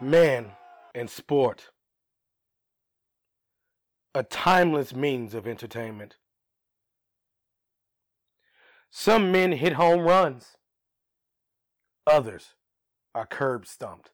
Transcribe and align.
Man 0.00 0.52
and 0.94 1.08
sport. 1.08 1.70
A 4.14 4.22
timeless 4.22 4.94
means 4.94 5.34
of 5.34 5.46
entertainment. 5.46 6.16
Some 8.90 9.32
men 9.32 9.52
hit 9.52 9.74
home 9.74 10.00
runs. 10.00 10.56
Others 12.06 12.54
are 13.14 13.26
curb 13.26 13.66
stumped. 13.66 14.10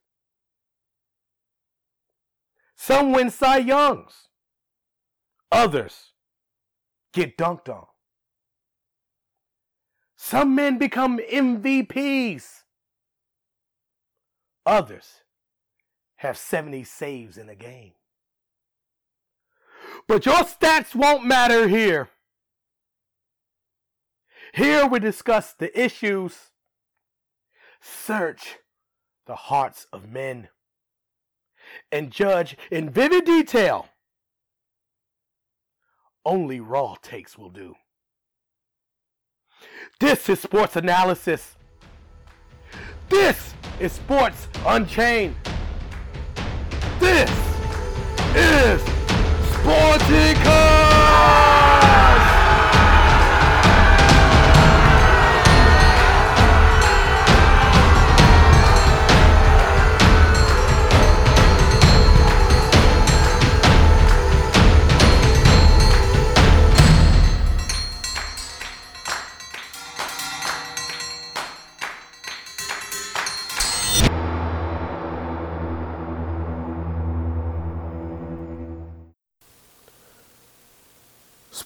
Some 2.76 3.12
win 3.12 3.30
Cy 3.30 3.58
Youngs. 3.58 4.28
Others 5.50 6.12
get 7.12 7.36
dunked 7.36 7.68
on. 7.68 7.86
Some 10.16 10.54
men 10.54 10.78
become 10.78 11.18
MVPs. 11.18 12.62
Others 14.64 15.21
have 16.22 16.38
70 16.38 16.84
saves 16.84 17.36
in 17.36 17.48
a 17.48 17.54
game. 17.56 17.92
But 20.06 20.24
your 20.24 20.44
stats 20.44 20.94
won't 20.94 21.24
matter 21.24 21.66
here. 21.66 22.10
Here 24.54 24.86
we 24.86 25.00
discuss 25.00 25.52
the 25.52 25.76
issues, 25.78 26.52
search 27.80 28.58
the 29.26 29.34
hearts 29.34 29.88
of 29.92 30.08
men, 30.08 30.48
and 31.90 32.12
judge 32.12 32.56
in 32.70 32.88
vivid 32.88 33.24
detail. 33.24 33.88
Only 36.24 36.60
raw 36.60 36.94
takes 37.02 37.36
will 37.36 37.50
do. 37.50 37.74
This 39.98 40.28
is 40.28 40.38
sports 40.38 40.76
analysis. 40.76 41.56
This 43.08 43.54
is 43.80 43.90
Sports 43.90 44.46
Unchained. 44.64 45.34
This 47.02 47.30
is 48.36 48.80
Sporticus! 49.50 50.81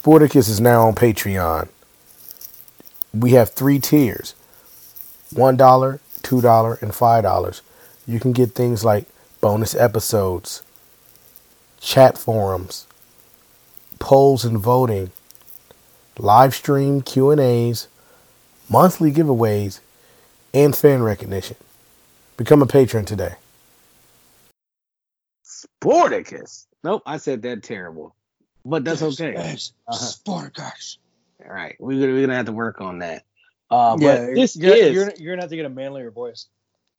Sporticus 0.07 0.49
is 0.49 0.61
now 0.61 0.87
on 0.87 0.95
Patreon. 0.95 1.69
We 3.13 3.33
have 3.33 3.51
three 3.51 3.81
tiers 3.81 4.37
$1, 5.35 5.59
$2, 5.59 6.83
and 6.83 6.93
$5. 6.93 7.61
You 8.07 8.21
can 8.21 8.33
get 8.33 8.53
things 8.53 8.85
like 8.85 9.07
bonus 9.41 9.75
episodes, 9.75 10.63
chat 11.81 12.17
forums, 12.17 12.87
polls 13.99 14.45
and 14.45 14.61
voting, 14.61 15.11
live 16.21 16.55
stream 16.55 17.01
Q&As, 17.03 17.89
monthly 18.71 19.11
giveaways, 19.11 19.81
and 20.55 20.77
fan 20.77 21.03
recognition. 21.03 21.57
Become 22.37 22.63
a 22.63 22.67
patron 22.67 23.07
today. 23.07 23.35
Sporticus. 25.45 26.67
Nope, 26.85 27.03
I 27.07 27.17
said 27.17 27.43
that 27.43 27.65
terrible 27.65 28.15
but 28.67 28.85
that's 28.85 29.01
this 29.01 29.21
okay. 29.21 29.53
Is 29.53 29.73
uh-huh. 29.87 29.97
Sporticus. 29.97 30.99
All 31.45 31.53
right, 31.53 31.77
we're 31.79 32.01
gonna, 32.01 32.13
we're 32.13 32.23
gonna 32.23 32.37
have 32.37 32.47
to 32.47 32.53
work 32.53 32.81
on 32.81 32.99
that. 32.99 33.25
Uh, 33.71 33.97
yeah, 34.01 34.27
but 34.27 34.35
this 34.35 34.57
you're, 34.57 34.75
is 34.75 34.95
you're, 34.95 35.13
you're 35.17 35.35
gonna 35.35 35.43
have 35.43 35.51
to 35.51 35.57
get 35.57 35.67
a 35.67 35.71
manlier 35.71 36.11
voice. 36.11 36.47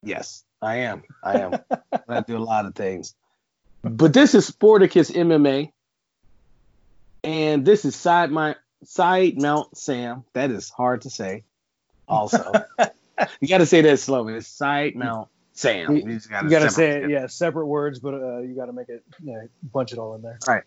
Yes, 0.04 0.44
I 0.62 0.78
am. 0.78 1.04
I 1.24 1.40
am. 1.40 1.60
I 2.08 2.22
do 2.22 2.38
a 2.38 2.40
lot 2.40 2.66
of 2.66 2.76
things. 2.76 3.14
But 3.84 4.14
this 4.14 4.36
is 4.36 4.50
Sporticus 4.50 5.12
MMA, 5.12 5.72
and 7.24 7.66
this 7.66 7.84
is 7.86 7.96
side 7.96 8.32
my 8.32 8.56
side 8.84 9.40
Mount 9.42 9.76
Sam. 9.78 10.24
That 10.34 10.52
is 10.52 10.70
hard 10.70 11.02
to 11.02 11.10
say. 11.10 11.44
Also, 12.08 12.54
you 13.42 13.48
got 13.48 13.58
to 13.58 13.66
say 13.66 13.82
that 13.82 14.00
slowly. 14.00 14.36
It's 14.36 14.48
side 14.48 14.96
Mount 14.96 15.28
Sam. 15.54 15.96
You, 15.96 16.08
you 16.08 16.50
got 16.50 16.60
to 16.60 16.70
say 16.70 17.04
it, 17.04 17.10
yeah, 17.10 17.28
separate 17.28 17.66
words, 17.66 18.00
but 18.00 18.14
uh, 18.14 18.40
you 18.40 18.56
got 18.56 18.68
to 18.68 18.74
make 18.74 18.88
it, 18.90 19.04
yeah, 19.22 19.42
bunch 19.62 19.92
it 19.92 20.00
all 20.00 20.16
in 20.16 20.22
there. 20.22 20.40
All 20.48 20.54
right. 20.54 20.64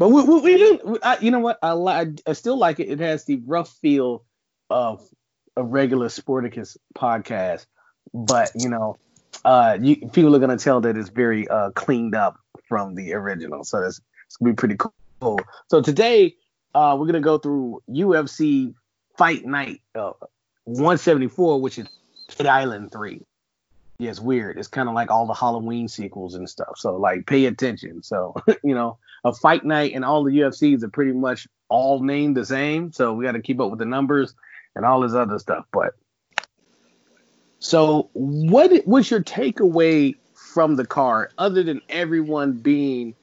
But 0.00 0.08
we, 0.08 0.22
we, 0.22 0.40
we 0.40 0.56
do, 0.56 0.98
I, 1.02 1.18
you 1.18 1.30
know 1.30 1.40
what? 1.40 1.58
I, 1.62 2.06
I 2.26 2.32
still 2.32 2.56
like 2.56 2.80
it. 2.80 2.88
It 2.88 3.00
has 3.00 3.26
the 3.26 3.36
rough 3.44 3.68
feel 3.82 4.24
of 4.70 5.06
a 5.58 5.62
regular 5.62 6.08
Sporticus 6.08 6.78
podcast, 6.96 7.66
but 8.14 8.50
you 8.54 8.70
know, 8.70 8.96
uh, 9.44 9.76
you, 9.78 9.96
people 10.08 10.34
are 10.34 10.38
gonna 10.38 10.56
tell 10.56 10.80
that 10.80 10.96
it's 10.96 11.10
very 11.10 11.46
uh, 11.48 11.72
cleaned 11.72 12.14
up 12.14 12.38
from 12.66 12.94
the 12.94 13.12
original, 13.12 13.62
so 13.62 13.82
that's 13.82 14.00
it's 14.24 14.38
gonna 14.38 14.52
be 14.52 14.56
pretty 14.56 14.76
cool. 15.20 15.38
So 15.68 15.82
today, 15.82 16.34
uh, 16.74 16.96
we're 16.98 17.04
gonna 17.04 17.20
go 17.20 17.36
through 17.36 17.82
UFC 17.90 18.72
Fight 19.18 19.44
Night 19.44 19.82
uh, 19.94 20.12
174, 20.64 21.60
which 21.60 21.78
is 21.78 21.86
Dead 22.38 22.46
Island 22.46 22.90
3 22.90 23.20
yeah, 24.00 24.10
it's 24.10 24.18
weird. 24.18 24.56
It's 24.56 24.66
kind 24.66 24.88
of 24.88 24.94
like 24.94 25.10
all 25.10 25.26
the 25.26 25.34
Halloween 25.34 25.86
sequels 25.86 26.34
and 26.34 26.48
stuff. 26.48 26.78
So 26.78 26.96
like, 26.96 27.26
pay 27.26 27.44
attention. 27.44 28.02
So 28.02 28.34
you 28.64 28.74
know, 28.74 28.96
a 29.24 29.34
fight 29.34 29.62
night 29.62 29.92
and 29.94 30.04
all 30.04 30.24
the 30.24 30.38
UFCs 30.38 30.82
are 30.82 30.88
pretty 30.88 31.12
much 31.12 31.46
all 31.68 32.02
named 32.02 32.36
the 32.36 32.46
same. 32.46 32.92
So 32.92 33.12
we 33.12 33.26
got 33.26 33.32
to 33.32 33.42
keep 33.42 33.60
up 33.60 33.68
with 33.68 33.78
the 33.78 33.84
numbers 33.84 34.34
and 34.74 34.86
all 34.86 35.00
this 35.00 35.12
other 35.12 35.38
stuff. 35.38 35.66
But 35.70 35.94
so, 37.58 38.08
what 38.14 38.86
was 38.86 39.10
your 39.10 39.22
takeaway 39.22 40.16
from 40.32 40.76
the 40.76 40.86
card, 40.86 41.32
other 41.36 41.62
than 41.62 41.82
everyone 41.90 42.52
being 42.54 43.14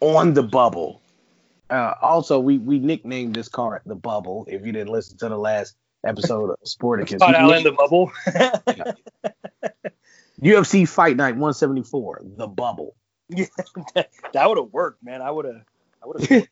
on 0.00 0.34
the 0.34 0.42
bubble? 0.42 1.00
Uh, 1.70 1.94
also, 2.02 2.40
we 2.40 2.58
we 2.58 2.80
nicknamed 2.80 3.36
this 3.36 3.48
card 3.48 3.82
the 3.86 3.94
bubble. 3.94 4.46
If 4.48 4.66
you 4.66 4.72
didn't 4.72 4.92
listen 4.92 5.16
to 5.18 5.28
the 5.28 5.38
last 5.38 5.76
episode 6.04 6.50
of 6.50 6.58
Sporticus, 6.64 7.16
Spot 7.16 7.34
out 7.34 7.56
in 7.56 7.62
the 7.62 7.72
bubble. 7.72 8.12
UFC 10.40 10.88
Fight 10.88 11.16
Night 11.16 11.32
174, 11.32 12.22
the 12.36 12.46
bubble. 12.46 12.94
Yeah, 13.28 13.46
that 13.94 14.48
would 14.48 14.58
have 14.58 14.72
worked, 14.72 15.02
man. 15.02 15.22
I 15.22 15.30
would 15.30 15.46
have. 15.46 15.62
I 16.02 16.06
would 16.06 16.26
have. 16.26 16.48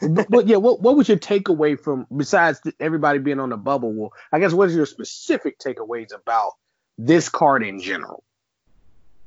but, 0.14 0.26
but, 0.30 0.46
yeah, 0.46 0.56
what 0.56 0.80
what 0.80 0.96
was 0.96 1.08
your 1.08 1.18
takeaway 1.18 1.78
from 1.78 2.06
besides 2.14 2.60
everybody 2.80 3.18
being 3.18 3.40
on 3.40 3.50
the 3.50 3.56
bubble? 3.56 3.92
Well, 3.92 4.12
I 4.32 4.38
guess 4.38 4.52
what 4.52 4.68
is 4.68 4.76
your 4.76 4.86
specific 4.86 5.58
takeaways 5.58 6.14
about 6.14 6.52
this 6.96 7.28
card 7.28 7.62
in 7.62 7.80
general? 7.80 8.24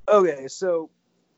Okay, 0.07 0.47
so 0.47 0.89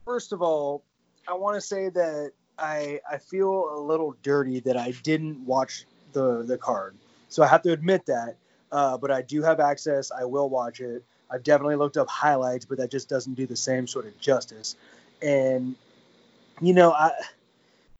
first 0.04 0.32
of 0.32 0.42
all, 0.42 0.84
I 1.28 1.34
want 1.34 1.56
to 1.56 1.60
say 1.60 1.90
that 1.90 2.32
I 2.58 3.00
I 3.08 3.18
feel 3.18 3.68
a 3.74 3.80
little 3.80 4.16
dirty 4.22 4.60
that 4.60 4.76
I 4.76 4.92
didn't 5.02 5.44
watch 5.44 5.84
the 6.12 6.42
the 6.42 6.56
card. 6.56 6.96
So 7.30 7.42
I 7.42 7.46
have 7.46 7.62
to 7.62 7.72
admit 7.72 8.04
that. 8.06 8.36
Uh, 8.70 8.98
but 8.98 9.10
I 9.10 9.22
do 9.22 9.42
have 9.42 9.58
access. 9.58 10.12
I 10.12 10.24
will 10.24 10.48
watch 10.48 10.80
it. 10.80 11.02
I've 11.30 11.42
definitely 11.42 11.76
looked 11.76 11.96
up 11.96 12.08
highlights, 12.08 12.64
but 12.64 12.78
that 12.78 12.90
just 12.90 13.08
doesn't 13.08 13.34
do 13.34 13.46
the 13.46 13.56
same 13.56 13.86
sort 13.86 14.06
of 14.06 14.18
justice. 14.20 14.76
And 15.22 15.74
you 16.60 16.74
know, 16.74 16.92
I 16.92 17.12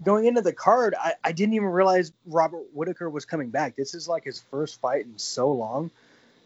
going 0.02 0.26
into 0.26 0.42
the 0.42 0.52
card, 0.52 0.94
I, 0.98 1.14
I 1.24 1.32
didn't 1.32 1.54
even 1.54 1.68
realize 1.68 2.12
Robert 2.26 2.64
Whittaker 2.74 3.08
was 3.08 3.24
coming 3.24 3.50
back. 3.50 3.76
This 3.76 3.94
is 3.94 4.08
like 4.08 4.24
his 4.24 4.40
first 4.50 4.80
fight 4.80 5.04
in 5.04 5.18
so 5.18 5.52
long, 5.52 5.90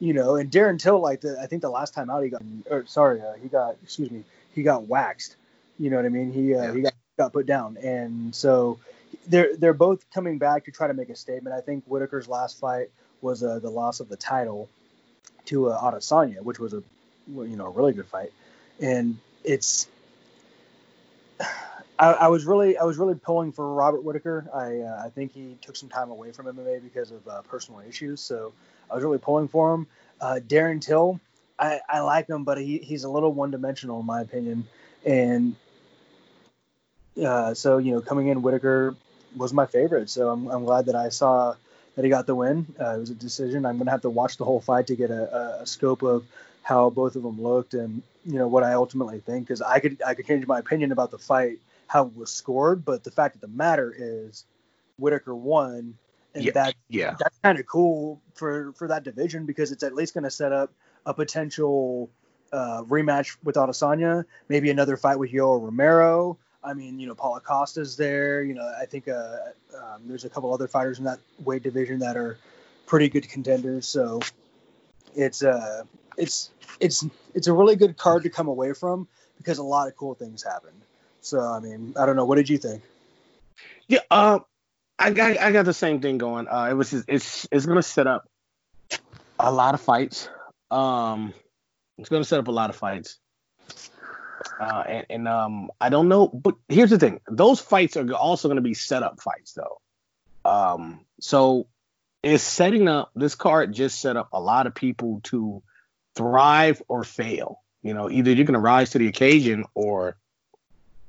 you 0.00 0.12
know. 0.12 0.36
And 0.36 0.50
Darren 0.50 0.78
Till, 0.78 1.00
like 1.00 1.20
the, 1.20 1.40
I 1.40 1.46
think 1.46 1.62
the 1.62 1.70
last 1.70 1.94
time 1.94 2.10
out 2.10 2.22
he 2.22 2.30
got, 2.30 2.42
or 2.70 2.84
sorry, 2.86 3.20
uh, 3.20 3.34
he 3.42 3.48
got, 3.48 3.76
excuse 3.82 4.10
me, 4.10 4.24
he 4.54 4.62
got 4.62 4.86
waxed. 4.86 5.36
You 5.78 5.90
know 5.90 5.96
what 5.96 6.06
I 6.06 6.10
mean? 6.10 6.32
He 6.32 6.54
uh, 6.54 6.62
yeah. 6.62 6.72
he 6.72 6.80
got 6.82 6.94
got 7.18 7.32
put 7.32 7.46
down, 7.46 7.76
and 7.78 8.34
so 8.34 8.78
they're 9.26 9.56
they're 9.56 9.74
both 9.74 10.08
coming 10.10 10.38
back 10.38 10.64
to 10.64 10.70
try 10.70 10.86
to 10.86 10.94
make 10.94 11.08
a 11.08 11.16
statement. 11.16 11.54
I 11.54 11.60
think 11.60 11.84
Whittaker's 11.84 12.28
last 12.28 12.58
fight 12.58 12.90
was 13.20 13.42
uh, 13.42 13.58
the 13.58 13.70
loss 13.70 14.00
of 14.00 14.08
the 14.08 14.16
title 14.16 14.68
to 15.46 15.70
uh, 15.70 15.80
Adesanya, 15.80 16.40
which 16.42 16.58
was 16.58 16.74
a 16.74 16.82
you 17.28 17.56
know 17.56 17.66
a 17.66 17.70
really 17.70 17.92
good 17.92 18.06
fight, 18.06 18.32
and 18.80 19.18
it's. 19.42 19.88
I, 21.96 22.10
I, 22.12 22.26
was 22.26 22.44
really, 22.44 22.76
I 22.76 22.82
was 22.82 22.98
really 22.98 23.14
pulling 23.14 23.52
for 23.52 23.72
Robert 23.72 24.02
Whittaker. 24.02 24.48
I, 24.52 24.80
uh, 24.80 25.06
I 25.06 25.10
think 25.10 25.32
he 25.32 25.56
took 25.60 25.76
some 25.76 25.88
time 25.88 26.10
away 26.10 26.32
from 26.32 26.46
MMA 26.46 26.82
because 26.82 27.12
of 27.12 27.26
uh, 27.28 27.42
personal 27.42 27.80
issues. 27.88 28.20
So 28.20 28.52
I 28.90 28.96
was 28.96 29.04
really 29.04 29.18
pulling 29.18 29.46
for 29.46 29.72
him. 29.72 29.86
Uh, 30.20 30.40
Darren 30.44 30.80
Till, 30.80 31.20
I, 31.56 31.78
I 31.88 32.00
like 32.00 32.28
him, 32.28 32.42
but 32.42 32.58
he, 32.58 32.78
he's 32.78 33.04
a 33.04 33.08
little 33.08 33.32
one-dimensional 33.32 34.00
in 34.00 34.06
my 34.06 34.22
opinion. 34.22 34.66
And 35.04 35.54
uh, 37.24 37.54
so 37.54 37.78
you 37.78 37.92
know, 37.92 38.00
coming 38.00 38.28
in, 38.28 38.42
Whittaker 38.42 38.96
was 39.36 39.52
my 39.52 39.66
favorite. 39.66 40.10
So 40.10 40.30
I'm, 40.30 40.48
I'm 40.48 40.64
glad 40.64 40.86
that 40.86 40.94
I 40.94 41.08
saw 41.08 41.54
that 41.96 42.04
he 42.04 42.10
got 42.10 42.26
the 42.26 42.34
win. 42.34 42.66
Uh, 42.80 42.96
it 42.96 43.00
was 43.00 43.10
a 43.10 43.14
decision. 43.14 43.64
I'm 43.64 43.76
going 43.76 43.86
to 43.86 43.92
have 43.92 44.02
to 44.02 44.10
watch 44.10 44.36
the 44.36 44.44
whole 44.44 44.60
fight 44.60 44.88
to 44.88 44.96
get 44.96 45.10
a, 45.10 45.60
a, 45.60 45.66
scope 45.66 46.02
of 46.02 46.24
how 46.62 46.90
both 46.90 47.16
of 47.16 47.22
them 47.22 47.40
looked. 47.40 47.74
And 47.74 48.02
you 48.24 48.38
know 48.38 48.48
what 48.48 48.64
I 48.64 48.72
ultimately 48.72 49.20
think 49.20 49.46
because 49.46 49.62
I 49.62 49.78
could 49.78 50.02
I 50.04 50.14
could 50.14 50.26
change 50.26 50.46
my 50.46 50.58
opinion 50.58 50.92
about 50.92 51.10
the 51.10 51.18
fight 51.18 51.58
how 51.86 52.06
it 52.06 52.16
was 52.16 52.32
scored, 52.32 52.84
but 52.84 53.04
the 53.04 53.10
fact 53.10 53.34
of 53.34 53.40
the 53.40 53.48
matter 53.48 53.94
is 53.96 54.44
Whittaker 54.98 55.34
won, 55.34 55.96
and 56.34 56.44
Yeah, 56.44 56.52
that 56.52 56.74
Yeah. 56.88 57.16
that's 57.18 57.38
kind 57.42 57.58
of 57.58 57.66
cool 57.66 58.20
for 58.34 58.72
for 58.72 58.88
that 58.88 59.04
division 59.04 59.46
because 59.46 59.70
it's 59.72 59.82
at 59.82 59.94
least 59.94 60.14
going 60.14 60.24
to 60.24 60.30
set 60.30 60.52
up 60.52 60.72
a 61.06 61.14
potential 61.14 62.10
uh, 62.52 62.82
rematch 62.84 63.36
with 63.42 63.56
Adesanya, 63.56 64.24
maybe 64.48 64.70
another 64.70 64.96
fight 64.96 65.18
with 65.18 65.30
Yoel 65.30 65.62
Romero. 65.62 66.38
I 66.64 66.72
mean, 66.72 66.98
you 66.98 67.06
know, 67.06 67.14
Paulo 67.14 67.40
Costa's 67.40 67.96
there. 67.96 68.42
You 68.42 68.54
know, 68.54 68.72
I 68.80 68.86
think 68.86 69.08
uh, 69.08 69.36
um, 69.76 70.02
there's 70.06 70.24
a 70.24 70.30
couple 70.30 70.52
other 70.52 70.66
fighters 70.66 70.98
in 70.98 71.04
that 71.04 71.18
weight 71.44 71.62
division 71.62 71.98
that 72.00 72.16
are 72.16 72.38
pretty 72.86 73.08
good 73.08 73.28
contenders. 73.28 73.86
So 73.86 74.20
it's 75.14 75.42
uh, 75.42 75.84
it's 76.16 76.50
it's 76.80 77.04
it's 77.34 77.46
a 77.46 77.52
really 77.52 77.76
good 77.76 77.96
card 77.96 78.22
to 78.22 78.30
come 78.30 78.48
away 78.48 78.72
from 78.72 79.06
because 79.36 79.58
a 79.58 79.62
lot 79.62 79.88
of 79.88 79.96
cool 79.96 80.14
things 80.14 80.42
happened. 80.42 80.80
So 81.20 81.40
I 81.40 81.60
mean, 81.60 81.94
I 81.98 82.06
don't 82.06 82.16
know. 82.16 82.24
What 82.24 82.36
did 82.36 82.48
you 82.48 82.58
think? 82.58 82.82
Yeah, 83.86 84.00
uh, 84.10 84.40
I 84.98 85.10
got 85.10 85.38
I 85.38 85.52
got 85.52 85.64
the 85.64 85.74
same 85.74 86.00
thing 86.00 86.18
going. 86.18 86.48
Uh, 86.48 86.68
it 86.70 86.74
was 86.74 86.92
it's 86.92 87.46
it's 87.50 87.66
gonna 87.66 87.82
set 87.82 88.06
up 88.06 88.26
a 89.38 89.52
lot 89.52 89.74
of 89.74 89.80
fights. 89.80 90.28
Um, 90.70 91.34
it's 91.98 92.08
gonna 92.08 92.24
set 92.24 92.38
up 92.38 92.48
a 92.48 92.52
lot 92.52 92.70
of 92.70 92.76
fights. 92.76 93.18
Uh, 94.60 94.84
and, 94.86 95.06
and 95.10 95.28
um, 95.28 95.70
I 95.80 95.88
don't 95.88 96.08
know, 96.08 96.28
but 96.28 96.54
here's 96.68 96.90
the 96.90 96.98
thing: 96.98 97.20
those 97.30 97.60
fights 97.60 97.96
are 97.96 98.10
also 98.12 98.48
gonna 98.48 98.60
be 98.60 98.74
set 98.74 99.02
up 99.02 99.20
fights, 99.20 99.52
though. 99.52 99.80
Um, 100.44 101.04
so 101.20 101.66
it's 102.22 102.42
setting 102.42 102.88
up. 102.88 103.10
This 103.14 103.34
card 103.34 103.72
just 103.72 104.00
set 104.00 104.16
up 104.16 104.28
a 104.32 104.40
lot 104.40 104.66
of 104.66 104.74
people 104.74 105.20
to 105.24 105.62
thrive 106.14 106.82
or 106.88 107.04
fail. 107.04 107.60
You 107.82 107.94
know, 107.94 108.10
either 108.10 108.32
you're 108.32 108.46
gonna 108.46 108.58
rise 108.58 108.90
to 108.90 108.98
the 108.98 109.08
occasion 109.08 109.64
or 109.74 110.16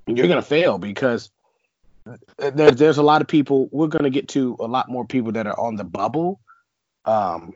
you're 0.08 0.28
gonna 0.28 0.42
fail 0.42 0.78
because 0.78 1.30
there, 2.38 2.72
there's 2.72 2.98
a 2.98 3.04
lot 3.04 3.22
of 3.22 3.28
people. 3.28 3.68
We're 3.72 3.88
going 3.88 4.04
to 4.04 4.10
get 4.10 4.30
to 4.30 4.56
a 4.60 4.68
lot 4.68 4.90
more 4.90 5.06
people 5.06 5.34
that 5.34 5.48
are 5.48 5.60
on 5.60 5.76
the 5.76 5.84
bubble, 5.84 6.40
um, 7.06 7.54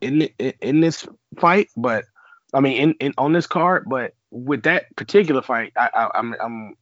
in 0.00 0.22
in, 0.38 0.52
in 0.60 0.80
this 0.80 1.06
fight. 1.38 1.68
But 1.76 2.04
I 2.54 2.60
mean, 2.60 2.76
in, 2.76 2.92
in 2.94 3.14
on 3.18 3.32
this 3.32 3.46
card. 3.46 3.86
But 3.88 4.14
with 4.30 4.64
that 4.64 4.94
particular 4.96 5.42
fight, 5.42 5.72
I, 5.76 5.90
I, 5.92 6.10
I'm 6.18 6.34
I'm 6.40 6.74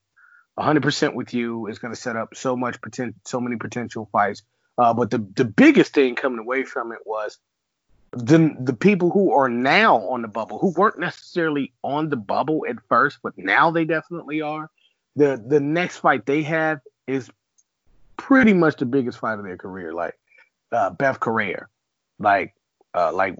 100 0.54 0.82
percent 0.82 1.14
with 1.14 1.34
you. 1.34 1.66
It's 1.66 1.78
going 1.78 1.94
to 1.94 2.00
set 2.00 2.16
up 2.16 2.34
so 2.34 2.56
much 2.56 2.80
potential, 2.80 3.18
so 3.24 3.40
many 3.40 3.56
potential 3.56 4.08
fights. 4.12 4.42
Uh, 4.78 4.92
but 4.94 5.10
the 5.10 5.18
the 5.18 5.44
biggest 5.44 5.94
thing 5.94 6.14
coming 6.14 6.38
away 6.38 6.64
from 6.64 6.92
it 6.92 7.00
was 7.04 7.38
the 8.12 8.54
the 8.60 8.74
people 8.74 9.10
who 9.10 9.32
are 9.32 9.48
now 9.48 9.98
on 10.08 10.22
the 10.22 10.28
bubble, 10.28 10.58
who 10.58 10.72
weren't 10.72 10.98
necessarily 10.98 11.72
on 11.82 12.08
the 12.08 12.16
bubble 12.16 12.64
at 12.68 12.76
first, 12.88 13.18
but 13.22 13.36
now 13.36 13.70
they 13.70 13.84
definitely 13.84 14.42
are 14.42 14.70
the 15.16 15.42
the 15.44 15.60
next 15.60 15.96
fight 15.96 16.26
they 16.26 16.42
have 16.42 16.80
is 17.06 17.30
pretty 18.16 18.52
much 18.52 18.76
the 18.76 18.86
biggest 18.86 19.18
fight 19.18 19.38
of 19.38 19.44
their 19.44 19.56
career. 19.56 19.92
Like 19.92 20.14
uh, 20.70 20.90
Beth 20.90 21.18
Correia, 21.18 21.66
like 22.18 22.54
uh, 22.94 23.12
like 23.12 23.36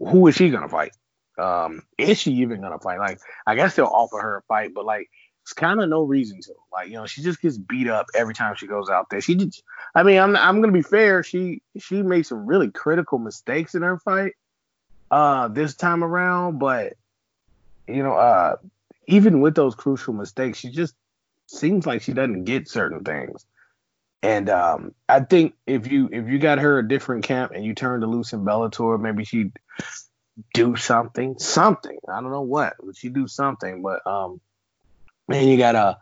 who 0.00 0.26
is 0.26 0.34
she 0.34 0.50
gonna 0.50 0.68
fight? 0.68 0.92
Um, 1.38 1.82
is 1.98 2.18
she 2.18 2.32
even 2.32 2.60
gonna 2.60 2.78
fight? 2.78 2.98
Like 2.98 3.20
I 3.46 3.54
guess 3.54 3.76
they'll 3.76 3.86
offer 3.86 4.20
her 4.20 4.36
a 4.38 4.42
fight, 4.42 4.72
but 4.74 4.84
like 4.84 5.10
it's 5.42 5.52
kind 5.52 5.80
of 5.80 5.88
no 5.88 6.02
reason 6.02 6.40
to. 6.42 6.54
Like 6.72 6.88
you 6.88 6.94
know, 6.94 7.06
she 7.06 7.22
just 7.22 7.40
gets 7.40 7.56
beat 7.58 7.88
up 7.88 8.06
every 8.14 8.34
time 8.34 8.54
she 8.56 8.66
goes 8.66 8.88
out 8.90 9.10
there. 9.10 9.20
She 9.20 9.36
just, 9.36 9.62
I 9.94 10.02
mean, 10.02 10.18
I'm 10.18 10.36
I'm 10.36 10.60
gonna 10.60 10.72
be 10.72 10.82
fair. 10.82 11.22
She 11.22 11.62
she 11.78 12.02
made 12.02 12.26
some 12.26 12.46
really 12.46 12.70
critical 12.70 13.18
mistakes 13.18 13.74
in 13.74 13.82
her 13.82 13.98
fight 13.98 14.32
uh 15.10 15.46
this 15.48 15.74
time 15.74 16.02
around, 16.02 16.58
but 16.58 16.94
you 17.86 18.02
know, 18.02 18.14
uh 18.14 18.56
even 19.06 19.40
with 19.40 19.54
those 19.54 19.74
crucial 19.74 20.14
mistakes, 20.14 20.58
she 20.58 20.70
just 20.70 20.94
seems 21.46 21.86
like 21.86 22.02
she 22.02 22.12
doesn't 22.12 22.44
get 22.44 22.68
certain 22.68 23.04
things. 23.04 23.46
And 24.22 24.48
um, 24.50 24.94
I 25.08 25.20
think 25.20 25.54
if 25.66 25.90
you 25.90 26.08
if 26.10 26.26
you 26.26 26.38
got 26.38 26.58
her 26.58 26.78
a 26.78 26.88
different 26.88 27.24
camp 27.24 27.52
and 27.54 27.64
you 27.64 27.74
turned 27.74 28.02
to 28.02 28.08
loose 28.08 28.32
in 28.32 28.44
Bellator, 28.44 29.00
maybe 29.00 29.24
she'd 29.24 29.52
do 30.54 30.76
something, 30.76 31.38
something. 31.38 31.98
I 32.08 32.20
don't 32.20 32.30
know 32.30 32.42
what, 32.42 32.74
but 32.82 32.96
she 32.96 33.08
do 33.08 33.26
something. 33.26 33.82
But 33.82 34.06
um, 34.06 34.40
and 35.28 35.48
you 35.48 35.56
got 35.56 35.74
a 35.74 35.98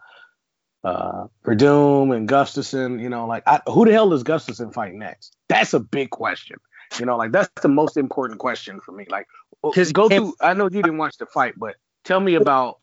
uh, 0.85 0.89
uh, 0.89 1.27
Werdum 1.45 2.15
and 2.15 2.29
Gustafsson. 2.29 3.01
You 3.01 3.09
know, 3.09 3.27
like 3.27 3.43
I, 3.47 3.61
who 3.67 3.85
the 3.85 3.93
hell 3.93 4.11
does 4.11 4.25
Gustafsson 4.25 4.73
fight 4.73 4.95
next? 4.95 5.37
That's 5.49 5.75
a 5.75 5.81
big 5.81 6.11
question. 6.11 6.59
You 6.99 7.07
know, 7.07 7.17
like 7.17 7.33
that's 7.33 7.51
the 7.63 7.69
most 7.69 7.97
important 7.97 8.39
question 8.39 8.81
for 8.81 8.93
me. 8.93 9.07
Like, 9.09 9.27
because 9.63 9.93
go 9.93 10.09
through. 10.09 10.35
I 10.41 10.55
know 10.55 10.65
you 10.65 10.83
didn't 10.83 10.99
watch 10.99 11.17
the 11.19 11.27
fight, 11.27 11.55
but 11.57 11.77
tell 12.05 12.21
me 12.21 12.35
about 12.35 12.79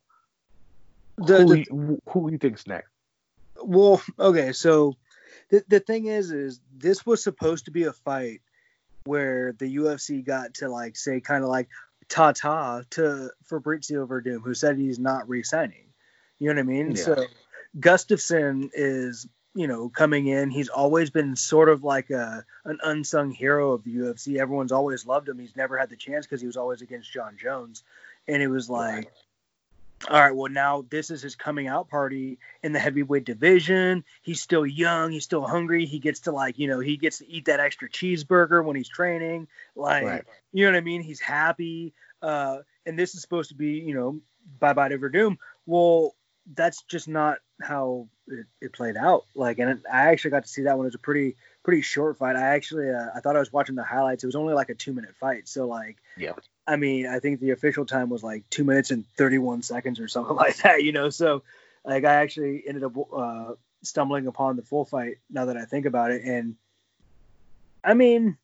The- 1.18 1.38
who, 1.38 1.48
the- 1.50 1.59
you, 1.59 2.01
who 2.09 2.31
you 2.31 2.38
think's 2.38 2.65
next. 2.68 2.89
Well, 3.63 4.01
okay, 4.18 4.53
so 4.53 4.95
the 5.50 5.63
the 5.68 5.80
thing 5.80 6.07
is, 6.07 6.31
is 6.31 6.59
this 6.75 7.06
was 7.06 7.24
supposed 7.24 7.65
to 7.65 7.71
be 7.71 7.83
a 7.83 7.94
fight 7.94 8.42
where 9.06 9.53
the 9.53 9.75
UFC 9.77 10.24
got 10.24 10.56
to 10.56 10.69
like 10.69 10.95
say 10.95 11.19
kind 11.19 11.44
of 11.44 11.50
like 11.50 11.69
ta 12.09 12.31
ta 12.31 12.83
to 12.92 13.31
Fabricio 13.50 14.07
Werdum, 14.07 14.42
who 14.44 14.53
said 14.53 14.77
he's 14.77 15.00
not 15.00 15.30
re-signing. 15.30 15.86
You 16.39 16.48
know 16.48 16.56
what 16.56 16.59
I 16.59 16.63
mean? 16.63 16.92
Yeah. 16.92 17.03
So 17.03 17.25
Gustafsson 17.80 18.69
is 18.74 19.27
you 19.53 19.68
know 19.68 19.89
coming 19.89 20.27
in. 20.27 20.50
He's 20.50 20.69
always 20.69 21.09
been 21.09 21.36
sort 21.36 21.69
of 21.69 21.83
like 21.83 22.09
a 22.09 22.45
an 22.65 22.80
unsung 22.83 23.31
hero 23.31 23.74
of 23.74 23.83
the 23.83 23.95
UFC. 23.95 24.38
Everyone's 24.38 24.71
always 24.71 25.06
loved 25.06 25.30
him. 25.30 25.39
He's 25.39 25.56
never 25.56 25.77
had 25.77 25.89
the 25.89 25.95
chance 25.95 26.25
because 26.25 26.42
he 26.42 26.48
was 26.48 26.57
always 26.57 26.81
against 26.81 27.12
Jon 27.12 27.38
Jones, 27.38 27.83
and 28.27 28.42
it 28.42 28.48
was 28.48 28.69
like 28.69 29.12
all 30.09 30.19
right, 30.19 30.36
well, 30.36 30.51
now 30.51 30.86
this 30.89 31.12
is 31.12 31.21
his 31.21 31.36
coming 31.36 31.68
out 31.68 31.89
party 31.89 32.39
in 32.63 32.71
the 32.74 32.80
heavyweight 32.80 33.25
division. 33.25 34.03
He's 34.21 34.42
still 34.42 34.65
young. 34.65 35.12
He's 35.12 35.24
still 35.24 35.45
hungry. 35.45 35.86
He 35.86 36.00
gets 36.00 36.21
to, 36.21 36.31
like, 36.31 36.57
you 36.59 36.68
know, 36.68 36.80
he 36.80 36.98
gets 36.98 37.19
to 37.19 37.30
eat 37.30 37.45
that 37.45 37.59
extra 37.59 37.89
cheeseburger 37.89 38.63
when 38.63 38.75
he's 38.75 38.89
training. 38.89 39.48
Like, 39.75 40.06
Right. 40.06 40.24
you 40.51 40.65
know 40.65 40.71
what 40.71 40.77
I 40.77 40.81
mean? 40.81 41.01
He's 41.01 41.19
happy. 41.21 41.94
Uh, 42.21 42.59
and 42.86 42.98
this 42.98 43.15
is 43.15 43.21
supposed 43.21 43.50
to 43.50 43.56
be, 43.56 43.74
you 43.74 43.94
know, 43.94 44.19
bye 44.59 44.74
bye 44.74 44.89
to 44.89 44.98
Werdum. 44.98 45.38
Well, 45.65 46.15
that's 46.53 46.81
just 46.83 47.07
not 47.07 47.38
how 47.62 48.07
it, 48.27 48.45
it 48.59 48.74
played 48.74 48.98
out. 48.98 49.25
Like, 49.36 49.59
and 49.59 49.81
I 49.92 50.07
actually 50.12 50.31
got 50.31 50.44
to 50.44 50.50
see 50.50 50.63
that 50.63 50.77
one. 50.77 50.86
It 50.86 50.89
was 50.89 50.95
a 50.95 51.00
pretty, 51.00 51.36
pretty 51.63 51.83
short 51.83 52.18
fight. 52.18 52.36
I 52.36 52.56
actually, 52.56 52.89
uh, 52.89 53.09
I 53.15 53.19
thought 53.19 53.36
I 53.36 53.39
was 53.39 53.53
watching 53.53 53.75
the 53.75 53.83
highlights. 53.83 54.24
It 54.24 54.27
was 54.27 54.36
only 54.36 54.53
like 54.55 54.70
a 54.70 54.75
two 54.75 54.93
minute 54.93 55.15
fight. 55.20 55.48
So, 55.48 55.67
like, 55.67 55.98
Yeah. 56.17 56.34
I 56.68 56.75
mean, 56.75 57.08
I 57.08 57.20
think 57.20 57.39
the 57.39 57.51
official 57.51 57.86
time 57.86 58.10
was 58.10 58.24
like 58.24 58.50
two 58.50 58.63
minutes 58.63 58.91
and 58.91 59.06
31 59.18 59.63
seconds 59.63 60.00
or 60.00 60.08
something 60.08 60.36
like 60.36 60.58
that, 60.58 60.84
you 60.84 60.91
know? 60.91 61.10
So, 61.10 61.44
like, 61.84 62.06
I 62.06 62.15
actually 62.15 62.63
ended 62.68 62.84
up 62.84 62.94
uh, 63.13 63.53
stumbling 63.84 64.27
upon 64.27 64.56
the 64.56 64.62
full 64.62 64.86
fight 64.86 65.18
now 65.30 65.46
that 65.46 65.58
I 65.58 65.65
think 65.65 65.86
about 65.86 66.12
it. 66.12 66.24
And 66.24 66.56
I 67.84 67.94
mean, 67.94 68.38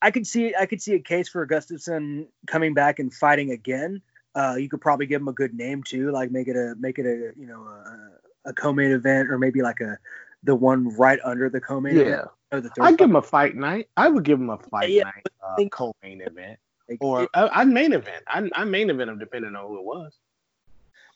I 0.00 0.10
could 0.10 0.26
see 0.26 0.54
I 0.54 0.66
could 0.66 0.80
see 0.80 0.94
a 0.94 1.00
case 1.00 1.28
for 1.28 1.46
Gustafsson 1.46 2.26
coming 2.46 2.74
back 2.74 2.98
and 2.98 3.12
fighting 3.12 3.50
again. 3.50 4.02
Uh, 4.34 4.56
you 4.58 4.68
could 4.68 4.80
probably 4.80 5.06
give 5.06 5.20
him 5.20 5.28
a 5.28 5.32
good 5.32 5.54
name 5.54 5.82
too, 5.82 6.12
like 6.12 6.30
make 6.30 6.48
it 6.48 6.56
a 6.56 6.74
make 6.78 6.98
it 6.98 7.06
a 7.06 7.32
you 7.38 7.46
know 7.46 7.62
a, 7.62 8.50
a 8.50 8.52
co-main 8.52 8.92
event 8.92 9.30
or 9.30 9.38
maybe 9.38 9.62
like 9.62 9.80
a 9.80 9.98
the 10.42 10.54
one 10.54 10.88
right 10.96 11.18
under 11.24 11.48
the 11.50 11.60
co-main 11.60 11.96
Yeah. 11.96 12.02
event. 12.02 12.28
The 12.50 12.62
third 12.62 12.72
I'd 12.80 12.90
give 12.98 12.98
fight. 12.98 13.10
him 13.10 13.16
a 13.16 13.22
fight 13.22 13.56
night. 13.56 13.88
I 13.96 14.08
would 14.08 14.24
give 14.24 14.40
him 14.40 14.50
a 14.50 14.58
fight 14.58 14.90
Yeah, 14.90 15.04
night 15.04 15.26
uh, 15.46 15.56
think- 15.56 15.72
co-main 15.72 16.20
event, 16.22 16.58
or 17.00 17.28
I, 17.34 17.60
I'd 17.60 17.68
main 17.68 17.92
event. 17.92 18.24
I 18.26 18.48
I 18.54 18.64
main 18.64 18.88
event 18.90 19.10
him 19.10 19.18
depending 19.18 19.54
on 19.54 19.66
who 19.66 19.78
it 19.78 19.84
was. 19.84 20.16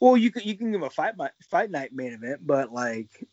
Well, 0.00 0.16
you 0.16 0.30
can 0.30 0.42
you 0.42 0.56
can 0.56 0.72
give 0.72 0.80
him 0.80 0.86
a 0.86 0.90
fight 0.90 1.14
fight 1.48 1.70
night 1.70 1.92
main 1.94 2.12
event, 2.12 2.46
but 2.46 2.72
like, 2.72 3.26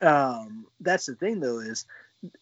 um, 0.00 0.66
that's 0.80 1.06
the 1.06 1.14
thing 1.14 1.40
though 1.40 1.58
is 1.60 1.86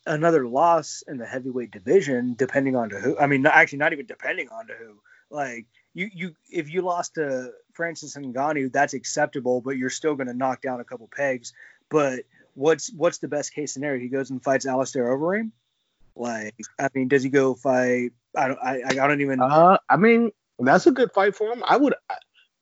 another 0.07 0.47
loss 0.47 1.03
in 1.07 1.17
the 1.19 1.27
heavyweight 1.27 1.71
division, 1.71 2.35
depending 2.37 2.77
on 2.77 2.91
to 2.91 2.99
who. 2.99 3.17
I 3.19 3.27
mean, 3.27 3.47
actually, 3.47 3.79
not 3.79 3.93
even 3.93 4.07
depending 4.07 4.49
on 4.51 4.67
to 4.67 4.75
who. 4.75 5.01
Like 5.31 5.67
you 5.95 6.11
you 6.13 6.35
if 6.51 6.71
you 6.71 6.83
lost 6.83 7.15
to 7.15 7.53
Francis 7.73 8.17
Ngannou, 8.17 8.73
that's 8.73 8.95
acceptable, 8.95 9.61
but 9.61 9.77
you're 9.79 9.91
still 9.91 10.17
going 10.17 10.27
to 10.29 10.35
knock 10.35 10.61
down 10.61 10.81
a 10.81 10.85
couple 10.85 11.09
pegs. 11.15 11.53
But 11.89 12.25
what's 12.59 12.93
what's 12.93 13.19
the 13.19 13.29
best 13.29 13.55
case 13.55 13.73
scenario? 13.73 14.01
He 14.03 14.09
goes 14.09 14.31
and 14.31 14.43
fights 14.43 14.67
Alistair 14.67 15.07
Overeem. 15.07 15.53
Like, 16.17 16.55
I 16.79 16.89
mean, 16.95 17.09
does 17.09 17.23
he 17.23 17.29
go 17.31 17.55
fight? 17.55 18.11
I 18.37 18.49
don't. 18.49 18.59
I, 18.61 18.83
I 18.89 19.07
don't 19.07 19.21
even. 19.21 19.41
Uh, 19.41 19.79
I 19.89 19.97
mean, 19.97 20.33
that's 20.59 20.87
a 20.87 20.91
good 20.91 21.13
fight 21.13 21.37
for 21.37 21.53
him. 21.53 21.63
I 21.67 21.77
would. 21.77 21.95
I- 22.11 22.17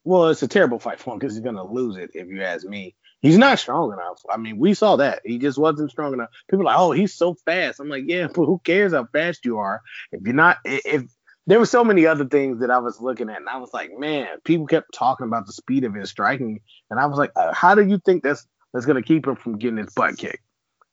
Well, 0.04 0.28
it's 0.28 0.42
a 0.42 0.48
terrible 0.48 0.78
fight 0.78 1.00
for 1.00 1.12
him 1.14 1.18
because 1.18 1.34
he's 1.34 1.42
gonna 1.42 1.64
lose 1.64 1.96
it 1.96 2.10
if 2.14 2.28
you 2.28 2.42
ask 2.42 2.66
me. 2.66 2.94
He's 3.22 3.38
not 3.38 3.58
strong 3.58 3.92
enough. 3.92 4.20
I 4.30 4.36
mean, 4.36 4.58
we 4.58 4.74
saw 4.74 4.96
that 4.96 5.22
he 5.24 5.38
just 5.38 5.58
wasn't 5.58 5.90
strong 5.90 6.12
enough. 6.12 6.28
People 6.48 6.62
are 6.62 6.70
like, 6.72 6.78
oh, 6.78 6.92
he's 6.92 7.14
so 7.14 7.34
fast. 7.46 7.80
I'm 7.80 7.88
like, 7.88 8.04
yeah, 8.06 8.26
but 8.28 8.44
who 8.44 8.60
cares 8.62 8.92
how 8.92 9.06
fast 9.06 9.44
you 9.46 9.56
are 9.58 9.80
if 10.12 10.20
you're 10.22 10.34
not? 10.34 10.58
If 10.64 11.04
there 11.46 11.58
were 11.58 11.66
so 11.66 11.82
many 11.82 12.06
other 12.06 12.26
things 12.26 12.60
that 12.60 12.70
I 12.70 12.78
was 12.78 13.00
looking 13.00 13.30
at, 13.30 13.38
and 13.38 13.48
I 13.48 13.56
was 13.56 13.72
like, 13.72 13.90
man, 13.96 14.28
people 14.44 14.66
kept 14.66 14.92
talking 14.92 15.26
about 15.26 15.46
the 15.46 15.52
speed 15.52 15.84
of 15.84 15.94
his 15.94 16.10
striking, 16.10 16.60
and 16.90 17.00
I 17.00 17.06
was 17.06 17.18
like, 17.18 17.32
uh, 17.34 17.54
how 17.54 17.74
do 17.74 17.82
you 17.86 17.98
think 17.98 18.22
that's 18.22 18.46
that's 18.76 18.84
gonna 18.84 19.02
keep 19.02 19.26
him 19.26 19.36
from 19.36 19.56
getting 19.56 19.78
his 19.78 19.94
butt 19.94 20.18
kicked? 20.18 20.44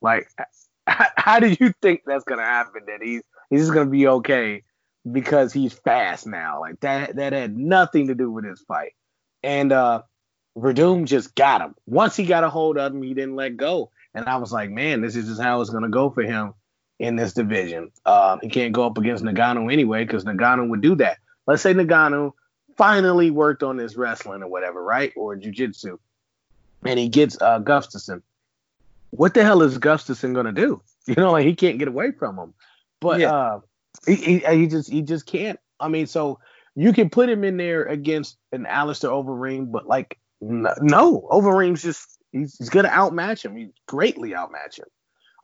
Like, 0.01 0.29
how, 0.87 1.39
do 1.41 1.53
you 1.59 1.73
think 1.81 2.03
that's 2.05 2.23
gonna 2.23 2.41
happen? 2.41 2.83
That 2.87 3.01
he's 3.01 3.21
he's 3.49 3.59
just 3.59 3.73
gonna 3.73 3.89
be 3.89 4.07
okay 4.07 4.63
because 5.11 5.51
he's 5.51 5.73
fast 5.73 6.25
now. 6.25 6.61
Like 6.61 6.79
that 6.79 7.17
that 7.17 7.33
had 7.33 7.57
nothing 7.57 8.07
to 8.07 8.15
do 8.15 8.31
with 8.31 8.45
his 8.45 8.61
fight. 8.61 8.93
And 9.43 9.73
uh 9.73 10.03
Werdum 10.57 11.03
just 11.03 11.35
got 11.35 11.59
him. 11.59 11.75
Once 11.85 12.15
he 12.15 12.25
got 12.25 12.45
a 12.45 12.49
hold 12.49 12.77
of 12.77 12.93
him, 12.93 13.03
he 13.03 13.13
didn't 13.13 13.35
let 13.35 13.57
go. 13.57 13.91
And 14.13 14.25
I 14.25 14.37
was 14.37 14.53
like, 14.53 14.69
man, 14.69 15.01
this 15.01 15.17
is 15.17 15.27
just 15.27 15.41
how 15.41 15.59
it's 15.59 15.69
gonna 15.69 15.89
go 15.89 16.09
for 16.09 16.23
him 16.23 16.53
in 16.99 17.17
this 17.17 17.33
division. 17.33 17.91
Um, 18.05 18.39
he 18.41 18.47
can't 18.47 18.71
go 18.71 18.85
up 18.85 18.97
against 18.97 19.25
Ngannou 19.25 19.73
anyway 19.73 20.05
because 20.05 20.23
Ngannou 20.23 20.69
would 20.69 20.81
do 20.81 20.95
that. 20.95 21.17
Let's 21.45 21.61
say 21.61 21.73
Ngannou 21.73 22.31
finally 22.77 23.29
worked 23.29 23.61
on 23.61 23.77
his 23.77 23.97
wrestling 23.97 24.41
or 24.41 24.47
whatever, 24.47 24.81
right, 24.81 25.11
or 25.17 25.35
jujitsu, 25.35 25.97
and 26.85 26.99
he 26.99 27.09
gets 27.09 27.39
uh, 27.41 27.59
Gustafsson. 27.59 28.21
What 29.11 29.33
the 29.33 29.43
hell 29.43 29.61
is 29.61 29.77
Gustafsson 29.77 30.33
gonna 30.33 30.51
do? 30.51 30.81
You 31.05 31.15
know, 31.15 31.33
like 31.33 31.45
he 31.45 31.53
can't 31.53 31.79
get 31.79 31.89
away 31.89 32.11
from 32.11 32.39
him. 32.39 32.53
But 33.01 33.19
Yeah. 33.19 33.33
uh, 33.33 33.59
he, 34.07 34.15
he 34.15 34.39
he 34.39 34.67
just 34.67 34.89
he 34.89 35.01
just 35.01 35.25
can't. 35.25 35.59
I 35.77 35.89
mean, 35.89 36.07
so 36.07 36.39
you 36.75 36.93
can 36.93 37.09
put 37.09 37.27
him 37.27 37.43
in 37.43 37.57
there 37.57 37.83
against 37.83 38.37
an 38.53 38.65
Alistair 38.65 39.09
Overeem, 39.09 39.69
but 39.69 39.85
like 39.85 40.17
n- 40.41 40.65
no, 40.79 41.27
Overeem's 41.29 41.83
just 41.83 42.17
he's, 42.31 42.57
he's 42.57 42.69
gonna 42.69 42.87
outmatch 42.87 43.43
him. 43.43 43.57
He 43.57 43.71
greatly 43.85 44.33
outmatch 44.33 44.79
him. 44.79 44.85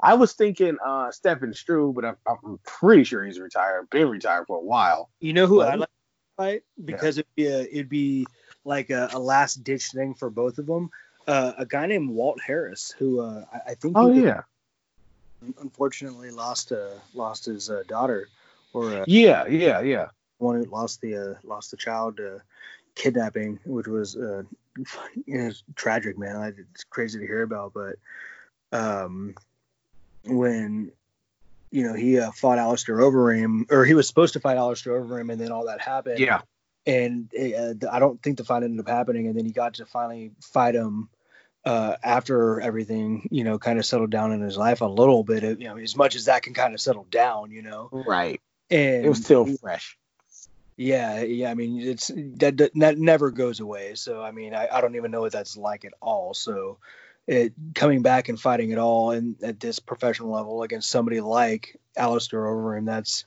I 0.02 0.14
was 0.14 0.32
thinking 0.32 0.78
uh 0.86 1.12
Stefan 1.12 1.54
Struve, 1.54 1.94
but 1.94 2.06
I'm, 2.06 2.16
I'm 2.26 2.58
pretty 2.66 3.04
sure 3.04 3.26
he's 3.26 3.38
retired, 3.38 3.90
been 3.90 4.08
retired 4.08 4.48
for 4.48 4.56
a 4.58 4.64
while. 4.64 5.10
You 5.20 5.34
know 5.34 5.46
who 5.46 5.58
Well, 5.58 5.70
I 5.70 5.76
like 5.76 5.90
to 5.90 6.36
fight 6.38 6.64
because 6.86 7.18
it'd 7.18 7.36
be 7.36 7.48
a, 7.48 7.64
it'd 7.64 7.90
be 7.90 8.26
like 8.64 8.92
a, 8.92 9.10
a 9.12 9.20
last 9.20 9.56
ditch 9.66 9.88
thing 9.94 10.14
for 10.14 10.30
both 10.30 10.58
of 10.58 10.68
them. 10.68 10.90
Uh, 11.30 11.54
a 11.60 11.66
guy 11.66 11.86
named 11.86 12.10
Walt 12.10 12.42
Harris, 12.42 12.90
who 12.98 13.22
uh, 13.22 13.46
I, 13.54 13.72
I 13.72 13.74
think 13.76 13.96
Oh 13.96 14.12
yeah, 14.12 14.42
unfortunately 15.60 16.32
lost 16.32 16.72
uh, 16.72 16.90
lost 17.14 17.46
his 17.46 17.70
uh, 17.70 17.84
daughter, 17.88 18.30
or 18.74 19.02
uh, 19.02 19.06
yeah, 19.06 19.46
yeah, 19.46 19.80
yeah. 19.82 20.08
one 20.40 20.56
who 20.56 20.66
lost 20.72 21.02
the 21.02 21.16
uh, 21.16 21.34
lost 21.44 21.70
the 21.70 21.78
child 21.78 22.18
to 22.18 22.42
kidnapping, 22.96 23.60
which 23.64 23.86
was 23.86 24.16
uh, 24.16 24.42
it 25.28 25.46
was 25.46 25.64
tragic, 25.76 26.18
man. 26.18 26.56
It's 26.74 26.84
crazy 26.84 27.20
to 27.20 27.28
hear 27.28 27.44
about, 27.44 27.74
but 27.76 27.98
um, 28.72 29.36
when 30.26 30.92
you 31.70 31.84
know 31.84 31.94
he 31.94 32.20
uh, 32.20 32.32
fought 32.32 32.58
Alistair 32.58 32.98
Overeem, 32.98 33.72
or 33.72 33.86
he 33.86 33.94
was 33.94 34.08
supposed 34.08 34.34
to 34.34 34.40
fight 34.40 34.58
Alistair 34.58 35.00
Overeem, 35.00 35.32
and 35.32 35.40
then 35.40 35.52
all 35.52 35.68
that 35.68 35.80
happened. 35.80 36.18
Yeah, 36.18 36.42
and 36.88 37.32
uh, 37.36 37.88
I 37.92 38.00
don't 38.00 38.20
think 38.24 38.38
the 38.38 38.44
fight 38.44 38.64
ended 38.64 38.80
up 38.80 38.90
happening. 38.90 39.28
And 39.28 39.38
then 39.38 39.46
he 39.46 39.52
got 39.52 39.76
to 39.76 39.86
finally 39.86 40.32
fight 40.42 40.74
him 40.74 41.10
uh, 41.66 41.96
after 42.04 42.62
everything, 42.62 43.28
you 43.32 43.44
know, 43.44 43.60
kind 43.60 43.80
of 43.80 43.86
settled 43.86 44.10
down 44.10 44.32
in 44.32 44.42
his 44.42 44.58
life 44.58 44.82
a 44.82 44.86
little 44.86 45.24
bit. 45.24 45.44
You 45.60 45.68
know, 45.68 45.78
as 45.78 45.96
much 45.96 46.16
as 46.16 46.26
that 46.26 46.44
can 46.44 46.54
kind 46.54 46.74
of 46.74 46.82
settle 46.82 47.06
down, 47.10 47.52
you 47.52 47.62
know. 47.62 47.90
right. 47.92 48.42
And 48.72 49.06
It 49.06 49.10
was 49.10 49.24
still 49.24 49.46
fresh. 49.58 49.98
yeah, 50.78 51.22
yeah. 51.22 51.50
I 51.50 51.56
mean, 51.56 51.82
it's 51.82 52.12
that 52.38 52.72
that, 52.76 52.98
never 52.98 53.32
goes 53.32 53.60
away. 53.60 53.96
So 53.96 54.22
I 54.22 54.32
mean, 54.32 54.54
I, 54.54 54.68
I 54.72 54.82
don't 54.82 54.96
even 54.96 55.12
know 55.12 55.22
what 55.22 55.32
that's 55.32 55.58
like 55.58 55.86
at 55.86 55.94
all. 56.02 56.34
So 56.34 56.78
it 57.28 57.54
coming 57.76 58.02
back 58.02 58.30
and 58.30 58.40
fighting 58.40 58.72
at 58.72 58.80
all 58.80 59.12
and 59.12 59.36
at 59.44 59.60
this 59.60 59.80
professional 59.80 60.32
level 60.32 60.64
against 60.64 60.90
somebody 60.90 61.20
like 61.20 61.80
Alistair 61.98 62.42
Overeem, 62.42 62.86
that's 62.86 63.26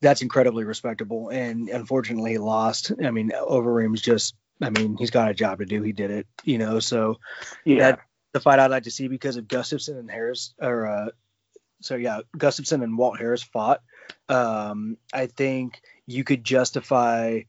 that's 0.00 0.22
incredibly 0.22 0.64
respectable. 0.64 1.30
And 1.30 1.68
unfortunately, 1.68 2.32
he 2.32 2.38
lost. 2.38 2.92
I 3.04 3.10
mean, 3.10 3.30
Overeem's 3.30 4.02
just. 4.02 4.34
I 4.64 4.70
mean, 4.70 4.96
he's 4.96 5.10
got 5.10 5.30
a 5.30 5.34
job 5.34 5.58
to 5.58 5.66
do. 5.66 5.82
He 5.82 5.92
did 5.92 6.10
it, 6.10 6.26
you 6.44 6.58
know. 6.58 6.80
So 6.80 7.18
Yeah, 7.64 7.78
that 7.78 8.00
the 8.32 8.40
fight 8.40 8.58
I'd 8.58 8.70
like 8.70 8.84
to 8.84 8.90
see 8.90 9.08
because 9.08 9.36
of 9.36 9.46
Gustafsson 9.46 9.98
and 9.98 10.10
Harris, 10.10 10.54
or 10.60 10.86
uh, 10.86 11.08
so 11.80 11.96
yeah, 11.96 12.20
Gustafsson 12.36 12.82
and 12.82 12.98
Walt 12.98 13.18
Harris 13.18 13.42
fought. 13.42 13.82
Um, 14.28 14.96
I 15.12 15.26
think 15.26 15.80
you 16.06 16.24
could 16.24 16.44
justify 16.44 17.42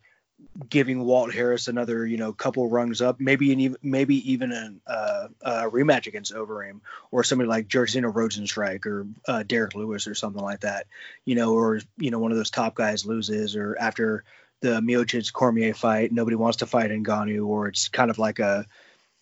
giving 0.69 1.03
Walt 1.03 1.33
Harris 1.33 1.67
another, 1.67 2.05
you 2.05 2.17
know, 2.17 2.33
couple 2.33 2.69
rungs 2.69 3.01
up, 3.01 3.19
maybe 3.19 3.51
an 3.51 3.59
even 3.59 3.77
maybe 3.81 4.31
even 4.31 4.51
an, 4.51 4.81
uh, 4.87 5.27
a 5.41 5.51
rematch 5.69 6.07
against 6.07 6.33
Overeem 6.33 6.81
or 7.11 7.23
somebody 7.23 7.49
like 7.49 7.67
Jairzinho 7.67 8.13
Rozenstruik 8.13 8.85
or 8.85 9.07
uh, 9.27 9.43
Derrick 9.43 9.75
Lewis 9.75 10.07
or 10.07 10.15
something 10.15 10.41
like 10.41 10.61
that, 10.61 10.87
you 11.25 11.35
know, 11.35 11.53
or 11.53 11.81
you 11.97 12.11
know 12.11 12.19
one 12.19 12.31
of 12.31 12.37
those 12.37 12.51
top 12.51 12.75
guys 12.75 13.05
loses 13.05 13.55
or 13.55 13.75
after 13.79 14.23
the 14.61 14.79
Miocic 14.81 15.31
Cormier 15.33 15.73
fight, 15.73 16.11
nobody 16.11 16.35
wants 16.35 16.57
to 16.57 16.65
fight 16.65 16.91
Ngannou, 16.91 17.45
or 17.45 17.67
it's 17.67 17.87
kind 17.87 18.09
of 18.09 18.17
like 18.17 18.39
a 18.39 18.65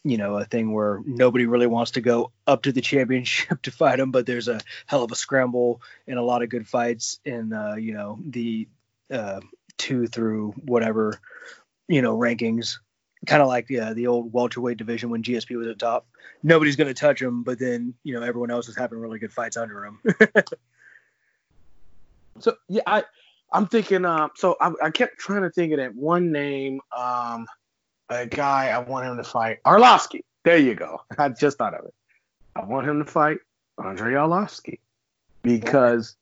you 0.04 0.18
know 0.18 0.38
a 0.38 0.46
thing 0.46 0.74
where 0.74 1.02
nobody 1.06 1.46
really 1.46 1.68
wants 1.68 1.92
to 1.92 2.02
go 2.02 2.32
up 2.46 2.64
to 2.64 2.72
the 2.72 2.82
championship 2.82 3.62
to 3.64 3.72
fight 3.72 4.00
him, 4.00 4.12
but 4.12 4.26
there's 4.26 4.48
a 4.48 4.60
hell 4.86 5.04
of 5.04 5.12
a 5.12 5.16
scramble 5.16 5.82
and 6.08 6.20
a 6.20 6.24
lot 6.24 6.44
of 6.44 6.50
good 6.50 6.68
fights 6.68 7.20
in 7.26 7.54
uh, 7.54 7.76
you 7.76 7.94
know 7.94 8.20
the 8.26 8.68
uh, 9.12 9.40
two 9.78 10.08
through 10.08 10.52
whatever 10.66 11.20
you 11.88 12.02
know 12.02 12.18
rankings. 12.18 12.78
Kind 13.26 13.42
of 13.42 13.48
like 13.48 13.70
yeah, 13.70 13.94
the 13.94 14.08
old 14.08 14.34
welterweight 14.34 14.78
division 14.78 15.10
when 15.10 15.24
GSP 15.24 15.58
was 15.58 15.68
at 15.68 15.80
top. 15.80 16.06
Nobody's 16.42 16.76
going 16.76 16.90
to 16.90 16.94
touch 16.94 17.22
him, 17.22 17.44
but 17.44 17.58
then 17.58 17.94
you 18.04 18.14
know 18.14 18.22
everyone 18.22 18.52
else 18.52 18.68
is 18.68 18.76
having 18.76 19.00
really 19.00 19.20
good 19.20 19.32
fights 19.32 19.56
under 19.56 19.86
him. 19.86 20.00
So 22.40 22.56
yeah, 22.68 22.82
I 22.86 23.04
I'm 23.54 23.68
thinking. 23.68 24.04
Um, 24.04 24.32
so 24.36 24.58
I, 24.60 24.72
I 24.84 24.90
kept 24.90 25.20
trying 25.20 25.44
to 25.44 25.50
think 25.52 25.72
of 25.74 25.78
that 25.78 25.96
one 25.96 26.32
name. 26.32 26.82
Um, 26.96 27.46
a 28.10 28.26
guy 28.26 28.70
I 28.70 28.80
want 28.80 29.06
him 29.08 29.18
to 29.18 29.24
fight 29.24 29.64
Arlovsky. 29.64 30.22
There 30.44 30.58
you 30.58 30.76
go. 30.76 31.02
I 31.18 31.30
just 31.30 31.58
thought 31.58 31.74
of 31.74 31.86
it. 31.86 31.94
I 32.56 32.66
want 32.66 32.88
him 32.88 33.04
to 33.04 33.10
fight 33.10 33.38
Andrei 33.84 34.14
Arlovsky 34.14 34.80
because 35.42 36.16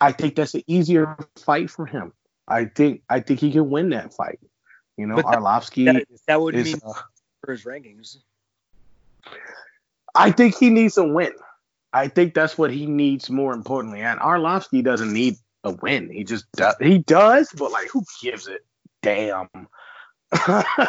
I 0.00 0.12
think 0.12 0.34
that's 0.36 0.54
an 0.54 0.62
easier 0.66 1.16
fight 1.36 1.70
for 1.70 1.86
him. 1.86 2.12
I 2.48 2.64
think 2.66 3.02
I 3.08 3.20
think 3.20 3.40
he 3.40 3.52
can 3.52 3.70
win 3.70 3.90
that 3.90 4.14
fight. 4.14 4.38
You 4.96 5.06
know, 5.06 5.16
But 5.16 5.26
that- 5.26 5.38
Arlovsky 5.40 5.84
that, 5.92 6.06
that 6.26 6.40
would 6.40 6.54
is. 6.54 6.66
mean 6.66 6.80
uh, 6.86 6.92
for 7.42 7.52
his 7.52 7.64
rankings. 7.64 8.18
I 10.14 10.30
think 10.30 10.56
he 10.56 10.70
needs 10.70 10.96
a 10.98 11.04
win. 11.04 11.32
I 11.92 12.08
think 12.08 12.34
that's 12.34 12.58
what 12.58 12.70
he 12.72 12.86
needs 12.86 13.30
more 13.30 13.52
importantly. 13.52 14.00
And 14.00 14.18
Arlovsky 14.20 14.82
doesn't 14.82 15.12
need 15.12 15.36
a 15.64 15.70
win. 15.72 16.10
He 16.10 16.24
just 16.24 16.50
does. 16.52 16.76
He 16.80 16.98
does, 16.98 17.50
but 17.56 17.72
like, 17.72 17.88
who 17.90 18.04
gives 18.22 18.46
it? 18.48 18.64
Damn. 19.02 19.48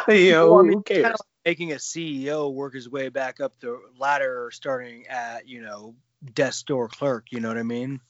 you 0.08 0.32
know, 0.32 0.52
Well, 0.52 0.58
I 0.60 0.62
mean, 0.62 0.72
who 0.74 0.82
cares? 0.82 1.02
kinda 1.02 1.10
like 1.10 1.20
making 1.44 1.72
a 1.72 1.76
CEO 1.76 2.52
work 2.52 2.74
his 2.74 2.88
way 2.88 3.08
back 3.08 3.40
up 3.40 3.58
the 3.60 3.80
ladder, 3.98 4.50
starting 4.52 5.06
at 5.08 5.48
you 5.48 5.62
know 5.62 5.94
desk 6.34 6.60
store 6.60 6.88
clerk. 6.88 7.26
You 7.30 7.40
know 7.40 7.48
what 7.48 7.58
I 7.58 7.62
mean? 7.62 8.00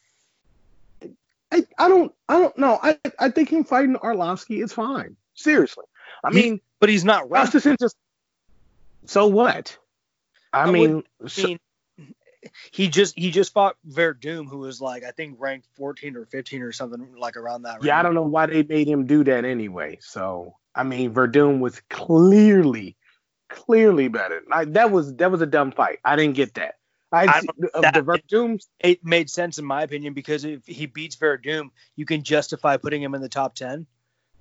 I, 1.53 1.65
I 1.79 1.89
don't. 1.89 2.13
I 2.29 2.39
don't 2.39 2.57
know. 2.59 2.79
I 2.83 2.99
I 3.19 3.31
think 3.31 3.51
him 3.51 3.65
fighting 3.65 3.95
Arlovsky 3.97 4.63
is 4.63 4.73
fine. 4.73 5.17
Seriously. 5.35 5.85
I 6.25 6.31
He- 6.31 6.35
mean, 6.43 6.61
But 6.81 6.89
he's 6.89 7.05
not 7.05 7.31
right. 7.31 7.47
Gustafsson 7.47 7.77
just. 7.79 7.97
So 9.07 9.27
what? 9.29 9.77
I, 10.53 10.63
I 10.63 10.71
mean, 10.71 11.03
I 11.23 11.43
mean, 11.47 11.59
he 12.71 12.89
just 12.89 13.19
he 13.19 13.31
just 13.31 13.53
fought 13.53 13.77
Werdum, 13.89 14.49
who 14.49 14.59
was 14.59 14.81
like 14.81 15.05
I 15.05 15.11
think 15.11 15.37
ranked 15.39 15.67
14 15.77 16.17
or 16.17 16.27
15 16.27 16.63
or 16.63 16.73
something 16.73 17.15
like 17.19 17.37
around 17.37 17.63
that. 17.63 17.83
Yeah, 17.83 17.99
I 17.99 18.03
don't 18.03 18.15
know 18.15 18.23
why 18.23 18.47
they 18.47 18.63
made 18.63 18.89
him 18.89 19.07
do 19.07 19.25
that 19.25 19.45
anyway. 19.45 19.99
So 20.01 20.57
I 20.75 20.83
mean, 20.83 21.15
Werdum 21.15 21.61
was 21.61 21.81
clearly, 21.89 22.97
clearly 23.49 24.09
better. 24.09 24.43
Like 24.49 24.73
that 24.75 24.91
was 24.91 25.15
that 25.17 25.31
was 25.31 25.41
a 25.41 25.47
dumb 25.47 25.73
fight. 25.73 25.99
I 26.05 26.17
didn't 26.17 26.37
get 26.37 26.55
that. 26.55 26.75
I, 27.13 27.25
I 27.27 27.39
of 27.39 27.47
uh, 27.75 27.81
that- 27.83 27.95
the 27.95 28.03
Werdum. 28.03 28.61
It 28.81 29.05
made 29.05 29.31
sense 29.31 29.59
in 29.59 29.65
my 29.65 29.83
opinion 29.83 30.13
because 30.13 30.45
if 30.45 30.67
he 30.67 30.87
beats 30.87 31.17
Werdum, 31.17 31.71
you 31.95 32.05
can 32.05 32.23
justify 32.23 32.77
putting 32.77 33.03
him 33.03 33.15
in 33.15 33.23
the 33.23 33.29
top 33.29 33.55
10. 33.55 33.87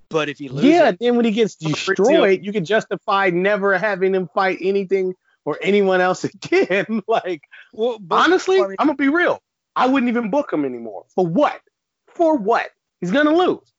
But 0.08 0.28
if 0.28 0.38
he 0.38 0.48
loses, 0.48 0.70
Yeah, 0.70 0.92
then 0.92 1.16
when 1.16 1.24
he 1.24 1.32
gets 1.32 1.56
destroyed, 1.56 2.44
you 2.44 2.52
can 2.52 2.64
justify 2.64 3.30
never 3.30 3.76
having 3.76 4.14
him 4.14 4.28
fight 4.32 4.58
anything 4.60 5.14
or 5.46 5.58
anyone 5.62 6.02
else 6.02 6.24
again. 6.24 7.02
like 7.08 7.44
well, 7.72 7.98
but- 7.98 8.16
honestly, 8.16 8.60
I 8.60 8.66
mean- 8.66 8.76
I'm 8.78 8.88
gonna 8.88 8.96
be 8.96 9.08
real. 9.08 9.42
I 9.74 9.86
wouldn't 9.86 10.08
even 10.10 10.30
book 10.30 10.52
him 10.52 10.64
anymore. 10.66 11.04
For 11.14 11.26
what? 11.26 11.60
For 12.08 12.36
what? 12.36 12.70
He's 13.00 13.10
gonna 13.10 13.34
lose. 13.34 13.72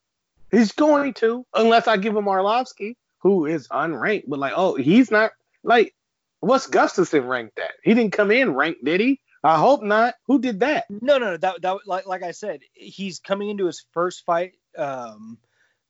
He's 0.50 0.72
going 0.72 1.14
to, 1.16 1.46
unless 1.54 1.88
I 1.88 1.98
give 1.98 2.16
him 2.16 2.26
Arlovsky, 2.26 2.96
who 3.20 3.46
is 3.46 3.68
unranked. 3.68 4.24
But 4.28 4.40
like, 4.40 4.54
oh, 4.56 4.76
he's 4.76 5.12
not 5.12 5.32
like 5.64 5.94
what's 6.40 6.68
Gustafsson 6.68 7.28
ranked 7.28 7.60
at? 7.60 7.74
He 7.84 7.94
didn't 7.94 8.14
come 8.14 8.32
in 8.32 8.54
ranked, 8.54 8.84
did 8.84 9.02
he? 9.02 9.20
I 9.44 9.58
hope 9.58 9.84
not. 9.84 10.16
Who 10.28 10.40
did 10.40 10.62
that? 10.62 10.86
No, 10.90 11.18
no, 11.18 11.32
no. 11.32 11.38
That, 11.38 11.62
that 11.62 11.78
like, 11.86 12.06
like 12.08 12.24
I 12.24 12.32
said, 12.32 12.62
he's 12.74 13.20
coming 13.20 13.50
into 13.50 13.66
his 13.66 13.86
first 13.92 14.26
fight 14.26 14.54
um, 14.78 15.38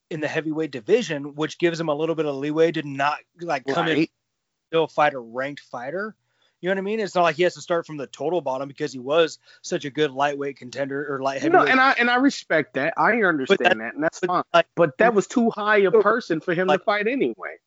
in 0.09 0.19
the 0.19 0.27
heavyweight 0.27 0.71
division, 0.71 1.35
which 1.35 1.57
gives 1.57 1.79
him 1.79 1.89
a 1.89 1.95
little 1.95 2.15
bit 2.15 2.25
of 2.25 2.35
leeway 2.35 2.71
to 2.71 2.83
not 2.83 3.19
like 3.41 3.65
come 3.65 3.87
in 3.87 3.97
Right. 3.97 4.11
Still 4.69 4.87
fight 4.87 5.13
a 5.13 5.19
ranked 5.19 5.61
fighter. 5.61 6.15
You 6.59 6.69
know 6.69 6.73
what 6.73 6.79
I 6.79 6.81
mean? 6.81 6.99
It's 6.99 7.13
not 7.13 7.21
like 7.21 7.35
he 7.35 7.43
has 7.43 7.53
to 7.53 7.61
start 7.61 7.85
from 7.85 7.97
the 7.97 8.07
total 8.07 8.41
bottom 8.41 8.67
because 8.67 8.91
he 8.91 8.97
was 8.99 9.37
such 9.61 9.85
a 9.85 9.89
good 9.91 10.11
lightweight 10.11 10.57
contender 10.57 11.13
or 11.13 11.21
light 11.21 11.41
heavyweight. 11.41 11.69
and 11.69 11.79
I 11.79 11.91
and 11.99 12.09
I 12.09 12.15
respect 12.15 12.73
that. 12.73 12.95
I 12.97 13.21
understand 13.21 13.59
that- 13.59 13.77
that, 13.77 13.93
and 13.95 14.03
that's 14.03 14.19
but, 14.19 14.27
fine. 14.27 14.43
like, 14.53 14.65
But 14.75 14.97
that 14.97 15.13
was 15.13 15.27
too 15.27 15.49
high 15.51 15.77
a 15.77 15.91
person 15.91 16.39
for 16.41 16.53
him 16.53 16.67
Like- 16.67 16.79
to 16.81 16.85
fight 16.85 17.07
anyway. 17.07 17.57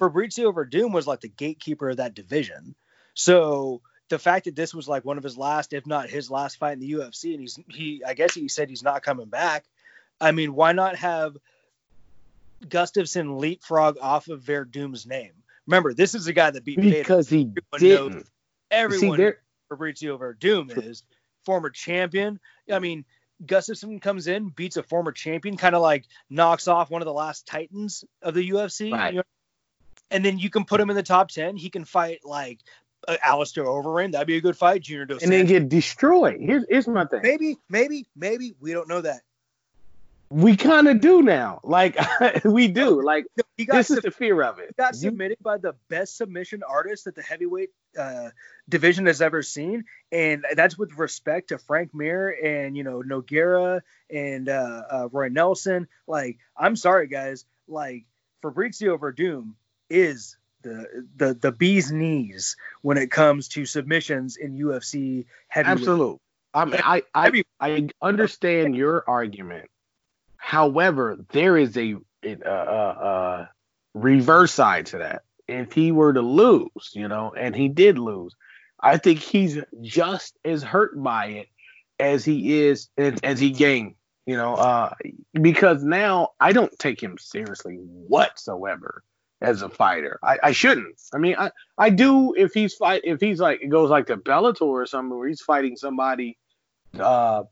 Fabricio 0.00 0.54
Werdum 0.54 0.92
was 0.92 1.06
like 1.06 1.20
the 1.22 1.28
gatekeeper 1.28 1.90
of 1.90 1.96
that 1.96 2.14
division. 2.14 2.74
So 3.14 3.80
the 4.10 4.18
fact 4.18 4.44
that 4.44 4.54
this 4.54 4.72
was 4.72 4.86
like 4.88 5.04
one 5.04 5.18
of 5.18 5.24
his 5.24 5.36
last, 5.36 5.72
if 5.72 5.84
not 5.86 6.08
his 6.08 6.30
last 6.30 6.58
fight 6.58 6.74
in 6.74 6.80
the 6.80 6.92
UFC, 6.92 7.32
and 7.32 7.40
he's 7.40 7.58
he, 7.68 8.02
I 8.06 8.14
guess 8.14 8.32
he 8.34 8.48
said 8.48 8.68
he's 8.70 8.82
not 8.82 9.02
coming 9.02 9.26
back. 9.28 9.64
I 10.20 10.30
mean, 10.32 10.54
why 10.54 10.72
not 10.72 10.96
have 10.96 11.36
Gustafsson 12.64 13.38
leapfrog 13.40 13.98
off 14.00 14.28
of 14.28 14.42
Werdum's 14.44 15.06
name? 15.06 15.32
Remember, 15.66 15.94
this 15.94 16.14
is 16.14 16.26
a 16.26 16.32
guy 16.32 16.50
that 16.50 16.64
beat 16.64 16.78
Vader. 16.78 16.98
because 16.98 17.28
he 17.28 17.50
Everyone 17.72 18.10
didn't. 18.10 18.26
Everyone 18.70 19.16
See, 19.16 19.22
there, 19.22 19.38
Fabricio 19.70 20.18
Werdum 20.18 20.76
is 20.86 21.02
former 21.44 21.70
champion. 21.70 22.40
I 22.70 22.78
mean, 22.78 23.04
Gustafsson 23.44 24.00
comes 24.00 24.26
in, 24.26 24.48
beats 24.48 24.76
a 24.76 24.82
former 24.82 25.12
champion, 25.12 25.56
kind 25.56 25.74
of 25.74 25.82
like 25.82 26.06
knocks 26.30 26.68
off 26.68 26.90
one 26.90 27.02
of 27.02 27.06
the 27.06 27.12
last 27.12 27.46
titans 27.46 28.04
of 28.22 28.34
the 28.34 28.50
UFC. 28.50 28.92
Right. 28.92 29.14
you 29.14 29.18
know? 29.18 29.24
And 30.10 30.24
then 30.24 30.38
you 30.38 30.50
can 30.50 30.64
put 30.64 30.80
him 30.80 30.90
in 30.90 30.96
the 30.96 31.02
top 31.02 31.28
ten. 31.28 31.56
He 31.56 31.68
can 31.68 31.84
fight 31.84 32.20
like 32.24 32.60
uh, 33.08 33.16
Alistair 33.24 33.64
Overeem. 33.64 34.12
That'd 34.12 34.26
be 34.26 34.36
a 34.36 34.40
good 34.40 34.56
fight. 34.56 34.82
Junior 34.82 35.04
Dos 35.04 35.22
and 35.22 35.32
then 35.32 35.46
get 35.46 35.68
destroyed. 35.68 36.40
Here's 36.40 36.64
here's 36.68 36.86
my 36.86 37.04
thing. 37.06 37.20
maybe, 37.22 37.56
maybe, 37.68 38.06
maybe 38.14 38.54
we 38.60 38.72
don't 38.72 38.88
know 38.88 39.00
that. 39.00 39.22
We 40.28 40.56
kind 40.56 40.88
of 40.88 41.00
do 41.00 41.22
now. 41.22 41.60
Like 41.64 41.98
we 42.44 42.68
do. 42.68 43.02
Like 43.02 43.26
He 43.56 43.64
got 43.64 43.76
this 43.76 43.90
is 43.90 44.00
the 44.00 44.10
fear 44.10 44.42
of 44.42 44.58
it. 44.58 44.76
got 44.76 44.94
You- 44.94 45.00
submitted 45.00 45.38
by 45.42 45.56
the 45.58 45.74
best 45.88 46.16
submission 46.16 46.62
artist 46.62 47.06
that 47.06 47.14
the 47.14 47.22
heavyweight 47.22 47.70
uh, 47.98 48.30
division 48.68 49.06
has 49.06 49.22
ever 49.22 49.42
seen, 49.42 49.84
and 50.12 50.44
that's 50.54 50.76
with 50.76 50.92
respect 50.98 51.48
to 51.48 51.58
Frank 51.58 51.94
Mir 51.94 52.28
and 52.44 52.76
you 52.76 52.84
know 52.84 53.02
Nogueira 53.02 53.80
and 54.10 54.48
uh, 54.48 54.82
uh, 54.90 55.08
Roy 55.10 55.28
Nelson. 55.28 55.88
Like, 56.06 56.38
I'm 56.56 56.76
sorry, 56.76 57.08
guys. 57.08 57.46
Like 57.66 58.04
Fabricio 58.44 58.98
Werdum 58.98 59.54
is 59.88 60.36
the 60.62 61.06
the 61.16 61.34
the 61.34 61.52
bee's 61.52 61.90
knees 61.90 62.56
when 62.82 62.98
it 62.98 63.10
comes 63.10 63.48
to 63.48 63.64
submissions 63.64 64.36
in 64.36 64.58
UFC 64.58 65.24
heavyweight. 65.48 65.78
Absolute. 65.80 66.20
I 66.52 66.64
mean, 66.64 66.80
I 66.84 67.02
I, 67.14 67.42
I 67.60 67.88
understand 68.02 68.76
your 68.76 69.04
argument. 69.08 69.70
However, 70.36 71.18
there 71.30 71.56
is 71.56 71.76
a 71.76 71.96
a, 72.32 72.50
a, 72.50 72.52
a 72.52 73.50
reverse 73.94 74.52
side 74.52 74.86
to 74.86 74.98
that. 74.98 75.22
If 75.48 75.72
he 75.72 75.92
were 75.92 76.12
to 76.12 76.22
lose, 76.22 76.90
you 76.92 77.06
know, 77.08 77.32
and 77.36 77.54
he 77.54 77.68
did 77.68 77.98
lose, 77.98 78.34
I 78.80 78.98
think 78.98 79.20
he's 79.20 79.58
just 79.80 80.36
as 80.44 80.62
hurt 80.62 81.00
by 81.02 81.26
it 81.26 81.48
as 81.98 82.24
he 82.24 82.60
is 82.62 82.88
as, 82.98 83.18
as 83.22 83.38
he 83.38 83.50
gained. 83.50 83.94
You 84.26 84.36
know, 84.36 84.54
uh, 84.54 84.92
because 85.40 85.84
now 85.84 86.30
I 86.40 86.52
don't 86.52 86.76
take 86.80 87.00
him 87.00 87.16
seriously 87.16 87.76
whatsoever 87.76 89.04
as 89.40 89.62
a 89.62 89.68
fighter. 89.68 90.18
I, 90.22 90.38
I 90.42 90.52
shouldn't. 90.52 91.00
I 91.14 91.18
mean, 91.18 91.36
I, 91.38 91.52
I 91.78 91.90
do 91.90 92.34
if 92.34 92.52
he's 92.52 92.74
fight 92.74 93.02
if 93.04 93.20
he's 93.20 93.38
like 93.38 93.62
it 93.62 93.68
goes 93.68 93.90
like 93.90 94.06
to 94.06 94.16
Bellator 94.16 94.62
or 94.62 94.86
something 94.86 95.16
where 95.16 95.28
he's 95.28 95.42
fighting 95.42 95.76
somebody 95.76 96.38
uh 96.98 97.44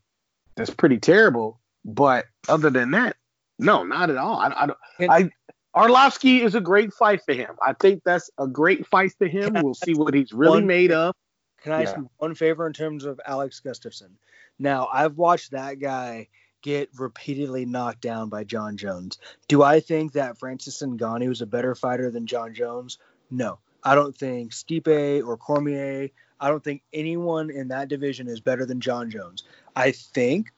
that's 0.57 0.71
pretty 0.71 0.99
terrible. 0.99 1.61
But 1.85 2.27
other 2.49 2.71
than 2.71 2.93
that, 2.93 3.17
no, 3.59 3.83
not 3.85 4.11
at 4.11 4.17
all. 4.17 4.39
I, 4.39 4.53
I 4.57 4.67
don't. 4.67 4.79
And- 4.99 5.11
I 5.11 5.31
Arlovsky 5.77 6.41
is 6.45 6.55
a 6.55 6.61
great 6.61 6.93
fight 6.93 7.21
for 7.25 7.33
him. 7.35 7.57
I 7.61 7.73
think 7.73 8.03
that's 8.05 8.31
a 8.39 8.47
great 8.47 8.87
fight 8.87 9.13
for 9.19 9.27
him. 9.27 9.55
We'll 9.61 9.75
see 9.75 9.95
what 9.95 10.15
he's 10.15 10.33
really 10.33 10.59
One- 10.59 10.67
made 10.69 10.93
of. 10.93 11.15
Can 11.63 11.73
I 11.73 11.83
ask 11.83 11.95
Yeah. 11.97 12.03
you 12.03 12.11
one 12.19 12.35
favor 12.37 12.67
in 12.67 12.73
terms 12.73 13.05
of 13.05 13.19
Alex 13.27 13.61
Gustafsson? 13.65 14.11
Now, 14.59 14.89
I've 14.93 15.17
watched 15.17 15.51
that 15.51 15.81
guy 15.81 16.29
get 16.63 16.91
repeatedly 16.97 17.65
knocked 17.67 18.03
down 18.03 18.29
by 18.29 18.45
Jon 18.45 18.77
Jones. 18.77 19.19
Do 19.49 19.63
I 19.65 19.81
think 19.81 20.13
that 20.13 20.39
Francis 20.39 20.81
Ngannou 20.81 21.33
is 21.33 21.41
a 21.41 21.47
better 21.47 21.75
fighter 21.75 22.11
than 22.11 22.27
Jon 22.27 22.55
Jones? 22.55 22.99
No. 23.31 23.59
I 23.83 23.95
don't 23.97 24.17
think 24.17 24.53
Stipe 24.53 25.27
or 25.27 25.37
Cormier, 25.37 26.09
I 26.41 26.49
don't 26.49 26.63
think 26.63 26.83
anyone 26.93 27.51
in 27.51 27.69
that 27.69 27.89
division 27.89 28.29
is 28.29 28.41
better 28.41 28.65
than 28.65 28.81
Jon 28.81 29.11
Jones. 29.11 29.43
I 29.75 29.91
think 29.91 30.53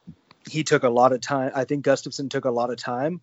he 0.49 0.65
took 0.65 0.83
a 0.83 0.88
lot 0.88 1.12
of 1.12 1.21
time. 1.21 1.53
I 1.55 1.65
think 1.65 1.85
Gustafsson 1.85 2.31
took 2.31 2.45
a 2.45 2.50
lot 2.50 2.71
of 2.71 2.76
time 2.76 3.21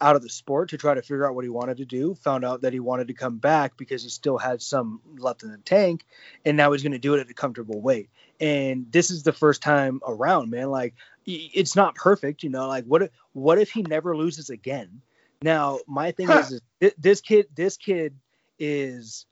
out 0.00 0.16
of 0.16 0.22
the 0.22 0.28
sport 0.28 0.70
to 0.70 0.78
try 0.78 0.94
to 0.94 1.02
figure 1.02 1.26
out 1.26 1.34
what 1.34 1.44
he 1.44 1.50
wanted 1.50 1.76
to 1.78 1.84
do. 1.84 2.14
Found 2.22 2.44
out 2.44 2.62
that 2.62 2.72
he 2.72 2.80
wanted 2.80 3.08
to 3.08 3.14
come 3.14 3.38
back 3.38 3.76
because 3.76 4.02
he 4.02 4.08
still 4.08 4.38
had 4.38 4.62
some 4.62 5.00
left 5.18 5.42
in 5.42 5.50
the 5.50 5.58
tank, 5.58 6.04
and 6.44 6.56
now 6.56 6.72
he's 6.72 6.82
going 6.82 6.92
to 6.92 6.98
do 6.98 7.14
it 7.14 7.20
at 7.20 7.30
a 7.30 7.34
comfortable 7.34 7.80
weight. 7.80 8.08
And 8.40 8.90
this 8.90 9.10
is 9.10 9.22
the 9.22 9.32
first 9.32 9.62
time 9.62 10.00
around, 10.06 10.50
man. 10.50 10.70
Like 10.70 10.94
it's 11.26 11.76
not 11.76 11.94
perfect, 11.94 12.42
you 12.42 12.50
know. 12.50 12.68
Like 12.68 12.84
what 12.84 13.02
if 13.02 13.10
what 13.32 13.58
if 13.58 13.70
he 13.70 13.82
never 13.82 14.16
loses 14.16 14.48
again? 14.50 15.02
Now 15.42 15.80
my 15.86 16.12
thing 16.12 16.30
is, 16.30 16.60
is 16.80 16.92
this 16.98 17.20
kid 17.20 17.48
this 17.54 17.76
kid 17.76 18.14
is 18.58 19.26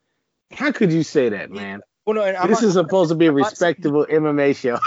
How 0.53 0.73
could 0.73 0.93
you 0.93 1.03
say 1.03 1.31
that, 1.31 1.51
man? 1.51 1.81
well 2.05 2.17
no, 2.17 2.25
this 2.47 2.63
not, 2.63 2.63
is 2.63 2.73
supposed 2.75 3.11
to 3.11 3.15
be 3.15 3.27
a 3.27 3.31
I'm 3.31 3.39
not 3.39 3.51
respectable 3.51 4.07
MMA 4.07 4.57
show. 4.57 4.79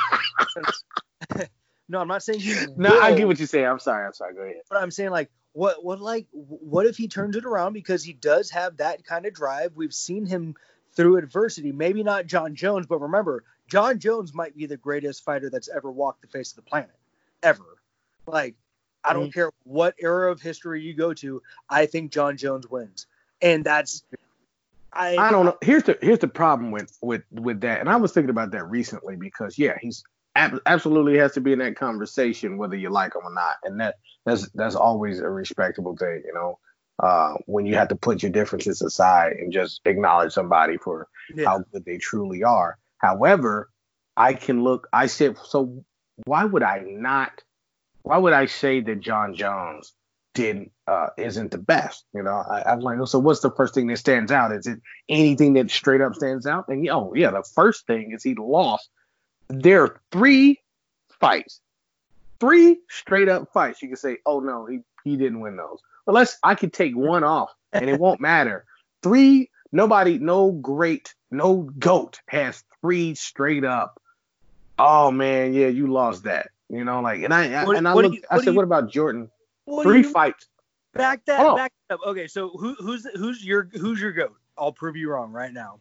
no, 1.92 2.00
I'm 2.00 2.08
not 2.08 2.24
saying 2.24 2.40
he. 2.40 2.56
no, 2.78 3.00
I 3.00 3.14
get 3.14 3.28
what 3.28 3.38
you're 3.38 3.48
saying. 3.48 3.66
I'm 3.66 3.80
sorry. 3.80 4.06
I'm 4.06 4.14
sorry. 4.14 4.34
Go 4.34 4.42
ahead. 4.42 4.62
But 4.70 4.82
I'm 4.82 4.92
saying 4.92 5.10
like 5.10 5.30
what 5.52 5.84
what 5.84 6.00
like 6.00 6.26
what 6.32 6.86
if 6.86 6.96
he 6.96 7.10
turns 7.10 7.36
it 7.36 7.44
around 7.44 7.74
because 7.74 8.02
he 8.02 8.14
does 8.14 8.50
have 8.52 8.78
that 8.78 9.04
kind 9.06 9.26
of 9.26 9.34
drive. 9.34 9.74
We've 9.76 9.94
seen 9.94 10.26
him 10.26 10.56
through 10.94 11.18
adversity. 11.18 11.74
Maybe 11.74 12.02
not 12.02 12.28
Jon 12.28 12.56
Jones, 12.56 12.88
but 12.88 13.02
remember, 13.02 13.44
Jon 13.68 14.00
Jones 14.00 14.34
might 14.34 14.56
be 14.56 14.68
the 14.68 14.78
greatest 14.78 15.26
fighter 15.26 15.50
that's 15.50 15.68
ever 15.68 15.92
walked 15.92 16.22
the 16.22 16.28
face 16.28 16.52
of 16.52 16.56
the 16.56 16.62
planet. 16.70 16.96
Ever. 17.44 17.66
Like 18.26 18.56
I 19.04 19.12
don't 19.12 19.28
mm. 19.28 19.34
care 19.34 19.52
what 19.66 19.96
era 20.00 20.32
of 20.32 20.42
history 20.42 20.82
you 20.82 20.94
go 20.94 21.14
to, 21.16 21.42
I 21.70 21.88
think 21.88 22.14
Jon 22.14 22.38
Jones 22.38 22.70
wins. 22.70 23.06
And 23.42 23.66
that's 23.66 24.04
I 24.94 25.18
I 25.18 25.30
don't 25.30 25.46
know. 25.46 25.58
Here's 25.62 25.84
the 25.84 25.98
here's 26.02 26.20
the 26.20 26.30
problem 26.30 26.72
with 26.72 26.98
with 27.02 27.24
with 27.32 27.62
that, 27.62 27.82
and 27.82 27.90
I 27.90 27.98
was 27.98 28.14
thinking 28.14 28.30
about 28.30 28.52
that 28.52 28.70
recently 28.70 29.18
because 29.18 29.58
yeah, 29.58 29.78
he's 29.82 30.06
ab- 30.36 30.62
absolutely 30.66 31.18
has 31.18 31.34
to 31.34 31.42
be 31.42 31.54
in 31.54 31.60
that 31.60 31.76
conversation 31.76 32.58
whether 32.58 32.76
you 32.76 32.90
like 32.90 33.16
him 33.16 33.22
or 33.24 33.34
not, 33.34 33.56
and 33.64 33.80
that 33.80 33.96
that's 34.26 34.50
that's 34.52 34.76
always 34.76 35.20
a 35.20 35.30
respectable 35.30 35.96
thing, 35.96 36.24
you 36.26 36.34
know. 36.34 36.60
Uh, 37.02 37.34
when 37.48 37.66
you 37.66 37.74
have 37.74 37.88
to 37.88 37.96
put 37.96 38.22
your 38.22 38.32
differences 38.32 38.80
aside 38.84 39.32
and 39.32 39.52
just 39.52 39.82
acknowledge 39.86 40.32
somebody 40.32 40.78
for 40.78 41.08
yeah. 41.34 41.46
how 41.46 41.58
good 41.74 41.84
they 41.84 41.98
truly 41.98 42.44
are. 42.44 42.78
However, 43.00 43.72
I 44.16 44.34
can 44.36 44.64
look. 44.64 44.88
I 44.94 45.08
said, 45.08 45.38
so 45.44 45.84
why 46.26 46.46
would 46.46 46.62
I 46.62 46.84
not? 46.86 47.44
Why 48.04 48.18
would 48.18 48.34
I 48.34 48.46
say 48.46 48.82
that 48.82 49.00
Jon 49.00 49.34
Jones 49.34 49.94
did 50.34 50.70
uh, 50.88 51.08
isn't 51.18 51.52
the 51.52 51.58
best? 51.58 52.06
You 52.14 52.24
know, 52.24 52.44
I, 52.50 52.72
I'm 52.72 52.82
like, 52.82 53.00
so 53.08 53.20
what's 53.20 53.42
the 53.42 53.52
first 53.52 53.74
thing 53.74 53.88
that 53.88 53.98
stands 53.98 54.32
out? 54.32 54.52
Is 54.52 54.68
it 54.68 54.80
anything 55.10 55.54
that 55.54 55.72
straight 55.72 56.02
up 56.02 56.16
stands 56.16 56.46
out? 56.46 56.66
And 56.68 56.88
oh 56.90 57.14
yeah, 57.16 57.32
the 57.32 57.44
first 57.56 57.88
thing 57.88 58.12
is 58.14 58.24
he 58.24 58.36
lost. 58.36 58.90
There 59.52 59.84
are 59.84 60.02
three 60.12 60.60
fights, 61.20 61.60
three 62.40 62.80
straight 62.90 63.30
up 63.30 63.52
fights. 63.54 63.82
You 63.82 63.90
can 63.90 63.98
say, 63.98 64.18
oh 64.26 64.40
no, 64.40 64.66
he 64.66 64.80
he 65.04 65.18
didn't 65.18 65.40
win 65.42 65.56
those. 65.58 65.80
Unless 66.08 66.38
I 66.44 66.56
could 66.56 66.74
take 66.74 66.96
one 66.96 67.24
off 67.24 67.52
and 67.74 67.90
it 67.90 68.00
won't 68.00 68.22
matter. 68.22 68.66
Three, 69.04 69.50
nobody, 69.72 70.18
no 70.20 70.52
great, 70.52 71.14
no 71.32 71.70
goat 71.80 72.20
has 72.28 72.64
three 72.82 73.16
straight 73.16 73.64
up. 73.66 74.02
Oh 74.80 75.12
man, 75.12 75.54
yeah, 75.54 75.68
you 75.68 75.88
lost 75.88 76.24
that. 76.24 76.50
You 76.70 76.84
know, 76.86 77.02
like, 77.02 77.22
and 77.24 77.34
I, 77.34 77.54
I 77.62 77.66
What- 77.66 77.78
and 77.78 77.88
I 77.88 77.94
looked. 77.94 78.16
you- 78.16 78.24
I 78.32 78.38
said, 78.38 78.48
you- 78.48 78.54
what 78.54 78.64
about 78.64 78.90
Jordan? 78.90 79.30
What 79.66 79.84
Three 79.84 80.04
fights. 80.04 80.48
back 80.94 81.24
that 81.26 81.40
on. 81.46 81.56
back 81.56 81.74
up. 81.90 82.00
Okay, 82.06 82.28
so 82.28 82.50
who 82.50 82.74
who's 82.76 83.06
who's 83.16 83.44
your 83.46 83.70
who's 83.74 84.02
your 84.02 84.12
goat? 84.12 84.36
I'll 84.58 84.72
prove 84.74 84.96
you 84.96 85.10
wrong 85.12 85.32
right 85.32 85.54
now. 85.54 85.80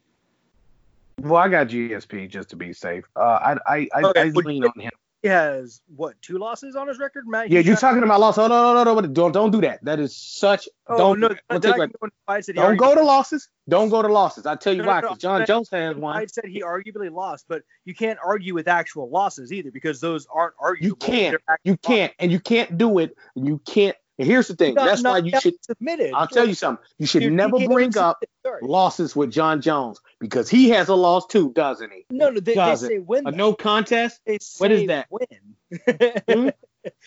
Well, 1.20 1.37
I 1.37 1.48
got 1.48 1.68
GSP 1.68 2.28
just 2.28 2.50
to 2.50 2.56
be 2.56 2.72
safe. 2.72 3.04
Uh, 3.14 3.20
I, 3.20 3.56
I, 3.66 3.88
I, 3.94 4.02
Okay, 4.02 4.20
I 4.22 4.30
would 4.30 4.44
lean 4.44 4.64
on 4.64 4.78
him. 4.78 4.90
He 5.22 5.28
has 5.28 5.83
what 5.94 6.14
two 6.22 6.38
losses 6.38 6.76
on 6.76 6.88
his 6.88 6.98
record, 6.98 7.24
Matt? 7.26 7.50
Yeah, 7.50 7.61
you're 7.61 7.76
talking 7.76 8.02
about 8.02 8.20
loss. 8.20 8.38
Oh 8.38 8.46
no, 8.46 8.72
no, 8.72 8.85
no, 8.85 9.00
no, 9.00 9.06
don't, 9.06 9.33
don't 9.33 9.50
do 9.50 9.61
that. 9.61 9.85
That 9.85 10.00
is 10.00 10.16
such. 10.16 10.66
Oh 10.87 10.96
don't 10.96 11.20
no, 11.20 11.28
do 11.28 11.35
that. 11.50 11.61
take 11.61 11.74
I 11.74 11.76
go 11.76 11.83
into 11.83 12.11
fights 12.26 12.46
that 12.46 12.56
he 12.56 12.62
Don't 12.62 12.78
go 12.78 12.94
to 12.94 13.02
losses. 13.02 13.50
Don't 13.68 13.90
go 13.90 14.00
to 14.00 14.09
losses. 14.09 14.46
I 14.46 14.56
tell 14.56 14.72
you 14.72 14.78
No, 14.78 14.85
no, 14.85 14.90
why, 14.90 15.00
no, 15.02 15.09
because 15.09 15.18
Jon 15.18 15.44
Jones 15.44 15.68
has 15.72 15.94
one. 15.94 16.16
I 16.16 16.24
said 16.24 16.46
he 16.46 16.62
arguably 16.62 17.12
lost, 17.12 17.44
but 17.48 17.64
you 17.85 17.94
can't 17.94 18.18
argue 18.24 18.54
with 18.54 18.66
actual 18.66 19.11
losses 19.11 19.52
either 19.52 19.70
because 19.70 20.00
those 20.00 20.26
aren't 20.33 20.54
arguable. 20.59 20.87
You 20.87 20.94
can't. 20.96 21.37
You 21.64 21.76
can't, 21.76 22.14
and 22.18 22.33
you 22.33 22.40
can't 22.40 22.78
do 22.78 22.98
it. 22.98 23.14
You 23.35 23.61
can't. 23.66 23.96
And 24.20 24.28
here's 24.28 24.48
the 24.48 24.54
thing. 24.54 24.74
losses. 24.74 25.02
That's 25.02 25.02
why 25.02 25.18
you 25.26 25.40
should. 25.40 25.54
submitted. 25.64 26.12
I'll 26.14 26.26
tell 26.26 26.46
you 26.46 26.52
something. 26.52 26.85
You 26.98 27.06
should 27.06 27.20
Dude, 27.20 27.30
he 27.30 27.37
never 27.37 27.59
bring 27.66 27.96
up 27.96 28.22
losses 28.61 29.16
with 29.16 29.30
Jon 29.33 29.62
Jones 29.62 29.98
because 30.18 30.50
he 30.50 30.68
has 30.70 30.88
a 30.88 30.94
loss 30.94 31.26
too, 31.26 31.52
doesn't 31.54 31.90
he? 31.90 32.04
No, 32.11 32.28
no, 32.28 32.38
they, 32.38 32.54
they 32.54 32.76
say 32.76 32.98
win. 32.98 33.26
A 33.26 33.30
though. 33.30 33.37
no 33.38 33.54
contest. 33.54 34.20
They 34.26 34.38
What 34.59 34.72
is 34.72 34.88
that? 34.88 35.06
Win. 35.11 36.12
Hmm? 36.28 36.48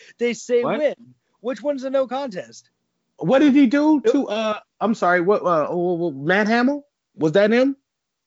they 0.18 0.34
say 0.34 0.64
What? 0.64 0.78
win. 0.80 0.94
Which 1.40 1.62
one's 1.62 1.84
a 1.84 1.90
no 1.90 2.08
contest? 2.08 2.70
What 3.18 3.38
did 3.38 3.54
he 3.54 3.68
do 3.68 4.00
to? 4.00 4.26
Uh, 4.28 4.58
I'm 4.80 4.94
sorry. 4.94 5.20
What? 5.20 5.42
Uh, 5.42 5.68
uh, 5.70 6.06
uh, 6.08 6.10
Matt 6.10 6.48
Hamill 6.48 6.84
was 7.14 7.30
that 7.32 7.52
him? 7.52 7.76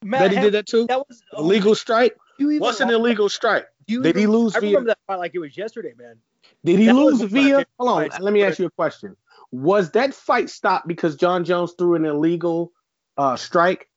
Matt 0.02 0.20
that 0.20 0.30
he 0.30 0.36
Ham- 0.36 0.44
did 0.44 0.54
that 0.54 0.66
too? 0.66 0.86
That 0.86 1.06
was 1.06 1.22
oh, 1.34 1.42
Illegal 1.42 1.74
strike. 1.74 2.16
you 2.38 2.50
even 2.52 2.60
What's 2.60 2.80
an 2.80 2.88
watch- 2.88 2.94
illegal 2.94 3.28
strike? 3.28 3.66
you 3.86 4.02
Did 4.02 4.16
he 4.16 4.26
lose 4.26 4.56
I 4.56 4.60
via? 4.60 4.70
remember 4.70 4.88
that 4.88 4.98
fight 5.06 5.16
like 5.16 5.32
it 5.34 5.40
was 5.40 5.56
yesterday, 5.58 5.92
man. 5.98 6.16
Did 6.64 6.78
he 6.78 6.86
that 6.86 6.94
lose 6.94 7.22
via? 7.22 7.64
Hold 7.78 8.12
on. 8.12 8.20
Let 8.20 8.32
me 8.32 8.42
ask 8.42 8.58
you 8.58 8.66
a 8.66 8.70
question. 8.70 9.16
Was 9.50 9.92
that 9.92 10.12
fight 10.12 10.50
stopped 10.50 10.86
because 10.86 11.16
Jon 11.16 11.44
Jones 11.44 11.72
threw 11.78 11.94
an 11.94 12.04
illegal 12.04 12.72
uh, 13.16 13.36
strike? 13.36 13.88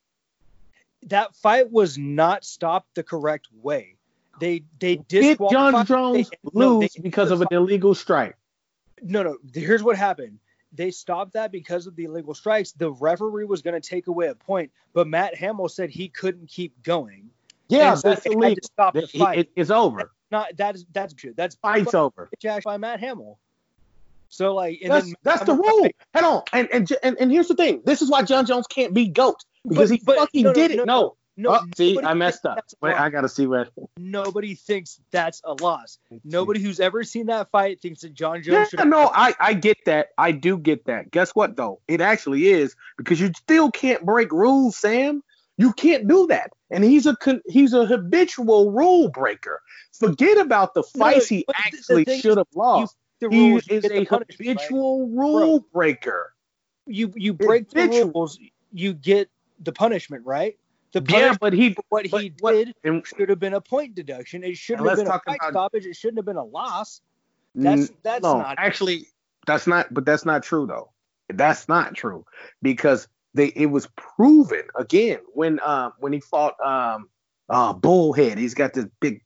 That 1.03 1.35
fight 1.35 1.71
was 1.71 1.97
not 1.97 2.45
stopped 2.45 2.95
the 2.95 3.03
correct 3.03 3.47
way. 3.53 3.95
They 4.39 4.63
they 4.79 4.97
Did. 4.97 5.37
Jon 5.51 5.85
Jones 5.85 6.29
they- 6.29 6.37
no, 6.53 6.79
lose 6.79 6.95
because 7.01 7.31
of 7.31 7.41
an 7.41 7.47
illegal 7.51 7.93
strike? 7.95 8.35
no, 9.01 9.23
no. 9.23 9.37
Here's 9.53 9.83
what 9.83 9.97
happened. 9.97 10.39
They 10.73 10.91
stopped 10.91 11.33
that 11.33 11.51
because 11.51 11.85
of 11.85 11.95
the 11.97 12.05
illegal 12.05 12.33
strikes. 12.33 12.71
The 12.71 12.91
referee 12.91 13.43
was 13.43 13.61
going 13.61 13.79
to 13.79 13.87
take 13.87 14.07
away 14.07 14.27
a 14.27 14.35
point, 14.35 14.71
but 14.93 15.05
Matt 15.05 15.35
Hamill 15.35 15.67
said 15.67 15.89
he 15.89 16.07
couldn't 16.07 16.47
keep 16.47 16.81
going. 16.81 17.29
Yeah, 17.67 17.95
that's 18.01 18.25
illegal. 18.25 18.55
to 18.55 18.61
stop 18.63 18.93
the 18.93 19.07
fight. 19.07 19.39
it- 19.39 19.51
it's 19.55 19.69
over. 19.69 20.11
Not 20.31 20.55
that's 20.57 20.85
that's 20.93 21.13
true. 21.13 21.33
That's 21.35 21.55
Fight's 21.55 21.93
over. 21.93 22.29
jacked 22.39 22.65
by 22.65 22.77
Matt 22.77 22.99
Hamill. 22.99 23.37
So 24.29 24.55
like, 24.55 24.79
and 24.81 24.91
That's 24.91 25.05
then 25.07 25.15
that's 25.23 25.43
the 25.43 25.53
rule. 25.53 25.89
Head 26.13 26.23
on. 26.23 26.43
And, 26.53 26.69
and 26.71 26.89
and 27.03 27.17
and 27.19 27.31
here's 27.31 27.49
the 27.49 27.55
thing. 27.55 27.81
This 27.85 28.01
is 28.01 28.09
why 28.09 28.21
Jon 28.23 28.45
Jones 28.45 28.65
can't 28.67 28.93
be 28.93 29.07
goat 29.07 29.43
because 29.67 29.89
But- 29.89 29.99
he 29.99 30.03
but- 30.05 30.17
fucking 30.17 30.43
no, 30.43 30.49
no, 30.49 30.53
did 30.53 30.71
it. 30.71 30.77
no, 30.77 30.83
No. 30.85 31.15
No, 31.37 31.51
oh, 31.55 31.59
see, 31.77 31.97
I 31.97 32.13
messed 32.13 32.45
up. 32.45 32.59
Wait. 32.81 32.93
I 32.93 33.09
gotta 33.09 33.29
see 33.29 33.47
where. 33.47 33.65
Nobody 33.97 34.53
thinks 34.53 34.99
that's 35.11 35.41
a 35.45 35.53
loss. 35.53 35.97
Nobody 36.25 36.59
who's 36.61 36.79
ever 36.81 37.03
seen 37.03 37.27
that 37.27 37.49
fight 37.51 37.81
thinks 37.81 38.01
that 38.01 38.13
Jon 38.13 38.37
Yeah, 38.43 38.65
Jones 38.65 38.69
should. 38.69 38.87
no, 38.87 39.09
I 39.13 39.33
I 39.39 39.53
get 39.53 39.77
that. 39.85 40.09
I 40.17 40.33
do 40.33 40.57
get 40.57 40.85
that. 40.85 41.09
Guess 41.09 41.31
what 41.31 41.55
though? 41.55 41.79
It 41.87 41.99
actually 42.01 42.47
is 42.49 42.75
because 42.97 43.19
you 43.19 43.31
still 43.33 43.71
can't 43.71 44.05
break 44.05 44.31
rules, 44.33 44.75
Sam. 44.77 45.23
You 45.61 45.73
can't 45.73 46.07
do 46.07 46.25
that. 46.27 46.51
And 46.71 46.83
he's 46.83 47.05
a 47.05 47.15
he's 47.47 47.73
a 47.73 47.85
habitual 47.85 48.71
rule 48.71 49.09
breaker. 49.09 49.61
Forget 49.93 50.37
about 50.39 50.73
the 50.73 50.81
No, 50.95 51.05
fights 51.05 51.27
he 51.27 51.45
the- 51.47 51.53
the 51.53 51.59
actually 51.59 52.19
should 52.19 52.37
have 52.37 52.47
lost. 52.55 52.97
the 53.19 53.29
He 53.29 53.47
you 53.49 53.57
is 53.69 53.85
a 53.85 54.05
punishment, 54.05 54.11
right? 54.11 54.59
habitual 54.59 55.07
rule 55.09 55.59
breaker. 55.71 56.33
You 56.87 57.13
you 57.15 57.33
break 57.33 57.69
the 57.69 57.87
rules, 57.87 58.39
you 58.71 58.93
get 58.93 59.29
the 59.59 59.71
punishment, 59.71 60.25
right? 60.25 60.57
The 60.93 61.05
Yeah, 61.07 61.35
but 61.39 61.53
he 61.53 61.75
what 61.89 62.09
but 62.09 62.21
he 62.21 62.29
did 62.29 62.73
and 62.83 63.05
should 63.05 63.29
have 63.29 63.39
been 63.39 63.53
a 63.53 63.61
point 63.61 63.93
deduction. 63.93 64.43
It 64.43 64.57
shouldn't 64.57 64.87
have 64.89 64.97
been 64.97 65.07
a 65.07 65.19
fight 65.19 65.37
about- 65.41 65.51
stoppage. 65.51 65.85
It 65.85 65.95
shouldn't 65.95 66.17
have 66.17 66.25
been 66.25 66.37
a 66.37 66.43
loss. 66.43 67.01
That's 67.53 67.91
that's 68.01 68.23
no, 68.23 68.39
not. 68.39 68.55
actually 68.57 69.07
that's 69.45 69.67
not 69.67 69.93
but 69.93 70.05
that's 70.05 70.25
not 70.25 70.41
true 70.43 70.65
though 70.65 70.89
that's 71.29 71.67
not 71.69 71.95
true 71.95 72.25
because 72.61 73.07
they 73.33 73.47
it 73.47 73.67
was 73.67 73.87
proven 73.95 74.63
again 74.75 75.19
when 75.33 75.59
um 75.63 75.93
when 75.99 76.13
he 76.13 76.19
fought 76.19 76.55
um 76.63 77.09
uh 77.49 77.73
bullhead 77.73 78.37
he's 78.37 78.53
got 78.53 78.73
this 78.73 78.85
big 78.99 79.23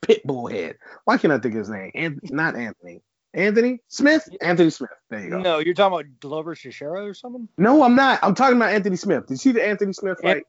pit 0.00 0.24
bull 0.24 0.46
head 0.46 0.76
why 1.04 1.16
can't 1.18 1.32
i 1.32 1.38
think 1.38 1.54
of 1.54 1.58
his 1.58 1.68
name 1.70 1.90
and 1.94 2.20
not 2.30 2.54
anthony 2.56 3.00
anthony 3.34 3.80
smith 3.88 4.28
anthony 4.40 4.70
smith 4.70 4.90
there 5.10 5.20
you 5.20 5.30
go 5.30 5.40
no. 5.40 5.58
You're 5.58 5.74
talking 5.74 5.94
about 6.00 6.20
Glover 6.20 6.54
Teixeira 6.54 7.04
or 7.04 7.12
something. 7.14 7.48
No, 7.58 7.82
I'm 7.82 7.94
not 7.94 8.18
i'm 8.22 8.34
talking 8.34 8.56
about 8.56 8.70
anthony 8.72 8.96
smith 8.96 9.26
did 9.26 9.34
you 9.34 9.36
see 9.38 9.52
the 9.52 9.64
anthony 9.66 9.92
smith 9.92 10.18
An- 10.22 10.34
fight 10.36 10.44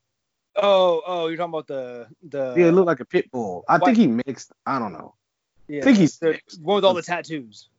Oh, 0.56 1.02
oh, 1.06 1.28
you're 1.28 1.38
talking 1.38 1.52
about 1.54 1.68
the 1.68 2.08
the 2.30 2.56
yeah 2.58 2.68
it 2.68 2.72
looked 2.72 2.88
like 2.88 3.00
a 3.00 3.06
pit 3.06 3.30
bull 3.32 3.64
i 3.68 3.78
Why- 3.78 3.86
think 3.94 3.98
he 3.98 4.08
mixed 4.08 4.52
i 4.66 4.78
don't 4.80 4.94
know 4.94 5.16
yeah, 5.68 5.82
i 5.82 5.84
think 5.84 5.98
he's 5.98 6.18
the 6.20 6.32
mixed. 6.32 6.62
one 6.62 6.76
with 6.76 6.86
all 6.86 6.94
the 6.94 7.02
tattoos. 7.02 7.70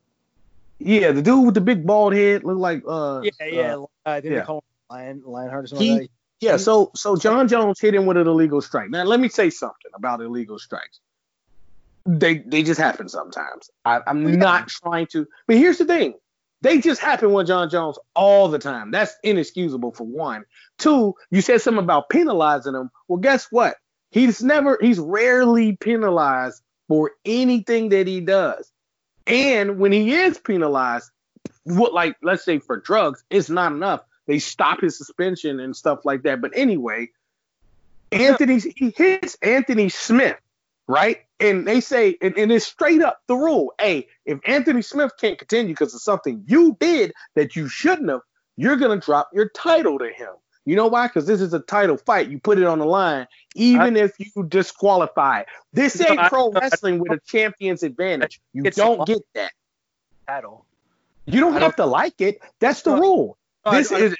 yeah 0.79 1.11
the 1.11 1.21
dude 1.21 1.45
with 1.45 1.53
the 1.55 1.61
big 1.61 1.85
bald 1.85 2.13
head 2.13 2.43
looked 2.43 2.59
like 2.59 2.83
uh 2.87 3.21
Yeah, 3.23 3.45
yeah. 3.47 3.75
uh, 3.75 3.85
I 4.05 4.21
think 4.21 4.33
yeah. 4.33 4.39
they 4.39 4.45
call 4.45 4.57
him 4.57 4.63
Lion 4.91 5.23
Lionheart 5.25 5.63
or 5.63 5.67
something. 5.67 5.87
He- 5.87 5.93
like. 6.01 6.11
Yeah, 6.41 6.57
so 6.57 6.89
so 6.95 7.15
Jon 7.15 7.47
Jones 7.47 7.79
hit 7.79 7.93
him 7.93 8.07
with 8.07 8.17
an 8.17 8.25
illegal 8.27 8.61
strike. 8.61 8.89
Now 8.89 9.03
let 9.03 9.19
me 9.19 9.29
say 9.29 9.51
something 9.51 9.91
about 9.93 10.21
illegal 10.21 10.57
strikes. 10.57 10.99
They 12.07 12.39
they 12.39 12.63
just 12.63 12.79
happen 12.79 13.07
sometimes. 13.09 13.69
I, 13.85 14.01
I'm 14.07 14.27
Yeah. 14.27 14.35
not 14.37 14.67
trying 14.67 15.05
to, 15.11 15.27
but 15.45 15.57
here's 15.57 15.77
the 15.77 15.85
thing: 15.85 16.15
they 16.61 16.79
just 16.79 16.99
happen 16.99 17.31
with 17.31 17.45
Jon 17.45 17.69
Jones 17.69 17.99
all 18.15 18.47
the 18.47 18.57
time. 18.57 18.89
That's 18.89 19.13
inexcusable 19.23 19.91
for 19.91 20.03
one. 20.05 20.45
Two, 20.79 21.13
you 21.29 21.41
said 21.41 21.61
something 21.61 21.83
about 21.83 22.09
penalizing 22.09 22.73
him. 22.73 22.89
Well, 23.07 23.19
guess 23.19 23.47
what? 23.51 23.75
He's 24.09 24.41
never, 24.43 24.79
he's 24.81 24.99
rarely 24.99 25.77
penalized 25.77 26.61
for 26.87 27.11
anything 27.23 27.89
that 27.89 28.07
he 28.07 28.19
does. 28.19 28.71
And 29.27 29.77
when 29.77 29.91
he 29.91 30.11
is 30.13 30.39
penalized, 30.39 31.09
what 31.65 31.93
like 31.93 32.15
let's 32.23 32.43
say 32.43 32.57
for 32.57 32.77
drugs, 32.77 33.23
it's 33.29 33.49
not 33.51 33.71
enough. 33.73 34.01
They 34.31 34.39
stop 34.39 34.79
his 34.79 34.97
suspension 34.97 35.59
and 35.59 35.75
stuff 35.75 36.05
like 36.05 36.23
that. 36.23 36.39
But 36.39 36.51
anyway, 36.55 37.09
Anthony 38.13 38.59
he 38.59 38.93
hits 38.95 39.35
Anthony 39.41 39.89
Smith, 39.89 40.37
right? 40.87 41.17
And 41.41 41.67
they 41.67 41.81
say, 41.81 42.15
and, 42.21 42.37
and 42.37 42.49
it's 42.49 42.65
straight 42.65 43.01
up 43.01 43.19
the 43.27 43.35
rule. 43.35 43.73
Hey, 43.77 44.07
if 44.25 44.39
Anthony 44.45 44.83
Smith 44.83 45.11
can't 45.19 45.37
continue 45.37 45.73
because 45.73 45.93
of 45.93 46.01
something 46.01 46.45
you 46.47 46.77
did 46.79 47.11
that 47.35 47.57
you 47.57 47.67
shouldn't 47.67 48.09
have, 48.09 48.21
you're 48.55 48.77
gonna 48.77 49.01
drop 49.01 49.29
your 49.33 49.49
title 49.49 49.99
to 49.99 50.07
him. 50.07 50.29
You 50.63 50.77
know 50.77 50.87
why? 50.87 51.07
Because 51.07 51.27
this 51.27 51.41
is 51.41 51.53
a 51.53 51.59
title 51.59 51.97
fight. 51.97 52.29
You 52.29 52.39
put 52.39 52.57
it 52.57 52.63
on 52.63 52.79
the 52.79 52.85
line, 52.85 53.27
even 53.55 53.97
if 53.97 54.13
you 54.17 54.43
disqualify. 54.47 55.43
This 55.73 55.99
No, 55.99 56.07
ain't 56.07 56.19
I- 56.21 56.29
pro 56.29 56.51
no, 56.51 56.57
I- 56.57 56.59
wrestling 56.61 56.99
with 56.99 57.11
a 57.11 57.19
champion's 57.27 57.83
advantage. 57.83 58.39
You 58.53 58.63
don't 58.63 59.05
get 59.05 59.23
that. 59.33 59.51
Title. 60.25 60.65
You 61.25 61.41
don't 61.41 61.55
I 61.55 61.59
have 61.59 61.75
to 61.75 61.85
like 61.85 62.21
it. 62.21 62.39
That's 62.59 62.81
the 62.83 62.95
No, 62.95 63.01
rule. 63.01 63.37
No, 63.65 63.71
I- 63.71 63.77
This 63.77 63.91
I, 63.91 63.97
is 63.99 64.15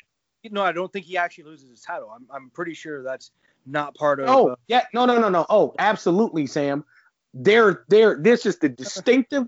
no, 0.49 0.63
I 0.63 0.71
don't 0.71 0.91
think 0.91 1.05
he 1.05 1.17
actually 1.17 1.43
loses 1.45 1.69
his 1.69 1.81
title. 1.81 2.09
I'm, 2.13 2.25
I'm 2.33 2.49
pretty 2.49 2.73
sure 2.73 3.03
that's 3.03 3.31
not 3.65 3.95
part 3.95 4.19
of. 4.19 4.27
Oh, 4.27 4.49
uh, 4.49 4.55
yeah, 4.67 4.85
no, 4.93 5.05
no, 5.05 5.19
no, 5.19 5.29
no. 5.29 5.45
Oh, 5.49 5.75
absolutely, 5.77 6.47
Sam. 6.47 6.83
They're 7.33 7.85
they're 7.87 8.17
this 8.19 8.45
is 8.45 8.57
the 8.57 8.69
distinctive 8.69 9.47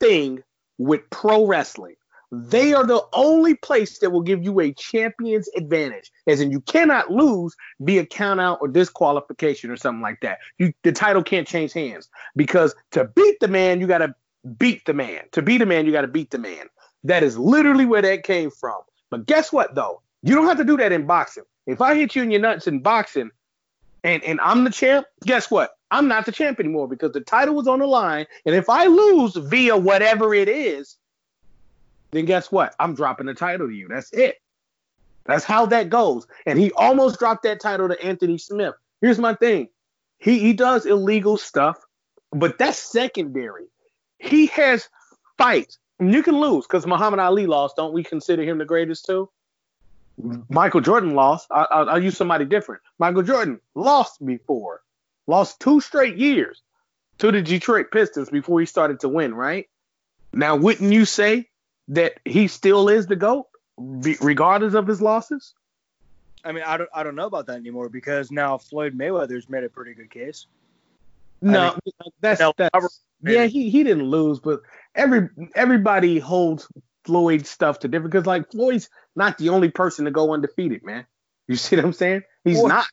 thing 0.00 0.42
with 0.78 1.02
pro 1.10 1.46
wrestling. 1.46 1.96
They 2.30 2.74
are 2.74 2.86
the 2.86 3.02
only 3.14 3.54
place 3.54 3.98
that 4.00 4.10
will 4.10 4.20
give 4.20 4.44
you 4.44 4.60
a 4.60 4.72
champion's 4.74 5.48
advantage, 5.56 6.10
as 6.26 6.40
in 6.40 6.50
you 6.50 6.60
cannot 6.60 7.10
lose 7.10 7.56
via 7.80 8.04
count 8.04 8.38
out 8.38 8.58
or 8.60 8.68
disqualification 8.68 9.70
or 9.70 9.76
something 9.76 10.02
like 10.02 10.20
that. 10.20 10.38
You 10.58 10.72
the 10.84 10.92
title 10.92 11.22
can't 11.22 11.48
change 11.48 11.72
hands 11.72 12.08
because 12.36 12.74
to 12.92 13.04
beat 13.04 13.40
the 13.40 13.48
man, 13.48 13.80
you 13.80 13.86
gotta 13.86 14.14
beat 14.58 14.84
the 14.84 14.94
man. 14.94 15.22
To 15.32 15.42
beat 15.42 15.58
the 15.58 15.66
man, 15.66 15.86
you 15.86 15.92
gotta 15.92 16.08
beat 16.08 16.30
the 16.30 16.38
man. 16.38 16.66
That 17.04 17.22
is 17.22 17.38
literally 17.38 17.86
where 17.86 18.02
that 18.02 18.24
came 18.24 18.50
from. 18.50 18.80
But 19.10 19.26
guess 19.26 19.52
what 19.52 19.74
though? 19.74 20.02
You 20.22 20.34
don't 20.34 20.46
have 20.46 20.58
to 20.58 20.64
do 20.64 20.76
that 20.76 20.92
in 20.92 21.06
boxing. 21.06 21.44
If 21.66 21.80
I 21.80 21.94
hit 21.94 22.16
you 22.16 22.22
in 22.22 22.30
your 22.30 22.40
nuts 22.40 22.66
in 22.66 22.80
boxing, 22.80 23.30
and 24.04 24.22
and 24.24 24.40
I'm 24.40 24.64
the 24.64 24.70
champ, 24.70 25.06
guess 25.24 25.50
what? 25.50 25.76
I'm 25.90 26.08
not 26.08 26.26
the 26.26 26.32
champ 26.32 26.60
anymore 26.60 26.88
because 26.88 27.12
the 27.12 27.20
title 27.20 27.54
was 27.54 27.66
on 27.66 27.78
the 27.78 27.86
line. 27.86 28.26
And 28.44 28.54
if 28.54 28.68
I 28.68 28.86
lose 28.86 29.34
via 29.36 29.76
whatever 29.76 30.34
it 30.34 30.48
is, 30.48 30.96
then 32.10 32.26
guess 32.26 32.52
what? 32.52 32.74
I'm 32.78 32.94
dropping 32.94 33.26
the 33.26 33.34
title 33.34 33.68
to 33.68 33.72
you. 33.72 33.88
That's 33.88 34.12
it. 34.12 34.36
That's 35.24 35.44
how 35.44 35.66
that 35.66 35.90
goes. 35.90 36.26
And 36.46 36.58
he 36.58 36.72
almost 36.72 37.18
dropped 37.18 37.42
that 37.42 37.60
title 37.60 37.88
to 37.88 38.02
Anthony 38.02 38.38
Smith. 38.38 38.74
Here's 39.00 39.18
my 39.18 39.34
thing. 39.34 39.68
He 40.18 40.38
he 40.38 40.52
does 40.52 40.86
illegal 40.86 41.36
stuff, 41.36 41.78
but 42.32 42.58
that's 42.58 42.78
secondary. 42.78 43.66
He 44.18 44.46
has 44.46 44.88
fights. 45.36 45.78
You 46.00 46.22
can 46.22 46.38
lose 46.40 46.66
because 46.66 46.86
Muhammad 46.86 47.20
Ali 47.20 47.46
lost. 47.46 47.76
Don't 47.76 47.92
we 47.92 48.04
consider 48.04 48.42
him 48.42 48.58
the 48.58 48.64
greatest 48.64 49.06
too? 49.06 49.28
Michael 50.48 50.80
Jordan 50.80 51.14
lost. 51.14 51.46
I, 51.50 51.62
I, 51.70 51.82
I'll 51.82 52.02
use 52.02 52.16
somebody 52.16 52.44
different. 52.44 52.82
Michael 52.98 53.22
Jordan 53.22 53.60
lost 53.74 54.24
before, 54.24 54.82
lost 55.26 55.60
two 55.60 55.80
straight 55.80 56.16
years 56.16 56.62
to 57.18 57.30
the 57.30 57.40
Detroit 57.42 57.90
Pistons 57.92 58.28
before 58.28 58.60
he 58.60 58.66
started 58.66 59.00
to 59.00 59.08
win. 59.08 59.34
Right 59.34 59.68
now, 60.32 60.56
wouldn't 60.56 60.92
you 60.92 61.04
say 61.04 61.48
that 61.88 62.14
he 62.24 62.48
still 62.48 62.88
is 62.88 63.06
the 63.06 63.16
goat, 63.16 63.46
regardless 63.76 64.74
of 64.74 64.86
his 64.86 65.00
losses? 65.00 65.54
I 66.44 66.52
mean, 66.52 66.64
I 66.64 66.76
don't, 66.76 66.90
I 66.94 67.02
don't 67.02 67.16
know 67.16 67.26
about 67.26 67.46
that 67.46 67.56
anymore 67.56 67.88
because 67.88 68.30
now 68.30 68.58
Floyd 68.58 68.96
Mayweather's 68.96 69.48
made 69.48 69.64
a 69.64 69.68
pretty 69.68 69.94
good 69.94 70.10
case. 70.10 70.46
No, 71.40 71.76
that's, 72.20 72.40
No, 72.40 72.52
that's 72.56 72.70
Robert- 72.74 72.92
yeah. 73.22 73.46
He 73.46 73.70
he 73.70 73.84
didn't 73.84 74.04
lose, 74.04 74.40
but 74.40 74.62
every 74.94 75.28
everybody 75.54 76.18
holds 76.18 76.68
Floyd's 77.04 77.48
stuff 77.48 77.80
to 77.80 77.88
different 77.88 78.12
because 78.12 78.26
like 78.26 78.50
Floyd's 78.50 78.90
not 79.16 79.38
the 79.38 79.48
only 79.48 79.70
person 79.70 80.04
to 80.04 80.10
go 80.10 80.32
undefeated, 80.32 80.84
man. 80.84 81.06
You 81.46 81.56
see 81.56 81.76
what 81.76 81.84
I'm 81.84 81.92
saying? 81.92 82.22
He's 82.44 82.58
Well, 82.58 82.68
not. 82.68 82.86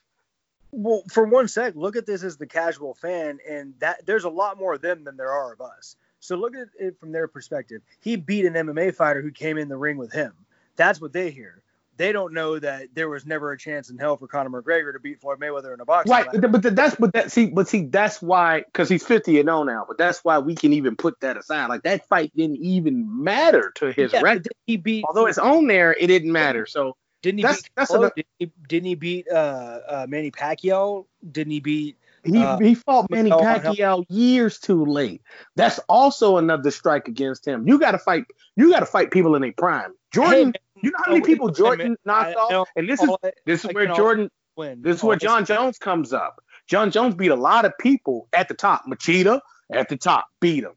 Well, 0.71 1.03
for 1.09 1.25
one 1.25 1.47
sec, 1.47 1.75
look 1.75 1.95
at 1.95 2.05
this 2.05 2.23
as 2.23 2.37
the 2.37 2.47
casual 2.47 2.95
fan, 2.95 3.39
and 3.47 3.73
that 3.79 4.05
there's 4.05 4.25
a 4.25 4.29
lot 4.29 4.57
more 4.57 4.73
of 4.73 4.81
them 4.81 5.03
than 5.03 5.15
there 5.15 5.31
are 5.31 5.53
of 5.53 5.61
us. 5.61 5.95
So 6.19 6.35
look 6.35 6.55
at 6.55 6.67
it 6.79 6.99
from 6.99 7.11
their 7.11 7.27
perspective. 7.27 7.81
He 8.01 8.15
beat 8.15 8.45
an 8.45 8.53
MMA 8.53 8.95
fighter 8.95 9.21
who 9.21 9.31
came 9.31 9.57
in 9.57 9.69
the 9.69 9.77
ring 9.77 9.97
with 9.97 10.11
him. 10.11 10.33
That's 10.75 10.99
what 10.99 11.13
they 11.13 11.31
hear. 11.31 11.61
They 11.97 12.11
don't 12.11 12.33
know 12.33 12.59
that 12.59 12.89
there 12.93 13.07
was 13.07 13.25
never 13.25 13.51
a 13.53 13.57
chance 13.57 13.89
in 13.89 13.97
hell 13.97 14.17
for 14.17 14.27
Conor 14.27 14.49
McGregor 14.61 14.91
to 14.93 14.99
beat 14.99 15.21
Floyd 15.21 15.39
Mayweather 15.39 15.73
in 15.73 15.79
a 15.79 15.85
boxing 15.85 16.11
Right, 16.11 16.25
match. 16.33 16.41
but, 16.51 16.61
but 16.61 16.75
that's 16.75 16.95
but 16.95 17.13
that 17.13 17.31
see, 17.31 17.45
but 17.47 17.67
see, 17.69 17.85
that's 17.85 18.21
why 18.21 18.63
because 18.65 18.89
he's 18.89 19.05
50 19.05 19.39
and 19.39 19.47
0 19.47 19.63
now. 19.63 19.85
But 19.87 19.97
that's 19.97 20.19
why 20.23 20.39
we 20.39 20.55
can 20.55 20.73
even 20.73 20.95
put 20.97 21.19
that 21.21 21.37
aside. 21.37 21.67
Like 21.67 21.83
that 21.83 22.07
fight 22.07 22.31
didn't 22.35 22.57
even 22.57 23.23
matter 23.23 23.71
to 23.75 23.91
his 23.93 24.11
Yeah, 24.11 24.21
record. 24.21 24.49
he 24.67 24.75
beat? 24.77 25.05
Although 25.07 25.27
it's 25.27 25.37
on 25.37 25.67
there, 25.67 25.93
it 25.97 26.07
didn't 26.07 26.31
matter. 26.33 26.65
So 26.65 26.97
didn't 27.21 27.37
he 27.39 27.41
that's- 27.43 27.61
beat? 27.61 27.71
that's 27.75 27.91
Canelo? 27.91 27.95
another- 27.95 28.13
didn't, 28.15 28.27
he, 28.39 28.51
didn't 28.67 28.85
he 28.87 28.95
beat 28.95 29.27
uh, 29.29 29.79
uh, 29.87 30.05
Manny 30.09 30.31
Pacquiao? 30.31 31.05
Didn't 31.31 31.51
he 31.51 31.59
beat? 31.61 31.97
he 32.25 32.43
Uh, 32.43 32.57
he 32.59 32.75
fought 32.75 33.09
Manny 33.09 33.29
Pacquiao 33.29 34.03
years 34.09 34.59
too 34.59 34.83
late. 34.85 35.21
That's 35.55 35.79
also 35.87 36.37
another 36.37 36.71
strike 36.71 37.07
against 37.07 37.47
him. 37.47 37.67
You 37.67 37.79
got 37.79 37.91
to 37.91 37.99
fight. 37.99 38.25
You 38.57 38.69
got 38.71 38.79
to 38.81 38.85
fight 38.85 39.11
people 39.11 39.35
in 39.35 39.41
their 39.43 39.53
prime. 39.53 39.93
Jordan, 40.11 40.47
Hey, 40.53 40.59
you 40.81 40.91
know 40.91 40.97
how 41.05 41.11
many 41.11 41.21
people 41.23 41.49
Jordan 41.49 41.97
knocked 42.05 42.35
off, 42.35 42.69
and 42.75 42.87
this 42.89 43.01
is 43.01 43.09
this 43.45 43.65
is 43.65 43.73
where 43.73 43.87
Jordan 43.87 44.29
win. 44.55 44.81
This 44.81 44.97
is 44.97 45.03
where 45.03 45.17
Jon 45.17 45.45
Jones 45.45 45.77
comes 45.77 46.13
up. 46.13 46.43
Jon 46.67 46.91
Jones 46.91 47.15
beat 47.15 47.31
a 47.31 47.35
lot 47.35 47.65
of 47.65 47.77
people 47.79 48.27
at 48.33 48.47
the 48.47 48.53
top. 48.53 48.85
Machida 48.87 49.41
at 49.71 49.89
the 49.89 49.97
top 49.97 50.27
beat 50.39 50.63
him. 50.63 50.73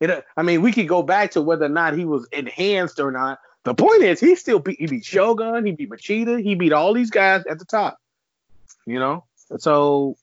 It, 0.00 0.10
uh, 0.10 0.22
I 0.36 0.42
mean, 0.42 0.62
we 0.62 0.72
could 0.72 0.88
go 0.88 1.02
back 1.02 1.32
to 1.32 1.42
whether 1.42 1.66
or 1.66 1.70
not 1.70 1.96
he 1.96 2.04
was 2.04 2.26
enhanced 2.32 3.00
or 3.00 3.10
not. 3.10 3.38
The 3.64 3.74
point 3.74 4.02
is, 4.02 4.18
he 4.18 4.34
still 4.36 4.58
beat, 4.58 4.78
he 4.78 4.86
beat 4.86 5.04
Shogun, 5.04 5.66
he 5.66 5.72
beat 5.72 5.90
Machida, 5.90 6.42
he 6.42 6.54
beat 6.54 6.72
all 6.72 6.94
these 6.94 7.10
guys 7.10 7.44
at 7.48 7.58
the 7.58 7.66
top. 7.66 7.98
You 8.86 8.98
know, 8.98 9.24
so 9.58 10.16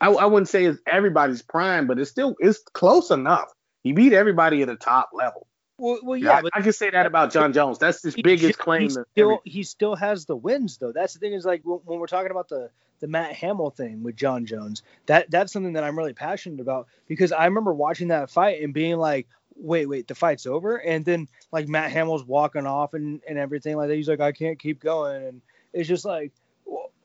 I, 0.00 0.08
I 0.08 0.26
wouldn't 0.26 0.48
say 0.48 0.64
it's 0.64 0.80
everybody's 0.86 1.42
prime, 1.42 1.86
but 1.86 1.98
it's 1.98 2.10
still 2.10 2.34
it's 2.38 2.58
close 2.72 3.10
enough. 3.10 3.52
He 3.82 3.92
beat 3.92 4.14
everybody 4.14 4.62
at 4.62 4.68
the 4.68 4.76
top 4.76 5.10
level. 5.12 5.46
Well, 5.78 5.98
well 6.02 6.16
yeah, 6.16 6.40
Yeah, 6.42 6.48
I- 6.54 6.60
can 6.62 6.72
say 6.72 6.90
that 6.90 7.06
about 7.06 7.32
Jon 7.32 7.52
Jones. 7.52 7.78
That's 7.78 8.02
his 8.02 8.14
he- 8.14 8.22
biggest 8.22 8.58
claim. 8.58 8.88
to 8.88 9.04
still 9.12 9.40
he 9.44 9.62
still 9.62 9.96
has 9.96 10.26
the 10.26 10.36
wins 10.36 10.78
though. 10.78 10.92
That's 10.92 11.14
the 11.14 11.18
thing 11.20 11.32
is 11.32 11.44
like 11.44 11.62
when 11.64 11.80
when 11.84 11.98
we're 11.98 12.06
talking 12.06 12.30
about 12.30 12.48
the 12.48 12.70
the 13.00 13.08
Matt 13.08 13.32
Hamill 13.32 13.70
thing 13.70 14.02
with 14.02 14.16
Jon 14.16 14.46
Jones. 14.46 14.82
That 15.06 15.30
that's 15.30 15.52
something 15.52 15.72
that 15.74 15.84
I'm 15.84 15.98
really 15.98 16.12
passionate 16.14 16.60
about 16.60 16.86
because 17.08 17.32
I 17.32 17.44
remember 17.46 17.74
watching 17.74 18.08
that 18.08 18.30
fight 18.30 18.62
and 18.62 18.72
being 18.72 18.96
like, 18.96 19.26
wait, 19.56 19.86
wait, 19.86 20.06
the 20.06 20.14
fight's 20.14 20.46
over, 20.46 20.76
and 20.76 21.04
then 21.04 21.28
like 21.52 21.68
Matt 21.68 21.90
Hamill's 21.90 22.24
walking 22.24 22.66
off 22.66 22.94
and 22.94 23.20
and 23.28 23.38
everything 23.38 23.76
like 23.76 23.88
that. 23.88 23.96
He's 23.96 24.08
like, 24.08 24.20
I 24.20 24.32
can't 24.32 24.58
keep 24.58 24.80
going, 24.80 25.24
and 25.24 25.42
it's 25.72 25.88
just 25.88 26.04
like. 26.04 26.32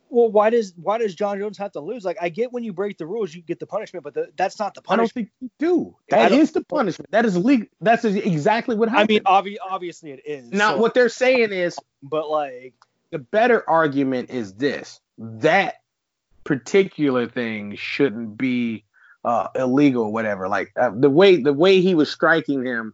Well, 0.10 0.32
why 0.32 0.50
does 0.50 0.74
why 0.76 0.98
does 0.98 1.14
Jon 1.16 1.38
Jones 1.40 1.58
have 1.58 1.72
to 1.74 1.80
lose? 1.80 2.04
Like, 2.04 2.18
I 2.20 2.30
get 2.30 2.52
when 2.52 2.64
you 2.64 2.74
break 2.74 2.98
the 2.98 3.06
rules, 3.06 3.34
you 3.34 3.42
get 3.42 3.60
the 3.60 3.68
punishment, 3.68 4.04
but 4.04 4.14
the, 4.14 4.30
that's 4.36 4.58
not 4.58 4.74
the 4.74 4.82
punishment. 4.82 5.00
I 5.00 5.04
don't 5.04 5.14
think 5.14 5.32
you 5.40 5.68
do. 5.68 5.96
That 6.10 6.32
is 6.32 6.52
the 6.52 6.64
punishment. 6.64 7.12
That 7.12 7.26
is 7.26 7.38
legal. 7.38 7.68
That's 7.80 8.04
exactly 8.06 8.76
what 8.76 8.92
I 8.92 9.06
mean, 9.06 9.22
obvi- 9.22 9.58
obviously 9.62 10.12
it 10.12 10.22
is. 10.26 10.52
now 10.52 10.74
so- 10.74 10.78
what 10.78 10.94
they're 10.94 11.10
saying 11.10 11.52
is 11.52 11.78
but 12.02 12.30
like, 12.30 12.74
the 13.12 13.20
better 13.20 13.68
argument 13.70 14.30
is 14.32 14.54
this: 14.54 15.00
that 15.18 15.76
particular 16.44 17.28
thing 17.28 17.76
shouldn't 17.76 18.38
be 18.38 18.86
uh, 19.24 19.50
illegal 19.56 20.06
or 20.06 20.12
whatever. 20.12 20.48
Like 20.48 20.72
uh, 20.76 20.92
the 20.96 21.10
way 21.10 21.42
the 21.42 21.54
way 21.54 21.82
he 21.82 21.96
was 21.96 22.10
striking 22.10 22.66
him 22.66 22.94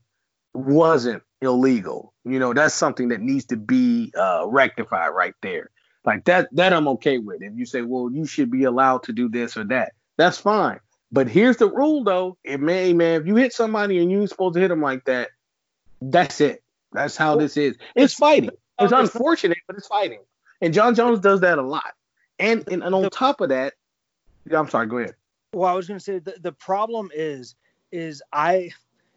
wasn't 0.54 1.24
illegal. 1.42 2.14
You 2.24 2.40
know, 2.40 2.54
that's 2.54 2.74
something 2.74 3.10
that 3.10 3.22
needs 3.22 3.46
to 3.46 3.58
be 3.58 4.12
uh, 4.18 4.46
rectified 4.48 5.14
right 5.14 5.36
there. 5.42 5.70
Like 6.06 6.26
that 6.26 6.50
that 6.56 6.74
I'm 6.74 6.88
okay 6.90 7.18
with. 7.18 7.42
If 7.42 7.54
you 7.56 7.66
say, 7.66 7.82
well, 7.82 8.10
you 8.12 8.26
should 8.26 8.52
be 8.52 8.64
allowed 8.64 9.04
to 9.04 9.14
do 9.14 9.28
this 9.28 9.58
or 9.58 9.64
that, 9.66 9.94
that's 10.18 10.38
fine. 10.38 10.80
But 11.12 11.28
here's 11.28 11.58
the 11.58 11.70
rule 11.70 12.04
though. 12.04 12.38
It 12.44 12.60
may 12.60 12.94
man, 12.94 13.22
if 13.22 13.28
you 13.28 13.36
hit 13.36 13.54
somebody 13.54 14.00
and 14.00 14.12
you're 14.12 14.28
supposed 14.28 14.56
to 14.56 14.60
hit 14.60 14.68
them 14.68 14.82
like 14.82 15.06
that, 15.06 15.30
that's 16.02 16.42
it. 16.42 16.64
That's 16.92 17.18
how 17.18 17.38
this 17.38 17.58
is. 17.58 17.78
It's 17.96 18.14
fighting. 18.14 18.52
It's 18.80 18.92
unfortunate, 18.92 19.58
but 19.68 19.78
it's 19.78 19.88
fighting. 19.88 20.20
And 20.62 20.74
Jon 20.74 20.96
Jones 20.96 21.20
does 21.20 21.42
that 21.42 21.58
a 21.58 21.62
lot. 21.62 21.94
And 22.38 22.68
and, 22.72 22.84
and 22.84 22.94
on 22.94 23.10
top 23.10 23.42
of 23.42 23.50
that, 23.50 23.74
yeah, 24.50 24.60
I'm 24.60 24.70
sorry, 24.70 24.88
go 24.88 25.00
ahead. 25.00 25.16
Well, 25.54 25.70
I 25.70 25.74
was 25.74 25.88
going 25.88 25.98
to 25.98 26.04
say 26.04 26.20
the, 26.20 26.36
the 26.40 26.52
problem 26.52 27.10
is 27.14 27.56
is 27.92 28.22
I 28.32 28.72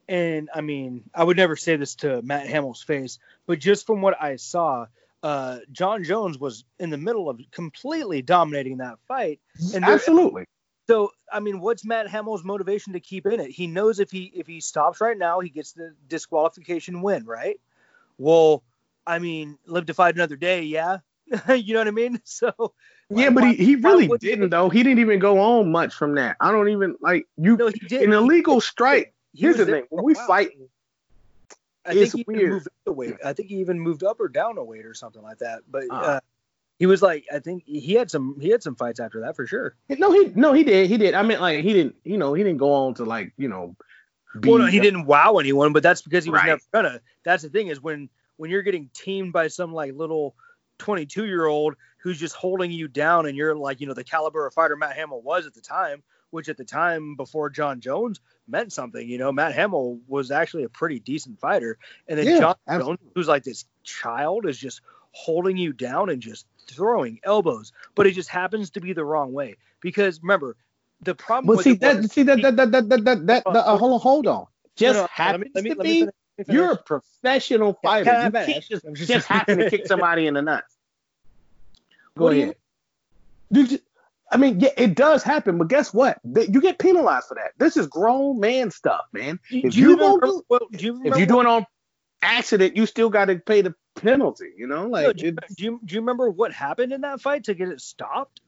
and 0.08 0.48
I 0.54 0.60
mean 0.60 1.10
I 1.14 1.24
would 1.24 1.36
never 1.36 1.56
say 1.56 1.76
this 1.76 1.96
to 1.96 2.22
Matt 2.22 2.46
Hamill's 2.46 2.82
face, 2.82 3.18
but 3.46 3.58
just 3.58 3.86
from 3.86 4.00
what 4.00 4.20
I 4.20 4.36
saw, 4.36 4.86
uh, 5.22 5.58
Jon 5.72 6.04
Jones 6.04 6.38
was 6.38 6.64
in 6.78 6.90
the 6.90 6.98
middle 6.98 7.28
of 7.28 7.40
completely 7.50 8.22
dominating 8.22 8.78
that 8.78 8.98
fight. 9.06 9.40
And 9.74 9.84
Absolutely. 9.84 10.44
so 10.88 11.10
I 11.32 11.40
mean, 11.40 11.60
what's 11.60 11.84
Matt 11.84 12.08
Hamill's 12.08 12.44
motivation 12.44 12.92
to 12.94 13.00
keep 13.00 13.26
in 13.26 13.40
it? 13.40 13.50
He 13.50 13.66
knows 13.66 14.00
if 14.00 14.10
he 14.10 14.32
if 14.34 14.46
he 14.46 14.60
stops 14.60 15.00
right 15.00 15.16
now, 15.18 15.40
he 15.40 15.50
gets 15.50 15.72
the 15.72 15.94
disqualification 16.08 17.02
win, 17.02 17.24
right? 17.24 17.60
Well, 18.18 18.62
I 19.06 19.18
mean, 19.18 19.58
live 19.66 19.86
to 19.86 19.94
fight 19.94 20.14
another 20.14 20.36
day, 20.36 20.62
yeah. 20.62 20.98
you 21.48 21.74
know 21.74 21.80
what 21.80 21.88
I 21.88 21.92
mean? 21.92 22.20
So 22.24 22.52
Yeah, 23.10 23.28
why- 23.28 23.34
but 23.34 23.44
he, 23.44 23.54
he 23.54 23.74
really 23.76 24.08
didn't 24.18 24.50
though. 24.50 24.68
He 24.70 24.82
didn't 24.82 25.00
even 25.00 25.18
go 25.18 25.38
on 25.40 25.70
much 25.72 25.94
from 25.94 26.14
that. 26.14 26.36
I 26.40 26.52
don't 26.52 26.68
even 26.68 26.96
like 27.00 27.26
you 27.36 27.56
no, 27.56 27.68
he 27.68 27.80
did. 27.86 28.02
an 28.02 28.12
illegal 28.12 28.60
strike. 28.60 29.14
He 29.32 29.42
Here's 29.42 29.56
the 29.56 29.66
thing. 29.66 29.84
When 29.90 30.04
we 30.04 30.14
fight, 30.14 30.50
I 31.88 31.92
It's 31.94 32.12
think 32.12 32.26
he 32.26 32.32
weird. 32.32 32.40
even 32.42 32.50
moved 32.52 32.66
up 32.68 32.72
a 32.86 32.92
weight. 32.92 33.14
I 33.24 33.32
think 33.32 33.48
he 33.48 33.56
even 33.56 33.80
moved 33.80 34.04
up 34.04 34.20
or 34.20 34.28
down 34.28 34.58
a 34.58 34.64
weight 34.64 34.84
or 34.86 34.94
something 34.94 35.22
like 35.22 35.38
that. 35.38 35.62
But 35.70 35.84
Ah. 35.90 36.16
uh, 36.16 36.20
he 36.78 36.86
was 36.86 37.02
like, 37.02 37.24
I 37.32 37.38
think 37.40 37.64
he 37.66 37.94
had 37.94 38.10
some 38.10 38.38
he 38.40 38.50
had 38.50 38.62
some 38.62 38.76
fights 38.76 39.00
after 39.00 39.20
that 39.22 39.34
for 39.36 39.46
sure. 39.46 39.74
no, 39.88 40.12
he 40.12 40.28
no, 40.34 40.52
he 40.52 40.62
did. 40.64 40.88
He 40.88 40.96
did. 40.96 41.14
I 41.14 41.22
mean, 41.22 41.40
like 41.40 41.64
he 41.64 41.72
didn't, 41.72 41.96
you 42.04 42.18
know, 42.18 42.34
he 42.34 42.44
didn't 42.44 42.58
go 42.58 42.72
on 42.72 42.94
to 42.94 43.04
like, 43.04 43.32
you 43.36 43.48
know, 43.48 43.74
be 44.40 44.50
well, 44.50 44.58
no, 44.58 44.66
he 44.66 44.78
didn't 44.78 45.06
wow 45.06 45.38
anyone, 45.38 45.72
but 45.72 45.82
that's 45.82 46.02
because 46.02 46.24
he 46.24 46.30
was 46.30 46.38
Right. 46.40 46.46
never 46.48 46.60
gonna. 46.72 47.00
That's 47.24 47.42
the 47.42 47.48
thing 47.48 47.68
is 47.68 47.80
when 47.80 48.08
when 48.36 48.50
you're 48.50 48.62
getting 48.62 48.90
teamed 48.94 49.32
by 49.32 49.48
some 49.48 49.72
like 49.72 49.94
little 49.94 50.36
22 50.78 51.26
year 51.26 51.46
old 51.46 51.74
who's 52.00 52.20
just 52.20 52.36
holding 52.36 52.70
you 52.70 52.86
down, 52.86 53.26
and 53.26 53.36
you're 53.36 53.56
like, 53.56 53.80
you 53.80 53.86
know, 53.88 53.94
the 53.94 54.04
caliber 54.04 54.46
of 54.46 54.54
fighter 54.54 54.76
Matt 54.76 54.94
Hamill 54.94 55.20
was 55.22 55.46
at 55.46 55.54
the 55.54 55.60
time, 55.60 56.02
which 56.30 56.48
at 56.48 56.56
the 56.56 56.64
time 56.64 57.14
before 57.16 57.50
Jon 57.50 57.80
Jones 57.80 58.20
meant 58.46 58.72
something. 58.72 59.06
You 59.08 59.18
know, 59.18 59.32
Matt 59.32 59.54
Hamill 59.54 59.98
was 60.06 60.30
actually 60.30 60.64
a 60.64 60.68
pretty 60.68 61.00
decent 61.00 61.40
fighter, 61.40 61.78
and 62.06 62.18
then 62.18 62.26
Yeah, 62.26 62.38
Jon 62.40 62.54
absolutely. 62.66 63.04
Jones, 63.04 63.12
who's 63.14 63.28
like 63.28 63.44
this 63.44 63.64
child, 63.84 64.46
is 64.46 64.58
just 64.58 64.80
holding 65.12 65.56
you 65.56 65.72
down 65.72 66.10
and 66.10 66.20
just 66.20 66.46
throwing 66.66 67.18
elbows, 67.24 67.72
but 67.94 68.06
it 68.06 68.12
just 68.12 68.28
happens 68.28 68.70
to 68.70 68.80
be 68.80 68.92
the 68.92 69.04
wrong 69.04 69.32
way. 69.32 69.56
Because 69.80 70.20
remember, 70.22 70.56
the 71.02 71.14
problem. 71.14 71.56
With 71.56 71.64
see 71.64 71.74
that 71.74 71.96
was- 71.96 72.12
see 72.12 72.22
that 72.24 72.42
that 72.42 72.56
that 72.56 72.70
that 72.72 72.88
that 72.88 73.04
that, 73.04 73.26
that, 73.26 73.46
Uh, 73.46 73.76
hold 73.78 73.92
on, 73.94 74.00
hold 74.00 74.26
on. 74.26 74.46
Just 74.76 74.96
No, 74.96 75.02
no, 75.02 75.08
happens 75.10 75.50
let 75.54 75.64
me- 75.64 75.70
to 75.70 75.76
let 75.76 75.84
me 75.84 75.92
be 75.92 76.00
finish, 76.00 76.14
you're 76.48 76.72
a 76.72 76.76
professional 76.76 77.72
fighter. 77.82 78.10
I 78.10 78.24
you 78.26 78.32
can't 78.32 78.64
just, 78.68 78.84
just 78.94 79.26
happen 79.26 79.58
to 79.58 79.70
kick 79.70 79.86
somebody 79.86 80.26
in 80.26 80.34
the 80.34 80.42
nuts. 80.42 80.76
Go 82.16 82.24
What 82.24 82.32
ahead. 82.34 82.56
You 83.50 83.78
I 84.30 84.36
mean, 84.36 84.60
yeah, 84.60 84.70
it 84.76 84.94
does 84.94 85.22
happen, 85.22 85.56
but 85.58 85.68
guess 85.68 85.92
what? 85.94 86.18
You 86.24 86.60
get 86.60 86.78
penalized 86.78 87.28
for 87.28 87.34
that. 87.34 87.52
This 87.58 87.76
is 87.76 87.86
grown 87.86 88.40
man 88.40 88.70
stuff, 88.70 89.06
man. 89.12 89.40
If 89.50 89.72
do 89.72 89.80
you 89.80 89.90
you 89.90 89.96
remember, 89.96 90.26
do- 90.26 90.44
well, 90.48 90.60
do 90.70 90.84
you 90.84 91.02
If 91.04 91.16
you 91.16 91.26
do 91.26 91.40
it 91.40 91.46
on 91.46 91.64
accident, 92.20 92.76
you 92.76 92.84
still 92.86 93.08
got 93.08 93.26
to 93.26 93.36
pay 93.36 93.62
the 93.62 93.74
penalty. 93.96 94.52
You 94.56 94.66
know, 94.66 94.82
no, 94.84 94.88
like 94.88 95.16
do, 95.16 95.26
you, 95.26 95.32
do 95.32 95.64
you 95.64 95.80
do 95.84 95.94
you 95.94 96.00
remember 96.00 96.30
what 96.30 96.52
happened 96.52 96.92
in 96.92 97.00
that 97.02 97.20
fight 97.20 97.44
to 97.44 97.54
get 97.54 97.68
it 97.68 97.80
stopped? 97.80 98.40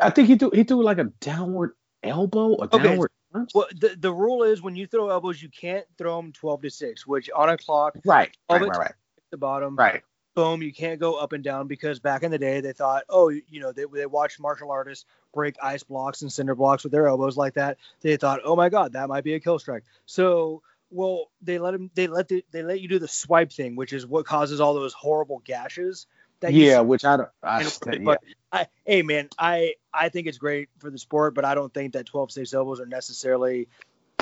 I 0.00 0.10
think 0.10 0.28
he 0.28 0.36
threw 0.36 0.50
he 0.50 0.64
threw 0.64 0.82
like 0.82 0.98
a 0.98 1.04
downward 1.20 1.72
elbow, 2.02 2.54
a 2.56 2.64
Okay. 2.64 2.82
downward 2.82 3.10
punch. 3.32 3.50
Well, 3.54 3.66
the, 3.74 3.96
the 3.98 4.12
rule 4.12 4.44
is 4.44 4.62
when 4.62 4.76
you 4.76 4.86
throw 4.86 5.08
elbows, 5.08 5.42
you 5.42 5.48
can't 5.48 5.86
throw 5.98 6.16
them 6.16 6.32
12 6.32 6.62
to 6.62 6.70
6, 6.70 7.06
which 7.06 7.30
on 7.34 7.48
a 7.48 7.56
clock, 7.56 7.96
Right, 8.04 8.30
right, 8.50 8.62
right, 8.62 8.70
right, 8.78 8.92
the 9.30 9.36
bottom, 9.38 9.76
right. 9.76 10.02
Boom, 10.36 10.62
you 10.62 10.72
can't 10.72 11.00
go 11.00 11.14
up 11.14 11.32
and 11.32 11.42
down 11.42 11.66
because 11.66 11.98
back 11.98 12.22
in 12.22 12.30
the 12.30 12.38
day 12.38 12.60
they 12.60 12.72
thought, 12.72 13.04
oh, 13.08 13.30
you 13.30 13.58
know, 13.58 13.72
they, 13.72 13.84
they 13.92 14.06
watched 14.06 14.38
martial 14.38 14.70
artists 14.70 15.04
break 15.34 15.56
ice 15.60 15.82
blocks 15.82 16.22
and 16.22 16.32
cinder 16.32 16.54
blocks 16.54 16.84
with 16.84 16.92
their 16.92 17.08
elbows 17.08 17.36
like 17.36 17.54
that. 17.54 17.78
They 18.02 18.16
thought, 18.16 18.40
oh 18.44 18.54
my 18.54 18.68
God, 18.68 18.92
that 18.92 19.08
might 19.08 19.24
be 19.24 19.34
a 19.34 19.40
kill 19.40 19.58
strike. 19.58 19.82
So, 20.04 20.62
well, 20.90 21.30
they 21.42 21.58
let 21.58 21.72
them, 21.72 21.90
they 21.94 22.06
let 22.06 22.28
the, 22.28 22.44
they 22.52 22.62
let 22.62 22.80
you 22.80 22.86
do 22.86 22.98
the 23.00 23.08
swipe 23.08 23.50
thing, 23.50 23.74
which 23.74 23.92
is 23.92 24.06
what 24.06 24.26
causes 24.26 24.60
all 24.60 24.74
those 24.74 24.92
horrible 24.92 25.42
gashes. 25.44 26.06
That 26.40 26.52
you 26.52 26.66
Yeah, 26.66 26.80
which 26.80 27.04
I 27.04 27.16
don't. 27.16 27.28
I, 27.42 27.62
And- 27.62 27.78
yeah. 27.86 27.98
but 28.04 28.22
I, 28.52 28.66
hey 28.84 29.00
man, 29.02 29.30
I 29.38 29.74
I 29.92 30.10
think 30.10 30.26
it's 30.26 30.36
great 30.36 30.68
for 30.78 30.90
the 30.90 30.98
sport, 30.98 31.34
but 31.34 31.46
I 31.46 31.54
don't 31.54 31.72
think 31.72 31.94
that 31.94 32.04
12 32.04 32.30
six 32.30 32.52
elbows 32.52 32.78
are 32.78 32.86
necessarily 32.86 33.68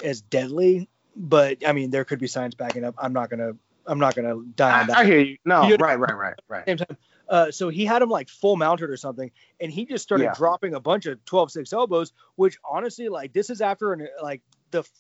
as 0.03 0.21
deadly. 0.21 0.89
But 1.17 1.67
I 1.67 1.73
mean, 1.73 1.91
there 1.91 2.05
could 2.05 2.21
be 2.21 2.29
science 2.29 2.55
backing 2.55 2.85
up. 2.85 2.95
I'm 2.99 3.13
not 3.13 3.31
gonna 3.31 3.55
I'm 3.87 3.99
not 3.99 4.15
gonna 4.15 4.37
die 4.55 4.73
on 4.73 4.81
I, 4.81 4.85
that. 4.87 4.97
I 4.99 5.05
hear 5.05 5.19
you. 5.21 5.37
No, 5.45 5.67
You- 5.69 5.77
right, 5.77 5.99
right, 5.99 6.17
right, 6.17 6.35
right. 6.49 6.65
same 6.67 6.77
time. 6.79 6.97
Uh, 7.29 7.51
so 7.51 7.69
he 7.71 7.85
had 7.87 8.03
him 8.03 8.11
like 8.11 8.29
full 8.29 8.57
mounted 8.57 8.91
or 8.91 8.97
something, 8.99 9.31
and 9.61 9.73
he 9.73 9.87
just 9.87 10.03
started 10.03 10.25
Yeah. 10.25 10.35
dropping 10.35 10.75
a 10.75 10.81
bunch 10.81 11.07
of 11.07 11.25
12 11.25 11.51
6 11.51 11.73
elbows, 11.73 12.13
which 12.37 12.59
honestly, 12.69 13.09
like, 13.09 13.33
this 13.33 13.49
is 13.51 13.61
after 13.63 13.93
an, 13.95 14.07
like 14.23 14.43
the 14.73 14.81
f- 14.81 14.91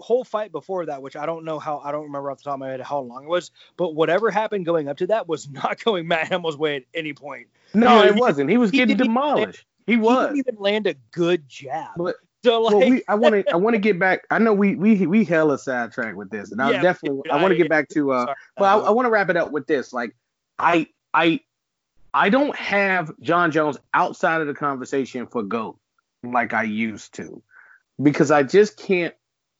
whole 0.00 0.24
fight 0.24 0.50
before 0.50 0.86
that, 0.86 1.00
which 1.02 1.14
I 1.14 1.24
don't 1.24 1.44
know 1.44 1.58
how, 1.60 1.78
I 1.78 1.92
don't 1.92 2.02
remember 2.04 2.30
off 2.32 2.38
the 2.38 2.44
top 2.44 2.54
of 2.54 2.60
my 2.60 2.68
head 2.70 2.80
how 2.80 2.98
long 3.00 3.22
it 3.24 3.28
was, 3.28 3.52
but 3.76 3.94
whatever 3.94 4.28
happened 4.30 4.66
going 4.66 4.88
up 4.88 4.96
to 4.98 5.06
that 5.08 5.28
was 5.28 5.48
not 5.50 5.82
going 5.84 6.08
Matt 6.08 6.28
Hamill's 6.28 6.56
way 6.56 6.76
at 6.76 6.82
any 6.94 7.12
point. 7.12 7.46
No, 7.74 8.02
it 8.02 8.14
he- 8.14 8.20
wasn't. 8.20 8.50
He 8.50 8.56
was 8.56 8.70
he 8.70 8.78
getting 8.78 8.96
demolished. 8.96 9.64
He 9.86 9.92
He 9.92 9.98
was. 9.98 10.26
didn't 10.26 10.38
even 10.38 10.56
land 10.58 10.86
a 10.88 10.94
good 11.12 11.48
jab. 11.48 11.90
But 11.96 12.16
so, 12.44 12.62
like, 12.62 12.74
well, 12.74 12.88
we, 12.90 13.02
I 13.08 13.16
want 13.16 13.34
to 13.34 13.52
I 13.52 13.56
want 13.56 13.74
to 13.74 13.80
get 13.80 13.98
back. 13.98 14.22
I 14.30 14.38
know 14.38 14.52
we 14.52 14.76
we 14.76 15.06
we 15.06 15.24
hella 15.24 15.58
sidetracked 15.58 16.16
with 16.16 16.30
this, 16.30 16.52
and 16.52 16.62
I 16.62 16.72
Yeah, 16.72 16.82
definitely 16.82 17.28
I 17.30 17.42
want 17.42 17.52
to 17.52 17.58
get 17.58 17.68
back 17.68 17.88
to. 17.90 18.12
uh 18.12 18.26
sorry, 18.26 18.36
But 18.56 18.64
I, 18.64 18.78
I 18.78 18.90
want 18.90 19.06
to 19.06 19.10
wrap 19.10 19.28
it 19.30 19.36
up 19.36 19.50
with 19.50 19.66
this. 19.66 19.92
Like, 19.92 20.14
I 20.58 20.86
I 21.12 21.40
I 22.14 22.30
don't 22.30 22.54
have 22.54 23.12
Jon 23.20 23.50
Jones 23.50 23.76
outside 23.92 24.40
of 24.40 24.46
the 24.46 24.54
conversation 24.54 25.26
for 25.26 25.42
goat 25.42 25.78
like 26.22 26.54
I 26.54 26.62
used 26.62 27.14
to, 27.14 27.42
because 28.00 28.30
I 28.30 28.44
just 28.44 28.76
can't. 28.76 29.14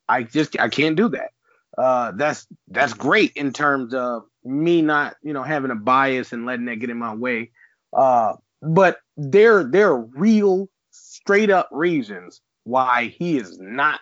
I 0.09 0.23
just 0.23 0.59
I 0.59 0.69
can't 0.69 0.97
do 0.97 1.09
that. 1.09 1.31
Uh, 1.77 2.13
that's 2.13 2.47
that's 2.69 2.95
great 2.95 3.33
in 3.35 3.53
terms 3.53 3.93
of 3.93 4.25
me 4.45 4.83
not 4.83 5.17
you 5.23 5.33
know 5.33 5.43
having 5.43 5.73
a 5.73 5.77
bias 5.77 6.33
and 6.33 6.47
letting 6.47 6.67
that 6.67 6.77
get 6.77 6.91
in 6.91 6.99
my 6.99 7.15
way. 7.15 7.51
Uh, 7.93 8.35
but 8.63 8.99
there 9.17 9.65
there 9.65 9.91
are 9.91 10.01
real 10.01 10.69
straight 10.91 11.51
up 11.51 11.69
reasons 11.73 12.41
why 12.69 13.09
he 13.19 13.37
is 13.39 13.59
not 13.59 14.01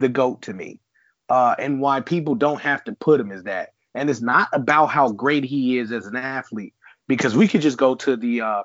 the 0.00 0.08
goat 0.08 0.42
to 0.42 0.54
me, 0.54 0.80
uh, 1.28 1.54
and 1.58 1.80
why 1.80 2.00
people 2.00 2.34
don't 2.34 2.60
have 2.60 2.82
to 2.84 2.92
put 2.92 3.20
him 3.20 3.32
as 3.32 3.42
that. 3.44 3.72
And 3.94 4.08
it's 4.10 4.22
not 4.22 4.48
about 4.52 4.86
how 4.86 5.10
great 5.12 5.44
he 5.44 5.78
is 5.78 5.92
as 5.92 6.06
an 6.06 6.16
athlete, 6.16 6.74
because 7.06 7.36
we 7.36 7.46
could 7.48 7.60
just 7.60 7.78
go 7.78 7.94
to 7.96 8.16
the 8.16 8.40
uh, 8.40 8.62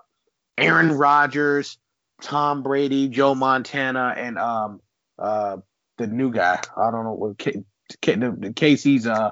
Aaron 0.57 0.91
Rodgers, 0.91 1.77
Tom 2.21 2.63
Brady, 2.63 3.07
Joe 3.09 3.35
Montana, 3.35 4.13
and 4.17 4.37
um, 4.37 4.81
uh, 5.17 5.57
the 5.97 6.07
new 6.07 6.31
guy. 6.31 6.59
I 6.77 6.91
don't 6.91 7.03
know 7.03 7.13
what 7.13 7.37
K, 7.37 7.63
K, 8.01 8.15
the, 8.15 8.31
the 8.31 8.53
Casey's 8.53 9.05
uh 9.07 9.31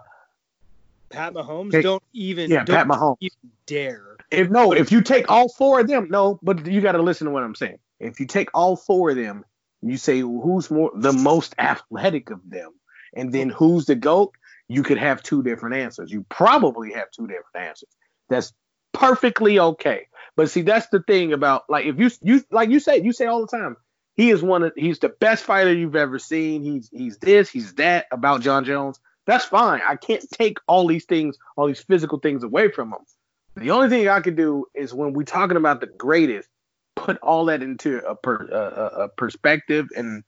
Pat 1.09 1.33
Mahomes, 1.33 1.69
Okay. 1.69 1.81
don't 1.81 2.03
even 2.13 2.51
Yeah, 2.51 2.63
don't 2.63 2.75
Pat 2.75 2.87
Mahomes. 2.87 3.17
even 3.21 3.37
dare. 3.65 4.17
if 4.29 4.49
no, 4.49 4.73
if 4.73 4.91
you 4.91 5.01
take 5.01 5.31
all 5.31 5.47
four 5.49 5.79
of 5.79 5.87
them, 5.87 6.07
no, 6.09 6.37
but 6.43 6.65
you 6.65 6.81
got 6.81 6.93
to 6.93 7.01
listen 7.01 7.25
to 7.25 7.31
what 7.31 7.43
I'm 7.43 7.55
saying. 7.55 7.79
If 7.99 8.19
you 8.19 8.25
take 8.27 8.49
all 8.53 8.75
four 8.75 9.11
of 9.11 9.15
them, 9.15 9.45
you 9.81 9.97
say 9.97 10.19
who's 10.19 10.69
more 10.71 10.91
the 10.95 11.13
most 11.13 11.55
athletic 11.57 12.29
of 12.29 12.39
them, 12.49 12.71
and 13.15 13.31
then 13.31 13.49
who's 13.49 13.85
the 13.85 13.95
goat, 13.95 14.33
you 14.67 14.83
could 14.83 14.97
have 14.97 15.23
two 15.23 15.43
different 15.43 15.75
answers. 15.75 16.11
You 16.11 16.25
probably 16.29 16.93
have 16.93 17.11
two 17.11 17.27
different 17.27 17.55
answers. 17.67 17.89
That's 18.29 18.53
perfectly 18.93 19.59
okay. 19.59 20.07
But 20.35 20.49
see, 20.49 20.61
that's 20.61 20.87
the 20.87 21.01
thing 21.01 21.33
about 21.33 21.69
like 21.69 21.85
if 21.85 21.99
you 21.99 22.11
you 22.21 22.43
like 22.51 22.69
you 22.69 22.79
say 22.79 23.01
you 23.01 23.13
say 23.13 23.25
all 23.25 23.41
the 23.41 23.57
time, 23.57 23.77
he 24.15 24.31
is 24.31 24.43
one 24.43 24.63
of 24.63 24.73
he's 24.75 24.99
the 24.99 25.09
best 25.09 25.43
fighter 25.43 25.73
you've 25.73 25.95
ever 25.95 26.19
seen. 26.19 26.63
He's 26.63 26.89
he's 26.91 27.17
this, 27.17 27.49
he's 27.49 27.73
that 27.75 28.07
about 28.11 28.41
Jon 28.41 28.65
Jones. 28.65 28.99
That's 29.25 29.45
fine. 29.45 29.81
I 29.85 29.95
can't 29.97 30.27
take 30.31 30.57
all 30.67 30.87
these 30.87 31.05
things, 31.05 31.37
all 31.55 31.67
these 31.67 31.83
physical 31.83 32.19
things 32.19 32.43
away 32.43 32.71
from 32.71 32.93
him. 32.93 32.99
The 33.55 33.71
only 33.71 33.89
thing 33.89 34.07
I 34.07 34.21
can 34.21 34.35
do 34.35 34.65
is 34.73 34.93
when 34.93 35.13
we're 35.13 35.23
talking 35.23 35.57
about 35.57 35.81
the 35.81 35.87
greatest, 35.87 36.47
put 36.97 37.17
all 37.17 37.45
that 37.45 37.61
into 37.63 37.97
a, 38.05 38.15
per, 38.15 38.35
a, 38.47 39.03
a- 39.03 39.09
perspective 39.09 39.87
and 39.95 40.23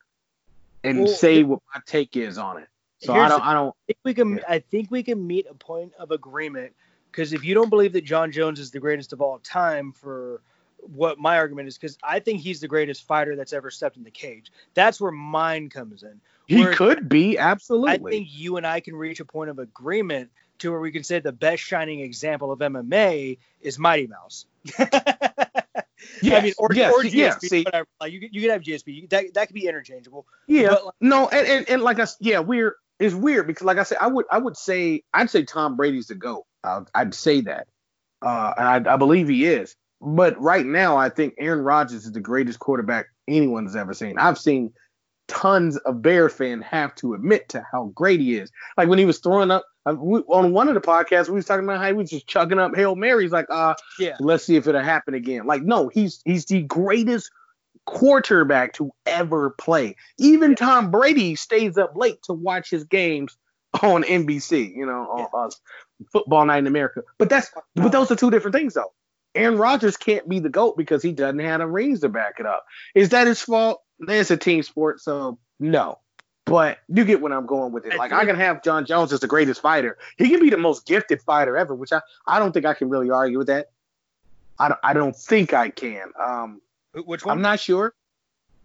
and 0.82 1.00
Well, 1.00 1.08
say 1.08 1.42
what 1.42 1.60
my 1.74 1.80
take 1.84 2.16
is 2.16 2.38
on 2.38 2.56
it. 2.58 2.68
So 3.00 3.12
I 3.14 3.28
don't, 3.28 3.42
I 3.42 3.52
don't. 3.54 3.68
I 3.68 3.86
think 3.86 3.98
we 4.04 4.14
can. 4.14 4.36
Yeah. 4.36 4.42
I 4.48 4.58
think 4.60 4.90
we 4.90 5.02
can 5.02 5.26
meet 5.26 5.46
a 5.50 5.54
point 5.54 5.92
of 5.98 6.10
agreement 6.10 6.72
because 7.10 7.32
if 7.32 7.44
you 7.44 7.54
don't 7.54 7.68
believe 7.70 7.92
that 7.94 8.04
Jon 8.04 8.32
Jones 8.32 8.60
is 8.60 8.70
the 8.70 8.80
greatest 8.80 9.12
of 9.12 9.20
all 9.20 9.38
time, 9.40 9.92
for 9.92 10.40
what 10.78 11.18
my 11.18 11.36
argument 11.36 11.68
is, 11.68 11.76
because 11.76 11.98
I 12.02 12.20
think 12.20 12.40
he's 12.40 12.60
the 12.60 12.68
greatest 12.68 13.06
fighter 13.06 13.36
that's 13.36 13.52
ever 13.52 13.70
stepped 13.70 13.96
in 13.98 14.04
the 14.04 14.10
cage. 14.10 14.50
That's 14.74 15.00
where 15.00 15.12
mine 15.12 15.68
comes 15.68 16.02
in. 16.02 16.20
He 16.46 16.60
Where- 16.60 16.72
could 16.74 17.08
be 17.08 17.38
absolutely. 17.38 17.90
I 17.92 17.98
think 17.98 18.28
you 18.30 18.56
and 18.56 18.66
I 18.66 18.80
can 18.80 18.96
reach 18.96 19.20
a 19.20 19.24
point 19.24 19.50
of 19.50 19.58
agreement 19.58 20.30
to 20.58 20.70
where 20.70 20.80
we 20.80 20.90
can 20.92 21.04
say 21.04 21.20
the 21.20 21.32
best 21.32 21.62
shining 21.62 22.00
example 22.00 22.52
of 22.52 22.58
MMA 22.58 23.38
is 23.60 23.78
Mighty 23.78 24.06
Mouse. 24.06 24.46
I 26.24 26.40
mean, 26.40 26.54
or, 26.58 26.68
yes, 26.72 26.92
or 26.92 27.02
GSP, 27.02 27.12
yeah, 27.12 27.38
see, 27.38 27.62
whatever. 27.62 27.86
Like 28.00 28.12
you, 28.12 28.28
you 28.30 28.40
could 28.40 28.50
have 28.50 28.62
GSP. 28.62 29.08
That 29.10 29.34
that 29.34 29.48
could 29.48 29.54
be 29.54 29.66
interchangeable. 29.66 30.26
yeah, 30.46 30.70
like- 30.70 30.94
no, 31.00 31.28
and, 31.28 31.46
and 31.46 31.68
and 31.68 31.82
like 31.82 31.98
I, 31.98 32.06
yeah, 32.20 32.40
we're 32.40 32.76
it's 32.98 33.14
weird 33.14 33.46
because 33.46 33.64
like 33.64 33.78
I 33.78 33.82
said, 33.82 33.98
I 34.00 34.06
would 34.06 34.26
I 34.30 34.38
would 34.38 34.56
say 34.56 35.02
I'd 35.14 35.30
say 35.30 35.44
Tom 35.44 35.76
Brady's 35.76 36.08
the 36.08 36.14
goat. 36.14 36.44
I'd, 36.64 36.84
I'd 36.94 37.14
say 37.14 37.40
that, 37.42 37.68
uh, 38.22 38.52
and 38.56 38.88
I, 38.88 38.94
I 38.94 38.96
believe 38.96 39.28
he 39.28 39.46
is. 39.46 39.74
But 40.02 40.40
right 40.40 40.64
now, 40.64 40.96
I 40.96 41.10
think 41.10 41.34
Aaron 41.38 41.60
Rodgers 41.60 42.06
is 42.06 42.12
the 42.12 42.20
greatest 42.20 42.58
quarterback 42.58 43.06
anyone's 43.28 43.76
ever 43.76 43.92
seen. 43.92 44.18
I've 44.18 44.38
seen 44.38 44.72
tons 45.28 45.76
of 45.78 46.02
Bear 46.02 46.28
fan 46.28 46.60
have 46.62 46.94
to 46.96 47.14
admit 47.14 47.48
to 47.50 47.64
how 47.70 47.92
great 47.94 48.20
he 48.20 48.36
is. 48.36 48.50
Like 48.76 48.88
when 48.88 48.98
he 48.98 49.04
was 49.04 49.18
throwing 49.18 49.50
up 49.50 49.64
we, 49.86 50.20
on 50.20 50.52
one 50.52 50.68
of 50.68 50.74
the 50.74 50.80
podcasts, 50.80 51.28
we 51.28 51.34
was 51.36 51.46
talking 51.46 51.64
about 51.64 51.78
how 51.80 51.86
he 51.86 51.92
was 51.92 52.10
just 52.10 52.26
chugging 52.26 52.58
up 52.58 52.74
hail 52.76 52.94
marys. 52.96 53.32
Like, 53.32 53.46
uh, 53.50 53.74
Yeah. 53.98 54.16
let's 54.20 54.44
see 54.44 54.56
if 54.56 54.66
it'll 54.66 54.82
happen 54.82 55.14
again. 55.14 55.46
Like, 55.46 55.62
no, 55.62 55.88
he's 55.88 56.20
he's 56.24 56.44
the 56.46 56.62
greatest 56.62 57.30
quarterback 57.86 58.74
to 58.74 58.90
ever 59.06 59.50
play. 59.50 59.96
Even 60.18 60.54
Tom 60.54 60.90
Brady 60.90 61.34
stays 61.36 61.76
up 61.78 61.96
late 61.96 62.22
to 62.24 62.32
watch 62.32 62.70
his 62.70 62.84
games 62.84 63.36
on 63.82 64.02
NBC. 64.04 64.74
You 64.76 64.86
know, 64.86 65.28
on 65.32 65.46
uh, 65.46 65.50
Football 66.12 66.46
Night 66.46 66.58
in 66.58 66.66
America. 66.66 67.02
But 67.18 67.28
that's 67.30 67.50
but 67.74 67.90
those 67.92 68.10
are 68.10 68.16
two 68.16 68.30
different 68.30 68.54
things, 68.54 68.74
though. 68.74 68.92
Aaron 69.34 69.58
Rodgers 69.58 69.96
can't 69.96 70.28
be 70.28 70.40
the 70.40 70.48
GOAT 70.48 70.76
because 70.76 71.02
he 71.02 71.12
doesn't 71.12 71.38
have 71.38 71.60
the 71.60 71.66
rings 71.66 72.00
to 72.00 72.08
back 72.08 72.34
it 72.40 72.46
up. 72.46 72.64
Is 72.94 73.10
that 73.10 73.26
his 73.28 73.40
fault? 73.40 73.80
It's 74.00 74.30
a 74.30 74.36
team 74.36 74.62
sport, 74.62 75.00
so 75.00 75.38
no. 75.60 75.98
But 76.46 76.78
you 76.88 77.04
get 77.04 77.20
what 77.20 77.32
I'm 77.32 77.46
going 77.46 77.72
with 77.72 77.86
it. 77.86 77.96
Like 77.96 78.12
I 78.12 78.24
can 78.24 78.36
have 78.36 78.62
Jon 78.62 78.84
Jones 78.84 79.12
as 79.12 79.20
the 79.20 79.28
greatest 79.28 79.60
fighter. 79.60 79.98
He 80.16 80.28
can 80.30 80.40
be 80.40 80.50
the 80.50 80.56
most 80.56 80.86
gifted 80.86 81.22
fighter 81.22 81.56
ever, 81.56 81.74
which 81.74 81.92
I, 81.92 82.00
I 82.26 82.38
don't 82.38 82.52
think 82.52 82.66
I 82.66 82.74
can 82.74 82.88
really 82.88 83.10
argue 83.10 83.38
with 83.38 83.46
that. 83.46 83.70
I 84.58 84.68
don't, 84.68 84.80
I 84.82 84.92
don't 84.92 85.16
think 85.16 85.54
I 85.54 85.70
can. 85.70 86.10
Um, 86.18 86.60
Which 87.04 87.24
one? 87.24 87.36
I'm 87.36 87.42
not 87.42 87.60
sure. 87.60 87.94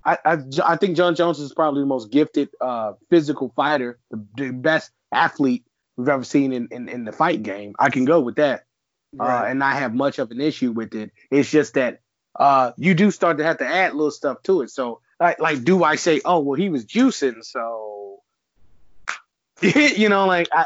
I, 0.04 0.18
I 0.26 0.38
I 0.64 0.76
think 0.78 0.98
Jon 0.98 1.16
Jones 1.16 1.40
is 1.40 1.54
probably 1.54 1.82
the 1.82 1.88
most 1.88 2.12
gifted 2.12 2.50
uh, 2.62 2.94
physical 3.10 3.52
fighter, 3.56 3.98
the, 4.12 4.24
the 4.36 4.52
best 4.52 4.92
athlete 5.12 5.66
we've 5.98 6.10
ever 6.10 6.24
seen 6.24 6.54
in, 6.54 6.68
in, 6.72 6.90
in 6.90 7.06
the 7.06 7.12
fight 7.12 7.44
game. 7.44 7.76
I 7.80 7.90
can 7.90 8.06
go 8.06 8.20
with 8.20 8.36
that 8.36 8.66
uh, 9.20 9.46
and 9.48 9.60
not 9.60 9.74
have 9.74 9.94
much 9.94 10.20
of 10.20 10.32
an 10.32 10.42
issue 10.42 10.72
with 10.72 10.94
it. 10.94 11.12
It's 11.32 11.50
just 11.50 11.76
that 11.76 12.02
uh, 12.38 12.72
you 12.78 12.94
do 12.94 13.12
start 13.12 13.38
to 13.38 13.44
have 13.44 13.60
to 13.60 13.66
add 13.68 13.94
little 13.94 14.12
stuff 14.12 14.44
to 14.44 14.62
it. 14.62 14.70
So, 14.70 15.02
like, 15.20 15.40
like 15.40 15.64
do 15.64 15.84
I 15.84 15.96
say, 15.96 16.22
oh, 16.26 16.40
well, 16.40 16.56
he 16.56 16.70
was 16.70 16.86
juicing, 16.86 17.44
so 17.44 18.22
you 19.62 20.10
know, 20.10 20.26
like 20.26 20.48
I, 20.54 20.66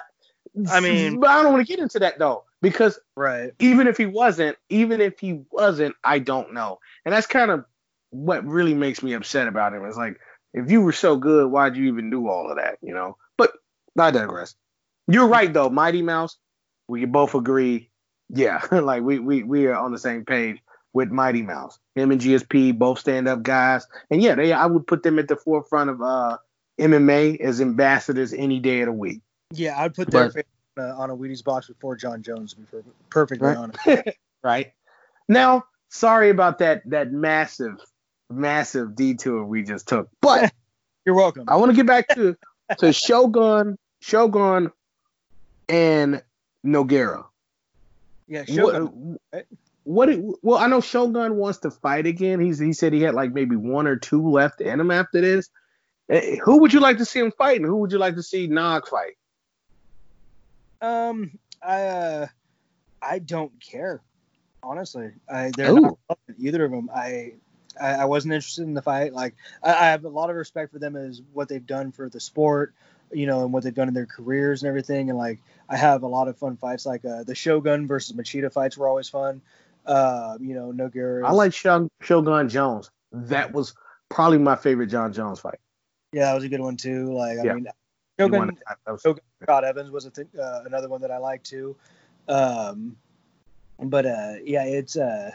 I 0.69 0.79
mean- 0.79 1.19
but 1.19 1.29
I 1.29 1.43
don't 1.43 1.53
want 1.53 1.65
to 1.65 1.71
get 1.71 1.81
into 1.81 1.99
that 1.99 2.19
though 2.19 2.43
because 2.61 2.99
right. 3.15 3.51
even 3.59 3.87
if 3.87 3.97
he 3.97 4.05
wasn't, 4.05 4.57
even 4.69 5.01
if 5.01 5.19
he 5.19 5.41
wasn't, 5.51 5.95
I 6.03 6.19
don't 6.19 6.53
know, 6.53 6.79
and 7.05 7.13
that's 7.13 7.27
kind 7.27 7.51
of 7.51 7.65
what 8.11 8.45
really 8.45 8.73
makes 8.73 9.03
me 9.03 9.13
upset 9.13 9.47
about 9.47 9.73
him. 9.73 9.85
It's 9.85 9.97
like 9.97 10.19
if 10.53 10.71
you 10.71 10.81
were 10.81 10.93
so 10.93 11.15
good, 11.15 11.47
why'd 11.47 11.75
you 11.75 11.85
even 11.85 12.09
do 12.09 12.27
all 12.27 12.49
of 12.49 12.57
that? 12.57 12.77
You 12.81 12.93
know. 12.93 13.17
But 13.37 13.53
I 13.97 14.11
digress. 14.11 14.55
You're 15.07 15.27
right 15.27 15.51
though, 15.51 15.69
Mighty 15.69 16.01
Mouse. 16.01 16.37
We 16.87 17.05
both 17.05 17.35
agree. 17.35 17.89
Yeah, 18.29 18.61
like 18.71 19.03
we 19.03 19.19
we 19.19 19.43
we 19.43 19.67
are 19.67 19.75
on 19.75 19.91
the 19.91 19.99
same 19.99 20.25
page 20.25 20.59
with 20.93 21.09
Mighty 21.09 21.41
Mouse. 21.41 21.79
Him 21.95 22.11
and 22.11 22.19
GSP 22.21 22.77
both 22.77 22.99
stand 22.99 23.27
up 23.27 23.43
guys, 23.43 23.87
and 24.09 24.21
yeah, 24.21 24.35
they 24.35 24.53
I 24.53 24.65
would 24.65 24.87
put 24.87 25.03
them 25.03 25.19
at 25.19 25.27
the 25.27 25.35
forefront 25.35 25.89
of 25.89 26.01
uh 26.01 26.37
MMA 26.79 27.39
as 27.41 27.59
ambassadors 27.61 28.33
any 28.33 28.59
day 28.59 28.81
of 28.81 28.87
the 28.87 28.91
week. 28.93 29.21
Yeah, 29.51 29.79
I'd 29.81 29.93
put 29.93 30.09
their 30.11 30.25
But- 30.25 30.33
face 30.33 30.43
on 30.77 30.83
a, 30.85 30.89
on 30.93 31.09
a 31.09 31.15
Wheaties 31.17 31.43
box 31.43 31.67
before 31.67 31.95
Jon 31.95 32.21
Jones. 32.23 32.53
To 32.53 32.59
be 32.59 32.65
per- 32.65 32.83
perfectly 33.09 33.47
Right. 33.47 33.57
honest. 33.57 34.07
right? 34.43 34.73
Now, 35.27 35.65
sorry 35.89 36.29
about 36.29 36.59
that 36.59 36.81
that 36.89 37.11
massive, 37.11 37.75
massive 38.29 38.95
detour 38.95 39.43
we 39.43 39.63
just 39.63 39.87
took. 39.87 40.09
But 40.21 40.53
You're 41.05 41.15
welcome. 41.15 41.45
I 41.47 41.55
want 41.57 41.71
to 41.71 41.75
get 41.75 41.85
back 41.87 42.07
to 42.15 42.37
to 42.77 42.93
Shogun, 42.93 43.77
Shogun, 44.01 44.71
and 45.67 46.21
Nogueira. 46.65 47.25
yeah, 48.27 48.45
Shogun. 48.45 49.17
What, 49.31 49.45
what 49.89 50.07
it, 50.07 50.23
well, 50.43 50.59
I 50.59 50.67
know 50.67 50.81
Shogun 50.81 51.37
wants 51.37 51.57
to 51.59 51.71
fight 51.71 52.05
again. 52.05 52.39
He's 52.39 52.59
he 52.59 52.73
said 52.73 52.93
he 52.93 53.01
had 53.01 53.15
like 53.15 53.33
maybe 53.33 53.55
one 53.55 53.87
or 53.87 53.95
two 53.95 54.29
left 54.29 54.61
in 54.61 54.79
him 54.79 54.91
after 54.91 55.19
this. 55.19 55.49
Eh, 56.09 56.35
Who 56.43 56.59
would 56.59 56.71
you 56.71 56.79
like 56.79 56.99
to 56.99 57.05
see 57.05 57.19
him 57.19 57.31
fight, 57.31 57.57
and 57.57 57.65
who 57.65 57.77
would 57.77 57.91
you 57.91 57.97
like 57.97 58.13
to 58.13 58.21
see 58.21 58.45
Nog 58.45 58.87
fight? 58.87 59.17
Um, 60.79 61.39
I 61.63 61.81
uh, 61.81 62.27
I 63.01 63.17
don't 63.17 63.51
care. 63.59 64.03
Honestly, 64.61 65.09
I 65.27 65.49
they're 65.57 65.71
Ooh. 65.71 65.97
not 66.07 66.19
either 66.37 66.65
of 66.65 66.69
them. 66.71 66.91
I, 66.93 67.33
I 67.81 67.93
I 67.93 68.05
wasn't 68.05 68.35
interested 68.35 68.65
in 68.65 68.75
the 68.75 68.83
fight. 68.83 69.13
Like 69.13 69.33
I, 69.63 69.73
I 69.73 69.85
have 69.85 70.05
a 70.05 70.09
lot 70.09 70.29
of 70.29 70.35
respect 70.35 70.71
for 70.71 70.77
them 70.77 70.95
as 70.95 71.23
what 71.33 71.49
they've 71.49 71.65
done 71.65 71.91
for 71.91 72.09
the 72.09 72.19
sport, 72.19 72.75
you 73.11 73.25
know, 73.25 73.43
and 73.43 73.51
what 73.51 73.63
they've 73.63 73.73
done 73.73 73.87
in 73.87 73.95
their 73.95 74.05
careers 74.05 74.61
and 74.61 74.69
everything. 74.69 75.09
And 75.09 75.17
like 75.17 75.39
I 75.67 75.77
have 75.77 76.03
a 76.03 76.07
lot 76.07 76.27
of 76.27 76.37
fun 76.37 76.57
fights, 76.57 76.85
like 76.85 77.03
uh, 77.05 77.23
the 77.23 77.33
Shogun 77.33 77.87
versus 77.87 78.15
Machida 78.15 78.53
fights 78.53 78.77
were 78.77 78.87
always 78.87 79.09
fun. 79.09 79.41
Uh, 79.85 80.37
you 80.39 80.53
know, 80.53 80.71
Nogueira. 80.71 81.25
I 81.25 81.31
like 81.31 81.53
Shogun 81.53 82.49
Jones. 82.49 82.91
That 83.11 83.51
was 83.53 83.73
probably 84.09 84.37
my 84.37 84.55
favorite 84.55 84.87
Jon 84.87 85.11
Jones 85.13 85.39
fight. 85.39 85.59
Yeah, 86.11 86.25
that 86.25 86.33
was 86.35 86.43
a 86.43 86.49
good 86.49 86.61
one 86.61 86.77
too. 86.77 87.11
Like 87.13 87.39
I 87.39 87.43
Yeah. 87.43 87.53
mean, 87.53 87.67
Shogun 88.19 88.57
was- 88.87 89.01
Shogun- 89.01 89.23
Scott 89.43 89.63
Evans 89.63 89.89
was 89.91 90.05
a 90.05 90.11
th- 90.11 90.27
uh, 90.39 90.63
another 90.65 90.89
one 90.89 91.01
that 91.01 91.11
I 91.11 91.17
liked 91.17 91.45
too. 91.45 91.75
Um, 92.27 92.97
but 93.79 94.05
uh, 94.05 94.33
yeah, 94.43 94.63
it's 94.65 94.95
uh, 94.97 95.31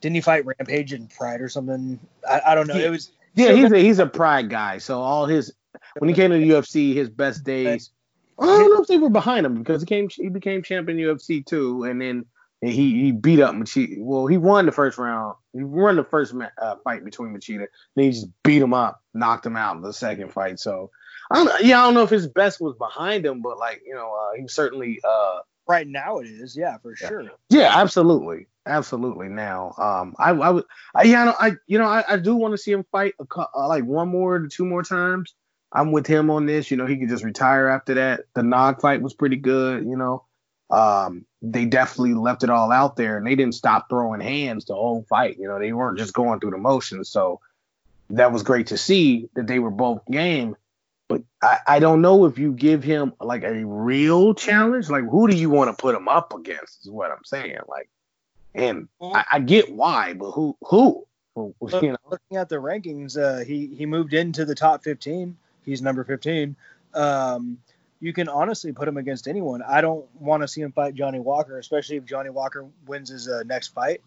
didn't 0.00 0.14
he 0.16 0.20
fight 0.20 0.44
Rampage 0.46 0.92
and 0.92 1.08
Pride 1.10 1.40
or 1.40 1.48
something? 1.48 1.98
I, 2.28 2.40
I 2.48 2.54
don't 2.54 2.66
know. 2.66 2.74
Yeah. 2.76 2.86
It 2.86 2.90
was 2.90 3.10
Yeah, 3.34 3.46
Shogun- 3.48 3.62
he's 3.62 3.72
a 3.72 3.78
he's 3.78 3.98
a 4.00 4.06
pride 4.06 4.50
guy. 4.50 4.78
So 4.78 5.00
all 5.00 5.26
his 5.26 5.52
when 5.98 6.08
he 6.08 6.14
came 6.14 6.30
to 6.30 6.38
the 6.38 6.48
UFC, 6.48 6.94
his 6.94 7.08
best 7.10 7.44
days. 7.44 7.90
I 8.38 8.46
don't 8.46 8.74
know 8.74 8.82
if 8.82 8.88
they 8.88 8.98
were 8.98 9.10
behind 9.10 9.46
him 9.46 9.54
because 9.58 9.82
he 9.82 9.86
came 9.86 10.08
he 10.08 10.28
became 10.28 10.62
champion 10.62 10.98
UFC 10.98 11.44
too, 11.46 11.84
and 11.84 12.00
then 12.00 12.24
he 12.60 13.02
he 13.04 13.12
beat 13.12 13.40
up 13.40 13.54
Machida. 13.54 13.96
Well, 13.98 14.26
he 14.26 14.38
won 14.38 14.66
the 14.66 14.72
first 14.72 14.98
round. 14.98 15.36
He 15.52 15.62
won 15.62 15.96
the 15.96 16.04
first 16.04 16.32
ma- 16.34 16.48
uh, 16.60 16.76
fight 16.84 17.04
between 17.04 17.34
Machida. 17.36 17.66
Then 17.96 18.04
he 18.06 18.10
just 18.10 18.28
beat 18.42 18.62
him 18.62 18.74
up, 18.74 19.00
knocked 19.12 19.44
him 19.46 19.56
out 19.56 19.76
in 19.76 19.82
the 19.82 19.92
second 19.92 20.32
fight. 20.32 20.58
So 20.58 20.90
I 21.30 21.36
don't 21.44 21.64
yeah 21.64 21.80
I 21.80 21.84
don't 21.84 21.94
know 21.94 22.02
if 22.02 22.10
his 22.10 22.26
best 22.28 22.60
was 22.60 22.74
behind 22.76 23.24
him, 23.26 23.42
but 23.42 23.58
like 23.58 23.82
you 23.86 23.94
know 23.94 24.12
uh, 24.14 24.40
he 24.40 24.48
certainly 24.48 25.00
uh 25.06 25.40
right 25.68 25.86
now. 25.86 26.18
It 26.18 26.26
is, 26.28 26.56
yeah, 26.56 26.78
for 26.78 26.94
Yeah. 27.00 27.08
sure. 27.08 27.24
yeah 27.50 27.72
absolutely 27.80 28.46
absolutely 28.66 29.28
now 29.28 29.74
um 29.76 30.14
I 30.18 30.30
I 30.30 30.50
would 30.50 30.64
I 30.94 31.02
yeah 31.04 31.32
I, 31.38 31.52
you 31.66 31.78
know 31.78 31.84
I, 31.86 32.02
I 32.08 32.16
do 32.16 32.34
want 32.34 32.52
to 32.52 32.58
see 32.58 32.72
him 32.72 32.84
fight 32.90 33.12
a, 33.20 33.24
uh, 33.54 33.68
like 33.68 33.84
one 33.84 34.08
more 34.08 34.38
to 34.38 34.48
two 34.48 34.64
more 34.64 34.82
times. 34.82 35.34
I'm 35.70 35.90
with 35.92 36.06
him 36.06 36.30
on 36.30 36.46
this. 36.46 36.70
You 36.70 36.76
know, 36.76 36.86
he 36.86 36.96
could 36.98 37.08
just 37.08 37.24
retire 37.24 37.66
after 37.68 37.94
that. 37.94 38.20
The 38.34 38.42
Nog 38.44 38.80
fight 38.80 39.02
was 39.02 39.12
pretty 39.12 39.36
good. 39.36 39.84
You 39.84 39.96
know, 39.96 40.24
um, 40.70 41.24
they 41.42 41.64
definitely 41.66 42.14
left 42.14 42.42
it 42.44 42.50
all 42.50 42.72
out 42.72 42.96
there, 42.96 43.16
and 43.18 43.26
they 43.26 43.34
didn't 43.34 43.54
stop 43.54 43.88
throwing 43.88 44.20
hands 44.20 44.64
the 44.64 44.74
whole 44.74 45.04
fight. 45.08 45.38
You 45.38 45.48
know, 45.48 45.58
they 45.58 45.72
weren't 45.72 45.98
just 45.98 46.14
going 46.14 46.40
through 46.40 46.52
the 46.52 46.58
motions. 46.58 47.08
So 47.10 47.40
that 48.10 48.32
was 48.32 48.42
great 48.42 48.68
to 48.68 48.76
see 48.76 49.28
that 49.34 49.46
they 49.46 49.58
were 49.58 49.70
both 49.70 50.00
game. 50.10 50.56
but 51.08 51.22
I, 51.42 51.58
I 51.66 51.78
don't 51.80 52.00
know 52.02 52.24
if 52.24 52.38
you 52.38 52.52
give 52.52 52.82
him 52.82 53.12
like 53.20 53.42
a 53.44 53.64
real 53.64 54.34
challenge. 54.34 54.88
Like, 54.90 55.04
who 55.08 55.28
do 55.28 55.36
you 55.36 55.50
want 55.50 55.70
to 55.76 55.80
put 55.80 55.94
him 55.94 56.08
up 56.08 56.34
against? 56.34 56.80
Is 56.86 56.90
what 56.90 57.10
I'm 57.10 57.24
saying. 57.24 57.58
Like, 57.68 57.88
and 58.54 58.88
I, 59.14 59.24
I 59.32 59.40
get 59.40 59.70
why, 59.72 60.14
but 60.14 60.30
who 60.32 60.56
who? 60.62 61.06
Who- 61.34 61.54
You 61.82 61.92
know, 61.92 61.98
looking 62.10 62.36
at 62.36 62.48
the 62.48 62.56
rankings, 62.56 63.18
uh, 63.20 63.44
he 63.44 63.66
he 63.66 63.86
moved 63.86 64.14
into 64.14 64.44
the 64.44 64.54
top 64.54 64.82
15. 64.84 65.36
He's 65.64 65.82
number 65.82 66.04
15. 66.04 66.54
Um, 66.94 67.58
you 68.00 68.12
can 68.12 68.28
honestly 68.28 68.72
put 68.72 68.88
him 68.88 68.96
against 68.96 69.28
anyone. 69.28 69.62
I 69.62 69.80
don't 69.80 70.04
want 70.20 70.42
to 70.42 70.48
see 70.48 70.60
him 70.60 70.72
fight 70.72 70.94
Johnny 70.94 71.20
Walker, 71.20 71.58
especially 71.58 71.96
if 71.96 72.04
Johnny 72.04 72.30
Walker 72.30 72.66
wins 72.86 73.08
his 73.08 73.28
uh, 73.28 73.42
next 73.44 73.68
fight. 73.68 74.00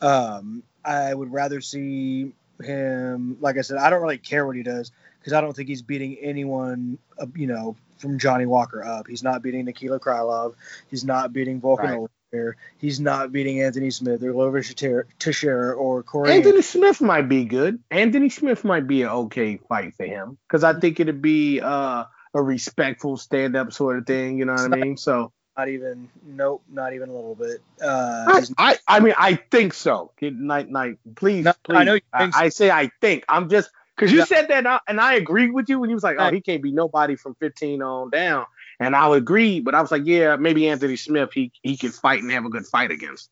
Um, 0.00 0.62
I 0.84 1.12
would 1.12 1.32
rather 1.32 1.60
see 1.60 2.32
him. 2.62 3.36
Like 3.40 3.58
I 3.58 3.62
said, 3.62 3.78
I 3.78 3.90
don't 3.90 4.02
really 4.02 4.18
care 4.18 4.46
what 4.46 4.56
he 4.56 4.62
does 4.62 4.92
because 5.18 5.32
I 5.32 5.40
don't 5.40 5.54
think 5.54 5.68
he's 5.68 5.82
beating 5.82 6.16
anyone. 6.20 6.98
Uh, 7.18 7.26
you 7.34 7.46
know, 7.46 7.76
from 8.00 8.18
Johnny 8.18 8.46
Walker 8.46 8.82
up. 8.82 9.06
He's 9.06 9.22
not 9.22 9.42
beating 9.42 9.64
Nikita 9.66 9.98
Krylov. 9.98 10.54
He's 10.90 11.04
not 11.04 11.32
beating 11.32 11.60
Volkan 11.60 12.08
Right. 12.32 12.54
He's 12.78 13.00
not 13.00 13.32
beating 13.32 13.60
Anthony 13.60 13.90
Smith 13.90 14.22
or 14.22 14.32
Glover 14.32 14.62
Teixeira 14.62 15.72
or 15.74 16.04
Corey. 16.04 16.30
Anthony 16.30 16.62
Smith 16.62 17.00
might 17.00 17.28
be 17.28 17.44
good. 17.44 17.80
Anthony 17.90 18.28
Smith 18.28 18.62
might 18.64 18.86
be 18.86 19.02
an 19.02 19.08
okay 19.08 19.56
fight 19.56 19.94
for 19.96 20.06
him 20.06 20.38
because 20.46 20.62
I 20.62 20.78
think 20.78 21.00
it'd 21.00 21.20
be 21.20 21.60
uh, 21.60 22.04
a 22.34 22.42
respectful 22.42 23.16
stand 23.16 23.56
up 23.56 23.72
sort 23.72 23.98
of 23.98 24.06
thing. 24.06 24.38
You 24.38 24.44
know 24.44 24.54
what 24.54 24.72
I 24.72 24.76
mean? 24.76 24.96
So 24.96 25.32
Not 25.56 25.68
even. 25.68 26.08
Nope. 26.24 26.62
Not 26.70 26.94
even 26.94 27.08
a 27.08 27.12
little 27.12 27.34
bit. 27.34 27.60
Uh, 27.82 28.24
I, 28.28 28.44
I, 28.58 28.78
I 28.86 29.00
mean, 29.00 29.14
I 29.18 29.34
think 29.34 29.74
so. 29.74 30.12
Night, 30.20 30.70
night. 30.70 30.98
Please, 31.16 31.44
No, 31.44 31.52
please. 31.64 31.76
I 31.76 31.84
know 31.84 31.94
you 31.94 32.00
think 32.16 32.34
so. 32.34 32.40
I, 32.40 32.48
say 32.48 32.70
I 32.70 32.90
think. 33.00 33.24
I'm 33.28 33.48
just 33.48 33.70
because 33.96 34.12
you 34.12 34.18
Yeah. 34.18 34.24
said 34.24 34.48
that, 34.48 34.58
and 34.58 34.68
I, 34.68 34.80
and 34.88 35.00
I 35.00 35.14
agreed 35.14 35.52
with 35.52 35.68
you 35.68 35.78
when 35.78 35.90
you 35.90 35.96
was 35.96 36.02
like, 36.04 36.16
"Oh, 36.18 36.30
he 36.30 36.40
can't 36.40 36.62
be 36.62 36.72
nobody 36.72 37.16
from 37.16 37.34
15 37.34 37.82
on 37.82 38.10
down," 38.10 38.46
and 38.78 38.96
I 38.96 39.14
agree. 39.14 39.60
But 39.60 39.74
I 39.74 39.82
was 39.82 39.90
like, 39.90 40.02
"Yeah, 40.06 40.36
maybe 40.36 40.68
Anthony 40.68 40.96
Smith. 40.96 41.30
He 41.34 41.52
he 41.62 41.76
can 41.76 41.90
fight 41.90 42.22
and 42.22 42.30
have 42.32 42.46
a 42.46 42.48
good 42.48 42.66
fight 42.66 42.90
against." 42.90 43.28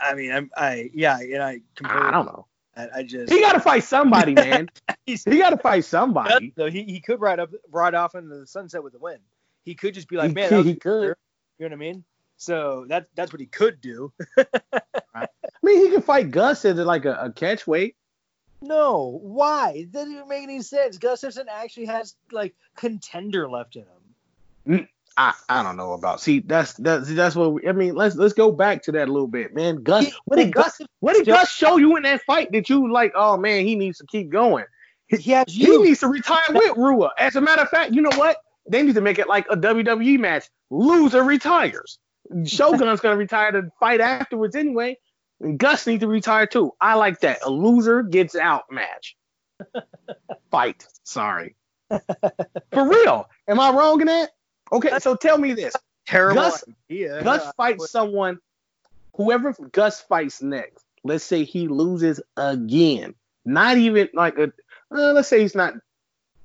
I 0.00 0.14
mean, 0.14 0.32
I'm. 0.32 0.50
I 0.56 0.90
yeah, 0.92 1.18
and 1.20 1.42
I. 1.42 1.60
Completely, 1.76 2.08
I 2.08 2.10
don't 2.10 2.26
know. 2.26 2.46
I, 2.76 2.88
I 2.96 3.02
just. 3.02 3.32
He 3.32 3.40
got 3.40 3.52
to 3.52 3.60
fight 3.60 3.84
somebody, 3.84 4.34
man. 4.34 4.68
he 5.06 5.16
got 5.38 5.50
to 5.50 5.58
fight 5.58 5.84
somebody. 5.84 6.52
though 6.56 6.70
he, 6.70 6.84
he 6.84 7.00
could 7.00 7.20
ride 7.20 7.40
up 7.40 7.50
ride 7.70 7.94
off 7.94 8.14
into 8.14 8.36
the 8.36 8.46
sunset 8.46 8.82
with 8.82 8.94
a 8.94 8.98
win. 8.98 9.18
He 9.64 9.74
could 9.74 9.94
just 9.94 10.08
be 10.08 10.16
like, 10.16 10.32
man, 10.32 10.48
could- 10.48 10.58
was 10.58 10.66
he 10.66 10.74
could. 10.76 11.02
year." 11.02 11.16
You 11.58 11.68
know 11.68 11.76
what 11.76 11.84
I 11.84 11.92
mean? 11.92 12.04
So 12.36 12.86
that 12.88 13.08
that's 13.14 13.32
what 13.32 13.40
he 13.40 13.46
could 13.46 13.80
do. 13.80 14.12
I 15.14 15.26
mean, 15.62 15.84
he 15.84 15.92
can 15.92 16.00
fight 16.00 16.30
Gus 16.30 16.64
at 16.64 16.76
like 16.76 17.04
a, 17.04 17.14
a 17.14 17.32
catch 17.32 17.66
weight. 17.66 17.96
No, 18.62 19.18
why? 19.22 19.72
It 19.76 19.92
doesn't 19.92 20.12
even 20.12 20.28
make 20.28 20.42
any 20.42 20.62
sense. 20.62 20.98
Gus 20.98 21.22
Gustafsson 21.22 21.46
actually 21.50 21.86
has 21.86 22.14
like 22.30 22.54
contender 22.76 23.48
left 23.48 23.76
in 23.76 23.82
him. 23.82 23.88
Mm. 24.68 24.88
I, 25.16 25.34
I 25.48 25.62
don't 25.62 25.76
know 25.76 25.92
about. 25.92 26.20
See, 26.20 26.40
that's 26.40 26.72
that's 26.74 27.12
that's 27.12 27.34
what 27.36 27.52
we, 27.54 27.68
I 27.68 27.72
mean. 27.72 27.94
Let's 27.94 28.16
let's 28.16 28.32
go 28.32 28.52
back 28.52 28.82
to 28.84 28.92
that 28.92 29.08
a 29.08 29.12
little 29.12 29.28
bit, 29.28 29.54
man. 29.54 29.82
Gus, 29.82 30.06
He- 30.06 30.12
what 30.24 30.36
did 30.36 30.52
Gus 30.52 30.80
what 31.00 31.14
did 31.14 31.26
Gus 31.26 31.50
show 31.50 31.76
you 31.76 31.96
in 31.96 32.04
that 32.04 32.22
fight 32.22 32.52
that 32.52 32.68
you 32.70 32.90
like? 32.90 33.12
Oh 33.14 33.36
man, 33.36 33.66
he 33.66 33.74
needs 33.76 33.98
to 33.98 34.06
keep 34.06 34.30
going. 34.30 34.64
He 35.08 35.30
has 35.32 35.46
He 35.52 35.64
you. 35.64 35.84
needs 35.84 36.00
to 36.00 36.06
retire 36.08 36.44
with 36.50 36.74
Rua. 36.76 37.10
As 37.18 37.34
a 37.36 37.40
matter 37.40 37.62
of 37.62 37.68
fact, 37.68 37.92
you 37.92 38.00
know 38.00 38.16
what? 38.16 38.36
They 38.70 38.82
need 38.82 38.94
to 38.94 39.00
make 39.00 39.18
it 39.18 39.28
like 39.28 39.46
a 39.50 39.56
WWE 39.56 40.18
match. 40.20 40.48
Loser 40.70 41.22
retires. 41.24 41.98
Shogun's 42.44 43.00
gonna 43.00 43.16
retire 43.16 43.50
to 43.52 43.70
fight 43.80 44.00
afterwards 44.00 44.54
anyway. 44.54 44.96
And 45.40 45.58
Gus 45.58 45.86
needs 45.86 46.02
to 46.02 46.08
retire 46.08 46.46
too. 46.46 46.72
I 46.80 46.94
like 46.94 47.20
that. 47.20 47.38
A 47.44 47.50
loser 47.50 48.02
gets 48.04 48.36
out 48.36 48.64
match. 48.70 49.16
fight. 50.50 50.86
Sorry. 51.02 51.56
For 51.88 52.88
real. 52.88 53.28
Am 53.48 53.58
I 53.58 53.70
wrong 53.72 54.00
in 54.00 54.06
that? 54.06 54.30
Okay, 54.72 54.98
so 55.00 55.14
tell 55.16 55.38
me 55.38 55.52
this. 55.52 55.74
Terrible 56.06 56.42
Gus- 56.42 56.64
idea. 56.90 57.22
Gus 57.22 57.52
fights 57.56 57.90
someone, 57.90 58.38
whoever 59.14 59.52
Gus 59.72 60.00
fights 60.00 60.42
next. 60.42 60.84
Let's 61.04 61.24
say 61.24 61.44
he 61.44 61.68
loses 61.68 62.20
again. 62.36 63.14
Not 63.44 63.78
even 63.78 64.08
like 64.14 64.38
a. 64.38 64.52
Uh, 64.92 65.12
let's 65.12 65.28
say 65.28 65.40
he's 65.40 65.54
not 65.54 65.74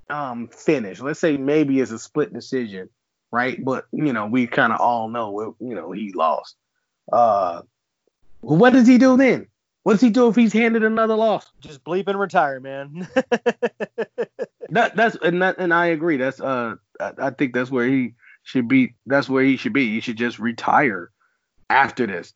um 0.09 0.47
finished. 0.47 1.01
Let's 1.01 1.19
say 1.19 1.37
maybe 1.37 1.79
it's 1.79 1.91
a 1.91 1.99
split 1.99 2.33
decision, 2.33 2.89
right? 3.31 3.63
But 3.63 3.85
you 3.91 4.13
know 4.13 4.27
we 4.27 4.47
kind 4.47 4.71
of 4.71 4.79
all 4.79 5.09
know 5.09 5.39
it, 5.41 5.55
you 5.59 5.75
know 5.75 5.91
he 5.91 6.13
lost. 6.13 6.55
Uh, 7.11 7.63
what 8.41 8.71
does 8.73 8.87
he 8.87 8.97
do 8.97 9.17
then? 9.17 9.47
What 9.83 9.93
does 9.93 10.01
he 10.01 10.09
do 10.09 10.27
if 10.29 10.35
he's 10.35 10.53
handed 10.53 10.83
another 10.83 11.15
loss? 11.15 11.51
just 11.59 11.83
bleep 11.83 12.07
and 12.07 12.19
retire, 12.19 12.59
man. 12.59 13.07
That 14.69 14.95
that's 14.95 15.15
and 15.21 15.41
that 15.41 15.57
and 15.59 15.73
I 15.73 15.87
agree. 15.87 16.17
That's 16.17 16.39
uh 16.39 16.75
I, 16.99 17.11
I 17.17 17.29
think 17.31 17.53
that's 17.53 17.71
where 17.71 17.87
he 17.87 18.13
should 18.43 18.67
be. 18.67 18.95
That's 19.05 19.29
where 19.29 19.43
he 19.43 19.57
should 19.57 19.73
be. 19.73 19.91
He 19.91 19.99
should 19.99 20.17
just 20.17 20.39
retire 20.39 21.11
after 21.69 22.07
this. 22.07 22.33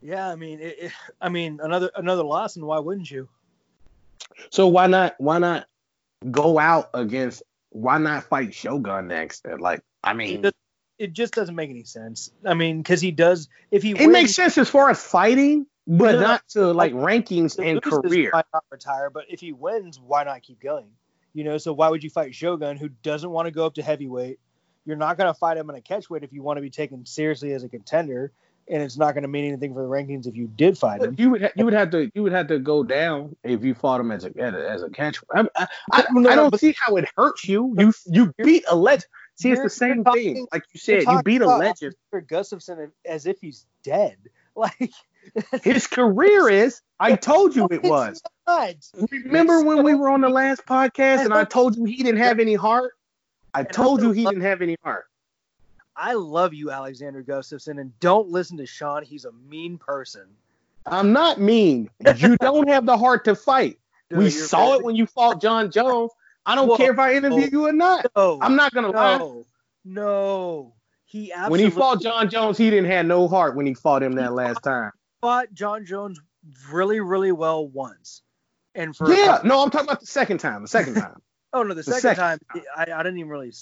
yeah, 0.00 0.28
I 0.28 0.36
mean, 0.36 0.60
it, 0.60 0.76
it, 0.78 0.92
I 1.20 1.28
mean, 1.28 1.60
another 1.62 1.90
another 1.94 2.22
loss, 2.22 2.56
and 2.56 2.66
why 2.66 2.78
wouldn't 2.78 3.10
you? 3.10 3.28
So 4.50 4.68
why 4.68 4.86
not 4.86 5.14
why 5.18 5.38
not 5.38 5.66
go 6.30 6.58
out 6.58 6.90
against 6.94 7.42
why 7.70 7.98
not 7.98 8.24
fight 8.24 8.54
Shogun 8.54 9.08
next? 9.08 9.46
Like 9.58 9.82
I 10.02 10.14
mean 10.14 10.44
It, 10.44 10.54
it 10.98 11.12
just 11.12 11.34
doesn't 11.34 11.54
make 11.54 11.70
any 11.70 11.84
sense. 11.84 12.30
I 12.44 12.54
mean, 12.54 12.78
because 12.78 13.00
he 13.00 13.10
does. 13.10 13.48
If 13.70 13.82
he 13.82 13.90
it 13.90 13.98
wins, 13.98 14.12
makes 14.12 14.34
sense 14.34 14.58
as 14.58 14.68
far 14.68 14.90
as 14.90 15.02
fighting, 15.02 15.66
but 15.86 16.20
not 16.20 16.46
to 16.50 16.72
like 16.72 16.92
rankings 16.92 17.58
and 17.58 17.82
career. 17.82 18.30
Why 18.32 18.42
not 18.52 18.64
retire? 18.70 19.10
But 19.10 19.24
if 19.28 19.40
he 19.40 19.52
wins, 19.52 19.98
why 19.98 20.24
not 20.24 20.42
keep 20.42 20.60
going? 20.60 20.88
You 21.38 21.44
know, 21.44 21.56
so 21.56 21.72
why 21.72 21.88
would 21.88 22.02
you 22.02 22.10
fight 22.10 22.34
Shogun, 22.34 22.76
who 22.76 22.88
doesn't 22.88 23.30
want 23.30 23.46
to 23.46 23.52
go 23.52 23.64
up 23.64 23.74
to 23.74 23.82
heavyweight? 23.82 24.40
You're 24.84 24.96
not 24.96 25.16
going 25.16 25.32
to 25.32 25.38
fight 25.38 25.56
him 25.56 25.70
in 25.70 25.76
a 25.76 25.80
catchweight 25.80 26.24
if 26.24 26.32
you 26.32 26.42
want 26.42 26.56
to 26.56 26.60
be 26.60 26.68
taken 26.68 27.06
seriously 27.06 27.52
as 27.52 27.62
a 27.62 27.68
contender, 27.68 28.32
and 28.66 28.82
it's 28.82 28.96
not 28.96 29.12
going 29.14 29.22
to 29.22 29.28
mean 29.28 29.44
anything 29.44 29.72
for 29.72 29.80
the 29.82 29.88
rankings 29.88 30.26
if 30.26 30.34
you 30.34 30.48
did 30.48 30.76
fight 30.76 31.00
him. 31.00 31.14
You 31.16 31.30
would 31.30 31.42
ha- 31.42 31.52
you 31.54 31.64
would 31.64 31.74
have 31.74 31.90
to 31.90 32.10
you 32.12 32.24
would 32.24 32.32
have 32.32 32.48
to 32.48 32.58
go 32.58 32.82
down 32.82 33.36
if 33.44 33.62
you 33.62 33.72
fought 33.72 34.00
him 34.00 34.10
as 34.10 34.24
a 34.24 34.36
as 34.36 34.52
a, 34.54 34.68
as 34.68 34.82
a 34.82 34.90
catch. 34.90 35.20
I, 35.32 35.46
I, 35.54 35.66
I, 35.92 36.04
I 36.28 36.34
don't 36.34 36.58
see 36.58 36.74
how 36.76 36.96
it 36.96 37.08
hurts 37.16 37.46
you. 37.46 37.72
You 37.78 37.92
you 38.06 38.34
beat 38.42 38.64
a 38.68 38.74
legend. 38.74 39.06
See, 39.36 39.52
it's 39.52 39.62
the 39.62 39.70
same 39.70 40.02
talking- 40.02 40.34
thing. 40.34 40.46
Like 40.52 40.64
you 40.72 40.80
said, 40.80 41.04
you 41.04 41.22
beat 41.22 41.40
a 41.42 41.46
legend. 41.46 41.94
Gustafsson 42.12 42.90
as 43.06 43.26
if 43.26 43.38
he's 43.40 43.64
dead. 43.84 44.16
Like 44.56 44.90
His 45.62 45.86
career 45.86 46.48
is. 46.48 46.80
I 47.00 47.16
told 47.16 47.54
you 47.54 47.68
it 47.70 47.82
was. 47.84 48.22
Remember 49.10 49.62
when 49.62 49.82
we 49.82 49.94
were 49.94 50.08
on 50.08 50.20
the 50.20 50.28
last 50.28 50.66
podcast 50.66 51.24
and 51.24 51.34
I 51.34 51.44
told 51.44 51.76
you 51.76 51.84
he 51.84 52.02
didn't 52.02 52.18
have 52.18 52.40
any 52.40 52.54
heart? 52.54 52.94
I 53.54 53.64
told 53.64 54.02
you 54.02 54.12
he 54.12 54.24
didn't 54.24 54.42
have 54.42 54.62
any 54.62 54.76
heart. 54.82 55.06
I 55.96 56.12
love 56.12 56.54
you, 56.54 56.70
Alexander 56.70 57.22
Gustafsson, 57.24 57.80
and 57.80 57.98
don't 57.98 58.28
listen 58.28 58.56
to 58.58 58.66
Sean. 58.66 59.02
He's 59.02 59.24
a 59.24 59.32
mean 59.32 59.78
person. 59.78 60.26
I'm 60.86 61.12
not 61.12 61.40
mean. 61.40 61.90
You 62.16 62.36
don't 62.40 62.68
have 62.68 62.86
the 62.86 62.96
heart 62.96 63.24
to 63.24 63.34
fight. 63.34 63.78
Dude, 64.08 64.20
we 64.20 64.30
saw 64.30 64.74
it 64.74 64.84
when 64.84 64.94
you 64.94 65.06
fought 65.06 65.40
Jon 65.40 65.70
Jones. 65.70 66.12
I 66.46 66.54
don't 66.54 66.68
Whoa. 66.68 66.76
care 66.76 66.92
if 66.92 66.98
I 66.98 67.14
interview 67.14 67.48
you 67.50 67.66
or 67.66 67.72
not. 67.72 68.06
No, 68.16 68.38
I'm 68.40 68.56
not 68.56 68.72
gonna 68.72 68.90
lie. 68.90 69.18
no, 69.18 69.44
no. 69.84 70.72
He 71.04 71.32
When 71.48 71.58
he 71.58 71.70
fought 71.70 72.02
Jon 72.02 72.28
Jones, 72.28 72.58
he 72.58 72.68
didn't 72.70 72.90
have 72.90 73.06
no 73.06 73.28
heart 73.28 73.56
when 73.56 73.66
he 73.66 73.74
fought 73.74 74.02
him 74.02 74.12
that 74.12 74.34
last 74.34 74.62
time. 74.62 74.92
Fought 75.20 75.52
Jon 75.52 75.84
Jones 75.86 76.20
really, 76.70 77.00
really 77.00 77.32
well 77.32 77.66
once. 77.66 78.22
And 78.74 78.94
for 78.94 79.12
Yeah, 79.12 79.40
no, 79.44 79.62
I'm 79.62 79.70
talking 79.70 79.88
about 79.88 80.00
the 80.00 80.06
second 80.06 80.38
time. 80.38 80.62
The 80.62 80.68
second 80.68 80.94
time. 81.00 81.20
oh 81.52 81.62
no, 81.62 81.70
the, 81.70 81.76
the 81.76 81.82
second, 81.84 82.00
second 82.00 82.22
time 82.22 82.38
I, 82.76 82.92
I 82.92 83.02
didn't 83.02 83.18
even 83.18 83.30
really 83.30 83.52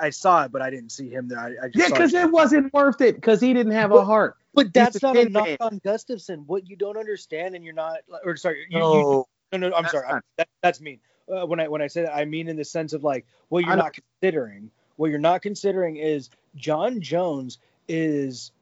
I 0.00 0.10
saw 0.10 0.44
it, 0.44 0.52
but 0.52 0.62
I 0.62 0.70
didn't 0.70 0.90
see 0.90 1.10
him 1.10 1.28
there. 1.28 1.38
I, 1.38 1.66
I 1.66 1.68
just 1.68 1.76
yeah, 1.76 1.88
because 1.88 2.14
it. 2.14 2.24
it 2.24 2.30
wasn't 2.30 2.72
worth 2.72 3.00
it 3.00 3.16
because 3.16 3.40
he 3.40 3.52
didn't 3.52 3.72
have 3.72 3.92
a 3.92 4.04
heart. 4.04 4.36
But 4.54 4.72
that's 4.72 5.02
not 5.02 5.16
a 5.16 5.28
knock 5.28 5.46
man. 5.46 5.56
on 5.60 5.80
Gustafsson. 5.80 6.46
What 6.46 6.68
you 6.68 6.76
don't 6.76 6.96
understand, 6.96 7.56
and 7.56 7.64
you're 7.64 7.74
not, 7.74 7.98
or 8.24 8.36
sorry, 8.36 8.66
you, 8.70 8.78
you, 8.78 8.82
No, 8.82 9.26
no, 9.52 9.68
no, 9.68 9.76
I'm 9.76 9.82
that's 9.82 9.92
sorry, 9.92 10.06
I, 10.08 10.20
that, 10.38 10.48
that's 10.62 10.80
mean. 10.80 11.00
Uh, 11.28 11.44
when 11.44 11.58
I 11.58 11.68
when 11.68 11.82
I 11.82 11.88
say 11.88 12.02
that, 12.02 12.14
I 12.14 12.24
mean 12.24 12.48
in 12.48 12.56
the 12.56 12.64
sense 12.64 12.92
of 12.92 13.02
like 13.02 13.26
what 13.48 13.64
you're 13.64 13.76
not 13.76 13.94
considering. 13.94 14.70
What 14.96 15.10
you're 15.10 15.18
not 15.18 15.42
considering 15.42 15.96
is 15.96 16.30
Jon 16.54 17.00
Jones 17.00 17.58
is 17.88 18.52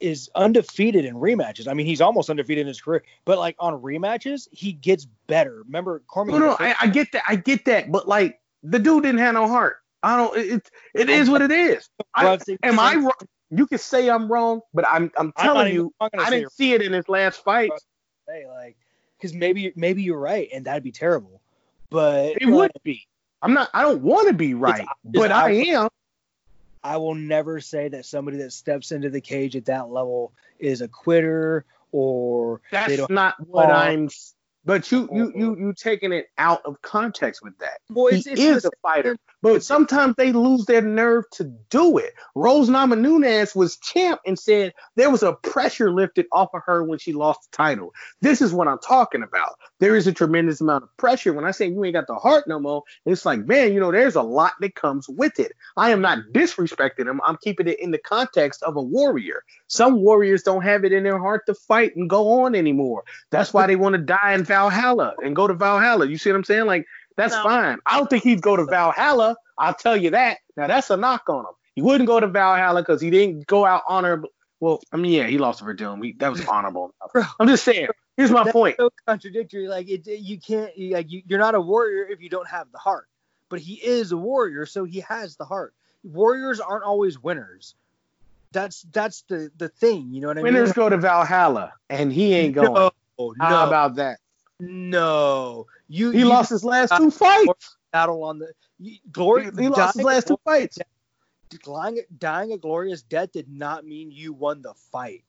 is 0.00 0.30
undefeated 0.34 1.04
in 1.04 1.14
rematches. 1.14 1.68
I 1.68 1.74
mean, 1.74 1.86
he's 1.86 2.00
almost 2.00 2.30
undefeated 2.30 2.62
in 2.62 2.66
his 2.66 2.80
career, 2.80 3.02
but 3.24 3.38
like 3.38 3.56
on 3.58 3.80
rematches, 3.80 4.48
he 4.50 4.72
gets 4.72 5.06
better. 5.26 5.62
Remember, 5.64 6.02
Cormier? 6.06 6.38
no, 6.38 6.46
no, 6.46 6.56
I, 6.58 6.74
I 6.82 6.86
get 6.88 7.12
that. 7.12 7.22
I 7.28 7.36
get 7.36 7.64
that. 7.66 7.90
But 7.90 8.08
like 8.08 8.40
the 8.62 8.78
dude 8.78 9.04
didn't 9.04 9.20
have 9.20 9.34
no 9.34 9.48
heart. 9.48 9.78
I 10.02 10.16
don't. 10.16 10.36
It 10.36 10.70
it, 10.94 11.10
is 11.10 11.28
what 11.28 11.42
it 11.42 11.50
is. 11.50 11.88
I, 12.14 12.38
am 12.62 12.78
I 12.78 12.94
wrong? 12.94 13.12
You 13.50 13.66
can 13.66 13.78
say 13.78 14.08
I'm 14.08 14.30
wrong, 14.30 14.60
but 14.74 14.86
I'm 14.88 15.10
I'm 15.16 15.32
telling 15.32 15.72
you, 15.72 15.92
I'm 16.00 16.10
gonna 16.12 16.26
I 16.26 16.30
didn't 16.30 16.52
see 16.52 16.72
it 16.72 16.82
in 16.82 16.92
his 16.92 17.08
last 17.08 17.42
fight. 17.42 17.70
say 18.28 18.46
like 18.46 18.76
because 19.16 19.34
maybe 19.34 19.72
maybe 19.76 20.02
you're 20.02 20.18
right, 20.18 20.48
and 20.52 20.64
that'd 20.66 20.82
be 20.82 20.92
terrible. 20.92 21.40
But 21.90 22.36
It 22.40 22.46
would 22.46 22.72
be. 22.82 23.06
I'm 23.42 23.54
not. 23.54 23.70
I 23.74 23.82
don't 23.82 24.02
want 24.02 24.28
to 24.28 24.34
be 24.34 24.54
right, 24.54 24.86
but 25.04 25.30
I 25.30 25.50
am. 25.52 25.88
I 26.86 26.98
will 26.98 27.16
never 27.16 27.60
say 27.60 27.88
that 27.88 28.06
somebody 28.06 28.36
that 28.38 28.52
steps 28.52 28.92
into 28.92 29.10
the 29.10 29.20
cage 29.20 29.56
at 29.56 29.64
that 29.64 29.88
level 29.88 30.32
is 30.60 30.82
a 30.82 30.88
quitter 30.88 31.64
or 31.90 32.60
That's 32.70 33.08
not 33.10 33.34
what. 33.44 33.70
I'm. 33.70 34.08
But 34.64 34.90
you 34.92 35.08
you 35.12 35.32
you 35.34 35.50
mm-hmm. 35.50 35.66
you 35.66 35.72
taking 35.72 36.12
it 36.12 36.28
out 36.38 36.62
of 36.64 36.80
context 36.82 37.42
with 37.42 37.58
that. 37.58 37.78
Well, 37.90 38.06
he 38.06 38.18
it's, 38.18 38.26
it's 38.26 38.40
is 38.40 38.64
a 38.64 38.70
fighter, 38.82 39.16
but 39.46 39.62
sometimes 39.62 40.16
they 40.16 40.32
lose 40.32 40.64
their 40.64 40.82
nerve 40.82 41.22
to 41.30 41.44
do 41.70 41.98
it. 41.98 42.14
Rose 42.34 42.68
Namajunas 42.68 43.54
was 43.54 43.76
champ 43.76 44.20
and 44.26 44.36
said 44.36 44.74
there 44.96 45.08
was 45.08 45.22
a 45.22 45.34
pressure 45.34 45.92
lifted 45.92 46.26
off 46.32 46.48
of 46.52 46.62
her 46.66 46.82
when 46.82 46.98
she 46.98 47.12
lost 47.12 47.48
the 47.48 47.56
title. 47.56 47.94
This 48.20 48.42
is 48.42 48.52
what 48.52 48.66
I'm 48.66 48.80
talking 48.80 49.22
about. 49.22 49.52
There 49.78 49.94
is 49.94 50.08
a 50.08 50.12
tremendous 50.12 50.60
amount 50.60 50.82
of 50.82 50.96
pressure. 50.96 51.32
When 51.32 51.44
I 51.44 51.52
say 51.52 51.68
you 51.68 51.84
ain't 51.84 51.94
got 51.94 52.08
the 52.08 52.16
heart 52.16 52.48
no 52.48 52.58
more, 52.58 52.82
it's 53.04 53.24
like, 53.24 53.46
man, 53.46 53.72
you 53.72 53.78
know, 53.78 53.92
there's 53.92 54.16
a 54.16 54.22
lot 54.22 54.54
that 54.60 54.74
comes 54.74 55.08
with 55.08 55.38
it. 55.38 55.52
I 55.76 55.90
am 55.90 56.00
not 56.00 56.18
disrespecting 56.32 57.08
him. 57.08 57.20
I'm 57.24 57.38
keeping 57.40 57.68
it 57.68 57.78
in 57.78 57.92
the 57.92 57.98
context 57.98 58.64
of 58.64 58.74
a 58.74 58.82
warrior. 58.82 59.44
Some 59.68 60.00
warriors 60.00 60.42
don't 60.42 60.62
have 60.62 60.84
it 60.84 60.92
in 60.92 61.04
their 61.04 61.20
heart 61.20 61.46
to 61.46 61.54
fight 61.54 61.94
and 61.94 62.10
go 62.10 62.40
on 62.40 62.56
anymore. 62.56 63.04
That's 63.30 63.54
why 63.54 63.68
they 63.68 63.76
want 63.76 63.92
to 63.92 64.02
die 64.02 64.32
in 64.32 64.42
Valhalla 64.42 65.14
and 65.22 65.36
go 65.36 65.46
to 65.46 65.54
Valhalla. 65.54 66.08
You 66.08 66.18
see 66.18 66.30
what 66.30 66.36
I'm 66.36 66.42
saying? 66.42 66.66
Like 66.66 66.84
that's 67.16 67.34
No. 67.34 67.42
fine. 67.42 67.78
I 67.86 67.96
don't 67.98 68.08
think 68.08 68.22
he'd 68.24 68.42
go 68.42 68.56
to 68.56 68.64
Valhalla. 68.64 69.36
I'll 69.58 69.74
tell 69.74 69.96
you 69.96 70.10
that. 70.10 70.38
Now 70.56 70.66
that's 70.66 70.90
a 70.90 70.96
knock 70.96 71.28
on 71.28 71.40
him. 71.40 71.52
He 71.74 71.82
wouldn't 71.82 72.06
go 72.06 72.20
to 72.20 72.26
Valhalla 72.26 72.80
because 72.82 73.00
he 73.00 73.10
didn't 73.10 73.46
go 73.46 73.64
out 73.66 73.82
honorable. 73.88 74.30
Well, 74.60 74.80
I 74.92 74.96
mean, 74.96 75.12
yeah, 75.12 75.26
he 75.26 75.36
lost 75.36 75.58
to 75.58 75.64
Werdum. 75.66 76.02
He, 76.04 76.12
that 76.18 76.30
was 76.32 76.44
honorable. 76.46 76.94
Bro. 77.12 77.24
I'm 77.38 77.48
just 77.48 77.64
saying. 77.64 77.88
Here's 78.16 78.30
my 78.30 78.44
That's 78.44 78.52
point. 78.54 78.76
so 78.78 78.88
contradictory. 79.06 79.68
Like 79.68 79.88
it, 79.90 80.06
you 80.06 80.38
can't. 80.40 80.70
Like 80.78 81.10
you, 81.10 81.22
you're 81.26 81.38
not 81.38 81.54
a 81.54 81.60
warrior 81.60 82.06
if 82.08 82.22
you 82.22 82.30
don't 82.30 82.48
have 82.48 82.70
the 82.72 82.78
heart. 82.78 83.06
But 83.50 83.60
he 83.60 83.74
is 83.74 84.10
a 84.12 84.16
warrior, 84.16 84.64
so 84.66 84.84
he 84.84 85.00
has 85.00 85.36
the 85.36 85.44
heart. 85.44 85.74
Warriors 86.02 86.58
aren't 86.60 86.84
always 86.84 87.18
winners. 87.22 87.74
That's 88.52 88.82
that's 88.92 89.22
the 89.28 89.50
the 89.58 89.68
thing. 89.68 90.08
You 90.12 90.22
know 90.22 90.28
what 90.28 90.38
I 90.38 90.42
Winners 90.42 90.52
mean? 90.54 90.62
Winners 90.62 90.72
go 90.72 90.88
to 90.88 90.96
Valhalla, 90.96 91.74
and 91.90 92.10
he 92.12 92.32
ain't 92.32 92.54
going. 92.54 92.72
No, 92.72 92.90
no, 93.18 93.34
How 93.38 93.66
about 93.66 93.96
that? 93.96 94.18
no. 94.58 95.66
You 95.88 96.10
He 96.10 96.20
you 96.20 96.24
lost 96.26 96.50
his 96.50 96.64
last 96.64 96.92
two 96.96 97.10
fights. 97.10 97.76
battle 97.92 98.24
on 98.24 98.38
the 98.38 98.52
you, 98.78 98.98
glory. 99.12 99.44
He, 99.56 99.62
he 99.62 99.68
lost 99.68 99.96
his 99.96 100.04
last 100.04 100.26
two 100.28 100.38
fights. 100.44 100.78
dying, 101.64 102.00
dying 102.18 102.52
a 102.52 102.58
glorious 102.58 103.02
death 103.02 103.32
did 103.32 103.48
not 103.48 103.86
mean 103.86 104.10
you 104.10 104.32
won 104.32 104.62
the 104.62 104.74
fight. 104.92 105.22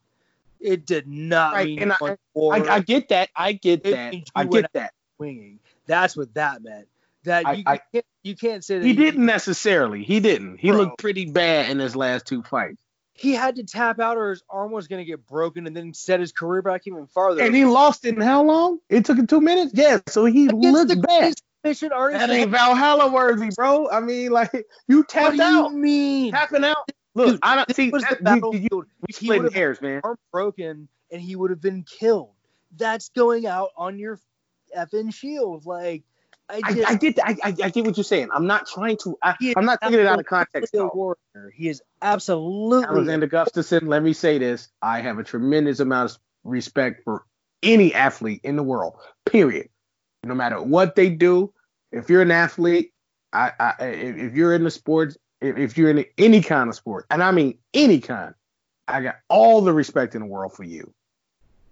It 0.60 0.84
did 0.86 1.06
not 1.06 1.54
Right, 1.54 1.66
mean 1.66 1.78
and 1.82 1.90
you 1.90 1.96
I- 2.08 2.16
won 2.34 2.62
the. 2.62 2.70
I, 2.70 2.74
I 2.76 2.80
get 2.80 3.08
that. 3.10 3.28
I 3.36 3.52
get 3.52 3.86
It 3.86 3.90
that. 3.92 4.14
I 4.34 4.44
get 4.44 4.72
that. 4.72 4.92
swinging. 5.16 5.60
That's 5.86 6.16
what 6.16 6.34
that 6.34 6.62
meant. 6.62 6.88
That 7.24 7.46
I- 7.46 7.52
you, 7.52 7.62
I- 7.66 7.72
you 7.74 7.80
can't 7.92 8.06
you 8.24 8.36
can't 8.36 8.64
say 8.64 8.78
that 8.78 8.84
He 8.84 8.92
didn't 8.94 9.24
necessarily. 9.24 10.02
He 10.02 10.18
didn't. 10.20 10.58
He 10.58 10.70
Bro. 10.70 10.78
looked 10.78 10.98
pretty 10.98 11.30
bad 11.30 11.70
in 11.70 11.78
his 11.78 11.94
last 11.94 12.26
two 12.26 12.42
fights. 12.42 12.76
He 13.18 13.32
had 13.32 13.56
to 13.56 13.64
tap 13.64 13.98
out, 13.98 14.16
or 14.16 14.30
his 14.30 14.42
arm 14.48 14.70
was 14.70 14.86
going 14.86 15.00
to 15.00 15.04
get 15.04 15.26
broken, 15.26 15.66
and 15.66 15.76
then 15.76 15.92
set 15.92 16.20
his 16.20 16.30
career 16.32 16.62
back 16.62 16.86
even 16.86 17.06
farther. 17.08 17.42
And 17.42 17.54
he 17.54 17.64
lost 17.64 18.04
in 18.04 18.20
how 18.20 18.42
long? 18.44 18.78
It 18.88 19.04
took 19.04 19.18
him 19.18 19.26
two 19.26 19.40
minutes. 19.40 19.72
Yeah, 19.74 19.98
so 20.06 20.24
he 20.24 20.46
Against 20.46 20.62
looked 20.64 20.88
the 20.90 20.96
bad. 20.96 21.18
greatest 21.20 21.42
Mission. 21.64 21.88
That 21.90 22.30
ain't 22.30 22.50
Valhalla 22.52 23.10
worthy, 23.10 23.50
bro. 23.56 23.90
I 23.90 23.98
mean, 23.98 24.30
like 24.30 24.52
you 24.86 24.98
what 24.98 25.08
tapped 25.08 25.36
do 25.36 25.42
you 25.42 25.64
out, 25.64 25.74
mean? 25.74 26.30
tapping 26.30 26.64
out. 26.64 26.88
Look, 27.14 27.30
Dude, 27.30 27.40
I 27.42 27.56
don't 27.56 27.74
see. 27.74 27.90
was 27.90 28.04
the 28.04 28.16
that- 28.20 28.36
you- 28.36 28.52
you- 28.70 28.86
we 29.00 29.06
He 29.08 29.12
splitting 29.26 29.42
would've- 29.42 29.54
hairs, 29.54 29.82
man. 29.82 30.00
arm 30.04 30.16
broken, 30.30 30.88
and 31.10 31.20
he 31.20 31.34
would 31.34 31.50
have 31.50 31.60
been 31.60 31.82
killed. 31.82 32.30
That's 32.76 33.08
going 33.08 33.46
out 33.48 33.70
on 33.76 33.98
your 33.98 34.20
effing 34.76 35.12
shield. 35.12 35.66
Like 35.66 36.04
I 36.50 36.60
I, 36.64 36.72
just 36.72 36.90
I 36.90 36.94
get. 36.94 37.18
I, 37.22 37.36
I, 37.44 37.48
I 37.64 37.70
get 37.70 37.84
what 37.84 37.96
you're 37.96 38.04
saying. 38.04 38.28
I'm 38.32 38.46
not 38.46 38.66
trying 38.66 38.96
to. 39.04 39.16
I, 39.22 39.34
I'm 39.56 39.64
not 39.64 39.80
taking 39.82 40.00
it 40.00 40.06
out 40.06 40.18
of 40.18 40.26
context. 40.26 40.74
a 40.74 40.78
though. 40.78 40.90
warrior. 40.94 41.52
He 41.54 41.68
is 41.68 41.82
absolutely 42.00 42.84
Alexander 42.84 43.28
Gustafsson, 43.28 43.88
let 43.88 44.02
me 44.02 44.12
say 44.12 44.38
this. 44.38 44.68
I 44.82 45.00
have 45.00 45.18
a 45.18 45.24
tremendous 45.24 45.80
amount 45.80 46.12
of 46.12 46.18
respect 46.44 47.04
for 47.04 47.24
any 47.62 47.92
athlete 47.94 48.40
in 48.44 48.56
the 48.56 48.62
world, 48.62 48.94
period. 49.26 49.68
No 50.24 50.34
matter 50.34 50.60
what 50.60 50.94
they 50.94 51.10
do, 51.10 51.52
if 51.92 52.08
you're 52.08 52.22
an 52.22 52.30
athlete, 52.30 52.92
I, 53.32 53.52
I 53.58 53.84
if 53.84 54.16
if 54.16 54.34
you're 54.34 54.54
in 54.54 54.64
the 54.64 54.70
sports, 54.70 55.16
if, 55.40 55.56
if 55.56 55.78
you're 55.78 55.90
in 55.90 56.04
any 56.16 56.40
kind 56.40 56.68
of 56.68 56.74
sport, 56.74 57.06
and 57.10 57.22
I 57.22 57.30
mean 57.30 57.58
any 57.74 58.00
kind, 58.00 58.34
I 58.86 59.02
got 59.02 59.16
all 59.28 59.60
the 59.60 59.72
respect 59.72 60.14
in 60.14 60.22
the 60.22 60.26
world 60.26 60.54
for 60.54 60.64
you. 60.64 60.92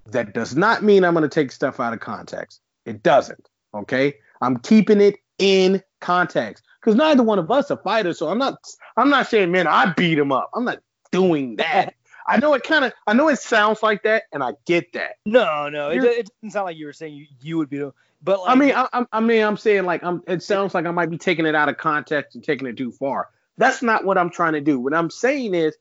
That 0.06 0.34
does 0.34 0.54
not 0.54 0.82
mean 0.84 1.04
I'm 1.04 1.14
going 1.14 1.28
to 1.28 1.28
take 1.28 1.50
stuff 1.50 1.80
out 1.80 1.92
of 1.92 2.00
context. 2.00 2.60
It 2.84 3.02
doesn't. 3.02 3.48
Okay, 3.74 4.14
I'm 4.41 4.59
keeping 4.59 5.01
it 5.01 5.16
in 5.39 5.82
context 6.01 6.64
because 6.80 6.95
neither 6.95 7.22
one 7.22 7.39
of 7.39 7.51
us 7.51 7.70
are 7.70 7.76
fighters. 7.78 8.18
So 8.18 8.28
I'm 8.28 8.39
not. 8.39 8.59
I'm 8.97 9.11
not 9.11 9.28
saying, 9.28 9.51
man, 9.51 9.66
I 9.66 9.93
beat 9.93 10.18
him 10.18 10.32
up. 10.32 10.51
I'm 10.55 10.64
not 10.64 10.78
doing 11.12 11.57
that. 11.57 11.95
I 12.28 12.39
know 12.39 12.55
it 12.55 12.64
kind 12.64 12.84
of. 12.84 12.93
I 13.07 13.12
know 13.12 13.28
it 13.28 13.39
sounds 13.39 13.82
like 13.82 14.03
that, 14.03 14.24
and 14.32 14.43
I 14.43 14.55
get 14.66 14.93
that. 14.95 15.16
no, 15.24 15.68
no. 15.68 15.91
It, 15.91 15.97
You're- 15.97 16.09
it 16.09 16.28
doesn't 16.41 16.51
sound 16.53 16.66
like 16.66 16.76
you 16.76 16.87
were 16.87 16.93
saying 16.93 17.14
you, 17.14 17.26
you 17.41 17.57
would 17.59 17.70
be. 17.70 17.78
the- 17.78 17.93
But 18.22 18.41
like, 18.41 18.51
I 18.51 18.55
mean, 18.57 18.72
I, 18.74 18.89
I, 18.93 19.07
I 19.12 19.20
mean, 19.20 19.43
I'm 19.45 19.57
saying 19.57 19.84
like, 19.84 20.03
I'm. 20.03 20.22
It 20.26 20.43
sounds 20.43 20.74
like 20.74 20.87
I 20.87 20.91
might 20.91 21.11
be 21.11 21.18
taking 21.18 21.47
it 21.47 21.55
out 21.55 21.68
of 21.68 21.76
context 21.76 22.34
and 22.34 22.43
taking 22.43 22.66
it 22.66 22.76
too 22.76 22.91
far. 22.93 23.28
That's 23.59 23.80
not 23.82 24.05
what 24.05 24.18
I'm 24.18 24.30
trying 24.30 24.53
to 24.55 24.61
do. 24.61 24.78
What 24.80 24.93
I'm 24.93 25.09
saying 25.11 25.55
is, 25.55 25.76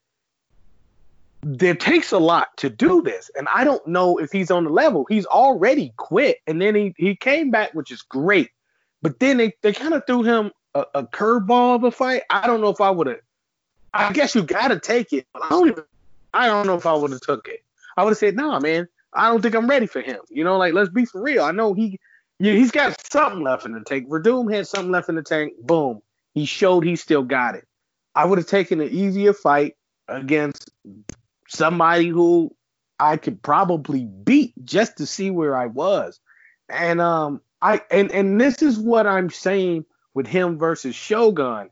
there 1.48 1.76
takes 1.76 2.12
a 2.12 2.18
lot 2.18 2.58
to 2.58 2.72
do 2.72 3.04
this, 3.04 3.30
and 3.38 3.48
I 3.54 3.64
don't 3.64 3.86
know 3.86 4.18
if 4.18 4.32
he's 4.32 4.50
on 4.50 4.64
the 4.64 4.72
level. 4.72 5.06
He's 5.08 5.28
already 5.28 5.94
quit, 5.96 6.40
and 6.48 6.60
then 6.60 6.74
he 6.74 6.96
he 6.98 7.16
came 7.16 7.52
back, 7.52 7.74
which 7.76 7.92
is 7.92 8.02
great. 8.02 8.50
But 9.04 9.20
then 9.20 9.38
they 9.38 9.54
they 9.62 9.72
kind 9.72 9.94
of 9.94 10.02
threw 10.08 10.24
him 10.24 10.52
a, 10.74 10.86
a 10.96 11.04
curveball 11.04 11.76
of 11.76 11.84
a 11.84 11.92
fight. 11.92 12.24
I 12.32 12.48
don't 12.48 12.62
know 12.62 12.70
if 12.70 12.82
I 12.82 12.90
would 12.90 13.06
have. 13.06 13.20
I 13.94 14.12
guess 14.12 14.34
you 14.34 14.42
got 14.42 14.70
to 14.70 14.80
take 14.80 15.14
it. 15.14 15.28
I 15.36 15.48
don't 15.50 15.68
even. 15.70 15.84
I 16.34 16.48
don't 16.48 16.66
know 16.66 16.76
if 16.76 16.88
I 16.88 16.94
would 16.94 17.12
have 17.12 17.22
took 17.22 17.48
it. 17.48 17.64
I 17.96 18.04
would 18.04 18.10
have 18.10 18.18
said, 18.18 18.36
"Nah, 18.36 18.60
man. 18.60 18.88
I 19.14 19.30
don't 19.30 19.42
think 19.42 19.54
I'm 19.54 19.70
ready 19.70 19.86
for 19.86 20.02
him." 20.02 20.20
You 20.30 20.44
know, 20.44 20.58
like 20.58 20.74
let's 20.74 20.90
be 20.90 21.06
for 21.06 21.22
real. 21.22 21.44
I 21.44 21.52
know 21.52 21.76
he 21.76 22.00
yeah, 22.40 22.54
he's 22.54 22.72
got 22.72 23.00
something 23.12 23.44
left 23.44 23.66
in 23.66 23.74
the 23.74 23.82
tank. 23.82 24.10
Werdum 24.10 24.52
had 24.52 24.68
something 24.68 24.92
left 24.92 25.10
in 25.10 25.16
the 25.16 25.24
tank. 25.24 25.54
Boom. 25.62 26.02
He 26.34 26.46
showed 26.46 26.84
he 26.84 26.96
still 26.96 27.24
got 27.24 27.54
it. 27.54 27.68
I 28.16 28.26
would 28.26 28.40
have 28.40 28.48
taken 28.48 28.82
an 28.82 28.90
easier 28.90 29.34
fight 29.34 29.76
against 30.08 30.70
somebody 31.48 32.08
who 32.08 32.56
I 33.00 33.18
could 33.18 33.42
probably 33.42 34.06
beat 34.06 34.54
just 34.64 34.98
to 34.98 35.06
see 35.06 35.32
where 35.32 35.56
I 35.56 35.68
was. 35.68 36.20
And 36.70 37.02
um 37.02 37.42
I 37.62 37.82
and 37.92 38.12
and 38.12 38.40
this 38.40 38.62
is 38.62 38.78
what 38.78 39.08
I'm 39.08 39.30
saying 39.30 39.86
with 40.14 40.28
him 40.28 40.58
versus 40.58 40.96
Shogun. 40.96 41.70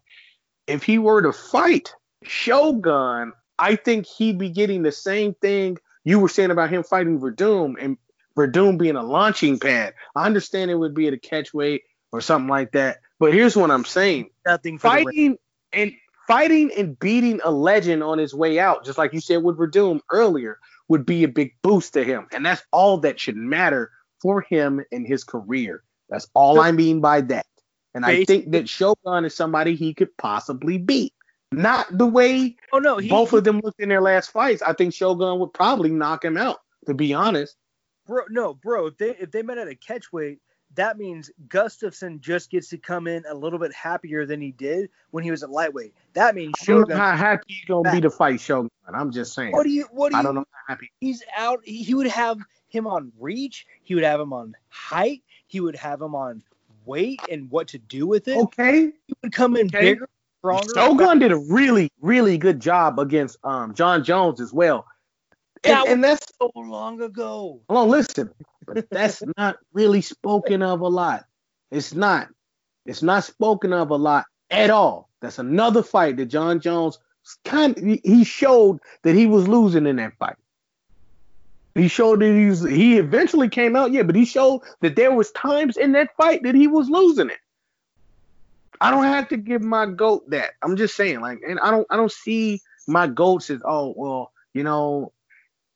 If 0.67 0.83
he 0.83 0.97
were 0.97 1.21
to 1.21 1.33
fight 1.33 1.93
Shogun, 2.23 3.33
I 3.59 3.75
think 3.75 4.05
he'd 4.05 4.37
be 4.37 4.49
getting 4.49 4.83
the 4.83 4.91
same 4.91 5.33
thing 5.35 5.77
you 6.03 6.19
were 6.19 6.29
saying 6.29 6.51
about 6.51 6.69
him 6.69 6.83
fighting 6.83 7.19
Werdum 7.19 7.75
and 7.79 7.97
Werdum 8.37 8.77
being 8.77 8.95
a 8.95 9.03
launching 9.03 9.59
pad. 9.59 9.93
I 10.15 10.25
understand 10.25 10.71
it 10.71 10.75
would 10.75 10.93
be 10.93 11.07
at 11.07 11.13
a 11.13 11.17
catch 11.17 11.53
weight 11.53 11.83
or 12.11 12.21
something 12.21 12.49
like 12.49 12.73
that. 12.73 12.99
But 13.19 13.33
here's 13.33 13.55
what 13.55 13.71
I'm 13.71 13.85
saying. 13.85 14.29
nothing. 14.45 14.79
Fighting 14.79 15.37
and 15.71 15.93
fighting 16.27 16.71
and 16.77 16.97
beating 16.99 17.39
a 17.43 17.51
legend 17.51 18.03
on 18.03 18.17
his 18.17 18.33
way 18.33 18.59
out, 18.59 18.85
just 18.85 18.97
like 18.97 19.13
you 19.13 19.21
said 19.21 19.43
with 19.43 19.57
Werdum 19.57 19.99
earlier, 20.11 20.59
would 20.87 21.05
be 21.05 21.23
a 21.23 21.27
big 21.27 21.53
boost 21.61 21.93
to 21.93 22.03
him. 22.03 22.27
And 22.31 22.45
that's 22.45 22.63
all 22.71 22.97
that 22.99 23.19
should 23.19 23.35
matter 23.37 23.91
for 24.21 24.41
him 24.41 24.83
in 24.91 25.05
his 25.05 25.23
career. 25.23 25.83
That's 26.09 26.27
all 26.33 26.59
I 26.59 26.71
mean 26.71 27.01
by 27.01 27.21
that. 27.21 27.45
And 27.93 28.05
I 28.05 28.23
think 28.25 28.51
that 28.51 28.67
Shogun 28.67 29.25
is 29.25 29.35
somebody 29.35 29.75
he 29.75 29.93
could 29.93 30.15
possibly 30.17 30.77
beat. 30.77 31.13
Not 31.51 31.85
the 31.95 32.07
way 32.07 32.55
Oh 32.71 32.79
no, 32.79 32.97
he, 32.97 33.09
both 33.09 33.31
of 33.33 33.43
them 33.43 33.61
looked 33.63 33.79
in 33.79 33.89
their 33.89 34.01
last 34.01 34.31
fights. 34.31 34.63
I 34.63 34.73
think 34.73 34.93
Shogun 34.93 35.39
would 35.39 35.53
probably 35.53 35.91
knock 35.91 36.25
him 36.25 36.35
out, 36.35 36.57
to 36.87 36.95
be 36.95 37.13
honest. 37.13 37.55
bro, 38.07 38.23
no, 38.29 38.55
bro. 38.55 38.87
If 38.87 38.97
they 38.97 39.11
if 39.11 39.29
they 39.31 39.43
met 39.43 39.59
at 39.59 39.67
a 39.67 39.75
catch 39.75 40.11
weight, 40.11 40.39
that 40.75 40.97
means 40.97 41.31
Gustafsson 41.47 42.19
just 42.19 42.49
gets 42.49 42.69
to 42.69 42.77
come 42.77 43.07
in 43.07 43.23
a 43.29 43.33
little 43.33 43.59
bit 43.59 43.73
happier 43.73 44.25
than 44.25 44.41
he 44.41 44.51
did 44.51 44.89
when 45.11 45.23
he 45.23 45.31
was 45.31 45.43
at 45.43 45.49
lightweight. 45.49 45.93
That 46.13 46.35
means 46.35 46.55
I 46.61 46.65
don't 46.65 46.81
know 46.81 46.85
Shogun. 46.85 46.97
how 46.97 47.15
happy 47.15 47.43
he's 47.47 47.65
gonna 47.65 47.91
be 47.91 48.01
to 48.01 48.09
fight 48.09 48.39
Shogun. 48.39 48.69
I'm 48.93 49.11
just 49.11 49.33
saying. 49.33 49.51
What 49.51 49.63
do 49.63 49.69
you? 49.69 49.85
What 49.91 50.09
do 50.09 50.15
you? 50.15 50.19
I 50.19 50.23
don't 50.23 50.35
know 50.35 50.45
how 50.51 50.73
happy. 50.73 50.91
He's 50.99 51.23
out. 51.35 51.61
He, 51.63 51.83
he 51.83 51.93
would 51.93 52.07
have 52.07 52.37
him 52.69 52.87
on 52.87 53.11
reach. 53.19 53.65
He 53.83 53.95
would 53.95 54.03
have 54.03 54.19
him 54.19 54.33
on 54.33 54.55
height. 54.69 55.21
He 55.47 55.59
would 55.59 55.75
have 55.75 56.01
him 56.01 56.15
on 56.15 56.43
weight 56.85 57.19
and 57.29 57.49
what 57.49 57.67
to 57.69 57.77
do 57.77 58.07
with 58.07 58.27
it. 58.27 58.37
Okay. 58.37 58.91
He 59.07 59.13
would 59.21 59.31
come 59.31 59.55
in 59.55 59.67
Okay. 59.67 59.93
bigger, 59.93 60.09
stronger. 60.39 60.73
Shogun 60.75 61.19
did 61.19 61.31
a 61.31 61.37
really, 61.37 61.89
really 62.01 62.37
good 62.37 62.59
job 62.59 62.99
against 62.99 63.37
um 63.43 63.73
Jon 63.73 64.03
Jones 64.03 64.41
as 64.41 64.51
well. 64.53 64.85
And, 65.65 65.87
and 65.87 66.03
that's 66.03 66.25
so 66.41 66.51
long 66.55 67.01
ago. 67.01 67.61
hold 67.69 67.83
on, 67.83 67.89
listen, 67.89 68.29
but 68.65 68.89
that's 68.89 69.23
not 69.37 69.57
really 69.73 70.01
spoken 70.01 70.61
of 70.61 70.81
a 70.81 70.87
lot. 70.87 71.25
It's 71.71 71.93
not. 71.93 72.29
It's 72.85 73.01
not 73.03 73.23
spoken 73.23 73.73
of 73.73 73.89
a 73.91 73.95
lot 73.95 74.25
at 74.49 74.69
all. 74.69 75.09
That's 75.21 75.39
another 75.39 75.83
fight 75.83 76.17
that 76.17 76.25
Jon 76.25 76.59
Jones 76.59 76.99
kind 77.45 77.77
he- 77.77 78.01
he 78.03 78.23
showed 78.23 78.79
that 79.03 79.15
he 79.15 79.25
was 79.25 79.47
losing 79.47 79.87
in 79.87 79.95
that 79.97 80.17
fight. 80.17 80.35
He 81.75 81.87
showed 81.87 82.19
that 82.19 82.33
he 82.33 82.45
was, 82.47 82.61
he 82.63 82.97
eventually 82.97 83.49
came 83.49 83.75
out, 83.75 83.91
yeah, 83.91 84.03
but 84.03 84.15
he 84.15 84.25
showed 84.25 84.61
that 84.81 84.95
there 84.95 85.11
was 85.11 85.31
times 85.31 85.75
in 85.77 85.93
that 85.93 86.15
fight 86.15 86.43
that 86.43 86.53
he 86.53 86.67
was 86.67 86.89
losing 86.89 87.29
it. 87.29 87.39
I 88.79 88.91
don't 88.91 89.05
have 89.05 89.29
to 89.29 89.37
give 89.37 89.61
my 89.61 89.85
goat 89.85 90.29
that. 90.29 90.51
I'm 90.61 90.75
just 90.75 90.95
saying, 90.95 91.21
like, 91.21 91.39
and 91.47 91.59
I 91.59 91.71
don't 91.71 91.87
I 91.89 91.95
don't 91.95 92.11
see 92.11 92.61
my 92.87 93.07
goats 93.07 93.49
as 93.49 93.61
oh 93.63 93.93
well, 93.95 94.31
you 94.53 94.63
know, 94.63 95.13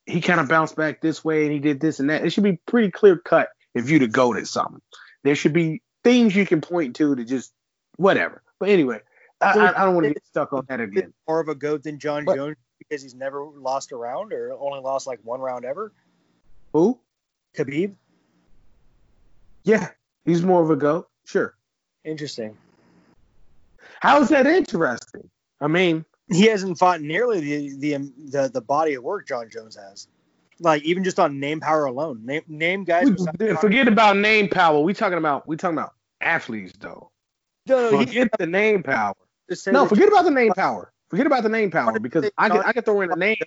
he 0.07 0.21
kind 0.21 0.39
of 0.39 0.47
bounced 0.47 0.75
back 0.75 1.01
this 1.01 1.23
way 1.23 1.43
and 1.43 1.51
he 1.51 1.59
did 1.59 1.79
this 1.79 1.99
and 1.99 2.09
that. 2.09 2.25
It 2.25 2.31
should 2.31 2.43
be 2.43 2.59
pretty 2.65 2.89
clear 2.89 3.17
cut 3.17 3.49
if 3.75 3.89
you 3.89 3.99
to 3.99 4.07
go 4.07 4.29
goaded 4.29 4.47
something. 4.47 4.81
There 5.23 5.35
should 5.35 5.53
be 5.53 5.81
things 6.03 6.35
you 6.35 6.45
can 6.45 6.61
point 6.61 6.95
to 6.95 7.15
to 7.15 7.23
just 7.25 7.53
whatever. 7.97 8.41
But 8.59 8.69
anyway, 8.69 9.01
I, 9.41 9.51
I, 9.59 9.81
I 9.81 9.85
don't 9.85 9.93
want 9.95 10.07
to 10.07 10.13
get 10.13 10.25
stuck 10.25 10.53
on 10.53 10.65
that 10.69 10.79
again. 10.79 11.13
More 11.27 11.39
of 11.41 11.49
a 11.49 11.55
goat 11.55 11.83
than 11.83 11.99
John 11.99 12.25
But- 12.25 12.35
Jones 12.37 12.55
because 12.79 13.03
he's 13.03 13.15
never 13.15 13.43
lost 13.43 13.91
a 13.91 13.97
round 13.97 14.31
or 14.33 14.53
only 14.53 14.79
lost 14.79 15.07
like 15.07 15.19
one 15.23 15.41
round 15.41 15.65
ever. 15.65 15.91
Who? 16.73 16.99
Khabib, 17.57 17.95
Yeah, 19.63 19.89
he's 20.25 20.43
more 20.43 20.61
of 20.63 20.69
a 20.69 20.75
goat. 20.75 21.09
Sure. 21.25 21.55
interesting. 22.05 22.55
How 23.99 24.21
is 24.21 24.29
that 24.29 24.45
interesting? 24.45 25.29
I 25.59 25.67
mean, 25.67 26.05
He 26.29 26.45
hasn't 26.47 26.77
fought 26.77 27.01
nearly 27.01 27.39
the 27.39 27.77
the 27.77 27.95
um, 27.95 28.13
the, 28.17 28.49
the 28.53 28.61
body 28.61 28.95
of 28.95 29.03
work 29.03 29.27
Jon 29.27 29.49
Jones 29.49 29.75
has. 29.77 30.07
Like 30.59 30.83
even 30.83 31.03
just 31.03 31.19
on 31.19 31.39
name 31.39 31.59
power 31.59 31.85
alone, 31.85 32.25
name 32.25 32.41
name 32.47 32.83
guys. 32.83 33.05
we- 33.05 33.11
besides 33.11 33.37
Conor- 33.37 33.57
forget 33.57 33.87
about 33.87 34.17
name 34.17 34.49
power. 34.49 34.79
We 34.79 34.93
talking 34.93 35.17
about 35.17 35.47
we 35.47 35.55
talking 35.55 35.77
about 35.77 35.93
athletes 36.19 36.73
though. 36.79 37.11
No, 37.67 37.91
no, 37.91 37.99
he, 37.99 38.05
Forget 38.05 38.29
the 38.39 38.47
name 38.47 38.81
power. 38.83 39.13
No, 39.67 39.85
forget 39.87 40.07
about 40.07 40.23
the 40.25 40.31
name 40.31 40.53
power. 40.53 40.91
Forget 41.09 41.25
about 41.27 41.43
the 41.43 41.49
name 41.49 41.71
power 41.71 41.99
because 41.99 42.29
I 42.37 42.49
John- 42.49 42.63
I 42.65 42.73
could 42.73 42.85
throw 42.85 43.01
in 43.01 43.11
a 43.11 43.15
name. 43.15 43.37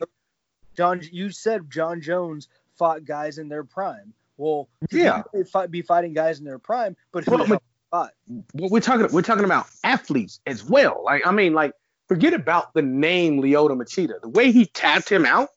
John, 0.76 1.00
you 1.10 1.30
said 1.30 1.68
Jon 1.70 2.00
Jones 2.00 2.48
fought 2.78 3.04
guys 3.04 3.38
in 3.38 3.48
their 3.48 3.64
prime. 3.64 4.14
Well, 4.36 4.68
Yeah. 4.90 5.22
he 5.34 5.42
fight, 5.44 5.70
be 5.70 5.82
fighting 5.82 6.14
guys 6.14 6.38
in 6.38 6.44
their 6.46 6.58
prime, 6.58 6.96
but 7.12 7.24
who 7.24 7.32
Well, 7.32 7.44
the 7.46 7.60
fought? 7.90 8.12
But 8.54 8.70
we're 8.70 8.80
talking 8.80 9.08
we're 9.12 9.20
talking 9.22 9.44
about 9.44 9.66
athletes 9.84 10.40
as 10.46 10.64
well. 10.64 11.02
Like 11.04 11.26
I 11.26 11.32
mean, 11.32 11.52
like 11.52 11.72
forget 12.10 12.34
about 12.34 12.74
the 12.74 12.82
name 12.82 13.40
Lyoto 13.40 13.70
Machida. 13.80 14.20
The 14.20 14.28
way 14.28 14.50
he 14.50 14.66
tapped 14.66 15.08
him 15.08 15.24
out, 15.24 15.50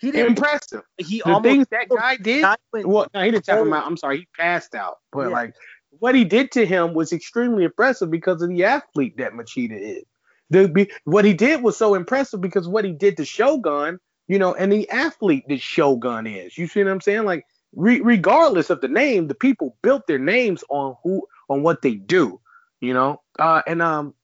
He 0.00 0.10
didn't. 0.10 0.28
impressive. 0.38 0.80
He 0.96 1.18
The 1.18 1.24
almost 1.24 1.42
things 1.44 1.66
that 1.72 1.90
guy 1.90 2.16
did. 2.16 2.42
Well, 2.72 3.06
no, 3.12 3.22
he 3.22 3.30
didn't 3.30 3.44
tap 3.44 3.58
him 3.60 3.70
Oh. 3.70 3.76
out. 3.76 3.86
I'm 3.86 3.98
sorry, 3.98 4.20
he 4.20 4.28
passed 4.34 4.74
out. 4.74 4.96
But 5.12 5.28
Yeah. 5.28 5.34
like 5.34 5.54
what 5.98 6.14
he 6.14 6.24
did 6.24 6.52
to 6.52 6.64
him 6.64 6.94
was 6.94 7.12
extremely 7.12 7.64
impressive 7.64 8.10
because 8.10 8.40
of 8.40 8.48
the 8.48 8.64
athlete 8.64 9.18
that 9.18 9.32
Machida 9.34 9.78
is. 9.78 10.04
The 10.48 10.88
what 11.04 11.26
he 11.26 11.34
did 11.34 11.62
was 11.62 11.76
so 11.76 11.94
impressive 11.94 12.40
because 12.40 12.66
what 12.66 12.86
he 12.86 12.92
did 12.92 13.18
to 13.18 13.26
Shogun, 13.26 13.98
you 14.26 14.38
know, 14.38 14.54
and 14.54 14.72
the 14.72 14.88
athlete 14.88 15.44
that 15.48 15.60
Shogun 15.60 16.26
is. 16.26 16.56
You 16.56 16.66
see 16.66 16.82
what 16.82 16.90
I'm 16.90 17.00
saying? 17.02 17.24
Like 17.24 17.44
re- 17.76 18.00
regardless 18.00 18.70
of 18.70 18.80
the 18.80 18.88
name, 18.88 19.28
the 19.28 19.34
people 19.34 19.76
built 19.82 20.06
their 20.06 20.18
names 20.18 20.64
on 20.70 20.96
who 21.02 21.26
on 21.50 21.62
what 21.62 21.82
they 21.82 21.94
do. 21.96 22.40
You 22.80 22.94
know, 22.94 23.20
uh, 23.38 23.60
and 23.66 23.80
um, 23.82 24.14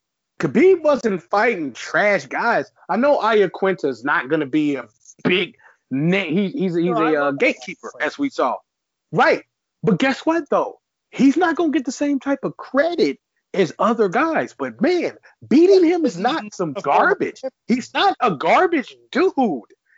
Khabib 0.40 0.82
wasn't 0.82 1.22
fighting 1.22 1.72
trash 1.74 2.24
guys. 2.26 2.72
I 2.88 2.96
know 2.96 3.18
Iaquinta 3.18 3.84
is 3.84 4.04
not 4.04 4.30
going 4.30 4.40
to 4.40 4.46
be 4.46 4.76
a 4.76 4.88
big 5.22 5.56
name. 5.90 6.32
He, 6.32 6.48
he's 6.48 6.74
he's 6.74 6.86
No, 6.86 7.06
a 7.06 7.28
uh, 7.28 7.30
gatekeeper, 7.32 7.92
as 8.00 8.18
we 8.18 8.30
saw. 8.30 8.56
Right, 9.12 9.44
but 9.82 9.98
guess 9.98 10.20
what 10.20 10.48
though? 10.48 10.80
He's 11.10 11.36
not 11.36 11.56
going 11.56 11.72
to 11.72 11.78
get 11.78 11.84
the 11.84 11.92
same 11.92 12.18
type 12.20 12.40
of 12.42 12.56
credit 12.56 13.18
as 13.52 13.74
other 13.78 14.08
guys. 14.08 14.54
But 14.56 14.80
man, 14.80 15.18
beating 15.46 15.84
him 15.84 16.06
is 16.06 16.18
not 16.18 16.42
some 16.54 16.72
garbage. 16.72 17.42
He's 17.66 17.92
not 17.92 18.16
a 18.20 18.30
garbage 18.30 18.96
dude. 19.12 19.34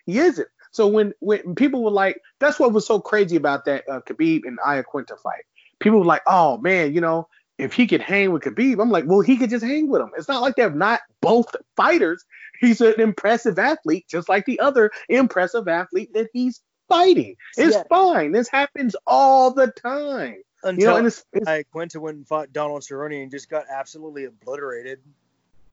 He 0.06 0.18
isn't. 0.18 0.48
So 0.72 0.88
when 0.88 1.12
when 1.20 1.54
people 1.54 1.84
were 1.84 1.90
like, 1.90 2.20
that's 2.40 2.58
what 2.58 2.72
was 2.72 2.84
so 2.84 2.98
crazy 2.98 3.36
about 3.36 3.64
that 3.66 3.88
uh, 3.88 4.00
Khabib 4.00 4.40
and 4.44 4.58
Iaquinta 4.58 5.18
fight. 5.20 5.44
People 5.78 6.00
were 6.00 6.04
like, 6.04 6.22
oh 6.26 6.58
man, 6.58 6.92
you 6.94 7.00
know, 7.00 7.28
if 7.62 7.72
he 7.72 7.86
could 7.86 8.00
hang 8.00 8.32
with 8.32 8.42
Khabib, 8.42 8.80
I'm 8.80 8.90
like, 8.90 9.04
well, 9.06 9.20
he 9.20 9.36
could 9.36 9.50
just 9.50 9.64
hang 9.64 9.88
with 9.88 10.02
him. 10.02 10.10
It's 10.16 10.28
not 10.28 10.42
like 10.42 10.56
they're 10.56 10.70
not 10.70 11.00
both 11.20 11.54
fighters. 11.76 12.24
He's 12.60 12.80
an 12.80 13.00
impressive 13.00 13.58
athlete, 13.58 14.06
just 14.08 14.28
like 14.28 14.44
the 14.46 14.58
other 14.60 14.90
impressive 15.08 15.68
athlete 15.68 16.12
that 16.14 16.28
he's 16.32 16.60
fighting. 16.88 17.36
It's 17.56 17.76
Yeah. 17.76 17.82
fine. 17.88 18.32
This 18.32 18.48
happens 18.48 18.94
all 19.06 19.50
the 19.52 19.68
time. 19.68 20.36
You 20.64 20.72
know, 20.86 20.96
and 20.96 21.06
it's, 21.08 21.24
it's 21.32 21.48
I 21.48 21.64
went 21.74 21.90
to 21.92 22.06
and 22.06 22.26
fought 22.26 22.52
Donald 22.52 22.82
Cerrone 22.82 23.20
and 23.22 23.30
just 23.32 23.50
got 23.50 23.64
absolutely 23.68 24.24
obliterated. 24.26 25.00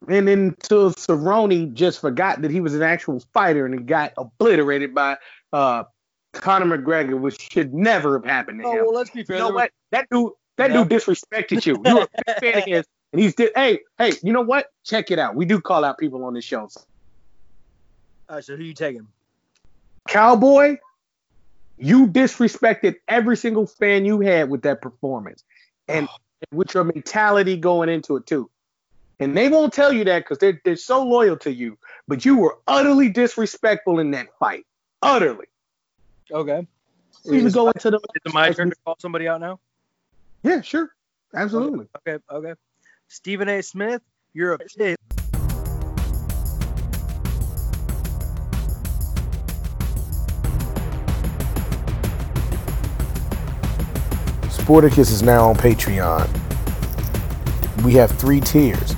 and 0.07 0.27
then 0.27 0.39
until 0.39 0.91
Cerrone 0.91 1.73
just 1.73 2.01
forgot 2.01 2.41
that 2.41 2.49
he 2.49 2.59
was 2.61 2.73
an 2.73 2.81
actual 2.81 3.19
fighter 3.33 3.65
and 3.65 3.73
he 3.75 3.81
got 3.81 4.13
obliterated 4.17 4.95
by 4.95 5.17
uh 5.53 5.83
Conor 6.33 6.77
McGregor, 6.77 7.19
which 7.19 7.51
should 7.51 7.73
never 7.73 8.13
have 8.19 8.25
happened 8.25 8.61
to 8.61 8.67
Oh 8.67 8.71
him. 8.71 8.85
well, 8.85 8.93
let's 8.95 9.09
be 9.09 9.23
fair. 9.23 9.37
you 9.37 9.43
know 9.43 9.49
what? 9.49 9.71
That 9.91 10.07
dude, 10.11 10.31
that 10.59 10.71
Yeah. 10.71 10.83
dude 10.83 10.89
disrespected 10.89 11.65
you. 11.65 11.81
You 11.83 11.95
were 11.95 12.03
a 12.03 12.23
big 12.25 12.53
fan 12.53 12.57
of 12.59 12.63
his, 12.65 12.85
and 13.11 13.21
he's 13.21 13.33
did. 13.35 13.51
Hey, 13.55 13.79
hey, 13.97 14.13
you 14.21 14.31
know 14.31 14.41
what? 14.41 14.67
Check 14.83 15.09
it 15.11 15.17
out. 15.19 15.35
We 15.35 15.45
do 15.45 15.59
call 15.59 15.83
out 15.83 15.97
people 15.97 16.23
on 16.25 16.33
this 16.35 16.45
show. 16.45 16.61
All 18.29 18.35
right, 18.35 18.43
so 18.43 18.55
who 18.55 18.63
you 18.63 18.73
taking? 18.73 19.07
Cowboy, 20.07 20.77
you 21.77 22.07
disrespected 22.07 22.95
every 23.07 23.37
single 23.37 23.65
fan 23.67 24.05
you 24.05 24.19
had 24.21 24.49
with 24.49 24.61
that 24.63 24.81
performance, 24.81 25.43
and 25.87 26.07
with 26.51 26.73
your 26.73 26.83
mentality 26.83 27.57
going 27.57 27.89
into 27.89 28.15
it 28.15 28.25
too. 28.25 28.49
And 29.21 29.35
they 29.35 29.49
won't 29.49 29.73
tell 29.73 29.91
you 29.91 30.05
that 30.05 30.19
because 30.19 30.37
they're 30.37 30.61
they're 30.63 30.75
so 30.77 31.03
loyal 31.03 31.35
to 31.37 31.51
you. 31.53 31.77
But 32.07 32.23
you 32.25 32.37
were 32.37 32.57
utterly 32.67 33.09
disrespectful 33.09 33.99
in 33.99 34.11
that 34.11 34.27
fight. 34.39 34.65
Utterly. 35.01 35.47
Okay. 36.31 36.65
Even 37.25 37.47
Is- 37.47 37.53
going 37.53 37.73
to 37.79 37.91
the 37.91 37.97
Is 37.97 38.21
it 38.25 38.33
my 38.33 38.51
turn 38.51 38.69
to 38.69 38.75
call 38.85 38.95
somebody 38.99 39.27
out 39.27 39.41
now? 39.41 39.59
Yeah, 40.43 40.61
sure, 40.61 40.89
absolutely. 41.35 41.87
Okay, 41.97 42.23
okay. 42.31 42.53
Stephen 43.07 43.49
A. 43.49 43.61
Smith, 43.61 44.01
you're 44.33 44.53
a 44.53 44.59
pig. 44.59 44.95
Sporticus 54.69 55.11
is 55.11 55.23
now 55.23 55.49
on 55.49 55.55
Patreon. 55.55 56.29
We 57.83 57.93
have 57.93 58.11
three 58.11 58.39
tiers 58.39 58.93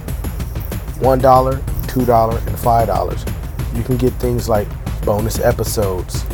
$1, 1.00 1.22
$2, 1.22 2.48
and 2.48 2.56
$5. 2.58 3.78
You 3.78 3.84
can 3.84 3.96
get 3.96 4.12
things 4.14 4.50
like 4.50 4.68
bonus 5.06 5.40
episodes, 5.40 6.26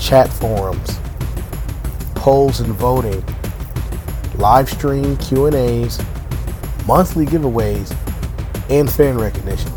chat 0.00 0.28
forums, 0.28 1.00
polls 2.14 2.60
and 2.60 2.72
voting, 2.72 3.24
live 4.38 4.68
stream 4.68 5.16
Q&As, 5.18 5.98
monthly 6.86 7.26
giveaways, 7.26 7.94
and 8.70 8.90
fan 8.90 9.18
recognition. 9.18 9.70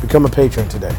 Become 0.00 0.26
a 0.26 0.28
patron 0.28 0.68
today. 0.68 0.94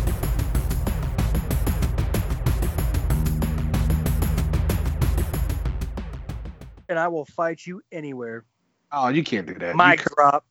and 6.89 6.99
I 6.99 7.07
will 7.07 7.25
fight 7.25 7.65
you 7.65 7.81
anywhere. 7.91 8.43
Oh, 8.91 9.07
you 9.07 9.23
can't 9.23 9.47
do 9.47 9.53
that. 9.55 9.75
Mic 9.75 9.99
You, 9.99 10.05
drop. 10.15 10.45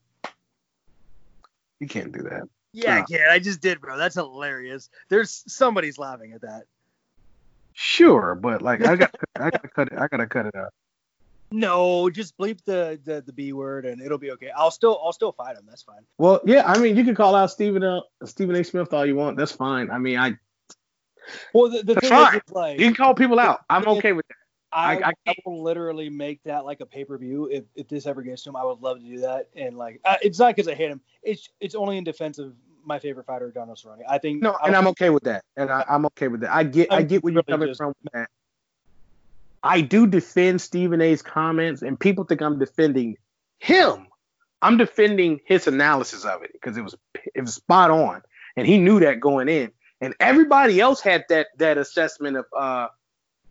you 1.78 1.86
can't 1.86 2.12
do 2.12 2.22
that. 2.22 2.44
Yeah, 2.72 2.94
I 2.94 2.96
Yeah. 3.08 3.18
can. 3.18 3.28
I 3.30 3.38
just 3.38 3.60
did, 3.60 3.80
bro. 3.80 3.98
That's 3.98 4.14
hilarious. 4.14 4.88
There's 5.08 5.44
somebody's 5.52 5.98
laughing 5.98 6.32
at 6.32 6.40
that. 6.42 6.64
Sure, 7.74 8.34
but 8.34 8.62
like 8.62 8.84
I 8.86 8.96
got, 8.96 9.14
I 9.36 9.50
gotta 9.50 9.68
cut 9.68 9.88
it. 9.92 9.98
I 9.98 10.08
gotta 10.08 10.26
cut 10.26 10.46
it 10.46 10.54
out. 10.54 10.72
No, 11.52 12.08
just 12.10 12.36
bleep 12.38 12.60
the, 12.64 13.00
the 13.04 13.22
the 13.22 13.32
B 13.32 13.52
word 13.52 13.84
and 13.84 14.00
it'll 14.00 14.18
be 14.18 14.30
okay. 14.32 14.50
I'll 14.56 14.70
still 14.70 15.00
I'll 15.04 15.12
still 15.12 15.32
fight 15.32 15.56
him. 15.56 15.64
That's 15.68 15.82
fine. 15.82 16.02
Well, 16.18 16.40
yeah, 16.44 16.62
I 16.64 16.78
mean, 16.78 16.96
you 16.96 17.04
can 17.04 17.14
call 17.14 17.34
out 17.34 17.50
Stephen 17.50 17.82
uh, 17.82 18.00
Stephen 18.24 18.54
A. 18.54 18.62
Smith 18.62 18.92
all 18.92 19.04
you 19.04 19.16
want. 19.16 19.36
That's 19.36 19.52
fine. 19.52 19.90
I 19.90 19.98
mean, 19.98 20.18
I 20.18 20.34
Well, 21.52 21.70
the, 21.70 21.82
the 21.82 21.94
thing 21.96 22.04
is, 22.04 22.08
fine. 22.10 22.40
like 22.50 22.78
you 22.78 22.86
can 22.86 22.94
call 22.94 23.14
people 23.14 23.38
out. 23.38 23.60
I'm 23.68 23.86
okay 23.88 24.12
with 24.12 24.26
that. 24.28 24.36
I, 24.72 24.96
I- 24.96 25.08
I 25.08 25.12
I, 25.26 25.34
will 25.44 25.62
literally 25.62 26.08
make 26.08 26.42
that 26.44 26.64
like 26.64 26.80
a 26.80 26.86
pay 26.86 27.04
per 27.04 27.18
view 27.18 27.46
if, 27.50 27.64
if 27.74 27.88
this 27.88 28.06
ever 28.06 28.22
gets 28.22 28.44
to 28.44 28.50
him. 28.50 28.56
I 28.56 28.64
would 28.64 28.80
love 28.80 28.98
to 29.00 29.04
do 29.04 29.18
that. 29.20 29.48
And 29.56 29.76
like, 29.76 30.00
uh, 30.04 30.16
it's 30.22 30.38
not 30.38 30.54
because 30.54 30.68
I 30.68 30.74
hate 30.74 30.90
him. 30.90 31.00
It's 31.22 31.48
it's 31.60 31.74
only 31.74 31.98
in 31.98 32.04
defense 32.04 32.38
of 32.38 32.54
my 32.84 32.98
favorite 32.98 33.26
fighter, 33.26 33.50
Donald 33.50 33.78
Cerrone. 33.78 34.02
I 34.08 34.18
think 34.18 34.42
No, 34.42 34.56
and 34.64 34.74
I'm 34.76 34.86
okay 34.88 35.10
with 35.10 35.24
that. 35.24 35.44
And 35.56 35.70
I, 35.70 35.84
I'm 35.88 36.06
okay 36.06 36.28
with 36.28 36.42
that. 36.42 36.54
I 36.54 36.64
get, 36.64 36.92
I 36.92 36.98
I'm 36.98 37.06
get 37.06 37.22
where 37.24 37.32
you're 37.32 37.42
coming 37.42 37.74
from 37.74 37.88
with 37.88 38.12
that. 38.12 38.28
I 39.62 39.82
do 39.82 40.06
defend 40.06 40.60
Stephen 40.60 41.00
A's 41.00 41.22
comments, 41.22 41.82
and 41.82 41.98
people 41.98 42.24
think 42.24 42.40
I'm 42.40 42.58
defending 42.58 43.16
him. 43.58 44.06
I'm 44.62 44.76
defending 44.76 45.40
his 45.44 45.66
analysis 45.66 46.24
of 46.24 46.42
it 46.42 46.52
because 46.52 46.76
it 46.76 46.82
was 46.82 46.94
it 47.34 47.40
was 47.40 47.54
spot 47.54 47.90
on, 47.90 48.22
and 48.56 48.66
he 48.66 48.78
knew 48.78 49.00
that 49.00 49.20
going 49.20 49.48
in. 49.48 49.72
And 50.00 50.14
everybody 50.18 50.80
else 50.80 51.00
had 51.00 51.24
that 51.28 51.48
that 51.58 51.78
assessment 51.78 52.38
of 52.38 52.46
uh, 52.56 52.88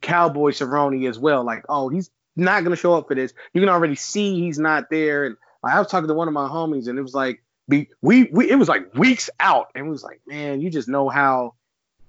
Cowboy 0.02 0.52
Cerrone 0.52 1.08
as 1.08 1.20
well. 1.20 1.44
Like, 1.44 1.64
oh, 1.70 1.90
he's 1.90 2.10
not 2.36 2.64
gonna 2.64 2.76
show 2.76 2.96
up 2.96 3.08
for 3.08 3.16
this. 3.16 3.34
You 3.54 3.62
can 3.62 3.70
already 3.70 3.96
see 3.96 4.40
he's 4.40 4.60
not 4.60 4.90
there. 4.90 5.26
And 5.26 5.36
I 5.64 5.80
was 5.80 5.88
talking 5.88 6.08
to 6.08 6.14
one 6.14 6.28
of 6.28 6.34
my 6.34 6.48
homies, 6.48 6.88
and 6.88 6.98
it 6.98 7.04
was 7.04 7.14
like, 7.14 7.44
be 7.68 7.90
we, 8.02 8.26
we 8.32 8.50
it 8.50 8.56
was 8.56 8.70
like 8.70 8.94
weeks 8.96 9.30
out, 9.40 9.68
and 9.76 9.88
it 9.88 9.90
was 9.90 10.04
like, 10.04 10.22
man, 10.28 10.62
you 10.62 10.70
just 10.70 10.88
know 10.88 11.10
how 11.10 11.54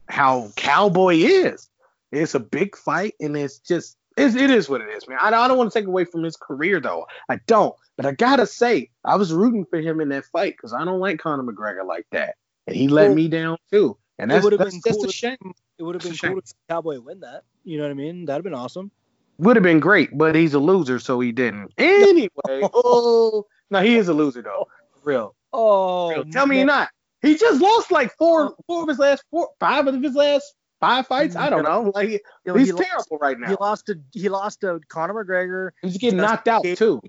how 0.08 0.48
Cowboy 0.56 1.16
is. 1.16 1.69
It's 2.12 2.34
a 2.34 2.40
big 2.40 2.76
fight, 2.76 3.14
and 3.20 3.36
it's 3.36 3.58
just 3.58 3.96
it's, 4.16 4.34
it 4.34 4.50
is 4.50 4.68
what 4.68 4.80
it 4.80 4.88
is, 4.88 5.06
man. 5.08 5.18
I, 5.20 5.28
I 5.28 5.48
don't 5.48 5.56
want 5.56 5.72
to 5.72 5.78
take 5.78 5.86
away 5.86 6.04
from 6.04 6.22
his 6.22 6.36
career 6.36 6.80
though. 6.80 7.06
I 7.28 7.36
don't, 7.46 7.74
but 7.96 8.06
I 8.06 8.12
gotta 8.12 8.46
say, 8.46 8.90
I 9.04 9.16
was 9.16 9.32
rooting 9.32 9.64
for 9.64 9.78
him 9.80 10.00
in 10.00 10.08
that 10.10 10.24
fight 10.26 10.54
because 10.56 10.72
I 10.72 10.84
don't 10.84 11.00
like 11.00 11.18
Conor 11.18 11.44
McGregor 11.44 11.86
like 11.86 12.06
that, 12.12 12.36
and 12.66 12.76
he 12.76 12.88
let 12.88 13.12
me 13.12 13.28
down 13.28 13.58
too. 13.70 13.96
And 14.18 14.30
it 14.30 14.34
that's 14.34 14.44
would've 14.44 14.58
that's 14.58 14.72
been 14.72 14.82
just 14.84 15.00
cool 15.00 15.08
a 15.08 15.12
shame. 15.12 15.54
it 15.78 15.82
would 15.82 15.94
have 15.94 16.02
been 16.02 16.16
cool 16.16 16.40
to 16.40 16.46
see 16.46 16.54
Cowboy 16.68 17.00
win 17.00 17.20
that. 17.20 17.44
You 17.64 17.78
know 17.78 17.84
what 17.84 17.90
I 17.90 17.94
mean? 17.94 18.26
That'd 18.26 18.38
have 18.38 18.44
been 18.44 18.54
awesome. 18.54 18.90
Would 19.38 19.56
have 19.56 19.62
been 19.62 19.80
great, 19.80 20.10
but 20.18 20.34
he's 20.34 20.52
a 20.52 20.58
loser, 20.58 20.98
so 20.98 21.20
he 21.20 21.32
didn't. 21.32 21.72
Anyway, 21.78 22.68
oh 22.74 23.46
no, 23.70 23.80
he 23.80 23.96
is 23.96 24.08
a 24.08 24.14
loser 24.14 24.42
though. 24.42 24.68
Real. 25.04 25.34
Oh, 25.52 26.10
Real. 26.10 26.24
Tell 26.26 26.46
me 26.46 26.58
you're 26.58 26.66
not. 26.66 26.90
He 27.22 27.36
just 27.36 27.60
lost 27.60 27.90
like 27.90 28.14
four, 28.16 28.54
four 28.66 28.82
of 28.82 28.88
his 28.88 28.98
last 28.98 29.24
four, 29.30 29.48
five 29.58 29.86
of 29.86 30.02
his 30.02 30.14
last 30.14 30.54
five 30.80 31.06
fights. 31.06 31.36
I 31.36 31.50
don't 31.50 31.62
know. 31.62 31.92
Like 31.94 32.08
You 32.10 32.18
know, 32.46 32.54
he's 32.54 32.68
he 32.68 32.72
lost- 32.72 32.84
terrible 32.88 33.18
right 33.20 33.36
He 33.36 33.42
now. 33.44 33.56
lost 33.60 33.86
to 33.86 33.98
he 34.12 34.28
lost 34.28 34.60
to 34.62 34.80
Conor 34.88 35.24
McGregor. 35.24 35.70
He's 35.82 35.98
getting 35.98 36.18
Justin 36.18 36.30
knocked 36.34 36.48
out 36.48 36.64
Gaethje. 36.64 36.76
too. 36.78 37.02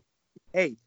Hey, 0.53 0.77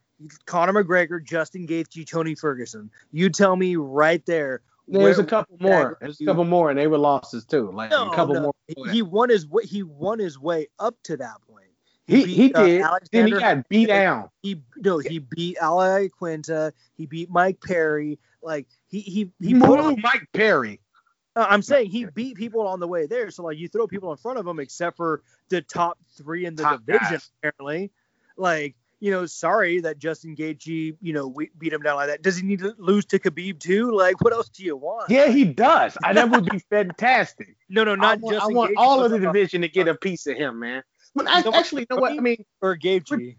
Conor 0.47 0.85
McGregor, 0.85 1.22
Justin 1.24 1.66
Gaethje, 1.66 2.07
Tony 2.09 2.35
Ferguson. 2.35 2.91
You 3.12 3.30
tell 3.30 3.57
me 3.57 3.76
right 3.76 4.24
there. 4.26 4.62
There's 4.87 5.18
a 5.18 5.24
couple 5.24 5.57
more. 5.61 5.97
There's 6.01 6.20
a 6.20 6.24
couple 6.26 6.45
more, 6.45 6.68
and 6.68 6.78
they 6.78 6.87
were 6.87 6.99
losses 6.99 7.47
too. 7.47 7.70
Like 7.72 7.91
No, 7.91 8.11
a 8.11 8.14
couple 8.14 8.35
no. 8.35 8.41
more. 8.43 8.55
He, 8.68 8.91
he 8.93 9.03
won 9.03 9.30
his 9.30 9.47
way. 9.49 9.64
He 9.64 9.82
won 9.82 10.18
his 10.18 10.39
way 10.39 10.68
up 10.78 10.95
to 11.05 11.16
that 11.16 11.37
point. 11.49 11.64
He 12.07 12.22
he 12.24 12.49
beat, 12.49 12.55
uh, 12.57 12.66
did. 12.66 12.85
then 13.12 13.26
he 13.28 13.32
got 13.32 13.66
beat 13.70 13.87
down. 13.87 14.28
He 14.43 14.61
no, 14.76 14.99
he 14.99 15.20
beat 15.20 15.57
Al 15.57 15.78
Iaquinta. 15.78 16.72
He 16.99 17.07
beat 17.07 17.30
Mike 17.30 17.62
Perry. 17.62 18.18
Like 18.43 18.66
he 18.89 19.01
he 19.01 19.30
he 19.41 19.49
He 19.49 19.59
put 19.59 19.99
Mike 20.03 20.28
Perry. 20.35 20.80
Uh, 21.37 21.47
I'm 21.49 21.62
saying 21.62 21.91
he 21.91 22.05
beat 22.05 22.37
people 22.37 22.66
on 22.66 22.80
the 22.80 22.89
way 22.89 23.07
there. 23.07 23.30
So 23.30 23.45
like 23.45 23.59
you 23.59 23.68
throw 23.68 23.87
people 23.87 24.11
in 24.12 24.16
front 24.16 24.39
of 24.39 24.47
him, 24.47 24.61
except 24.61 24.97
for 24.97 25.22
the 25.49 25.62
top 25.62 25.99
three 26.16 26.47
in 26.47 26.55
the 26.55 26.62
Top 26.62 26.85
division, 26.85 27.09
guys. 27.11 27.30
apparently. 27.43 27.91
Like 28.37 28.76
you 29.01 29.11
know, 29.11 29.26
sorry 29.26 29.80
that 29.80 29.99
Justin 29.99 30.35
Gaethje, 30.35 30.97
you 31.03 31.12
know, 31.12 31.26
we 31.26 31.51
beat 31.59 31.72
him 31.72 31.82
down 31.82 31.97
like 31.97 32.09
that. 32.09 32.22
Does 32.22 32.39
he 32.39 32.47
need 32.47 32.61
to 32.61 32.74
lose 32.78 33.05
to 33.07 33.18
Khabib 33.18 33.59
too? 33.59 33.93
Like 33.93 34.20
what 34.22 34.32
else 34.32 34.49
do 34.49 34.64
you 34.64 34.76
want? 34.76 35.11
Yeah, 35.11 35.28
he 35.28 35.45
does. 35.45 35.99
I 36.03 36.14
that 36.14 36.30
would 36.30 36.47
be 36.47 36.59
fantastic. 36.70 37.57
No, 37.68 37.85
no, 37.85 37.93
I 37.93 37.97
not 37.97 38.20
want, 38.20 38.37
I 38.37 38.47
want 38.47 38.70
Gaethje, 38.72 38.74
all 38.78 39.05
of 39.05 39.11
the 39.11 39.18
division 39.18 39.62
to 39.62 39.68
get 39.68 39.89
a 39.89 39.95
piece 39.95 40.26
of 40.26 40.37
him, 40.37 40.61
man. 40.61 40.82
But 41.14 41.28
I, 41.28 41.43
actually, 41.57 41.82
you 41.82 41.97
know 41.97 42.01
what? 42.01 42.12
I 42.12 42.16
mean, 42.16 42.45
or 42.61 42.76
Gaethje. 42.76 43.37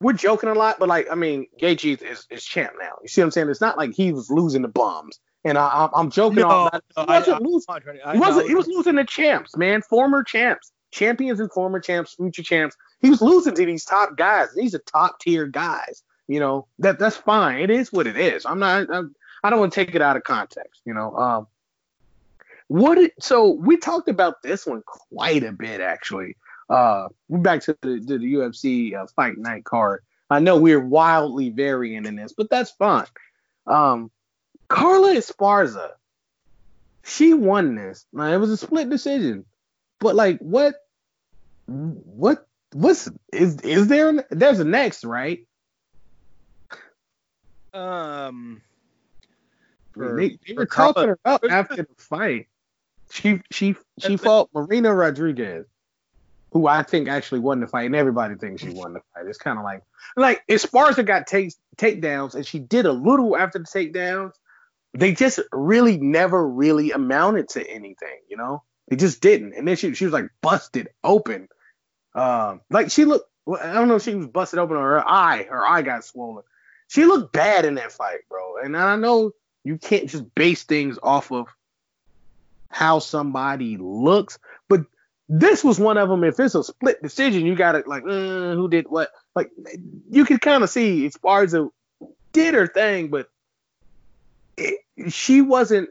we're 0.00 0.14
joking 0.14 0.48
a 0.48 0.54
lot, 0.54 0.78
but 0.78 0.88
like, 0.88 1.08
I 1.10 1.14
mean, 1.14 1.46
Gaethje 1.60 2.02
is, 2.02 2.26
is 2.30 2.44
champ 2.44 2.72
now. 2.78 2.98
You 3.02 3.08
see 3.08 3.20
what 3.20 3.26
I'm 3.26 3.30
saying? 3.32 3.50
It's 3.50 3.60
not 3.60 3.76
like 3.76 3.94
he 3.94 4.12
was 4.12 4.30
losing 4.30 4.62
the 4.62 4.68
bums, 4.68 5.20
and 5.44 5.58
I, 5.58 5.68
I'm, 5.84 5.90
I'm 5.94 6.10
joking 6.10 6.40
No, 6.40 6.48
all 6.48 6.70
that. 6.70 6.82
He 6.96 7.04
wasn't 7.06 7.42
losing. 7.42 7.66
I'm 7.68 7.74
not 7.74 7.82
trying 7.82 7.98
to- 7.98 8.08
I 8.08 8.12
He 8.14 8.18
wasn't. 8.20 8.48
He 8.48 8.54
was 8.54 8.66
losing 8.66 8.96
to 8.96 9.04
champs, 9.04 9.56
man. 9.56 9.82
Former 9.82 10.22
champs, 10.22 10.72
champions, 10.90 11.40
and 11.40 11.50
former 11.52 11.80
champs, 11.80 12.14
future 12.14 12.42
champs. 12.42 12.76
He 13.00 13.10
was 13.10 13.20
losing 13.20 13.54
to 13.54 13.66
these 13.66 13.84
top 13.84 14.16
guys. 14.16 14.48
These 14.54 14.74
are 14.74 14.80
top 14.80 15.20
tier 15.20 15.46
guys. 15.46 16.02
You 16.26 16.40
know 16.40 16.66
that 16.78 16.98
that's 16.98 17.16
fine. 17.16 17.60
It 17.60 17.70
is 17.70 17.92
what 17.92 18.06
it 18.06 18.16
is. 18.16 18.46
I'm 18.46 18.58
not. 18.58 18.88
I'm, 18.90 19.14
I 19.42 19.50
don't 19.50 19.60
want 19.60 19.72
to 19.74 19.84
take 19.84 19.94
it 19.94 20.00
out 20.00 20.16
of 20.16 20.24
context. 20.24 20.80
You 20.84 20.94
know. 20.94 21.14
Um. 21.16 21.46
What? 22.68 22.96
It, 22.96 23.12
so 23.20 23.50
we 23.50 23.76
talked 23.76 24.08
about 24.08 24.42
this 24.42 24.64
one 24.66 24.82
quite 24.86 25.44
a 25.44 25.52
bit, 25.52 25.82
actually. 25.82 26.36
Uh, 26.70 27.08
we're 27.28 27.40
back 27.40 27.60
to 27.60 27.76
the, 27.82 28.00
to 28.00 28.18
the 28.18 28.34
UFC 28.34 28.94
uh, 28.94 29.06
fight 29.14 29.36
night 29.36 29.64
card. 29.64 30.02
I 30.30 30.40
know 30.40 30.58
we're 30.58 30.80
wildly 30.80 31.50
varying 31.50 32.06
in 32.06 32.16
this, 32.16 32.32
but 32.32 32.48
that's 32.48 32.70
fine. 32.70 33.04
Um, 33.66 34.10
Carla 34.74 35.14
Esparza, 35.14 35.90
she 37.04 37.32
won 37.34 37.74
this. 37.76 38.06
Like, 38.12 38.32
it 38.32 38.38
was 38.38 38.50
a 38.50 38.56
split 38.56 38.90
decision, 38.90 39.44
but 40.00 40.14
like, 40.14 40.38
what, 40.38 40.74
what, 41.66 42.46
what's 42.72 43.08
is 43.32 43.60
is 43.60 43.86
there? 43.86 44.08
an- 44.10 44.24
There's 44.30 44.58
a 44.60 44.64
next, 44.64 45.04
right? 45.04 45.46
Um, 47.72 48.62
for- 49.92 50.16
they 50.16 50.38
they 50.46 50.54
for 50.54 50.60
were 50.60 50.66
Carla- 50.66 50.94
talking 50.94 51.08
her 51.10 51.18
up 51.24 51.44
after 51.48 51.76
the 51.76 51.86
fight. 51.98 52.48
She 53.10 53.40
she 53.50 53.76
she 53.98 54.16
fought 54.16 54.50
Marina 54.54 54.92
Rodriguez, 54.94 55.66
who 56.52 56.66
I 56.66 56.82
think 56.82 57.08
actually 57.08 57.40
won 57.40 57.60
the 57.60 57.66
fight, 57.66 57.86
and 57.86 57.94
everybody 57.96 58.34
thinks 58.34 58.62
she 58.62 58.70
won 58.70 58.92
the 58.94 59.00
fight. 59.14 59.26
It's 59.26 59.38
kind 59.38 59.58
of 59.58 59.64
like 59.64 59.82
like 60.16 60.42
Esparza 60.48 61.04
got 61.06 61.26
take 61.26 61.52
takedowns, 61.76 62.34
and 62.34 62.46
she 62.46 62.58
did 62.58 62.86
a 62.86 62.92
little 62.92 63.36
after 63.36 63.58
the 63.58 63.64
takedowns. 63.66 64.32
They 64.94 65.12
just 65.12 65.40
really 65.52 65.98
never 65.98 66.46
really 66.48 66.92
amounted 66.92 67.48
to 67.50 67.68
anything, 67.68 68.20
you 68.28 68.36
know. 68.36 68.62
They 68.88 68.96
just 68.96 69.20
didn't, 69.20 69.54
and 69.54 69.66
then 69.66 69.76
she 69.76 69.94
she 69.94 70.04
was 70.04 70.12
like 70.12 70.30
busted 70.40 70.88
open. 71.02 71.48
Um, 72.14 72.60
like 72.70 72.90
she 72.90 73.04
looked. 73.04 73.28
I 73.46 73.72
don't 73.72 73.88
know 73.88 73.96
if 73.96 74.02
she 74.02 74.14
was 74.14 74.28
busted 74.28 74.58
open 74.58 74.76
or 74.76 74.90
her 74.90 75.08
eye. 75.08 75.46
Her 75.50 75.66
eye 75.66 75.82
got 75.82 76.04
swollen. 76.04 76.44
She 76.88 77.04
looked 77.04 77.32
bad 77.32 77.64
in 77.64 77.74
that 77.74 77.92
fight, 77.92 78.20
bro. 78.28 78.58
And 78.62 78.76
I 78.76 78.96
know 78.96 79.32
you 79.64 79.78
can't 79.78 80.08
just 80.08 80.34
base 80.34 80.62
things 80.62 80.98
off 81.02 81.32
of 81.32 81.48
how 82.70 82.98
somebody 82.98 83.76
looks, 83.78 84.38
but 84.68 84.84
this 85.28 85.64
was 85.64 85.78
one 85.78 85.98
of 85.98 86.08
them. 86.08 86.24
If 86.24 86.38
it's 86.38 86.54
a 86.54 86.62
split 86.62 87.02
decision, 87.02 87.46
you 87.46 87.54
got 87.54 87.72
to 87.72 87.82
like, 87.86 88.02
uh, 88.04 88.54
who 88.54 88.68
did 88.68 88.86
what? 88.88 89.10
Like, 89.34 89.50
you 90.10 90.24
can 90.24 90.38
kind 90.38 90.62
of 90.62 90.70
see 90.70 91.06
as 91.06 91.16
far 91.16 91.42
as 91.42 91.54
did 92.32 92.54
her 92.54 92.66
thing, 92.66 93.08
but 93.08 93.28
it, 94.56 94.80
she 95.12 95.40
wasn't 95.42 95.90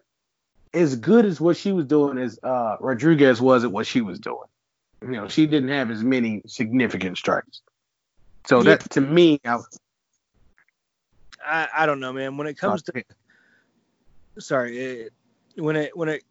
as 0.74 0.96
good 0.96 1.26
as 1.26 1.40
what 1.40 1.58
she 1.58 1.72
was 1.72 1.86
doing 1.86 2.18
as 2.18 2.40
uh, 2.44 2.78
Rodriguez 2.80 3.42
was 3.42 3.64
at 3.64 3.72
what 3.72 3.86
she 3.86 4.02
was 4.02 4.20
doing. 4.20 4.48
You 5.02 5.12
know, 5.12 5.28
she 5.28 5.46
didn't 5.46 5.70
have 5.70 5.92
as 5.92 6.04
many 6.04 6.42
significant 6.48 7.18
strikes. 7.18 7.62
So 8.48 8.62
Yeah. 8.62 8.76
that 8.76 8.90
to 8.92 9.02
me, 9.02 9.40
I, 9.46 9.60
I, 11.46 11.68
I 11.76 11.86
don't 11.86 12.00
know, 12.00 12.14
man. 12.14 12.38
When 12.38 12.48
it 12.48 12.58
comes 12.58 12.84
to 12.84 13.04
sorry, 14.40 14.80
it, 14.80 15.14
when 15.56 15.76
it 15.76 15.96
when 15.96 16.10
it 16.10 16.24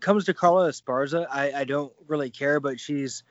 comes 0.00 0.24
to 0.26 0.34
Carla 0.34 0.70
Esparza, 0.70 1.26
I, 1.30 1.52
I 1.52 1.64
don't 1.64 1.92
really 2.06 2.30
care, 2.30 2.60
but 2.60 2.80
she's 2.80 3.22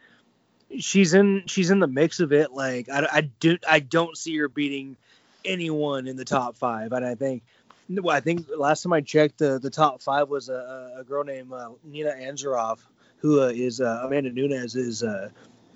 she's 0.77 1.13
in 1.13 1.43
she's 1.47 1.71
in 1.71 1.79
the 1.79 1.87
mix 1.87 2.19
of 2.19 2.31
it. 2.31 2.51
Like 2.51 2.89
I, 2.89 3.07
I 3.11 3.21
do 3.21 3.57
I 3.67 3.79
don't 3.79 4.17
see 4.17 4.37
her 4.37 4.49
beating 4.49 4.97
anyone 5.45 6.07
in 6.07 6.17
the 6.17 6.25
top 6.25 6.57
five, 6.57 6.91
and 6.91 7.05
I 7.05 7.15
think 7.15 7.43
well, 7.89 8.15
I 8.15 8.19
think 8.19 8.47
last 8.55 8.83
time 8.83 8.93
I 8.93 9.01
checked, 9.01 9.39
the 9.39 9.59
the 9.59 9.69
top 9.69 10.01
five 10.01 10.29
was 10.29 10.49
a, 10.49 10.95
a 10.99 11.03
girl 11.03 11.23
named 11.23 11.51
uh, 11.51 11.69
Nina 11.83 12.11
Ansaroff, 12.11 12.79
who 13.17 13.41
uh, 13.41 13.47
is 13.47 13.81
uh, 13.81 14.01
Amanda 14.05 14.31
Nunes' 14.31 15.03
uh, 15.03 15.29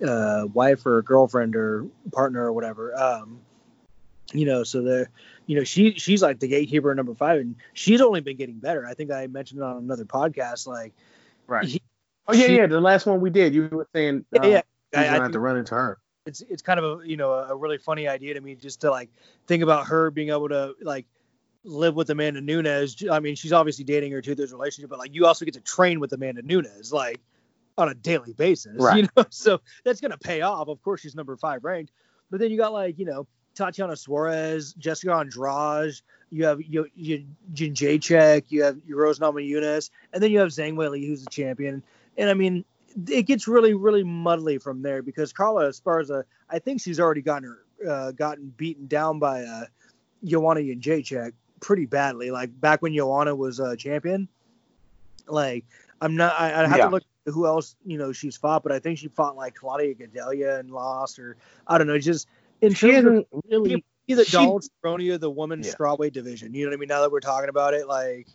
uh, 0.06 0.46
wife 0.52 0.86
or 0.86 1.02
girlfriend 1.02 1.56
or 1.56 1.86
partner 2.12 2.44
or 2.44 2.52
whatever. 2.52 2.96
Um, 2.98 3.40
you 4.32 4.46
know, 4.46 4.64
so 4.64 4.82
the 4.82 5.08
you 5.46 5.56
know 5.58 5.64
she 5.64 5.94
she's 5.94 6.22
like 6.22 6.40
the 6.40 6.48
gatekeeper 6.48 6.94
number 6.94 7.14
five, 7.14 7.40
and 7.40 7.56
she's 7.72 8.00
only 8.00 8.20
been 8.20 8.36
getting 8.36 8.58
better. 8.58 8.86
I 8.86 8.94
think 8.94 9.10
I 9.10 9.26
mentioned 9.26 9.60
it 9.60 9.64
on 9.64 9.76
another 9.78 10.04
podcast. 10.04 10.66
Like, 10.66 10.92
right. 11.46 11.64
he- 11.66 11.82
Oh 12.26 12.32
yeah, 12.32 12.46
she- 12.46 12.56
yeah. 12.56 12.66
The 12.66 12.80
last 12.80 13.04
one 13.04 13.20
we 13.20 13.28
did, 13.28 13.54
you 13.54 13.68
were 13.70 13.86
saying 13.94 14.24
uh, 14.34 14.40
yeah, 14.42 14.48
yeah. 14.48 14.56
he's 14.56 14.62
I- 14.98 15.02
gonna 15.02 15.06
I 15.06 15.12
have 15.12 15.22
think- 15.24 15.32
to 15.34 15.40
run 15.40 15.56
into 15.58 15.74
her. 15.74 15.98
it's 16.26 16.40
it's 16.40 16.62
kind 16.62 16.80
of 16.80 17.00
a 17.00 17.06
you 17.06 17.18
know 17.18 17.32
a 17.34 17.54
really 17.54 17.76
funny 17.76 18.08
idea 18.08 18.32
to 18.32 18.40
me 18.40 18.54
just 18.54 18.80
to 18.80 18.90
like 18.90 19.10
think 19.46 19.62
about 19.62 19.88
her 19.88 20.10
being 20.10 20.30
able 20.30 20.48
to 20.48 20.74
like 20.80 21.04
live 21.64 21.94
with 21.94 22.10
Amanda 22.10 22.40
Nunes. 22.40 23.02
I 23.10 23.20
mean, 23.20 23.34
she's 23.34 23.52
obviously 23.52 23.84
dating 23.84 24.12
her 24.12 24.20
to 24.20 24.34
this 24.34 24.52
relationship, 24.52 24.90
but 24.90 24.98
like 24.98 25.14
you 25.14 25.26
also 25.26 25.44
get 25.44 25.54
to 25.54 25.60
train 25.60 25.98
with 26.00 26.12
Amanda 26.12 26.42
Nunes 26.42 26.92
like 26.92 27.20
on 27.76 27.88
a 27.88 27.94
daily 27.94 28.32
basis, 28.34 28.76
Right. 28.76 28.98
you 29.02 29.08
know. 29.16 29.24
So 29.30 29.60
that's 29.84 30.00
gonna 30.00 30.18
pay 30.18 30.42
off. 30.42 30.68
Of 30.68 30.82
course, 30.82 31.00
she's 31.00 31.14
number 31.14 31.36
five 31.36 31.64
ranked, 31.64 31.92
but 32.30 32.40
then 32.40 32.50
you 32.50 32.56
got 32.56 32.72
like 32.72 32.98
you 32.98 33.04
know 33.06 33.26
Tatiana 33.54 33.96
Suarez, 33.96 34.74
Jessica 34.74 35.12
Andrade. 35.14 35.94
You 36.30 36.44
have 36.46 36.60
you 36.62 36.86
you 36.94 37.24
Jin 37.52 37.74
Jacek, 37.74 38.44
you 38.48 38.62
have 38.64 38.78
your 38.86 38.98
Rose 38.98 39.18
Namajunas, 39.18 39.90
and 40.12 40.22
then 40.22 40.30
you 40.30 40.38
have 40.40 40.48
Zhang 40.50 40.74
Weili, 40.74 41.06
who's 41.06 41.24
the 41.24 41.30
champion. 41.30 41.82
And 42.16 42.28
I 42.30 42.34
mean, 42.34 42.64
it 43.08 43.22
gets 43.22 43.48
really, 43.48 43.74
really 43.74 44.04
muddly 44.04 44.60
from 44.60 44.82
there 44.82 45.02
because 45.02 45.32
Carla 45.32 45.68
Esparza, 45.68 46.24
I 46.50 46.58
think 46.58 46.80
she's 46.80 47.00
already 47.00 47.22
gotten 47.22 47.48
her 47.48 47.90
uh, 47.90 48.12
gotten 48.12 48.52
beaten 48.56 48.86
down 48.86 49.18
by 49.18 49.42
uh, 49.42 49.64
Joanna 50.24 50.60
Jędrzejczyk 50.60 51.32
pretty 51.64 51.86
badly. 51.86 52.30
Like 52.30 52.58
back 52.60 52.82
when 52.82 52.94
Joanna 52.94 53.34
was 53.34 53.58
uh, 53.58 53.74
champion. 53.76 54.28
Like 55.26 55.64
I'm 56.00 56.14
not. 56.16 56.38
I, 56.38 56.64
I 56.64 56.68
have 56.68 56.76
Yeah. 56.76 56.84
to 56.86 56.90
look 56.90 57.02
who 57.26 57.46
else 57.46 57.74
you 57.86 57.96
know 57.96 58.12
she's 58.12 58.36
fought, 58.36 58.62
but 58.62 58.70
I 58.70 58.78
think 58.78 58.98
she 58.98 59.08
fought 59.08 59.34
like 59.36 59.54
Claudia 59.54 59.94
Gadelha 59.94 60.60
and 60.60 60.70
lost, 60.70 61.18
or 61.18 61.36
I 61.66 61.78
don't 61.78 61.86
know. 61.86 61.98
Just 61.98 62.28
in 62.60 62.74
She 62.74 62.88
terms 62.92 62.98
of 62.98 63.04
hasn't 63.04 63.26
really. 63.48 63.84
the 64.06 64.24
she- 64.24 64.32
Donald 64.32 64.66
Cerrone 64.84 65.14
of 65.14 65.20
the 65.22 65.30
women's 65.30 65.66
Yeah. 65.66 65.72
strawweight 65.74 66.12
division. 66.12 66.52
You 66.52 66.66
know 66.66 66.70
what 66.70 66.76
I 66.76 66.80
mean? 66.80 66.88
Now 66.88 67.00
that 67.00 67.10
we're 67.10 67.20
talking 67.20 67.48
about 67.48 67.72
it, 67.72 67.88
like 67.88 68.28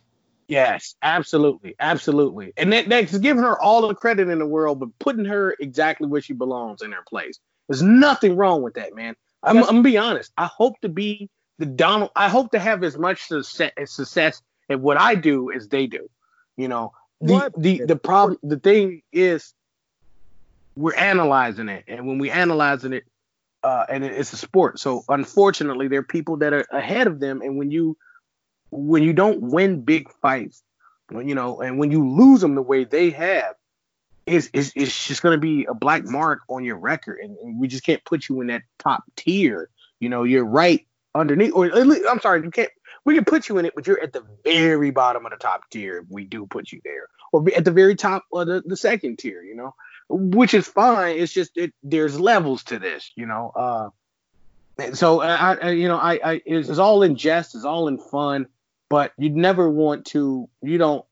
Yes, 0.48 0.96
absolutely, 1.02 1.76
absolutely. 1.78 2.52
And 2.56 2.72
that, 2.72 2.88
that's 2.88 3.16
giving 3.18 3.44
her 3.44 3.56
all 3.62 3.86
the 3.86 3.94
credit 3.94 4.28
in 4.28 4.40
the 4.40 4.46
world, 4.46 4.80
but 4.80 4.88
putting 4.98 5.24
her 5.26 5.54
exactly 5.60 6.08
where 6.08 6.20
she 6.20 6.32
belongs 6.32 6.82
in 6.82 6.90
her 6.90 7.04
place. 7.08 7.38
There's 7.68 7.82
nothing 7.84 8.34
wrong 8.34 8.60
with 8.62 8.74
that, 8.74 8.96
man. 8.96 9.14
I'm, 9.44 9.58
I'm 9.58 9.64
gonna 9.64 9.82
be 9.82 9.96
honest. 9.96 10.32
I 10.36 10.46
hope 10.46 10.80
to 10.80 10.88
be 10.88 11.30
the 11.60 11.66
Donald. 11.66 12.10
I 12.16 12.28
hope 12.28 12.50
to 12.52 12.58
have 12.58 12.82
as 12.82 12.98
much 12.98 13.26
success, 13.26 13.72
success 13.84 14.42
at 14.68 14.80
what 14.80 14.98
I 14.98 15.14
do 15.14 15.52
as 15.52 15.68
they 15.68 15.86
do. 15.86 16.08
You 16.56 16.68
know, 16.68 16.92
the 17.20 17.34
What? 17.34 17.62
the 17.62 17.84
the 17.84 17.96
problem, 17.96 18.38
the 18.42 18.58
thing 18.58 19.02
is, 19.12 19.54
we're 20.74 20.94
analyzing 20.94 21.68
it, 21.68 21.84
and 21.86 22.06
when 22.06 22.18
we 22.18 22.30
analyzing 22.30 22.94
it, 22.94 23.04
uh, 23.62 23.84
and 23.90 24.04
it- 24.04 24.12
it's 24.12 24.32
a 24.32 24.38
sport. 24.38 24.78
So 24.78 25.04
unfortunately, 25.08 25.86
there 25.86 26.00
are 26.00 26.02
people 26.02 26.38
that 26.38 26.52
are 26.54 26.66
ahead 26.72 27.06
of 27.06 27.20
them, 27.20 27.42
and 27.42 27.58
when 27.58 27.70
you 27.70 27.96
when 28.70 29.02
you 29.02 29.12
don't 29.12 29.42
win 29.42 29.82
big 29.82 30.10
fights, 30.22 30.62
you 31.10 31.34
know, 31.34 31.60
and 31.60 31.78
when 31.78 31.90
you 31.90 32.08
lose 32.08 32.40
them 32.40 32.54
the 32.54 32.62
way 32.62 32.84
they 32.84 33.10
have, 33.10 33.54
it's, 34.26 34.48
it's, 34.52 34.72
it's 34.76 35.08
just 35.08 35.22
going 35.22 35.34
to 35.34 35.40
be 35.40 35.64
a 35.64 35.74
black 35.74 36.04
mark 36.04 36.40
on 36.48 36.64
your 36.64 36.76
record, 36.76 37.18
and, 37.20 37.36
and, 37.38 37.58
we 37.60 37.66
just 37.66 37.84
can't 37.84 38.04
put 38.04 38.28
you 38.28 38.40
in 38.40 38.46
that 38.46 38.62
top 38.78 39.02
tier. 39.16 39.68
You 39.98 40.08
know, 40.08 40.22
you're 40.22 40.44
right 40.44 40.86
underneath, 41.14 41.52
or 41.54 41.66
at 41.66 41.86
least, 41.86 42.04
I'm 42.08 42.20
sorry, 42.20 42.42
you 42.42 42.50
can't. 42.50 42.70
We 43.04 43.14
can 43.14 43.24
put 43.24 43.48
you 43.48 43.58
in 43.58 43.64
it, 43.64 43.74
but 43.74 43.86
you're 43.86 44.02
at 44.02 44.12
the 44.12 44.24
very 44.44 44.90
bottom 44.90 45.24
of 45.24 45.32
the 45.32 45.38
top 45.38 45.62
tier. 45.70 45.98
If 45.98 46.04
we 46.10 46.24
do 46.24 46.46
put 46.46 46.70
you 46.70 46.80
there, 46.84 47.08
or 47.32 47.44
at 47.56 47.64
the 47.64 47.70
very 47.70 47.94
top 47.94 48.24
of 48.32 48.46
the, 48.46 48.62
the 48.64 48.76
second 48.76 49.18
tier. 49.18 49.42
You 49.42 49.56
know, 49.56 49.74
which 50.08 50.54
is 50.54 50.66
fine. 50.66 51.18
It's 51.18 51.32
just 51.32 51.56
it, 51.56 51.72
there's 51.82 52.18
levels 52.18 52.64
to 52.64 52.78
this. 52.78 53.10
You 53.16 53.26
know, 53.26 53.52
uh, 53.56 53.90
so 54.94 55.20
I, 55.20 55.54
I 55.54 55.70
you 55.70 55.88
know, 55.88 55.96
I, 55.96 56.20
I 56.22 56.42
it's, 56.44 56.68
it's 56.68 56.78
all 56.78 57.02
in 57.02 57.16
jest, 57.16 57.54
it's 57.54 57.64
all 57.64 57.88
in 57.88 57.98
fun, 57.98 58.46
but 58.88 59.12
you'd 59.16 59.36
never 59.36 59.68
want 59.68 60.06
to. 60.06 60.48
You 60.62 60.78
don't 60.78 61.04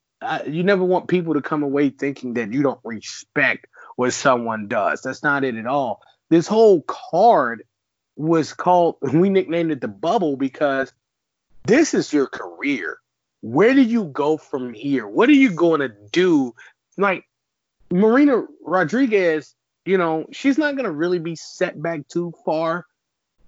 you 0.46 0.62
never 0.62 0.84
want 0.84 1.09
people 1.09 1.34
to 1.34 1.42
come 1.42 1.62
away 1.62 1.90
thinking 1.90 2.34
that 2.34 2.53
you 2.53 2.62
don't 2.62 2.80
respect 2.84 3.66
what 3.96 4.12
someone 4.12 4.68
does. 4.68 5.03
That's 5.03 5.22
not 5.22 5.44
it 5.44 5.57
at 5.57 5.66
all. 5.66 6.03
This 6.28 6.46
whole 6.46 6.82
card 6.82 7.64
was 8.19 8.53
called, 8.53 8.97
we 9.01 9.31
nicknamed 9.31 9.71
it 9.71 9.81
the 9.81 9.89
bubble 9.89 10.37
because 10.37 10.93
this 11.64 11.95
is 11.95 12.12
your 12.12 12.27
career. 12.27 12.99
Where 13.41 13.73
do 13.73 13.83
you 13.83 14.05
go 14.05 14.37
from 14.37 14.75
here? 14.75 15.07
What 15.07 15.29
are 15.29 15.33
you 15.33 15.53
going 15.53 15.81
to 15.81 15.93
do? 16.11 16.55
Like 16.97 17.25
Marina 17.91 18.45
Rodriguez, 18.64 19.55
you 19.85 19.97
know, 19.97 20.27
she's 20.33 20.59
not 20.59 20.75
going 20.75 20.87
to 20.87 20.93
really 20.93 21.21
be 21.21 21.37
set 21.37 21.81
back 21.81 22.09
too 22.09 22.35
far 22.45 22.85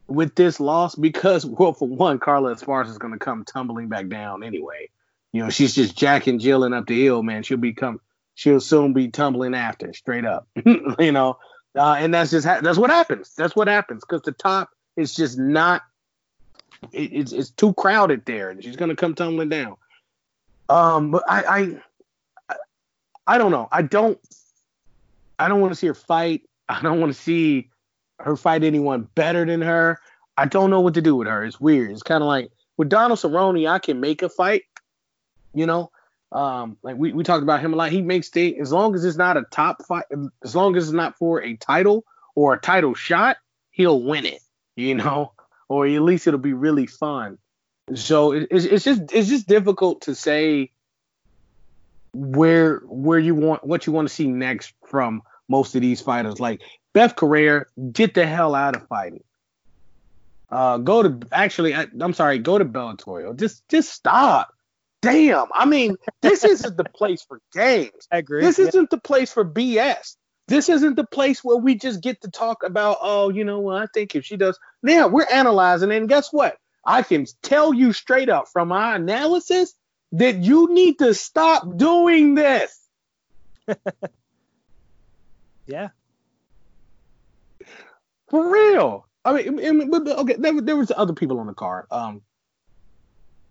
with 0.06 0.34
this 0.34 0.60
loss 0.60 0.94
because, 0.94 1.44
well, 1.46 1.72
for 1.72 1.88
one, 1.88 2.18
Carla 2.18 2.54
Esparza 2.54 2.90
is 2.90 2.98
going 2.98 3.12
to 3.12 3.18
come 3.18 3.44
tumbling 3.44 3.88
back 3.88 4.08
down 4.08 4.44
anyway. 4.44 4.88
You 5.32 5.42
know, 5.42 5.50
she's 5.50 5.74
just 5.74 5.96
jacking 5.96 6.38
Jillian 6.38 6.76
up 6.76 6.86
the 6.86 7.02
hill, 7.02 7.22
man. 7.22 7.42
She'll 7.42 7.58
become, 7.58 8.00
she'll 8.34 8.60
soon 8.60 8.92
be 8.92 9.08
tumbling 9.08 9.54
after, 9.54 9.92
straight 9.92 10.24
up. 10.24 10.48
you 10.64 11.12
know, 11.12 11.38
uh, 11.76 11.96
and 11.98 12.12
that's 12.12 12.30
just 12.30 12.46
ha- 12.46 12.60
that's 12.62 12.78
what 12.78 12.90
happens. 12.90 13.34
That's 13.36 13.54
what 13.54 13.68
happens 13.68 14.02
because 14.06 14.22
the 14.22 14.32
top 14.32 14.70
is 14.96 15.14
just 15.14 15.38
not. 15.38 15.82
It, 16.92 17.12
it's 17.12 17.32
it's 17.32 17.50
too 17.50 17.74
crowded 17.74 18.24
there, 18.24 18.50
and 18.50 18.62
she's 18.62 18.76
gonna 18.76 18.96
come 18.96 19.14
tumbling 19.14 19.48
down. 19.48 19.76
Um, 20.68 21.10
but 21.10 21.24
I 21.28 21.76
I 22.48 22.56
I 23.34 23.38
don't 23.38 23.50
know. 23.50 23.68
I 23.70 23.82
don't 23.82 24.18
I 25.38 25.48
don't 25.48 25.60
want 25.60 25.72
to 25.72 25.76
see 25.76 25.86
her 25.86 25.94
fight. 25.94 26.42
I 26.68 26.80
don't 26.82 27.00
want 27.00 27.12
to 27.12 27.20
see 27.20 27.70
her 28.18 28.36
fight 28.36 28.62
anyone 28.62 29.08
better 29.14 29.44
than 29.44 29.62
her. 29.62 29.98
I 30.36 30.46
don't 30.46 30.70
know 30.70 30.80
what 30.80 30.94
to 30.94 31.02
do 31.02 31.16
with 31.16 31.28
her. 31.28 31.44
It's 31.44 31.60
weird. 31.60 31.90
It's 31.90 32.02
kind 32.02 32.22
of 32.22 32.28
like 32.28 32.50
with 32.76 32.88
Donald 32.88 33.18
Cerrone, 33.18 33.68
I 33.68 33.78
can 33.78 34.00
make 34.00 34.22
a 34.22 34.28
fight, 34.28 34.62
you 35.54 35.66
know, 35.66 35.90
um, 36.32 36.76
like 36.82 36.96
we, 36.96 37.12
we 37.12 37.24
talked 37.24 37.42
about 37.42 37.60
him 37.60 37.72
a 37.72 37.76
lot. 37.76 37.90
He 37.90 38.02
makes 38.02 38.30
the 38.30 38.58
as 38.58 38.72
long 38.72 38.94
as 38.94 39.04
it's 39.04 39.16
not 39.16 39.36
a 39.36 39.42
top 39.50 39.84
fight, 39.86 40.04
as 40.44 40.54
long 40.54 40.76
as 40.76 40.84
it's 40.84 40.92
not 40.92 41.18
for 41.18 41.42
a 41.42 41.56
title 41.56 42.04
or 42.34 42.54
a 42.54 42.60
title 42.60 42.94
shot, 42.94 43.36
he'll 43.70 44.02
win 44.02 44.26
it, 44.26 44.40
you 44.76 44.94
know, 44.94 45.32
or 45.68 45.86
at 45.86 46.02
least 46.02 46.26
it'll 46.26 46.38
be 46.38 46.52
really 46.52 46.86
fun. 46.86 47.38
So 47.94 48.32
it, 48.32 48.48
it's, 48.50 48.64
it's 48.64 48.84
just 48.84 49.02
it's 49.12 49.28
just 49.28 49.48
difficult 49.48 50.02
to 50.02 50.14
say 50.14 50.70
where 52.12 52.78
where 52.84 53.18
you 53.18 53.34
want 53.34 53.64
what 53.64 53.86
you 53.86 53.92
want 53.92 54.08
to 54.08 54.14
see 54.14 54.28
next 54.28 54.72
from 54.86 55.22
most 55.48 55.74
of 55.74 55.80
these 55.80 56.00
fighters. 56.00 56.38
Like 56.38 56.60
Beth 56.92 57.16
Correia, 57.16 57.64
get 57.90 58.14
the 58.14 58.24
hell 58.24 58.54
out 58.54 58.76
of 58.76 58.86
fighting. 58.86 59.24
Uh, 60.48 60.78
go 60.78 61.02
to 61.02 61.26
actually, 61.32 61.74
I, 61.74 61.86
am 62.00 62.12
sorry, 62.12 62.38
go 62.38 62.58
to 62.58 62.64
Bellator. 62.64 63.36
Just 63.36 63.68
just 63.68 63.92
stop 63.92 64.54
damn. 65.02 65.46
I 65.52 65.64
mean, 65.64 65.96
this 66.20 66.44
isn't 66.44 66.76
the 66.76 66.84
place 66.84 67.22
for 67.22 67.40
games. 67.52 68.06
I 68.12 68.18
agree. 68.18 68.42
This 68.42 68.58
isn't 68.58 68.90
the 68.90 68.98
place 68.98 69.32
for 69.32 69.44
BS. 69.44 70.16
This 70.48 70.68
isn't 70.68 70.96
the 70.96 71.06
place 71.06 71.44
where 71.44 71.56
we 71.56 71.76
just 71.76 72.00
get 72.00 72.22
to 72.22 72.30
talk 72.30 72.64
about, 72.64 72.98
oh, 73.00 73.28
you 73.28 73.44
know 73.44 73.60
what, 73.60 73.82
I 73.82 73.86
think 73.94 74.16
if 74.16 74.24
she 74.24 74.36
does. 74.36 74.58
Yeah, 74.82 75.06
we're 75.06 75.26
analyzing, 75.30 75.92
and 75.92 76.08
guess 76.08 76.32
what? 76.32 76.56
I 76.84 77.02
can 77.02 77.26
tell 77.42 77.72
you 77.72 77.92
straight 77.92 78.28
up 78.28 78.48
from 78.48 78.68
my 78.68 78.96
analysis 78.96 79.74
that 80.12 80.38
you 80.38 80.72
need 80.72 80.98
to 80.98 81.14
stop 81.14 81.76
doing 81.76 82.34
this. 82.34 82.76
yeah. 85.66 85.90
For 88.28 88.52
real. 88.52 89.06
I 89.24 89.34
mean, 89.34 89.64
I 89.64 89.70
mean 89.72 89.94
okay, 89.94 90.36
there, 90.36 90.60
there 90.60 90.76
was 90.76 90.90
other 90.96 91.12
people 91.12 91.38
on 91.38 91.46
the 91.46 91.54
card. 91.54 91.86
Um, 91.90 92.22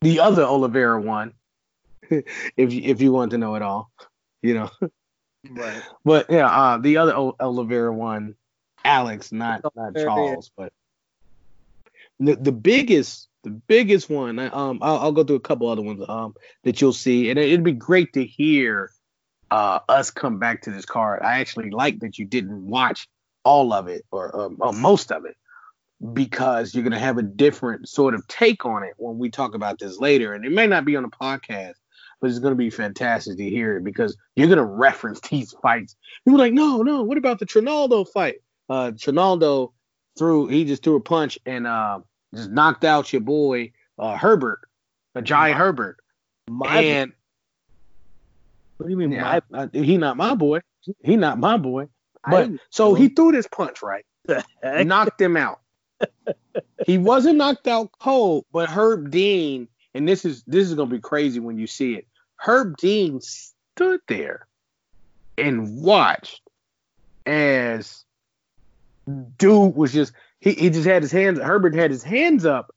the 0.01 0.19
other 0.19 0.43
Oliveira 0.43 0.99
one, 0.99 1.33
if 2.57 2.73
if 2.73 3.01
you 3.01 3.11
want 3.11 3.31
to 3.31 3.37
know 3.37 3.55
it 3.55 3.61
all, 3.61 3.91
you 4.41 4.53
know. 4.53 4.69
Right. 5.49 5.81
But 6.03 6.29
yeah, 6.29 6.47
uh, 6.47 6.77
the 6.79 6.97
other 6.97 7.15
o- 7.15 7.35
Oliveira 7.39 7.93
one, 7.93 8.35
Alex, 8.83 9.31
not 9.31 9.63
not 9.75 9.95
Charles, 9.95 10.51
but 10.57 10.73
the 12.19 12.35
the 12.35 12.51
biggest 12.51 13.29
the 13.43 13.51
biggest 13.51 14.09
one. 14.09 14.37
Um, 14.37 14.79
I'll, 14.81 14.97
I'll 14.97 15.11
go 15.11 15.23
through 15.23 15.37
a 15.37 15.41
couple 15.41 15.69
other 15.69 15.81
ones 15.81 16.03
um 16.09 16.35
that 16.63 16.81
you'll 16.81 16.93
see, 16.93 17.29
and 17.29 17.39
it, 17.39 17.51
would 17.51 17.63
be 17.63 17.71
great 17.71 18.13
to 18.13 18.25
hear 18.25 18.91
uh 19.49 19.79
us 19.87 20.11
come 20.11 20.39
back 20.39 20.63
to 20.63 20.71
this 20.71 20.85
card. 20.85 21.21
I 21.21 21.39
actually 21.39 21.69
like 21.69 21.99
that 21.99 22.17
you 22.17 22.25
didn't 22.25 22.67
watch 22.67 23.07
all 23.43 23.71
of 23.73 23.87
it 23.87 24.05
or, 24.11 24.29
or, 24.35 24.51
or 24.59 24.73
most 24.73 25.11
of 25.11 25.25
it 25.25 25.35
because 26.13 26.73
you're 26.73 26.83
going 26.83 26.93
to 26.93 26.99
have 26.99 27.17
a 27.17 27.23
different 27.23 27.87
sort 27.89 28.13
of 28.13 28.25
take 28.27 28.65
on 28.65 28.83
it 28.83 28.93
when 28.97 29.17
we 29.17 29.29
talk 29.29 29.53
about 29.53 29.79
this 29.79 29.99
later. 29.99 30.33
And 30.33 30.45
it 30.45 30.51
may 30.51 30.67
not 30.67 30.85
be 30.85 30.95
on 30.95 31.03
the 31.03 31.09
podcast, 31.09 31.73
but 32.19 32.29
it's 32.29 32.39
going 32.39 32.51
to 32.51 32.57
be 32.57 32.69
fantastic 32.69 33.37
to 33.37 33.49
hear 33.49 33.77
it 33.77 33.83
because 33.83 34.17
you're 34.35 34.47
going 34.47 34.57
to 34.57 34.65
reference 34.65 35.19
these 35.29 35.53
fights. 35.61 35.95
People 36.25 36.39
are 36.39 36.45
like, 36.45 36.53
no, 36.53 36.81
no, 36.81 37.03
what 37.03 37.17
about 37.17 37.39
the 37.39 37.45
Trinaldo 37.45 38.05
fight? 38.05 38.35
Uh, 38.69 38.91
Trinaldo 38.91 39.73
threw, 40.17 40.47
he 40.47 40.65
just 40.65 40.83
threw 40.83 40.95
a 40.95 41.01
punch 41.01 41.39
and 41.45 41.65
uh, 41.65 41.99
just 42.33 42.51
knocked 42.51 42.83
out 42.83 43.11
your 43.11 43.21
boy 43.21 43.71
uh, 43.97 44.15
Herbert, 44.15 44.61
a 45.15 45.21
Jai 45.21 45.51
Herbert. 45.51 45.97
My 46.49 46.81
and 46.81 47.11
what 48.77 48.85
do 48.85 48.91
you 48.91 48.97
mean? 48.97 49.11
Yeah, 49.11 49.39
my, 49.49 49.63
I, 49.63 49.69
he 49.73 49.97
not 49.97 50.17
my 50.17 50.35
boy. 50.35 50.61
He 51.03 51.15
not 51.17 51.37
my 51.37 51.57
boy. 51.57 51.89
But 52.29 52.51
so 52.69 52.93
he 52.93 53.09
threw 53.09 53.31
this 53.31 53.47
punch 53.47 53.81
right, 53.81 54.05
knocked 54.63 55.19
him 55.19 55.37
out 55.37 55.59
he 56.85 56.97
wasn't 56.97 57.37
knocked 57.37 57.67
out 57.67 57.91
cold, 57.99 58.45
but 58.51 58.69
Herb 58.69 59.11
Dean, 59.11 59.67
and 59.93 60.07
this 60.07 60.25
is 60.25 60.43
this 60.43 60.67
is 60.67 60.75
gonna 60.75 60.89
be 60.89 60.99
crazy 60.99 61.39
when 61.39 61.57
you 61.57 61.67
see 61.67 61.95
it. 61.95 62.07
Herb 62.39 62.77
Dean 62.77 63.21
stood 63.21 64.01
there 64.07 64.47
and 65.37 65.81
watched 65.81 66.41
as 67.25 68.03
dude 69.37 69.75
was 69.75 69.91
just 69.93 70.13
he, 70.39 70.53
he 70.53 70.69
just 70.69 70.87
had 70.87 71.01
his 71.01 71.11
hands 71.11 71.39
Herbert 71.39 71.75
had 71.75 71.91
his 71.91 72.03
hands 72.03 72.45
up. 72.45 72.73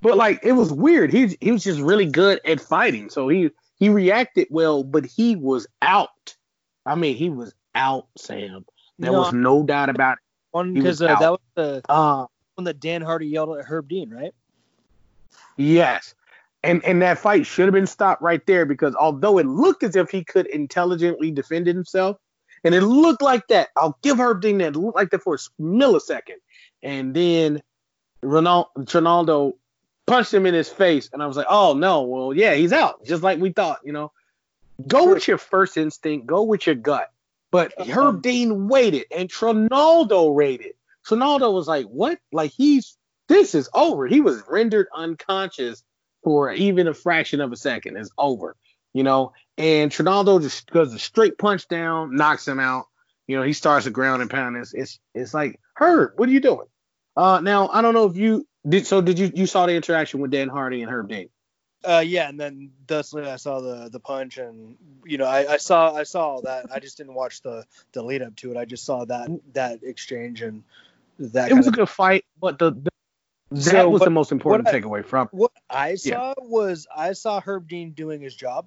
But 0.00 0.16
like 0.16 0.40
it 0.42 0.52
was 0.52 0.72
weird. 0.72 1.12
He 1.12 1.36
he 1.40 1.52
was 1.52 1.64
just 1.64 1.80
really 1.80 2.06
good 2.06 2.40
at 2.44 2.60
fighting. 2.60 3.10
So 3.10 3.28
he 3.28 3.50
he 3.76 3.88
reacted 3.88 4.48
well, 4.50 4.82
but 4.82 5.06
he 5.06 5.36
was 5.36 5.66
out. 5.80 6.34
I 6.84 6.94
mean, 6.94 7.16
he 7.16 7.30
was 7.30 7.54
out, 7.74 8.06
Sam. 8.16 8.66
There 8.98 9.12
no, 9.12 9.20
was 9.20 9.32
no 9.32 9.62
doubt 9.62 9.88
about 9.88 10.18
it. 10.18 10.24
One 10.50 10.74
because 10.74 11.00
uh, 11.00 11.18
that 11.18 11.30
was 11.30 11.40
the 11.54 11.82
uh, 11.88 12.26
one 12.54 12.64
that 12.64 12.80
Dan 12.80 13.02
Hardy 13.02 13.26
yelled 13.26 13.56
at 13.56 13.64
Herb 13.64 13.88
Dean, 13.88 14.10
right? 14.10 14.34
Yes. 15.56 16.14
And 16.64 16.84
and 16.84 17.02
that 17.02 17.18
fight 17.18 17.46
should 17.46 17.66
have 17.66 17.74
been 17.74 17.86
stopped 17.86 18.22
right 18.22 18.44
there 18.46 18.64
because 18.64 18.94
although 18.94 19.38
it 19.38 19.46
looked 19.46 19.82
as 19.82 19.96
if 19.96 20.10
he 20.10 20.24
could 20.24 20.46
intelligently 20.46 21.30
defend 21.30 21.66
himself, 21.66 22.16
and 22.64 22.74
it 22.74 22.80
looked 22.80 23.20
like 23.22 23.46
that, 23.48 23.68
I'll 23.76 23.98
give 24.02 24.18
Herb 24.18 24.40
Dean 24.40 24.58
that 24.58 24.74
looked 24.74 24.96
like 24.96 25.10
that 25.10 25.22
for 25.22 25.34
a 25.34 25.62
millisecond. 25.62 26.40
And 26.82 27.14
then 27.14 27.62
Ronaldo 28.22 28.86
Trinaldo 28.86 29.56
punched 30.06 30.32
him 30.32 30.46
in 30.46 30.54
his 30.54 30.70
face, 30.70 31.10
and 31.12 31.22
I 31.22 31.26
was 31.26 31.36
like, 31.36 31.46
oh 31.50 31.74
no, 31.74 32.02
well, 32.02 32.34
yeah, 32.34 32.54
he's 32.54 32.72
out, 32.72 33.04
just 33.04 33.22
like 33.22 33.38
we 33.38 33.52
thought, 33.52 33.80
you 33.84 33.92
know. 33.92 34.10
Go 34.88 35.12
with 35.12 35.28
your 35.28 35.38
first 35.38 35.76
instinct, 35.76 36.26
go 36.26 36.42
with 36.42 36.66
your 36.66 36.74
gut. 36.74 37.12
But. 37.52 37.72
Herb 37.88 38.22
Dean 38.22 38.66
waited 38.66 39.06
and 39.16 39.30
Trinaldo 39.30 40.32
waited. 40.32 40.72
Trinaldo 41.04 41.52
was 41.52 41.68
like, 41.68 41.86
what? 41.86 42.18
Like 42.32 42.50
he's 42.50 42.96
this 43.28 43.54
is 43.54 43.68
over. 43.74 44.06
He 44.06 44.20
was 44.20 44.42
rendered 44.48 44.88
unconscious 44.94 45.84
for 46.24 46.52
even 46.52 46.88
a 46.88 46.94
fraction 46.94 47.40
of 47.40 47.52
a 47.52 47.56
second. 47.56 47.96
It's 47.96 48.10
over. 48.18 48.56
You 48.92 49.02
know, 49.02 49.32
and 49.58 49.90
Trinaldo 49.90 50.40
just 50.40 50.70
goes 50.70 50.94
a 50.94 50.98
straight 50.98 51.36
punch 51.36 51.68
down, 51.68 52.16
knocks 52.16 52.46
him 52.46 52.60
out. 52.60 52.86
You 53.26 53.36
know, 53.36 53.42
he 53.42 53.52
starts 53.52 53.84
to 53.84 53.90
ground 53.90 54.22
and 54.22 54.30
pound. 54.30 54.56
It's 54.56 54.72
it's, 54.74 54.98
it's 55.14 55.34
like, 55.34 55.60
Herb, 55.74 56.12
what 56.16 56.28
are 56.28 56.32
you 56.32 56.40
doing? 56.40 56.66
Uh 57.16 57.40
now 57.40 57.68
I 57.68 57.82
don't 57.82 57.94
know 57.94 58.06
if 58.06 58.16
you 58.16 58.46
did 58.68 58.86
so 58.86 59.00
did 59.00 59.18
you 59.18 59.30
you 59.34 59.46
saw 59.46 59.66
the 59.66 59.74
interaction 59.74 60.20
with 60.20 60.30
Dan 60.30 60.48
Hardy 60.48 60.82
and 60.82 60.90
Herb 60.90 61.08
Dean? 61.08 61.28
Uh, 61.84 62.02
yeah, 62.04 62.28
and 62.28 62.40
then 62.40 62.70
thusly 62.86 63.24
I 63.28 63.36
saw 63.36 63.60
the 63.60 63.90
the 63.90 64.00
punch, 64.00 64.38
and 64.38 64.76
you 65.04 65.18
know 65.18 65.26
I, 65.26 65.52
I 65.52 65.56
saw 65.58 65.94
I 65.94 66.04
saw 66.04 66.40
that. 66.40 66.66
I 66.72 66.80
just 66.80 66.96
didn't 66.96 67.14
watch 67.14 67.42
the 67.42 67.66
the 67.92 68.02
lead 68.02 68.22
up 68.22 68.34
to 68.36 68.50
it. 68.50 68.56
I 68.56 68.64
just 68.64 68.84
saw 68.84 69.04
that 69.04 69.28
that 69.52 69.80
exchange 69.82 70.40
and 70.40 70.62
that. 71.18 71.50
It 71.50 71.54
was 71.54 71.66
a 71.66 71.72
good 71.72 71.88
fight, 71.88 72.24
but 72.40 72.58
the, 72.58 72.70
the 72.70 72.90
that 73.54 73.70
so 73.70 73.88
was 73.88 74.02
the 74.02 74.10
most 74.10 74.32
important 74.32 74.68
takeaway 74.68 75.04
from. 75.04 75.28
What 75.32 75.52
I 75.70 75.94
saw 75.94 76.28
yeah. 76.28 76.34
was 76.38 76.86
I 76.94 77.12
saw 77.12 77.40
Herb 77.40 77.68
Dean 77.68 77.92
doing 77.92 78.20
his 78.20 78.34
job. 78.34 78.66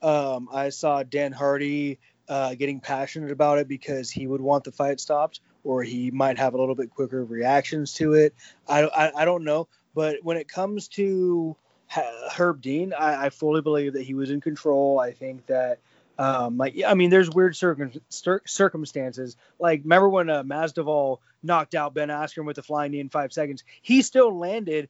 Um, 0.00 0.48
I 0.52 0.68
saw 0.68 1.02
Dan 1.02 1.32
Hardy 1.32 1.98
uh, 2.28 2.54
getting 2.54 2.80
passionate 2.80 3.32
about 3.32 3.58
it 3.58 3.68
because 3.68 4.10
he 4.10 4.26
would 4.26 4.40
want 4.40 4.64
the 4.64 4.72
fight 4.72 5.00
stopped, 5.00 5.40
or 5.64 5.82
he 5.82 6.10
might 6.10 6.38
have 6.38 6.54
a 6.54 6.58
little 6.58 6.74
bit 6.74 6.90
quicker 6.90 7.24
reactions 7.24 7.94
to 7.94 8.14
it. 8.14 8.34
I, 8.68 8.84
I, 8.84 9.22
I 9.22 9.24
don't 9.24 9.44
know. 9.44 9.68
But 9.94 10.18
when 10.22 10.36
it 10.36 10.46
comes 10.48 10.88
to 10.88 11.56
Herb 12.36 12.60
Dean, 12.60 12.92
I, 12.92 13.26
I 13.26 13.30
fully 13.30 13.62
believe 13.62 13.94
that 13.94 14.02
he 14.02 14.14
was 14.14 14.30
in 14.30 14.40
control. 14.40 15.00
I 15.00 15.12
think 15.12 15.46
that 15.46 15.80
um, 16.18 16.58
like 16.58 16.76
I 16.86 16.94
mean, 16.94 17.10
there's 17.10 17.30
weird 17.30 17.56
circum- 17.56 17.92
circumstances. 18.08 19.36
Like 19.58 19.82
remember 19.82 20.08
when 20.08 20.28
uh, 20.30 20.42
Masvidal 20.42 21.18
knocked 21.42 21.74
out 21.74 21.94
Ben 21.94 22.08
Askren 22.08 22.44
with 22.44 22.56
the 22.56 22.62
flying 22.62 22.92
knee 22.92 23.00
in 23.00 23.08
five 23.08 23.32
seconds? 23.32 23.64
He 23.82 24.02
still 24.02 24.36
landed 24.36 24.88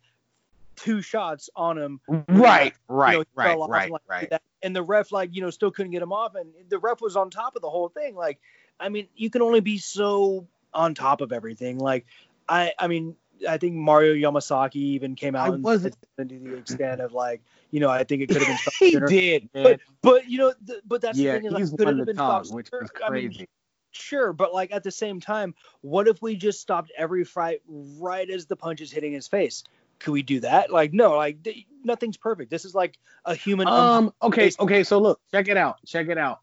two 0.77 1.03
shots 1.03 1.51
on 1.57 1.79
him. 1.79 2.01
Right, 2.09 2.75
right, 2.89 3.13
you 3.13 3.19
know, 3.19 3.25
right, 3.35 3.59
right, 3.59 3.91
like 3.91 4.03
right. 4.09 4.31
That. 4.31 4.43
And 4.63 4.75
the 4.75 4.83
ref, 4.83 5.13
like 5.13 5.35
you 5.35 5.43
know, 5.43 5.51
still 5.51 5.71
couldn't 5.71 5.93
get 5.93 6.03
him 6.03 6.13
off, 6.13 6.35
and 6.35 6.51
the 6.69 6.79
ref 6.79 7.01
was 7.01 7.17
on 7.17 7.31
top 7.31 7.57
of 7.57 7.63
the 7.63 7.71
whole 7.71 7.89
thing. 7.89 8.15
Like, 8.15 8.39
I 8.79 8.89
mean, 8.89 9.09
you 9.17 9.31
can 9.31 9.43
only 9.43 9.61
be 9.61 9.79
so 9.79 10.47
on 10.73 10.95
top 10.95 11.21
of 11.21 11.33
everything. 11.33 11.79
Like, 11.79 12.07
I, 12.49 12.73
I 12.79 12.89
mean, 12.89 13.17
I 13.49 13.59
think 13.59 13.75
Mario 13.75 14.15
Yamasaki 14.15 14.77
even 14.77 15.15
came 15.15 15.35
out 15.35 15.51
I 15.51 15.55
and 15.55 15.63
wasn't 15.65 15.97
to 16.17 16.25
the 16.25 16.57
extent 16.57 17.01
of 17.01 17.13
like, 17.13 17.43
you 17.71 17.81
know, 17.81 17.91
I 17.91 18.05
think 18.05 18.23
it 18.23 18.29
could 18.29 18.39
have 18.43 18.47
been 18.47 18.59
he 18.79 18.93
sooner. 18.93 19.07
did, 19.07 19.49
man. 19.55 19.65
But, 19.65 19.81
but 20.03 20.29
you 20.29 20.39
know, 20.39 20.55
the, 20.65 20.81
but 20.87 21.01
that's 21.01 21.19
yeah, 21.19 21.35
the 21.35 21.41
thing 21.41 21.53
is 21.53 21.59
he's 21.59 21.71
like, 21.73 21.79
could 21.79 21.99
have 21.99 22.07
been 22.07 22.55
which 22.55 22.69
is 22.73 22.91
crazy. 22.91 23.05
I 23.05 23.11
mean, 23.11 23.47
sure, 23.91 24.33
but 24.33 24.53
like 24.53 24.73
at 24.73 24.85
the 24.85 24.91
same 24.91 25.21
time, 25.21 25.55
what 25.81 26.09
if 26.09 26.21
we 26.23 26.37
just 26.37 26.61
stopped 26.61 26.93
every 26.97 27.25
fight 27.25 27.63
right 27.67 28.29
as 28.29 28.47
the 28.47 28.57
punch 28.57 28.81
is 28.81 28.91
hitting 28.91 29.13
his 29.13 29.29
face? 29.29 29.65
Could 29.99 30.13
we 30.13 30.23
do 30.23 30.41
that? 30.41 30.71
Like, 30.71 30.93
no, 30.93 31.17
like 31.17 31.43
th- 31.43 31.67
nothing's 31.83 32.17
perfect. 32.17 32.51
This 32.51 32.65
is 32.65 32.75
like 32.75 32.99
a 33.25 33.35
human. 33.35 33.67
Um. 33.69 34.13
Okay. 34.23 34.51
Okay. 34.59 34.85
So 34.85 34.99
look, 34.99 35.21
check 35.33 35.49
it 35.49 35.57
out. 35.57 35.79
Check 35.87 36.09
it 36.09 36.19
out. 36.19 36.41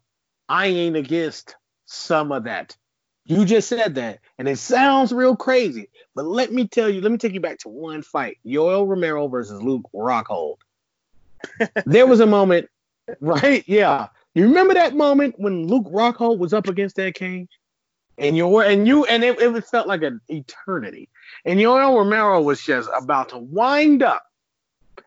I 0.48 0.66
ain't 0.66 0.96
against 0.96 1.56
some 1.86 2.32
of 2.32 2.44
that. 2.44 2.76
You 3.24 3.44
just 3.44 3.68
said 3.68 3.96
that, 3.96 4.20
and 4.38 4.48
it 4.48 4.58
sounds 4.58 5.12
real 5.12 5.34
crazy. 5.34 5.88
But 6.14 6.26
let 6.26 6.52
me 6.52 6.68
tell 6.68 6.88
you, 6.88 7.00
let 7.00 7.10
me 7.10 7.18
take 7.18 7.32
you 7.32 7.40
back 7.40 7.58
to 7.60 7.68
one 7.68 8.02
fight: 8.02 8.38
Yoel 8.46 8.86
Romero 8.86 9.26
versus 9.26 9.60
Luke 9.60 9.88
Rockhold. 9.92 10.58
there 11.86 12.06
was 12.06 12.20
a 12.20 12.26
moment, 12.26 12.68
right? 13.20 13.64
Yeah, 13.66 14.08
you 14.36 14.48
remember 14.48 14.74
that 14.74 14.94
moment 14.94 15.34
when 15.38 15.66
Luke 15.66 15.86
Rockhold 15.86 16.36
was 16.36 16.52
up 16.52 16.68
against 16.68 16.96
that 16.96 17.14
cage, 17.14 17.48
and 18.18 18.36
you 18.36 18.60
and 18.60 18.86
you 18.86 19.06
and 19.06 19.24
it, 19.24 19.40
it 19.40 19.64
felt 19.64 19.86
like 19.86 20.02
an 20.02 20.20
eternity. 20.28 21.08
And 21.46 21.58
Yoel 21.58 21.96
Romero 21.96 22.42
was 22.42 22.60
just 22.62 22.90
about 22.94 23.30
to 23.30 23.38
wind 23.38 24.02
up, 24.02 24.22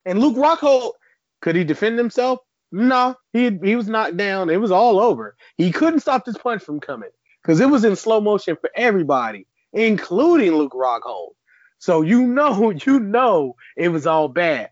and 0.03 0.19
Luke 0.19 0.35
Rockhold 0.35 0.93
could 1.41 1.55
he 1.55 1.63
defend 1.63 1.99
himself? 1.99 2.39
No, 2.71 3.15
he 3.31 3.55
he 3.63 3.75
was 3.75 3.87
knocked 3.87 4.17
down. 4.17 4.49
It 4.49 4.59
was 4.59 4.71
all 4.71 4.99
over. 4.99 5.35
He 5.57 5.71
couldn't 5.71 5.99
stop 5.99 6.25
this 6.25 6.37
punch 6.37 6.63
from 6.63 6.79
coming 6.79 7.11
because 7.43 7.59
it 7.59 7.69
was 7.69 7.85
in 7.85 7.95
slow 7.95 8.21
motion 8.21 8.57
for 8.59 8.71
everybody, 8.75 9.45
including 9.73 10.55
Luke 10.55 10.73
Rockhold. 10.73 11.33
So 11.77 12.01
you 12.01 12.25
know, 12.25 12.71
you 12.85 12.99
know, 12.99 13.55
it 13.77 13.89
was 13.89 14.07
all 14.07 14.27
bad. 14.27 14.71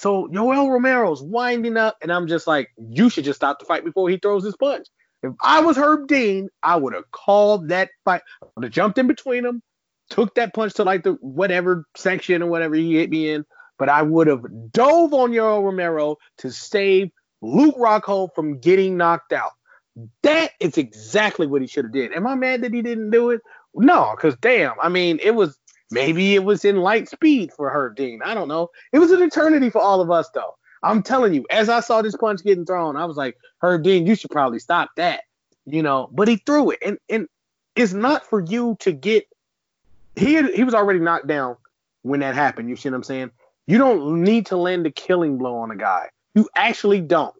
So 0.00 0.28
Yoel 0.28 0.70
Romero's 0.70 1.22
winding 1.22 1.76
up, 1.76 1.98
and 2.00 2.10
I'm 2.10 2.26
just 2.26 2.46
like, 2.46 2.70
you 2.78 3.10
should 3.10 3.24
just 3.24 3.36
stop 3.38 3.58
the 3.58 3.66
fight 3.66 3.84
before 3.84 4.08
he 4.08 4.16
throws 4.16 4.42
his 4.42 4.56
punch. 4.56 4.86
If 5.22 5.34
I 5.42 5.60
was 5.60 5.76
Herb 5.76 6.08
Dean, 6.08 6.48
I 6.62 6.76
would 6.76 6.94
have 6.94 7.10
called 7.10 7.68
that 7.68 7.90
fight. 8.02 8.22
I 8.42 8.46
would 8.56 8.64
have 8.64 8.72
jumped 8.72 8.96
in 8.96 9.06
between 9.06 9.42
them, 9.44 9.62
took 10.08 10.34
that 10.36 10.54
punch 10.54 10.72
to 10.74 10.84
like 10.84 11.02
the 11.02 11.18
whatever 11.20 11.84
section 11.98 12.42
or 12.42 12.46
whatever 12.46 12.76
he 12.76 12.94
hit 12.94 13.10
me 13.10 13.28
in, 13.28 13.44
but 13.78 13.90
I 13.90 14.00
would 14.00 14.26
have 14.28 14.46
dove 14.72 15.12
on 15.12 15.32
Yoel 15.32 15.62
Romero 15.62 16.16
to 16.38 16.50
save 16.50 17.10
Luke 17.42 17.76
Rockhold 17.76 18.30
from 18.34 18.58
getting 18.58 18.96
knocked 18.96 19.34
out. 19.34 19.52
That 20.22 20.52
is 20.60 20.78
exactly 20.78 21.46
what 21.46 21.60
he 21.60 21.68
should 21.68 21.84
have 21.84 21.92
did. 21.92 22.14
Am 22.14 22.26
I 22.26 22.36
mad 22.36 22.62
that 22.62 22.72
he 22.72 22.80
didn't 22.80 23.10
do 23.10 23.30
it? 23.30 23.42
No, 23.74 24.14
because 24.16 24.34
damn, 24.36 24.76
I 24.82 24.88
mean, 24.88 25.18
it 25.22 25.34
was 25.34 25.58
maybe 25.90 26.34
it 26.34 26.44
was 26.44 26.64
in 26.64 26.76
light 26.76 27.08
speed 27.08 27.52
for 27.52 27.70
Herb 27.70 27.96
Dean. 27.96 28.20
I 28.24 28.34
don't 28.34 28.48
know. 28.48 28.70
It 28.92 28.98
was 28.98 29.10
an 29.10 29.22
eternity 29.22 29.70
for 29.70 29.80
all 29.80 30.00
of 30.00 30.10
us 30.10 30.28
though. 30.30 30.56
I'm 30.82 31.02
telling 31.02 31.34
you, 31.34 31.44
as 31.50 31.68
I 31.68 31.80
saw 31.80 32.00
this 32.00 32.16
punch 32.16 32.42
getting 32.42 32.64
thrown, 32.64 32.96
I 32.96 33.04
was 33.04 33.16
like, 33.16 33.36
Herb 33.60 33.82
Dean, 33.82 34.06
you 34.06 34.14
should 34.14 34.30
probably 34.30 34.58
stop 34.58 34.90
that. 34.96 35.22
You 35.66 35.82
know, 35.82 36.08
but 36.12 36.26
he 36.26 36.36
threw 36.36 36.70
it, 36.70 36.78
and 36.84 36.98
and 37.08 37.28
it's 37.76 37.92
not 37.92 38.24
for 38.26 38.40
you 38.40 38.76
to 38.80 38.92
get. 38.92 39.26
He 40.16 40.34
had, 40.34 40.50
he 40.50 40.64
was 40.64 40.74
already 40.74 40.98
knocked 40.98 41.26
down 41.26 41.56
when 42.02 42.20
that 42.20 42.34
happened. 42.34 42.68
You 42.68 42.76
see 42.76 42.88
what 42.88 42.96
I'm 42.96 43.02
saying? 43.04 43.30
You 43.66 43.78
don't 43.78 44.22
need 44.22 44.46
to 44.46 44.56
land 44.56 44.86
a 44.86 44.90
killing 44.90 45.38
blow 45.38 45.56
on 45.56 45.70
a 45.70 45.76
guy. 45.76 46.08
You 46.34 46.48
actually 46.56 47.00
don't. 47.00 47.36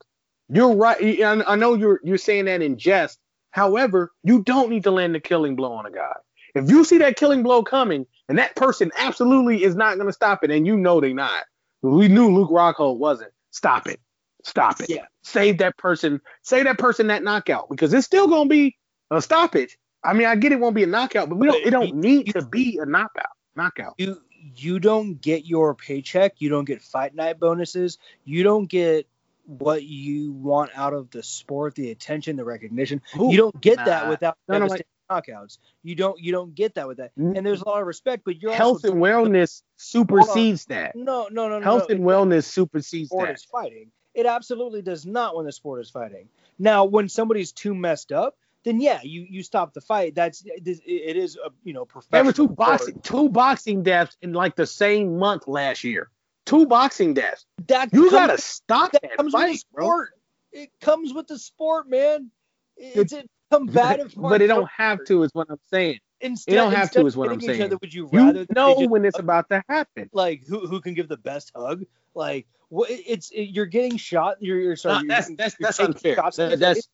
You're 0.49 0.75
right. 0.75 1.23
I 1.25 1.57
know 1.57 1.75
you're 1.75 2.01
you're 2.05 2.19
saying 2.19 2.45
that 2.45 2.63
in 2.63 2.77
jest. 2.77 3.19
However, 3.53 4.13
you 4.23 4.43
don't 4.43 4.71
need 4.71 4.85
to 4.85 4.91
land 4.91 5.17
a 5.17 5.21
killing 5.21 5.57
blow 5.57 5.73
on 5.73 5.87
a 5.87 5.91
guy. 5.91 6.15
If 6.55 6.69
you 6.69 6.85
see 6.85 6.99
that 6.99 7.17
killing 7.17 7.43
blow 7.43 7.63
coming 7.63 8.07
and 8.31 8.39
that 8.39 8.55
person 8.55 8.93
absolutely 8.97 9.65
is 9.65 9.75
not 9.75 9.97
going 9.97 10.07
to 10.07 10.13
stop 10.13 10.45
it, 10.45 10.53
and 10.53 10.65
you 10.65 10.77
know 10.77 11.01
they're 11.01 11.13
not, 11.13 11.43
we 11.83 12.07
knew 12.07 12.33
Luke 12.33 12.51
Rockhold 12.51 12.99
wasn't. 12.99 13.33
Stop 13.51 13.89
it. 13.89 13.99
Stop 14.45 14.81
it. 14.81 14.89
Yeah. 14.89 15.07
Save 15.23 15.59
that 15.59 15.77
person. 15.77 16.21
Save 16.43 16.65
that 16.65 16.79
person 16.79 17.09
that 17.09 17.25
knockout 17.25 17.69
because 17.69 17.93
it's 17.93 18.07
still 18.07 18.29
going 18.29 18.45
to 18.45 18.49
be 18.49 18.77
a 19.11 19.21
stoppage. 19.21 19.77
I 20.05 20.13
mean, 20.13 20.29
I 20.29 20.37
get 20.37 20.53
it 20.53 20.61
won't 20.61 20.77
be 20.77 20.85
a 20.85 20.87
knockout, 20.87 21.29
but 21.29 21.39
we 21.39 21.49
don't. 21.49 21.67
It 21.67 21.71
don't 21.71 21.97
need 21.97 22.33
to 22.35 22.47
be 22.47 22.79
a 22.81 22.87
knockout. 22.87 23.33
Knockout. 23.57 23.95
You 23.99 24.23
you 24.55 24.79
don't 24.79 25.21
get 25.21 25.45
your 25.45 25.75
paycheck. 25.75 26.35
You 26.39 26.51
don't 26.51 26.65
get 26.65 26.83
fight 26.83 27.17
night 27.17 27.41
bonuses. 27.41 27.99
You 28.25 28.45
don't 28.45 28.67
get 28.67 29.09
what 29.45 29.83
you 29.83 30.31
want 30.33 30.71
out 30.77 30.95
of 30.95 31.11
the 31.11 31.25
sport, 31.25 31.75
the 31.75 31.91
attention, 31.91 32.37
the 32.37 32.45
recognition. 32.45 33.03
Ooh, 33.21 33.33
you 33.33 33.37
don't 33.37 33.61
get 33.61 33.79
nah. 33.79 33.85
that 33.87 34.09
without 34.09 34.39
no, 34.49 34.59
no, 34.59 34.77
knockouts. 35.11 35.59
You 35.83 35.95
don't 35.95 36.19
you 36.21 36.33
don't 36.33 36.55
get 36.55 36.75
that 36.75 36.87
with 36.87 36.99
that. 36.99 37.13
Mm-hmm. 37.19 37.37
And 37.37 37.47
there's 37.47 37.63
a 37.63 37.69
lot 37.69 37.81
of 37.81 37.87
respect, 37.87 38.23
but 38.25 38.41
you're 38.41 38.53
health 38.53 38.85
and 38.85 38.95
wellness 38.95 39.63
supersedes 39.77 40.67
that. 40.67 40.95
No, 40.97 41.29
no, 41.31 41.49
no, 41.49 41.59
no. 41.59 41.65
Health 41.65 41.87
no, 41.89 41.95
and 41.95 42.05
wellness 42.05 42.45
supersedes 42.45 43.11
sport 43.11 43.29
that. 43.29 43.35
Is 43.37 43.45
fighting. 43.45 43.91
It 44.15 44.27
absolutely 44.27 44.83
does 44.83 45.07
not 45.07 45.37
when 45.37 45.47
the 45.47 45.53
sport 45.53 45.81
is 45.81 45.91
fighting. 45.91 46.29
Now, 46.59 46.85
when 46.85 47.09
somebody's 47.09 47.53
too 47.53 47.75
messed 47.75 48.13
up, 48.13 48.37
then 48.65 48.81
yeah, 48.81 49.01
you 49.03 49.27
you 49.29 49.43
stop 49.43 49.73
the 49.73 49.81
fight. 49.81 50.15
That's 50.15 50.43
it 50.45 51.17
is 51.17 51.37
a 51.37 51.51
you 51.65 51.73
know 51.73 51.85
professional. 51.85 52.11
There 52.13 52.25
were 52.25 52.49
two 52.49 52.55
boxing 52.55 53.01
two 53.01 53.29
boxing 53.29 53.83
deaths 53.83 54.17
in 54.23 54.33
like 54.33 54.57
the 54.57 54.67
same 54.67 55.19
month 55.19 55.47
last 55.47 55.85
year 55.85 56.11
two 56.51 56.67
boxing 56.67 57.15
deaths. 57.15 57.47
That 57.69 57.93
you 57.93 58.11
gotta 58.11 58.39
stop 58.39 58.93
that, 58.93 59.03
that 59.03 59.17
comes 59.17 59.33
fight, 59.33 59.45
with 59.45 59.53
the 59.53 59.59
sport. 59.59 60.11
Bro. 60.53 60.63
It 60.63 60.71
comes 60.81 61.15
with 61.15 61.29
the 61.29 61.39
sport, 61.39 61.89
man. 61.89 62.31
It's 62.77 63.13
a 63.13 63.25
combative. 63.51 64.15
but 64.17 64.39
they 64.39 64.47
don't 64.47 64.69
have 64.71 65.05
to, 65.07 65.23
is 65.23 65.31
what 65.33 65.49
I'm 65.51 65.61
saying. 65.71 65.99
Instead, 66.21 66.53
it 66.53 66.57
don't 66.57 66.73
have 66.73 66.91
to, 66.93 67.07
is 67.07 67.17
what 67.17 67.31
I'm 67.31 67.41
saying. 67.41 67.63
Other, 67.63 67.79
would 67.81 67.95
you 67.95 68.09
rather 68.13 68.41
you 68.41 68.47
know 68.55 68.87
when 68.87 69.05
it's 69.05 69.19
about 69.19 69.49
to 69.51 69.63
happen? 69.69 70.11
Like 70.13 70.47
who 70.47 70.67
who 70.67 70.81
can 70.81 70.95
give 70.95 71.09
the 71.09 71.17
best 71.17 71.51
hug? 71.55 71.85
Like 72.15 72.47
what? 72.69 72.91
It's 72.91 73.31
it, 73.31 73.45
you're 73.45 73.67
getting 73.67 73.97
shot. 73.97 74.37
You're, 74.41 74.61
you're 74.61 74.77
sorry. 74.77 75.07
that's 75.07 75.29
you're, 75.29 75.37
that's, 75.37 75.57
that's 75.59 75.81
unfair. 75.81 76.17
That, 76.17 76.59
that's 76.59 76.89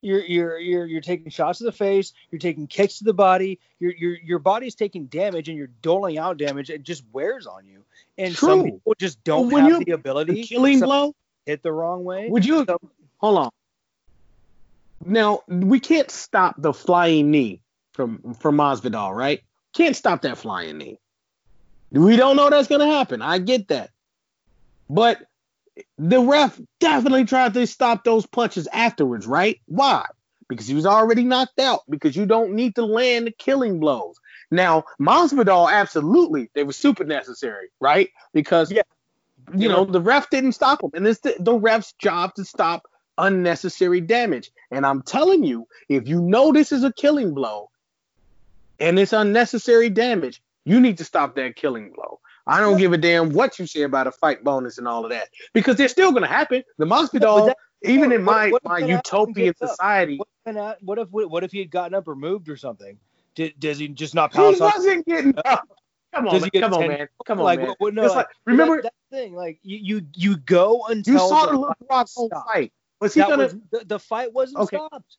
you're 0.00 0.24
you're 0.24 0.58
you're 0.58 0.86
you're 0.86 1.00
taking 1.00 1.30
shots 1.30 1.58
to 1.58 1.64
the 1.64 1.72
face, 1.72 2.12
you're 2.30 2.38
taking 2.38 2.66
kicks 2.66 2.98
to 2.98 3.04
the 3.04 3.14
body, 3.14 3.60
your 3.78 3.92
your 3.92 4.16
your 4.18 4.38
body's 4.38 4.74
taking 4.74 5.06
damage 5.06 5.48
and 5.48 5.56
you're 5.56 5.70
doling 5.82 6.18
out 6.18 6.36
damage. 6.36 6.70
It 6.70 6.82
just 6.82 7.04
wears 7.12 7.46
on 7.46 7.66
you. 7.66 7.84
And 8.18 8.34
True. 8.34 8.48
some 8.48 8.64
people 8.64 8.94
just 8.98 9.22
don't 9.24 9.50
well, 9.50 9.68
have 9.68 9.84
the 9.84 9.92
ability. 9.92 10.44
killing 10.44 10.80
blow 10.80 11.14
hit 11.44 11.62
the 11.62 11.72
wrong 11.72 12.04
way. 12.04 12.28
Would 12.28 12.44
you 12.44 12.64
so, 12.66 12.78
hold 13.18 13.38
on? 13.38 13.50
Now 15.04 15.42
we 15.48 15.80
can't 15.80 16.10
stop 16.10 16.54
the 16.58 16.72
flying 16.72 17.30
knee 17.30 17.60
from 17.92 18.34
from 18.34 18.56
Masvidal, 18.56 19.14
right? 19.14 19.42
Can't 19.72 19.96
stop 19.96 20.22
that 20.22 20.38
flying 20.38 20.78
knee. 20.78 20.98
We 21.90 22.16
don't 22.16 22.36
know 22.36 22.50
that's 22.50 22.68
gonna 22.68 22.86
happen. 22.86 23.22
I 23.22 23.38
get 23.38 23.68
that, 23.68 23.90
but 24.88 25.26
the 25.98 26.20
ref 26.20 26.58
definitely 26.80 27.24
tried 27.24 27.54
to 27.54 27.66
stop 27.66 28.04
those 28.04 28.26
punches 28.26 28.68
afterwards, 28.72 29.26
right? 29.26 29.60
Why? 29.66 30.06
Because 30.48 30.66
he 30.66 30.74
was 30.74 30.86
already 30.86 31.24
knocked 31.24 31.58
out. 31.58 31.82
Because 31.88 32.16
you 32.16 32.26
don't 32.26 32.52
need 32.52 32.76
to 32.76 32.84
land 32.84 33.26
the 33.26 33.30
killing 33.30 33.80
blows. 33.80 34.18
Now, 34.50 34.84
Masvidal, 35.00 35.70
absolutely, 35.70 36.50
they 36.54 36.64
were 36.64 36.72
super 36.72 37.04
necessary, 37.04 37.68
right? 37.80 38.10
Because 38.32 38.70
yeah. 38.70 38.82
you 39.54 39.68
know 39.68 39.84
the 39.84 40.00
ref 40.00 40.30
didn't 40.30 40.52
stop 40.52 40.82
him, 40.82 40.90
and 40.94 41.06
it's 41.06 41.20
the, 41.20 41.34
the 41.38 41.54
ref's 41.54 41.92
job 41.94 42.34
to 42.34 42.44
stop 42.44 42.86
unnecessary 43.18 44.00
damage. 44.00 44.50
And 44.70 44.86
I'm 44.86 45.02
telling 45.02 45.44
you, 45.44 45.66
if 45.88 46.08
you 46.08 46.20
know 46.20 46.52
this 46.52 46.72
is 46.72 46.84
a 46.84 46.92
killing 46.92 47.34
blow 47.34 47.70
and 48.80 48.98
it's 48.98 49.12
unnecessary 49.12 49.90
damage, 49.90 50.42
you 50.64 50.80
need 50.80 50.98
to 50.98 51.04
stop 51.04 51.34
that 51.36 51.56
killing 51.56 51.92
blow. 51.92 52.20
I 52.46 52.60
don't 52.60 52.78
give 52.78 52.92
a 52.92 52.98
damn 52.98 53.30
what 53.30 53.58
you 53.58 53.66
say 53.66 53.82
about 53.82 54.06
a 54.06 54.12
fight 54.12 54.44
bonus 54.44 54.78
and 54.78 54.86
all 54.86 55.04
of 55.04 55.10
that 55.10 55.28
because 55.52 55.76
they're 55.76 55.88
still 55.88 56.10
going 56.10 56.22
to 56.22 56.28
happen. 56.28 56.62
The 56.78 56.84
Masvidal, 56.84 57.52
even 57.82 58.12
in 58.12 58.22
my 58.22 58.50
what, 58.50 58.64
what 58.64 58.80
my 58.80 58.86
utopian 58.86 59.54
society, 59.56 60.20
what, 60.44 60.78
what 60.82 60.98
if 60.98 61.08
what 61.10 61.42
if 61.42 61.50
he 61.50 61.58
had 61.58 61.70
gotten 61.70 61.94
up 61.94 62.06
or 62.06 62.14
moved 62.14 62.48
or 62.48 62.56
something? 62.56 62.98
Did, 63.34 63.58
does 63.58 63.78
he 63.78 63.88
just 63.88 64.14
not 64.14 64.32
pounce? 64.32 64.56
He 64.56 64.62
wasn't 64.62 65.06
getting 65.06 65.36
uh, 65.38 65.42
up. 65.44 65.68
Come 66.14 66.28
on, 66.28 66.40
man. 66.40 66.50
come 66.50 66.74
on, 66.74 66.88
man. 66.88 67.08
Come 67.26 67.38
on, 67.40 67.44
like, 67.44 67.60
man. 67.60 67.74
What, 67.78 67.92
no, 67.92 68.06
like, 68.06 68.28
remember 68.46 68.76
that, 68.80 68.94
that, 69.10 69.16
thing? 69.16 69.34
Like 69.34 69.58
you, 69.62 69.78
you, 69.82 70.06
you 70.14 70.36
go 70.38 70.86
until 70.88 71.14
you 71.14 71.18
saw 71.18 71.46
the 71.46 71.58
Luke 71.58 71.76
Rockhold 71.90 72.30
fight. 72.46 72.72
Was 73.00 73.14
he 73.14 73.20
That 73.20 73.28
gonna? 73.30 73.42
was, 73.44 73.56
the, 73.70 73.82
the 73.86 73.98
fight 73.98 74.32
wasn't 74.32 74.60
Okay. 74.62 74.76
stopped. 74.76 75.16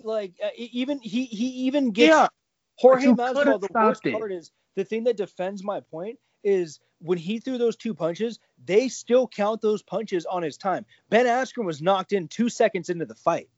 Like 0.00 0.32
uh, 0.44 0.48
even 0.56 1.00
he 1.00 1.24
he 1.24 1.46
even 1.66 1.90
gets 1.90 2.10
yeah, 2.10 2.28
Jorge 2.76 3.06
Masvidal. 3.06 3.60
The 3.60 3.68
worst 3.74 4.06
it. 4.06 4.12
part 4.12 4.30
is 4.32 4.52
the 4.76 4.84
thing 4.84 5.04
that 5.04 5.16
defends 5.16 5.64
my 5.64 5.80
point 5.80 6.18
is 6.44 6.78
when 7.00 7.18
he 7.18 7.40
threw 7.40 7.58
those 7.58 7.74
two 7.76 7.94
punches, 7.94 8.38
they 8.64 8.88
still 8.88 9.26
count 9.26 9.60
those 9.60 9.82
punches 9.82 10.24
on 10.26 10.42
his 10.42 10.56
time. 10.56 10.84
Ben 11.10 11.26
Askren 11.26 11.64
was 11.64 11.82
knocked 11.82 12.12
in 12.12 12.28
two 12.28 12.48
seconds 12.48 12.90
into 12.90 13.06
the 13.06 13.14
fight, 13.16 13.48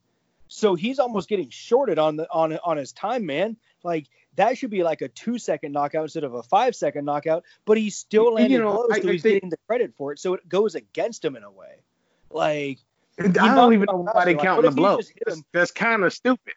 so 0.49 0.75
he's 0.75 0.99
almost 0.99 1.29
getting 1.29 1.51
shorted 1.51 1.99
on 1.99 2.17
the 2.17 2.27
on 2.33 2.57
on 2.65 2.79
his 2.79 2.93
time, 2.93 3.27
man. 3.27 3.57
Like 3.83 4.07
that 4.37 4.57
should 4.57 4.71
be 4.71 4.83
like 4.83 5.03
a 5.03 5.09
two 5.09 5.37
second 5.39 5.73
knockout 5.73 6.05
instead 6.05 6.25
of 6.25 6.33
a 6.35 6.43
five 6.43 6.75
second 6.75 7.05
knockout, 7.05 7.45
but 7.67 7.77
he's 7.77 7.97
still 7.97 8.39
You 8.41 8.59
know, 8.61 8.73
blows, 8.73 8.89
I- 8.93 9.01
so 9.01 9.09
I 9.09 9.13
he's 9.13 9.23
think- 9.23 9.35
getting 9.35 9.51
the 9.51 9.59
credit 9.67 9.93
for 9.95 10.13
it. 10.13 10.19
So 10.19 10.33
it 10.35 10.49
goes 10.49 10.75
against 10.75 11.23
him 11.23 11.37
in 11.37 11.43
a 11.43 11.51
way. 11.51 11.83
Like 12.31 12.79
I 13.21 13.55
don't 13.55 13.73
even 13.73 13.87
know 13.87 14.09
why 14.13 14.25
they 14.25 14.35
counting 14.35 14.71
the 14.71 14.75
blow. 14.75 14.99
That's, 15.27 15.43
that's 15.53 15.71
kind 15.71 16.05
of 16.05 16.13
stupid. 16.13 16.55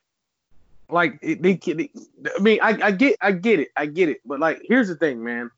Like 0.89 1.19
they, 1.21 1.35
they, 1.35 1.89
I 2.37 2.39
mean, 2.41 2.59
I, 2.61 2.77
I 2.81 2.91
get, 2.91 3.17
I 3.21 3.31
get 3.31 3.59
it, 3.59 3.69
I 3.75 3.85
get 3.85 4.09
it. 4.09 4.21
But 4.25 4.39
like, 4.39 4.61
here's 4.63 4.87
the 4.87 4.95
thing, 4.95 5.23
man. 5.23 5.49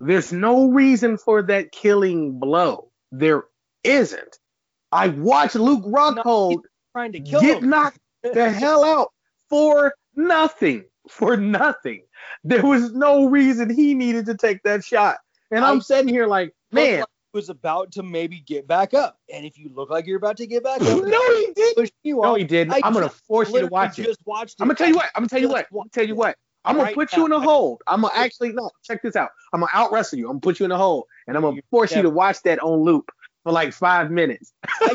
There's 0.00 0.32
no 0.32 0.68
reason 0.68 1.18
for 1.18 1.42
that 1.42 1.72
killing 1.72 2.38
blow. 2.38 2.88
There 3.10 3.44
isn't. 3.82 4.38
I 4.92 5.08
watched 5.08 5.56
Luke 5.56 5.84
Rockhold 5.84 6.60
trying 6.92 7.12
to 7.12 7.20
kill 7.20 7.40
get 7.40 7.62
him. 7.62 7.70
knocked 7.70 7.98
the 8.22 8.50
hell 8.52 8.84
out 8.84 9.12
for 9.48 9.94
nothing. 10.14 10.84
For 11.08 11.36
nothing. 11.36 12.02
There 12.44 12.64
was 12.64 12.92
no 12.92 13.26
reason 13.26 13.68
he 13.68 13.94
needed 13.94 14.26
to 14.26 14.36
take 14.36 14.62
that 14.62 14.84
shot. 14.84 15.18
And 15.50 15.64
I'm 15.64 15.80
sitting 15.80 16.08
here 16.08 16.26
like, 16.26 16.54
man, 16.72 17.04
was 17.34 17.48
about 17.50 17.92
to 17.92 18.02
maybe 18.02 18.40
get 18.40 18.66
back 18.66 18.94
up, 18.94 19.18
and 19.32 19.44
if 19.44 19.58
you 19.58 19.68
look 19.74 19.90
like 19.90 20.06
you're 20.06 20.16
about 20.16 20.36
to 20.38 20.46
get 20.46 20.62
back 20.64 20.80
no, 20.82 20.96
he 21.00 21.52
didn't. 21.54 21.92
you 22.02 22.20
No, 22.22 22.34
he 22.36 22.44
didn't. 22.44 22.72
I 22.72 22.80
I'm 22.84 22.94
gonna 22.94 23.08
force 23.08 23.52
you 23.52 23.60
to 23.60 23.66
watch 23.66 23.98
it. 23.98 24.16
Watched 24.24 24.54
it. 24.54 24.62
I'm 24.62 24.68
gonna 24.68 24.78
tell 24.78 24.88
you 24.88 24.94
what. 24.96 25.10
I'm 25.14 25.22
gonna 25.22 25.28
tell 25.28 25.40
you 25.40 25.48
what. 25.48 25.66
I'm 25.70 25.76
gonna 25.76 25.88
tell 25.90 26.06
you 26.06 26.14
what. 26.14 26.36
I'm 26.64 26.76
gonna 26.76 26.84
right 26.86 26.94
put 26.94 27.14
you 27.14 27.26
in 27.26 27.32
a 27.32 27.40
hold. 27.40 27.82
I'm 27.86 28.00
gonna 28.02 28.14
actually 28.16 28.52
no. 28.52 28.70
Check 28.82 29.02
this 29.02 29.16
out. 29.16 29.28
I'm 29.52 29.60
gonna 29.60 29.70
out 29.74 29.92
wrestle 29.92 30.18
you. 30.18 30.26
I'm 30.26 30.34
gonna 30.34 30.40
put 30.40 30.60
you 30.60 30.64
in 30.64 30.72
a 30.72 30.78
hold, 30.78 31.04
and 31.26 31.36
I'm 31.36 31.42
gonna 31.42 31.60
force 31.70 31.94
you 31.94 32.00
to 32.02 32.10
watch 32.10 32.40
that 32.44 32.58
on 32.60 32.80
loop 32.80 33.10
for 33.42 33.52
like 33.52 33.72
five 33.74 34.10
minutes. 34.10 34.52
I 34.80 34.94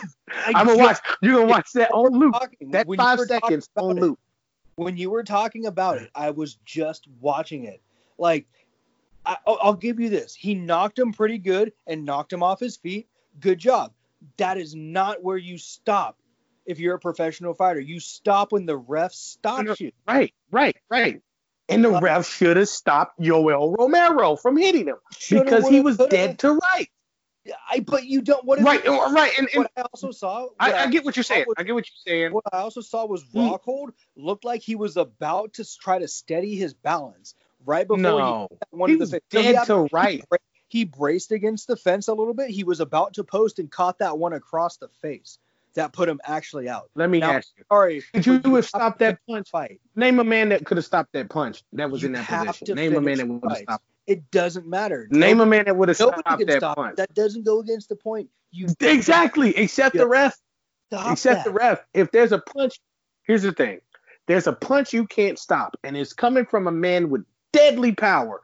I'm 0.55 0.65
gonna 0.65 0.79
watch. 0.79 0.97
You're 1.21 1.35
gonna 1.35 1.47
watch 1.47 1.71
that 1.73 1.91
on 1.91 2.11
loop. 2.17 2.33
talking- 2.33 2.71
That 2.71 2.87
five 2.97 3.19
seconds 3.19 3.69
on 3.75 3.97
it- 3.97 4.01
loop. 4.01 4.19
When 4.77 4.95
you 4.95 5.09
were 5.09 5.23
talking 5.23 5.65
about 5.65 5.97
it, 5.97 6.09
I 6.15 6.31
was 6.31 6.55
just 6.65 7.07
watching 7.19 7.65
it. 7.65 7.81
Like, 8.17 8.47
I, 9.29 9.51
I'll 9.61 9.73
give 9.73 9.99
you 9.99 10.09
this: 10.09 10.33
he 10.35 10.55
knocked 10.55 10.97
him 10.97 11.13
pretty 11.13 11.37
good 11.37 11.73
and 11.87 12.05
knocked 12.05 12.33
him 12.33 12.43
off 12.43 12.59
his 12.59 12.77
feet. 12.77 13.07
Good 13.39 13.59
job. 13.59 13.93
That 14.37 14.57
is 14.57 14.75
not 14.75 15.23
where 15.23 15.37
you 15.37 15.57
stop. 15.57 16.17
If 16.65 16.79
you're 16.79 16.95
a 16.95 16.99
professional 16.99 17.53
fighter, 17.53 17.79
you 17.79 17.99
stop 17.99 18.51
when 18.51 18.65
the 18.65 18.77
ref 18.77 19.13
stops 19.13 19.79
you. 19.79 19.91
Right, 20.07 20.33
right, 20.51 20.75
right. 20.89 21.21
And 21.67 21.83
the 21.83 21.89
ref 22.01 22.27
should 22.27 22.57
have 22.57 22.67
stopped 22.69 23.19
Yoel 23.19 23.77
Romero 23.77 24.35
from 24.35 24.57
hitting 24.57 24.87
him 24.87 24.97
Shoulda, 25.17 25.45
because 25.45 25.69
he 25.69 25.81
was 25.81 25.97
dead 25.97 26.39
to 26.39 26.53
right. 26.53 26.89
I 27.71 27.79
but 27.79 28.05
you 28.05 28.21
don't. 28.21 28.43
What 28.45 28.59
Right, 28.61 28.85
right. 28.85 29.31
And, 29.37 29.47
and 29.53 29.63
What 29.63 29.71
I 29.77 29.81
also 29.81 30.11
saw. 30.11 30.47
I, 30.59 30.69
what 30.69 30.77
I 30.79 30.87
get 30.87 31.05
what 31.05 31.15
you're 31.15 31.23
saying. 31.23 31.45
was- 31.47 31.55
I 31.57 31.63
get 31.63 31.73
what 31.73 31.85
you're 31.87 32.13
saying. 32.13 32.33
What 32.33 32.43
I 32.51 32.57
also 32.57 32.81
saw 32.81 33.05
was 33.05 33.23
Hmm. 33.23 33.39
Rockhold 33.39 33.91
looked 34.15 34.43
like 34.43 34.61
he 34.61 34.75
was 34.75 34.97
about 34.97 35.53
to 35.53 35.77
try 35.79 35.99
to 35.99 36.07
steady 36.07 36.55
his 36.55 36.73
balance 36.73 37.35
right 37.65 37.87
before 37.87 37.97
No, 38.01 38.47
he 38.85 38.91
he 38.93 38.95
was 38.97 39.11
so 39.11 39.19
dead 39.29 39.55
had- 39.55 39.67
to 39.67 39.87
right. 39.91 40.23
He 40.67 40.85
braced 40.85 41.31
against 41.31 41.67
the 41.67 41.75
fence 41.75 42.07
a 42.09 42.13
little 42.13 42.33
bit. 42.35 42.51
He 42.51 42.63
was 42.63 42.79
about 42.79 43.13
to 43.15 43.23
post 43.23 43.57
and 43.57 43.71
caught 43.71 43.97
that 43.99 44.17
one 44.19 44.33
across 44.33 44.77
the 44.77 44.87
face. 45.01 45.39
That 45.75 45.93
put 45.93 46.09
him 46.09 46.19
actually 46.25 46.67
out. 46.69 46.89
Let 46.95 47.09
me 47.09 47.19
Now- 47.19 47.31
ask 47.33 47.49
you. 47.57 47.63
Sorry. 47.71 48.03
Could 48.13 48.25
you 48.25 48.39
but 48.39 48.51
have 48.53 48.65
stopped 48.65 48.99
that 48.99 49.19
punch? 49.27 49.49
fight? 49.49 49.81
Name 49.95 50.19
a 50.19 50.23
man 50.23 50.49
that 50.49 50.65
could 50.65 50.77
have 50.77 50.85
stopped 50.85 51.13
that 51.13 51.29
punch 51.29 51.63
that 51.73 51.89
was 51.89 52.01
You 52.01 52.07
in 52.07 52.11
that 52.13 52.27
position. 52.27 52.75
Name 52.75 52.95
a 52.95 53.01
man 53.01 53.17
that 53.17 53.27
would 53.27 53.43
have 53.51 53.57
stopped. 53.59 53.85
It 54.07 54.29
doesn't 54.31 54.67
matter. 54.67 55.07
Name 55.11 55.39
a 55.41 55.45
man 55.45 55.65
that 55.65 55.75
would 55.75 55.87
have 55.89 55.97
stopped 55.97 56.23
that 56.25 56.57
stop. 56.57 56.75
punch. 56.75 56.95
That 56.97 57.13
doesn't 57.13 57.45
go 57.45 57.59
against 57.59 57.89
the 57.89 57.95
point. 57.95 58.29
You 58.51 58.67
Exactly. 58.79 59.55
Except 59.57 59.95
Yeah. 59.95 60.01
the 60.01 60.07
ref. 60.07 60.37
stop 60.87 61.11
Except 61.13 61.45
that. 61.45 61.45
the 61.45 61.51
ref. 61.53 61.79
If 61.93 62.11
there's 62.11 62.31
a 62.31 62.39
punch, 62.39 62.79
here's 63.23 63.43
the 63.43 63.51
thing. 63.51 63.79
There's 64.27 64.47
a 64.47 64.53
punch 64.53 64.91
you 64.91 65.05
can't 65.05 65.37
stop, 65.37 65.75
and 65.83 65.95
it's 65.95 66.13
coming 66.13 66.45
from 66.47 66.65
a 66.67 66.71
man 66.71 67.09
with 67.11 67.25
deadly 67.53 67.93
power. 67.93 68.41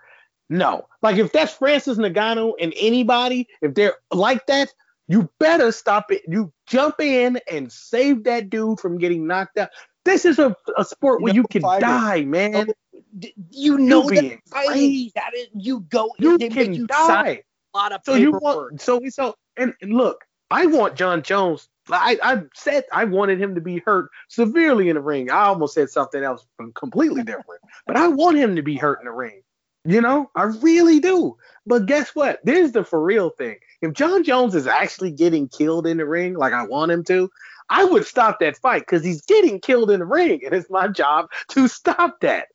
No. 0.49 0.87
Like 1.01 1.17
if 1.17 1.31
that's 1.31 1.53
Francis 1.53 1.97
Ngannou 1.97 2.53
and 2.59 2.73
anybody, 2.79 3.47
if 3.61 3.73
they're 3.73 3.95
like 4.11 4.45
that, 4.47 4.73
you 5.07 5.29
better 5.39 5.71
stop 5.71 6.11
it. 6.11 6.21
You 6.27 6.51
jump 6.67 6.99
in 6.99 7.39
and 7.51 7.71
save 7.71 8.23
that 8.25 8.49
dude 8.49 8.79
from 8.79 8.97
getting 8.97 9.27
knocked 9.27 9.57
out. 9.57 9.69
This 10.03 10.25
is 10.25 10.37
a, 10.39 10.55
a 10.77 10.85
sport 10.85 11.21
where 11.21 11.33
No 11.33 11.37
you 11.37 11.47
can 11.47 11.61
die, 11.61 12.25
man. 12.25 12.69
Oh, 12.69 13.01
d- 13.17 13.33
You 13.49 13.77
know 13.77 14.03
You 14.03 14.09
that 14.15 14.21
being 14.21 14.41
fighting. 14.47 14.71
crazy. 14.71 15.11
That 15.15 15.31
is, 15.35 15.47
you 15.53 15.79
go. 15.89 16.11
You 16.19 16.37
can 16.37 16.73
you 16.73 16.87
die. 16.87 17.41
a 17.73 17.77
lot 17.77 17.91
of 17.91 18.01
So 18.05 18.13
you 18.15 18.31
want 18.31 18.81
so 18.81 19.01
so 19.09 19.35
and, 19.57 19.73
and 19.81 19.93
look, 19.93 20.23
I 20.51 20.67
want 20.67 20.95
Jon 20.95 21.23
Jones. 21.23 21.67
I, 21.91 22.17
I 22.23 22.41
said 22.53 22.85
I 22.91 23.05
wanted 23.05 23.39
him 23.39 23.55
to 23.55 23.61
be 23.61 23.79
hurt 23.85 24.09
severely 24.27 24.89
in 24.89 24.95
the 24.95 25.01
ring. 25.01 25.29
I 25.29 25.45
almost 25.45 25.73
said 25.73 25.89
something 25.89 26.23
else 26.23 26.45
completely 26.73 27.23
different, 27.23 27.61
but 27.85 27.97
I 27.97 28.07
want 28.07 28.37
him 28.37 28.55
to 28.55 28.63
be 28.63 28.75
hurt 28.75 28.99
in 28.99 29.05
the 29.05 29.11
ring. 29.11 29.41
You 29.87 30.01
know, 30.01 30.31
I 30.35 30.43
really 30.43 30.99
do. 30.99 31.37
But 31.67 31.85
guess 31.85 32.15
what? 32.15 32.39
There's 32.43 32.71
the 32.71 32.83
for 32.83 33.03
real 33.03 33.29
thing. 33.29 33.57
If 33.81 33.93
Jon 33.93 34.23
Jones 34.23 34.55
is 34.55 34.65
actually 34.65 35.11
getting 35.11 35.47
killed 35.47 35.85
in 35.85 35.97
the 35.97 36.05
ring, 36.05 36.33
like 36.33 36.53
I 36.53 36.65
want 36.65 36.91
him 36.91 37.03
to, 37.05 37.29
I 37.69 37.83
would 37.83 38.05
stop 38.05 38.39
that 38.39 38.57
fight 38.57 38.81
because 38.81 39.03
he's 39.03 39.21
getting 39.21 39.59
killed 39.59 39.91
in 39.91 39.99
the 39.99 40.05
ring, 40.05 40.41
and 40.43 40.53
it's 40.53 40.69
my 40.71 40.87
job 40.87 41.29
to 41.49 41.67
stop 41.67 42.19
that. 42.21 42.47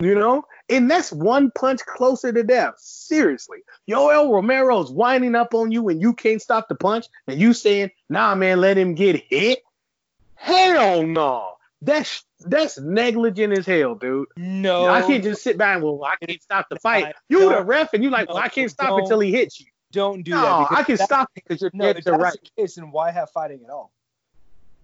You 0.00 0.14
know, 0.14 0.44
and 0.68 0.90
that's 0.90 1.12
one 1.12 1.50
punch 1.50 1.80
closer 1.86 2.32
to 2.32 2.42
death. 2.42 2.74
Seriously, 2.78 3.58
Yoel 3.88 4.30
Romero's 4.30 4.90
winding 4.90 5.34
up 5.34 5.54
on 5.54 5.70
you 5.70 5.88
and 5.88 6.00
you 6.00 6.14
can't 6.14 6.42
stop 6.42 6.68
the 6.68 6.74
punch, 6.74 7.06
and 7.26 7.40
you 7.40 7.52
saying, 7.52 7.90
"Nah, 8.08 8.34
man, 8.34 8.60
let 8.60 8.78
him 8.78 8.94
get 8.94 9.22
hit." 9.28 9.60
Hell 10.34 11.06
no. 11.06 11.50
That's 11.82 12.24
that's 12.40 12.78
negligent 12.78 13.52
as 13.56 13.66
hell, 13.66 13.94
dude. 13.94 14.28
No, 14.36 14.88
I 14.88 15.02
can't 15.02 15.22
just 15.22 15.42
sit 15.42 15.58
back 15.58 15.76
and 15.76 15.84
well, 15.84 16.02
I 16.04 16.16
can't 16.24 16.42
stop 16.42 16.66
the 16.70 16.78
fight. 16.80 17.14
You 17.28 17.48
the 17.50 17.62
ref, 17.62 17.92
and 17.92 18.02
you 18.02 18.10
like, 18.10 18.28
well, 18.28 18.38
I 18.38 18.48
can't 18.48 18.70
stop 18.70 18.98
until 18.98 19.20
he 19.20 19.30
hits 19.30 19.60
you. 19.60 19.66
don't 19.92 20.22
do 20.22 20.30
No, 20.32 20.40
that. 20.40 20.68
I 20.72 20.82
can 20.82 20.96
stop 20.96 21.30
it 21.36 21.44
because 21.44 21.60
you're 21.60 21.70
No, 21.74 21.92
dead 21.92 22.02
to 22.04 22.12
right. 22.12 22.36
case, 22.56 22.76
then 22.76 22.90
why 22.90 23.10
have 23.10 23.30
fighting 23.30 23.60
at 23.64 23.70
all? 23.70 23.92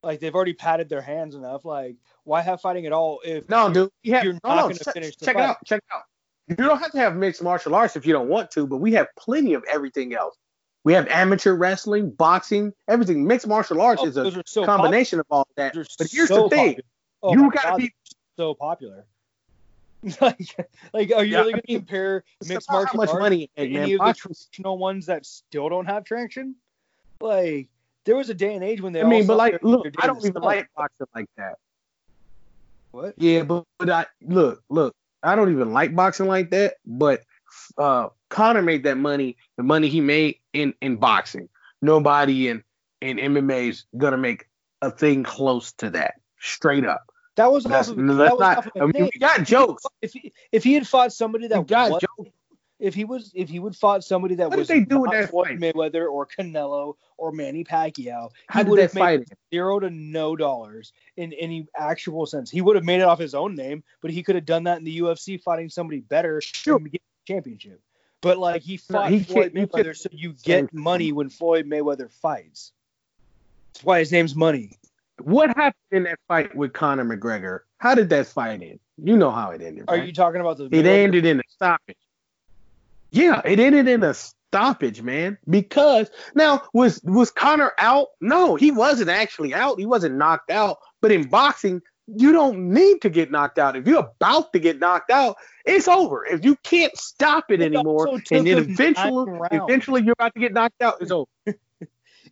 Like 0.03 0.21
they've 0.21 0.35
already 0.35 0.55
padded 0.55 0.89
their 0.89 1.03
hands 1.03 1.35
enough. 1.35 1.65
Like 1.65 1.97
why 2.25 2.41
have 2.43 2.61
fighting 2.61 2.87
at 2.87 2.93
all 2.93 3.21
if 3.25 3.49
No, 3.49 3.73
dude. 3.73 3.91
You 4.03 4.15
have, 4.15 4.25
You're 4.25 4.35
no, 4.35 4.39
not 4.45 4.57
no, 4.57 4.63
gonna 4.63 4.75
check, 4.75 4.95
finish 4.95 5.17
the 5.17 5.27
check 5.27 5.37
it 5.37 5.43
out. 5.43 5.57
Check 5.65 5.79
it 5.79 5.95
out. 5.95 6.03
You 6.49 6.57
don't 6.57 6.79
have 6.79 6.93
to 6.93 6.99
have 6.99 7.17
mixed 7.17 7.43
martial 7.43 7.75
arts 7.75 7.97
if 7.97 8.07
you 8.07 8.13
don't 8.13 8.29
want 8.29 8.51
to, 8.53 8.67
but 8.67 8.79
we 8.79 8.93
have 8.95 9.07
plenty 9.17 9.55
of 9.55 9.63
everything 9.71 10.15
else. 10.15 10.37
We 10.83 10.95
have 10.95 11.07
amateur 11.09 11.53
wrestling, 11.55 12.11
boxing, 12.11 12.73
everything. 12.89 13.27
Mixed 13.27 13.47
martial 13.47 13.81
arts 13.81 14.03
Oh, 14.03 14.07
is 14.07 14.17
a 14.17 14.43
so 14.47 14.65
combination 14.65 15.21
of 15.21 15.27
all 15.31 15.47
that. 15.57 15.75
Those 15.75 15.95
But 15.99 16.11
here's 16.11 16.29
so 16.29 16.45
the 16.45 16.49
thing. 16.49 16.81
Oh 17.23 17.35
you 17.35 17.51
gotta 17.51 17.71
God, 17.71 17.77
be 17.77 17.93
so 18.37 18.55
popular. 18.55 19.05
like, 20.21 20.57
like, 20.95 21.13
are 21.13 21.25
you 21.25 21.33
Yeah, 21.33 21.41
really 21.41 21.53
I 21.53 21.57
gonna 21.57 21.63
mean, 21.69 21.79
compare 21.79 22.25
mixed 22.47 22.71
martial 22.71 22.93
how 22.93 22.97
much 22.97 23.11
arts 23.11 23.21
money 23.21 23.51
to 23.57 23.63
man. 23.63 23.83
any 23.83 23.93
of 23.93 24.01
the 24.01 24.15
traditional 24.15 24.79
ones 24.79 25.07
that 25.07 25.27
still 25.27 25.69
don't 25.69 25.85
have 25.85 26.05
traction? 26.05 26.57
Like, 27.21 27.69
there 28.05 28.17
was 28.17 28.31
a 28.31 28.35
day 28.35 28.55
and 28.55 28.65
age 28.65 28.81
when 28.81 28.93
they. 28.93 29.03
I 29.03 29.05
mean, 29.05 29.27
but 29.27 29.37
like, 29.37 29.63
look, 29.63 29.87
I 29.99 30.07
don't 30.07 30.25
even 30.25 30.43
like 30.43 30.69
boxing 30.77 31.07
like 31.15 31.29
that. 31.37 31.57
what. 32.91 33.15
Yeah, 33.17 33.43
but, 33.43 33.65
but 33.79 33.91
I 33.91 34.07
look, 34.23 34.63
look, 34.69 34.95
I 35.23 35.37
don't 35.37 35.53
even 35.53 35.73
like 35.73 35.95
boxing 35.95 36.27
like 36.27 36.51
that. 36.51 36.75
But 36.87 37.23
uh 37.79 38.09
Conor 38.29 38.63
made 38.63 38.85
that 38.85 38.97
money, 38.97 39.37
the 39.57 39.63
money 39.63 39.89
he 39.89 40.01
made 40.01 40.37
in 40.53 40.75
in 40.81 40.97
boxing. 40.97 41.49
Nobody 41.83 42.49
in 42.49 42.63
in 43.01 43.17
MMA 43.19 43.69
is 43.69 43.85
gonna 43.97 44.19
make 44.19 44.49
a 44.83 44.91
thing 44.91 45.23
close 45.23 45.73
to 45.73 45.91
that. 45.91 46.15
Straight 46.39 46.87
up. 46.87 47.05
That 47.37 47.53
was 47.53 47.65
That's, 47.65 47.89
off 47.89 47.97
of, 47.97 48.07
that's 48.07 48.19
that 48.19 48.33
was 48.33 48.41
not. 48.41 48.59
off 48.59 48.67
of 48.67 48.73
I 48.77 48.87
mean, 48.87 49.09
we 49.13 49.19
got 49.19 49.45
jokes. 49.45 49.85
If 50.03 50.13
he, 50.13 50.33
if 50.53 50.65
he 50.65 50.75
had 50.75 50.87
fought 50.87 51.13
somebody 51.13 51.49
that 51.49 51.67
got 51.67 51.91
was, 51.91 52.03
jokes. 52.03 52.31
If 52.81 52.95
he 52.95 53.05
was 53.05 53.31
if 53.35 53.49
he 53.49 53.59
would 53.59 53.77
fought 53.77 54.03
somebody 54.03 54.35
that 54.37 54.49
What 54.49 54.59
was 54.59 54.69
they 54.69 54.81
do 54.81 55.01
with 55.01 55.13
not 55.13 55.21
that 55.21 55.31
Floyd 55.31 55.49
fight? 55.49 55.61
Mayweather 55.61 56.11
or 56.11 56.27
Canelo 56.27 56.95
or 57.19 57.31
Manny 57.31 57.63
Pacquiao, 57.63 58.31
How 58.49 58.65
he 58.65 58.71
would 58.71 58.81
have 58.81 58.95
made 58.95 59.01
fight? 59.01 59.29
zero 59.55 59.79
to 59.81 59.91
no 59.91 60.35
dollars 60.35 60.93
in 61.17 61.33
any 61.35 61.69
actual 61.77 62.27
sense. 62.27 62.51
He 62.51 62.61
would 62.61 62.77
have 62.77 62.85
made 62.85 63.01
it 63.01 63.05
off 63.05 63.19
his 63.19 63.35
own 63.35 63.55
name, 63.55 63.85
but 64.01 64.11
he 64.11 64.23
could 64.23 64.35
have 64.35 64.47
done 64.47 64.65
that 64.65 64.79
in 64.79 64.85
the 64.85 64.99
UFC 65.01 65.41
fighting 65.41 65.69
somebody 65.69 66.01
better 66.01 66.41
Sure. 66.41 66.77
and 66.77 66.91
get 66.91 67.03
the 67.27 67.33
championship. 67.35 67.81
But 68.23 68.39
like 68.39 68.63
he 68.63 68.81
No, 68.89 68.99
fought 68.99 69.11
he 69.11 69.23
Floyd 69.23 69.55
Mayweather, 69.55 69.97
so 69.97 70.09
you 70.13 70.35
get 70.43 70.73
money 70.75 71.13
when 71.13 71.29
Floyd 71.29 71.67
Mayweather 71.67 72.11
fights. 72.11 72.73
That's 73.75 73.85
why 73.85 73.99
his 74.01 74.11
name's 74.13 74.35
Money. 74.35 74.73
What 75.23 75.49
happened 75.57 75.75
in 75.91 76.03
that 76.05 76.19
fight 76.29 76.55
with 76.57 76.73
Conor 76.73 77.05
McGregor? 77.05 77.61
How 77.79 77.95
did 77.95 78.09
that 78.11 78.27
fight 78.27 78.63
end? 78.63 78.81
You 79.03 79.17
know 79.17 79.31
how 79.31 79.51
it 79.51 79.61
ended. 79.63 79.85
Are 79.89 79.97
you 79.97 80.13
talking 80.13 80.41
about 80.41 80.57
the? 80.59 80.69
It 80.71 80.87
ended 80.87 81.25
in 81.27 81.41
a 81.41 81.43
stoppage. 81.49 81.97
Yeah, 83.11 83.41
it 83.45 83.61
ended 83.61 83.89
in 83.89 84.03
a 84.03 84.15
stoppage, 84.15 85.03
man. 85.03 85.39
Because 85.49 86.11
now 86.35 86.63
was 86.73 87.01
was 87.03 87.31
Conor 87.31 87.73
out? 87.79 88.09
No, 88.21 88.57
he 88.57 88.71
wasn't 88.71 89.11
actually 89.11 89.55
out. 89.55 89.79
He 89.79 89.87
wasn't 89.87 90.17
knocked 90.17 90.51
out. 90.51 90.79
But 91.01 91.13
in 91.13 91.29
boxing, 91.29 91.83
you 92.07 92.33
don't 92.33 92.71
need 92.73 93.03
to 93.03 93.11
get 93.11 93.31
knocked 93.31 93.59
out. 93.59 93.77
If 93.77 93.87
you're 93.87 93.99
about 94.21 94.53
to 94.53 94.59
get 94.59 94.79
knocked 94.79 95.11
out, 95.11 95.37
it's 95.65 95.89
over. 95.89 96.25
If 96.25 96.45
you 96.45 96.57
can't 96.63 96.97
stop 96.97 97.51
it, 97.51 97.61
It 97.61 97.67
anymore, 97.67 98.09
and 98.09 98.47
then 98.47 98.59
eventually, 98.59 99.39
eventually 99.53 100.03
you're 100.03 100.15
about 100.19 100.35
to 100.35 100.41
get 100.41 100.53
knocked 100.53 100.83
out, 100.83 100.97
it's 101.01 101.13
over. 101.13 101.31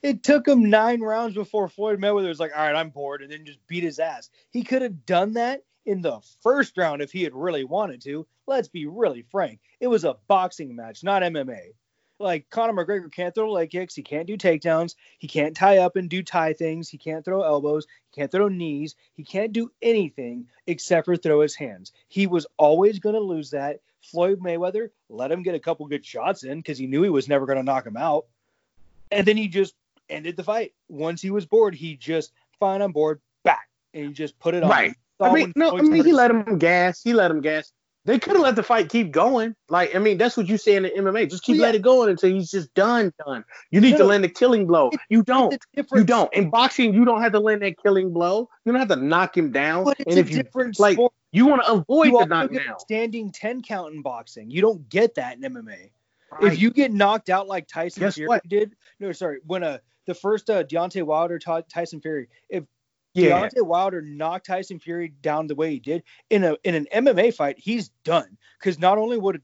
It 0.00 0.22
took 0.22 0.46
him 0.46 0.70
nine 0.70 1.00
rounds 1.00 1.34
before 1.34 1.68
Floyd 1.68 2.00
Mayweather 2.00 2.28
was 2.28 2.38
like, 2.38 2.52
all 2.56 2.64
right, 2.64 2.76
I'm 2.76 2.90
bored, 2.90 3.20
and 3.20 3.32
then 3.32 3.44
just 3.44 3.58
beat 3.66 3.82
his 3.82 3.98
ass. 3.98 4.30
He 4.50 4.62
could 4.62 4.82
have 4.82 5.04
done 5.04 5.32
that 5.32 5.62
in 5.88 6.02
the 6.02 6.20
first 6.42 6.76
round 6.76 7.00
if 7.00 7.10
he 7.10 7.22
had 7.22 7.34
really 7.34 7.64
wanted 7.64 8.02
to. 8.02 8.26
Let's 8.46 8.68
be 8.68 8.86
really 8.86 9.22
frank. 9.22 9.58
It 9.80 9.86
was 9.86 10.04
a 10.04 10.16
boxing 10.28 10.76
match, 10.76 11.02
not 11.02 11.22
MMA. 11.22 11.72
Like 12.18 12.50
Conor 12.50 12.74
McGregor 12.74 13.10
can't 13.10 13.34
throw 13.34 13.50
leg 13.50 13.70
kicks, 13.70 13.94
he 13.94 14.02
can't 14.02 14.26
do 14.26 14.36
takedowns, 14.36 14.96
he 15.18 15.28
can't 15.28 15.56
tie 15.56 15.78
up 15.78 15.96
and 15.96 16.10
do 16.10 16.22
tie 16.22 16.52
things, 16.52 16.90
he 16.90 16.98
can't 16.98 17.24
throw 17.24 17.42
elbows, 17.42 17.86
he 18.10 18.20
can't 18.20 18.30
throw 18.30 18.48
knees, 18.48 18.96
he 19.14 19.24
can't 19.24 19.52
do 19.52 19.70
anything 19.80 20.48
except 20.66 21.06
for 21.06 21.16
throw 21.16 21.40
his 21.40 21.54
hands. 21.54 21.92
He 22.08 22.26
was 22.26 22.46
always 22.58 22.98
going 22.98 23.14
to 23.14 23.20
lose 23.20 23.50
that. 23.50 23.80
Floyd 24.02 24.40
Mayweather 24.40 24.90
let 25.08 25.32
him 25.32 25.42
get 25.42 25.54
a 25.54 25.60
couple 25.60 25.86
good 25.86 26.04
shots 26.04 26.44
in 26.44 26.58
because 26.58 26.76
he 26.76 26.86
knew 26.86 27.02
he 27.02 27.08
was 27.08 27.28
never 27.28 27.46
going 27.46 27.58
to 27.58 27.64
knock 27.64 27.86
him 27.86 27.96
out. 27.96 28.26
And 29.10 29.26
then 29.26 29.38
he 29.38 29.48
just 29.48 29.74
ended 30.10 30.36
the 30.36 30.44
fight. 30.44 30.74
Once 30.88 31.22
he 31.22 31.30
was 31.30 31.46
bored, 31.46 31.74
he 31.74 31.96
just 31.96 32.32
fine, 32.58 32.82
I'm 32.82 32.92
bored, 32.92 33.20
back, 33.42 33.68
and 33.94 34.06
he 34.06 34.12
just 34.12 34.38
put 34.38 34.54
it 34.54 34.62
on. 34.62 34.70
Right. 34.70 34.94
I 35.20 35.32
mean, 35.32 35.52
no, 35.56 35.76
I 35.76 35.82
mean 35.82 36.04
he 36.04 36.12
let 36.12 36.30
him 36.30 36.58
gas. 36.58 37.00
He 37.02 37.12
let 37.12 37.30
him 37.30 37.40
gas. 37.40 37.72
They 38.04 38.18
could 38.18 38.34
have 38.34 38.42
let 38.42 38.56
the 38.56 38.62
fight 38.62 38.88
keep 38.88 39.10
going. 39.10 39.54
Like, 39.68 39.94
I 39.94 39.98
mean, 39.98 40.16
that's 40.16 40.34
what 40.34 40.48
you 40.48 40.56
say 40.56 40.76
in 40.76 40.84
the 40.84 40.90
MMA. 40.90 41.28
Just 41.28 41.42
keep 41.42 41.56
yeah. 41.56 41.62
let 41.64 41.74
it 41.74 41.82
going 41.82 42.08
until 42.08 42.30
he's 42.30 42.50
just 42.50 42.72
done, 42.72 43.12
done. 43.26 43.44
You 43.70 43.82
need 43.82 43.92
No, 43.92 43.98
to 43.98 44.04
land 44.04 44.24
a 44.24 44.30
killing 44.30 44.66
blow. 44.66 44.90
You 45.10 45.22
don't. 45.22 45.62
You 45.76 46.04
don't. 46.04 46.32
In 46.32 46.48
boxing, 46.48 46.94
you 46.94 47.04
don't 47.04 47.20
have 47.20 47.32
to 47.32 47.40
land 47.40 47.60
that 47.60 47.74
killing 47.82 48.10
blow. 48.10 48.48
You 48.64 48.72
don't 48.72 48.78
have 48.78 48.88
to 48.88 48.96
knock 48.96 49.36
him 49.36 49.52
down. 49.52 49.84
But 49.84 50.00
it's 50.00 50.06
and 50.08 50.16
a 50.16 50.20
if 50.20 50.30
you 50.30 50.42
different 50.42 50.80
like, 50.80 50.94
sport. 50.94 51.12
you 51.32 51.46
want 51.46 51.62
to 51.64 51.72
avoid 51.72 52.06
You 52.06 52.18
the 52.20 52.26
knockdown. 52.26 52.78
standing 52.78 53.30
10 53.30 53.60
count 53.60 53.92
in 53.92 54.00
boxing. 54.00 54.50
You 54.50 54.62
don't 54.62 54.88
get 54.88 55.14
that 55.16 55.36
in 55.36 55.42
MMA. 55.42 55.90
Right. 56.30 56.52
If 56.52 56.60
you 56.60 56.70
get 56.70 56.92
knocked 56.92 57.28
out 57.28 57.46
like 57.46 57.68
Tyson 57.68 58.10
Fury 58.10 58.40
did, 58.48 58.74
no, 59.00 59.12
sorry, 59.12 59.40
when 59.46 59.62
uh, 59.62 59.78
the 60.06 60.14
first 60.14 60.48
uh, 60.48 60.64
Deontay 60.64 61.02
Wilder 61.02 61.38
taught 61.38 61.68
Tyson 61.68 62.00
Fury, 62.00 62.28
if 62.48 62.64
yeah, 63.18 63.48
Deontay 63.48 63.66
Wilder 63.66 64.02
knocked 64.02 64.46
Tyson 64.46 64.78
Fury 64.78 65.08
down 65.22 65.46
the 65.46 65.54
way 65.54 65.70
he 65.70 65.78
did 65.80 66.02
in 66.30 66.44
a 66.44 66.56
in 66.64 66.74
an 66.74 66.86
MMA 66.92 67.34
fight, 67.34 67.58
he's 67.58 67.88
done. 68.04 68.36
Because 68.58 68.78
not 68.78 68.98
only 68.98 69.16
would 69.18 69.40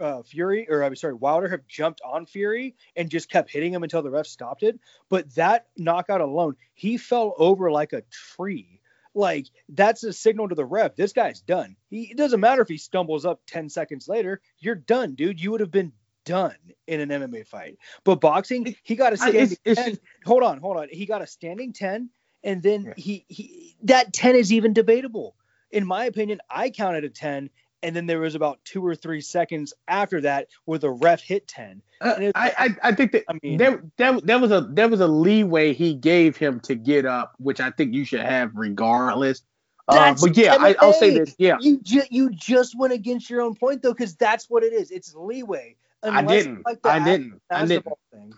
uh, 0.00 0.22
Fury 0.22 0.68
or 0.68 0.82
I'm 0.82 0.94
sorry, 0.96 1.14
Wilder 1.14 1.48
have 1.48 1.66
jumped 1.66 2.00
on 2.04 2.26
Fury 2.26 2.74
and 2.96 3.08
just 3.10 3.30
kept 3.30 3.50
hitting 3.50 3.72
him 3.72 3.82
until 3.82 4.02
the 4.02 4.10
ref 4.10 4.26
stopped 4.26 4.62
it, 4.62 4.78
but 5.08 5.34
that 5.36 5.66
knockout 5.76 6.20
alone, 6.20 6.56
he 6.74 6.96
fell 6.98 7.34
over 7.38 7.70
like 7.70 7.92
a 7.92 8.02
tree. 8.10 8.80
Like 9.14 9.46
that's 9.70 10.04
a 10.04 10.12
signal 10.12 10.48
to 10.50 10.54
the 10.54 10.66
ref. 10.66 10.94
This 10.96 11.12
guy's 11.12 11.40
done. 11.40 11.76
He 11.90 12.10
it 12.10 12.16
doesn't 12.16 12.40
matter 12.40 12.62
if 12.62 12.68
he 12.68 12.76
stumbles 12.76 13.24
up 13.24 13.40
10 13.46 13.68
seconds 13.70 14.06
later. 14.06 14.40
You're 14.58 14.74
done, 14.74 15.14
dude. 15.14 15.40
You 15.40 15.50
would 15.52 15.60
have 15.60 15.70
been 15.70 15.92
done 16.24 16.54
in 16.86 17.00
an 17.00 17.08
MMA 17.08 17.46
fight. 17.46 17.78
But 18.04 18.20
boxing, 18.20 18.76
he 18.82 18.94
got 18.96 19.14
a 19.14 19.14
I- 19.14 19.30
standing 19.30 19.42
it's- 19.42 19.58
it's 19.64 19.80
10. 19.80 19.98
Hold 20.26 20.42
on, 20.42 20.58
hold 20.60 20.76
on. 20.76 20.88
He 20.90 21.06
got 21.06 21.22
a 21.22 21.26
standing 21.26 21.72
10 21.72 22.10
and 22.44 22.62
then 22.62 22.84
Yeah. 22.84 22.92
he 22.96 23.24
he 23.28 23.76
that 23.84 24.12
10 24.12 24.36
is 24.36 24.52
even 24.52 24.72
debatable 24.72 25.34
in 25.70 25.86
my 25.86 26.04
opinion 26.04 26.40
i 26.50 26.70
counted 26.70 27.04
a 27.04 27.08
10 27.08 27.50
and 27.82 27.94
then 27.94 28.06
there 28.06 28.18
was 28.20 28.34
about 28.34 28.58
two 28.64 28.84
or 28.84 28.94
three 28.96 29.20
seconds 29.20 29.72
after 29.86 30.20
that 30.22 30.48
where 30.64 30.78
the 30.78 30.90
ref 30.90 31.20
hit 31.22 31.46
10 31.48 31.82
Uh, 32.00 32.14
and 32.18 32.32
I, 32.34 32.52
I 32.58 32.88
I 32.88 32.92
think 32.92 33.12
that 33.12 33.24
I 33.28 33.34
mean- 33.42 33.58
there, 33.58 33.82
there 33.96 34.20
there 34.20 34.38
was 34.38 34.50
a 34.52 34.60
there 34.70 34.88
was 34.88 35.00
a 35.00 35.08
leeway 35.08 35.72
he 35.74 35.94
gave 35.94 36.36
him 36.36 36.60
to 36.60 36.74
get 36.76 37.04
up, 37.06 37.34
which 37.38 37.60
I 37.60 37.70
think 37.70 37.92
you 37.94 38.04
should 38.04 38.20
have 38.20 38.52
regardless. 38.54 39.42
Uh, 39.88 40.14
but 40.20 40.36
yeah, 40.36 40.54
I, 40.60 40.76
I'll 40.80 40.92
say 40.92 41.10
this. 41.18 41.34
Yeah, 41.38 41.56
you 41.60 41.80
ju- 41.82 42.06
you 42.10 42.30
just 42.30 42.78
went 42.78 42.92
against 42.92 43.28
your 43.30 43.40
own 43.40 43.54
point 43.56 43.82
though 43.82 43.92
because 43.94 44.14
that's 44.16 44.48
what 44.50 44.62
it 44.62 44.72
is 44.72 44.90
it's 44.92 45.14
leeway 45.14 45.74
I 46.02 46.20
Unless 46.20 46.36
it's 46.36 46.46
didn't. 46.46 46.66
like 46.66 46.78
I 46.84 46.98
didn't. 47.04 47.40
I 47.50 47.64
didn't. 47.66 47.84
thing. 48.12 48.32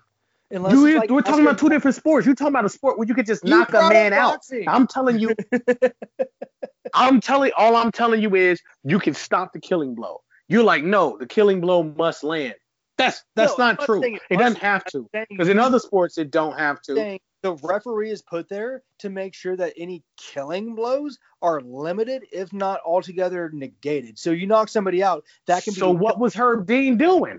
Unless 0.51 0.73
You 0.73 0.99
like 0.99 1.11
we're 1.11 1.23
talking 1.23 1.45
about 1.45 1.59
two 1.59 1.69
different 1.69 1.97
sports. 1.97 2.27
You're 2.27 2.35
talking 2.35 2.53
about 2.53 2.65
a 2.65 2.69
sport 2.69 2.99
where 2.99 3.07
you 3.07 3.15
could 3.15 3.27
just 3.27 3.45
You 3.45 3.51
knock 3.51 3.73
a 3.73 3.89
man 3.89 4.13
out. 4.13 4.41
I'm 4.67 4.87
telling 4.87 5.19
you, 5.19 5.35
I'm 6.95 7.21
telling 7.21 7.53
all 7.57 7.77
I'm 7.77 7.93
telling 7.93 8.21
you 8.21 8.35
is 8.35 8.61
you 8.85 8.99
can 8.99 9.15
stop 9.15 9.53
the 9.53 9.61
killing 9.61 9.95
blow. 9.95 10.23
You're 10.49 10.65
like, 10.65 10.83
no, 10.83 11.17
the 11.17 11.27
killing 11.27 11.61
blow 11.61 11.85
must 11.85 12.25
land. 12.25 12.55
That's 12.99 13.23
that's 13.37 13.57
No, 13.57 13.65
not 13.65 13.81
true. 13.81 14.03
it 14.03 14.21
It 14.29 14.39
doesn't 14.39 14.61
have 14.61 14.85
to. 14.87 15.09
Because 15.13 15.49
in 15.49 15.59
other 15.59 15.79
sports 15.79 16.19
it 16.19 16.31
don't 16.31 16.59
have 16.59 16.83
to. 16.83 17.19
the 17.43 17.55
referee 17.63 18.11
is 18.11 18.21
put 18.21 18.49
there 18.49 18.83
to 18.99 19.09
make 19.09 19.35
sure 19.35 19.57
that 19.57 19.73
any 19.77 20.03
killing 20.17 20.75
blows 20.75 21.19
are 21.41 21.61
limited, 21.61 22.27
if 22.33 22.53
not 22.53 22.81
altogether 22.85 23.51
negated. 23.55 24.19
So 24.19 24.33
you 24.33 24.47
knock 24.47 24.69
somebody 24.69 25.03
out, 25.03 25.25
that 25.47 25.65
can 25.65 25.73
be. 25.73 25.81
So 25.81 25.91
what 25.91 26.19
was 26.19 26.35
Herb 26.35 26.67
Dean 26.67 26.99
doing? 26.99 27.39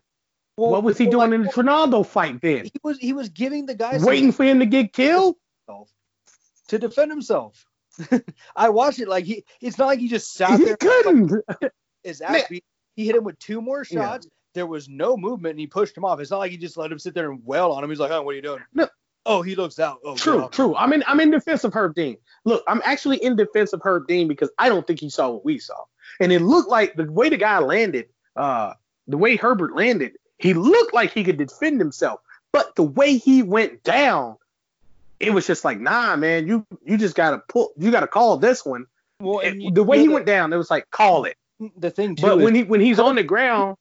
Well, 0.58 0.72
what 0.72 0.84
was 0.84 0.98
he 0.98 1.06
doing 1.06 1.32
like, 1.32 1.34
in 1.34 1.44
the 1.44 1.50
Ronaldo 1.50 2.06
fight 2.06 2.42
then? 2.42 2.66
He 2.66 2.72
was 2.84 2.98
he 2.98 3.14
was 3.14 3.30
giving 3.30 3.66
the 3.66 3.76
guy 3.76 3.98
some 3.98 4.08
Waiting 4.08 4.32
for 4.32 4.44
him 4.44 4.60
to 4.60 4.66
get 4.66 4.94
killed? 4.94 5.36
to 6.68 6.80
defend 6.80 7.12
himself. 7.12 7.66
I 8.56 8.70
watched 8.70 9.00
it 9.00 9.08
like 9.08 9.26
he. 9.26 9.44
It's 9.60 9.78
not 9.78 9.88
like 9.88 10.00
he 10.00 10.08
just 10.08 10.34
sat 10.34 10.60
He 10.60 10.66
there. 10.66 10.78
couldn't. 10.78 11.32
His 12.04 12.22
ass 12.22 12.44
beat. 12.50 12.64
He 12.96 13.06
hit 13.06 13.16
him 13.16 13.24
with 13.24 13.38
two 13.40 13.62
more 13.62 13.86
Yeah. 13.90 14.02
shots. 14.02 14.28
There 14.54 14.66
was 14.68 14.90
no 14.90 15.16
movement, 15.16 15.52
and 15.52 15.60
he 15.60 15.68
pushed 15.68 15.96
him 15.96 16.04
off. 16.04 16.20
It's 16.20 16.32
not 16.32 16.40
like 16.40 16.52
he 16.52 16.58
just 16.58 16.76
let 16.78 16.92
him 16.92 17.00
sit 17.00 17.14
there 17.14 17.32
and 17.32 17.42
wail 17.46 17.72
on 17.72 17.84
him. 17.84 17.90
He's 17.90 18.00
like, 18.00 18.12
"Oh, 18.12 18.22
what 18.22 18.32
are 18.32 18.36
you 18.36 18.42
doing?" 18.42 18.60
No. 18.74 18.88
Oh, 19.26 19.42
he 19.44 19.56
looks 19.56 19.80
out. 19.80 20.00
Oh, 20.04 20.16
True, 20.16 20.50
true. 20.52 20.76
I'm 20.76 20.92
in 20.94 21.04
I'm 21.08 21.20
in 21.20 21.30
defense 21.32 21.64
of 21.64 21.74
Herb 21.74 21.94
Dean. 21.96 22.18
Look, 22.44 22.64
I'm 22.68 22.82
actually 22.84 23.18
in 23.18 23.36
defense 23.36 23.72
of 23.72 23.82
Herb 23.84 24.08
Dean 24.08 24.28
because 24.28 24.50
I 24.58 24.68
don't 24.68 24.86
think 24.86 25.00
he 25.00 25.10
saw 25.10 25.30
what 25.30 25.46
we 25.46 25.60
saw. 25.60 25.76
And 26.20 26.32
it 26.32 26.42
looked 26.42 26.70
like 26.70 26.96
the 26.96 27.10
way 27.10 27.30
the 27.30 27.38
guy 27.38 27.60
landed, 27.60 28.08
uh, 28.36 28.74
the 29.08 29.18
way 29.18 29.36
Herbert 29.36 29.76
landed, 29.76 30.14
he 30.42 30.54
looked 30.54 30.94
like 30.94 31.14
he 31.14 31.24
could 31.24 31.38
defend 31.38 31.80
himself. 31.80 32.20
But 32.52 32.76
the 32.76 32.84
way 32.84 33.18
he 33.18 33.44
went 33.44 33.84
down, 33.84 34.38
it 35.20 35.34
was 35.34 35.46
just 35.48 35.64
like, 35.64 35.80
nah, 35.80 36.16
man, 36.16 36.48
you 36.48 36.66
you 36.84 36.98
just 36.98 37.16
gotta 37.16 37.42
pull 37.48 37.72
you 37.78 37.92
gotta 37.92 38.08
call 38.08 38.38
this 38.38 38.66
one. 38.66 38.88
Well, 39.20 39.40
and 39.40 39.62
you- 39.62 39.72
the 39.72 39.84
way 39.84 39.98
you 39.98 40.04
he 40.04 40.10
went 40.10 40.26
down, 40.26 40.52
it 40.52 40.58
was 40.58 40.72
like, 40.72 40.90
call 40.90 41.26
it. 41.26 41.38
the, 41.78 41.92
thing 41.92 42.16
too 42.16 42.24
But 42.24 42.40
when 42.40 42.56
he 42.56 42.64
when 42.64 42.82
he's 42.82 43.00
on 43.00 43.16
the 43.16 43.24
ground, 43.24 43.78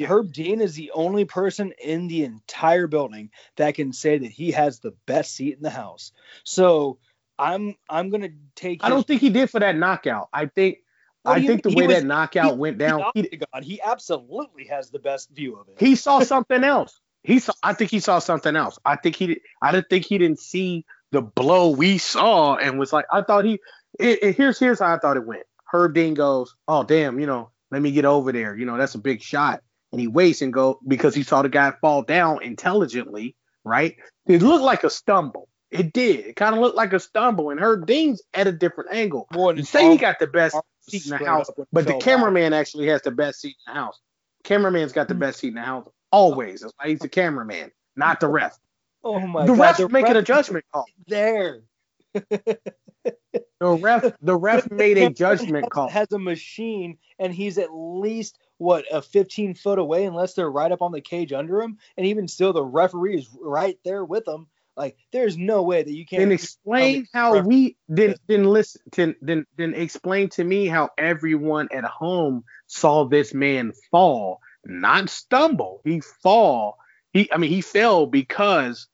Herb 0.00 0.32
Dean 0.32 0.62
is 0.62 0.74
the 0.74 0.90
only 0.92 1.26
person 1.26 1.72
in 1.82 2.08
the 2.08 2.24
entire 2.24 2.86
building 2.86 3.30
that 3.56 3.74
can 3.74 3.92
say 3.92 4.18
that 4.18 4.30
he 4.30 4.52
has 4.52 4.80
the 4.80 4.92
best 5.06 5.34
seat 5.34 5.56
in 5.56 5.62
the 5.62 5.70
house. 5.70 6.12
So 6.44 6.98
I'm 7.38 7.74
I'm 7.88 8.10
gonna 8.10 8.30
take. 8.56 8.82
I 8.82 8.88
don't 8.88 9.06
think 9.06 9.20
he 9.20 9.30
did 9.30 9.50
for 9.50 9.60
that 9.60 9.76
knockout. 9.76 10.28
I 10.32 10.46
think 10.46 10.78
I 11.24 11.44
think 11.46 11.62
the 11.62 11.70
way 11.70 11.86
was- 11.86 11.96
that 11.96 12.04
knockout 12.06 12.52
he- 12.52 12.58
went 12.58 12.78
down, 12.78 13.04
he, 13.14 13.28
he, 13.30 13.36
God, 13.38 13.62
he 13.64 13.80
absolutely 13.82 14.64
has 14.66 14.90
the 14.90 14.98
best 14.98 15.30
view 15.30 15.56
of 15.56 15.68
it. 15.68 15.74
he 15.78 15.94
saw 15.96 16.20
something 16.20 16.64
else. 16.64 17.00
He 17.22 17.38
saw. 17.38 17.52
I 17.62 17.74
think 17.74 17.90
he 17.90 18.00
saw 18.00 18.18
something 18.18 18.56
else. 18.56 18.78
I 18.84 18.96
think 18.96 19.16
he. 19.16 19.40
I 19.60 19.72
didn't 19.72 19.90
think 19.90 20.06
he 20.06 20.16
didn't 20.16 20.40
see 20.40 20.86
the 21.12 21.20
blow 21.20 21.70
we 21.70 21.98
saw 21.98 22.56
and 22.56 22.78
was 22.78 22.92
like, 22.92 23.04
I 23.12 23.20
thought 23.22 23.44
he. 23.44 23.60
It, 23.98 24.22
it- 24.22 24.36
here's 24.36 24.58
here's 24.58 24.78
how 24.80 24.94
I 24.94 24.98
thought 24.98 25.18
it 25.18 25.26
went. 25.26 25.42
Herb 25.70 25.94
Dean 25.94 26.14
goes, 26.14 26.56
oh 26.66 26.82
damn, 26.82 27.20
you 27.20 27.26
know, 27.26 27.50
let 27.70 27.82
me 27.82 27.92
get 27.92 28.04
over 28.06 28.32
there. 28.32 28.56
You 28.56 28.64
know, 28.64 28.78
that's 28.78 28.94
a 28.94 28.98
big 28.98 29.20
shot. 29.22 29.60
And 29.92 30.00
he 30.00 30.06
waits 30.06 30.40
and 30.40 30.52
go 30.52 30.80
because 30.88 31.14
he 31.14 31.22
saw 31.22 31.42
the 31.42 31.48
guy 31.50 31.72
fall 31.82 32.02
down 32.02 32.42
intelligently, 32.42 33.36
right? 33.64 33.96
It 34.26 34.40
looked 34.40 34.64
like 34.64 34.82
a 34.84 34.90
stumble. 34.90 35.48
It 35.70 35.92
did. 35.92 36.26
It 36.26 36.36
kind 36.36 36.54
of 36.54 36.60
looked 36.60 36.76
like 36.76 36.92
a 36.92 37.00
stumble. 37.00 37.50
And 37.50 37.60
Herb 37.60 37.86
Dean's 37.86 38.22
at 38.34 38.46
a 38.46 38.52
different 38.52 38.92
angle. 38.92 39.28
Well, 39.32 39.56
You 39.56 39.64
say 39.64 39.90
he 39.90 39.96
got 39.96 40.18
the 40.18 40.26
best 40.26 40.56
seat 40.88 41.04
in 41.06 41.10
the 41.10 41.24
house, 41.24 41.48
but 41.72 41.86
the 41.86 41.98
cameraman 41.98 42.52
actually 42.52 42.88
has 42.88 43.02
the 43.02 43.12
best 43.12 43.40
seat 43.40 43.56
in 43.66 43.74
the 43.74 43.80
house. 43.80 43.98
Cameraman's 44.42 44.92
got 44.92 45.08
the 45.08 45.14
mm. 45.14 45.20
best 45.20 45.40
seat 45.40 45.48
in 45.48 45.54
the 45.54 45.62
house 45.62 45.86
always. 46.10 46.60
That's 46.60 46.72
why 46.76 46.88
he's 46.88 47.00
the 47.00 47.08
cameraman, 47.08 47.70
not 47.96 48.20
the 48.20 48.28
ref. 48.28 48.58
Oh 49.04 49.20
my 49.20 49.46
the 49.46 49.54
God, 49.54 49.60
ref's 49.60 49.78
the 49.78 49.88
making 49.88 50.16
a 50.16 50.22
judgment 50.22 50.64
call. 50.72 50.86
there. 51.06 51.62
The 52.12 52.58
ref, 53.60 54.14
the 54.20 54.36
ref 54.36 54.70
made 54.70 54.98
a 54.98 55.10
judgment 55.10 55.70
call. 55.70 55.88
Has 55.88 56.10
a 56.12 56.18
machine, 56.18 56.98
and 57.18 57.32
he's 57.32 57.58
at 57.58 57.68
least 57.72 58.38
what 58.58 58.84
a 58.90 59.00
15 59.02 59.54
foot 59.54 59.78
away, 59.78 60.04
unless 60.04 60.34
they're 60.34 60.50
right 60.50 60.72
up 60.72 60.82
on 60.82 60.92
the 60.92 61.00
cage 61.00 61.32
under 61.32 61.60
him. 61.60 61.78
And 61.96 62.06
even 62.06 62.26
still, 62.26 62.52
the 62.52 62.64
referee 62.64 63.18
is 63.18 63.28
right 63.40 63.78
there 63.84 64.04
with 64.04 64.26
him. 64.26 64.48
Like, 64.76 64.96
there's 65.12 65.36
no 65.36 65.62
way 65.62 65.82
that 65.82 65.92
you 65.92 66.06
can't. 66.06 66.20
Then 66.20 66.32
explain 66.32 67.06
how 67.12 67.40
we 67.40 67.76
then 67.88 68.14
then 68.28 68.44
listen 68.44 68.80
then 68.92 69.16
then 69.20 69.46
then 69.56 69.74
explain 69.74 70.28
to 70.30 70.44
me 70.44 70.66
how 70.66 70.90
everyone 70.96 71.68
at 71.72 71.84
home 71.84 72.44
saw 72.66 73.04
this 73.04 73.34
man 73.34 73.72
fall, 73.90 74.40
not 74.64 75.10
stumble. 75.10 75.80
He 75.84 76.00
fall. 76.00 76.78
He 77.12 77.30
I 77.32 77.38
mean 77.38 77.50
he 77.50 77.60
fell 77.60 78.06
because 78.06 78.86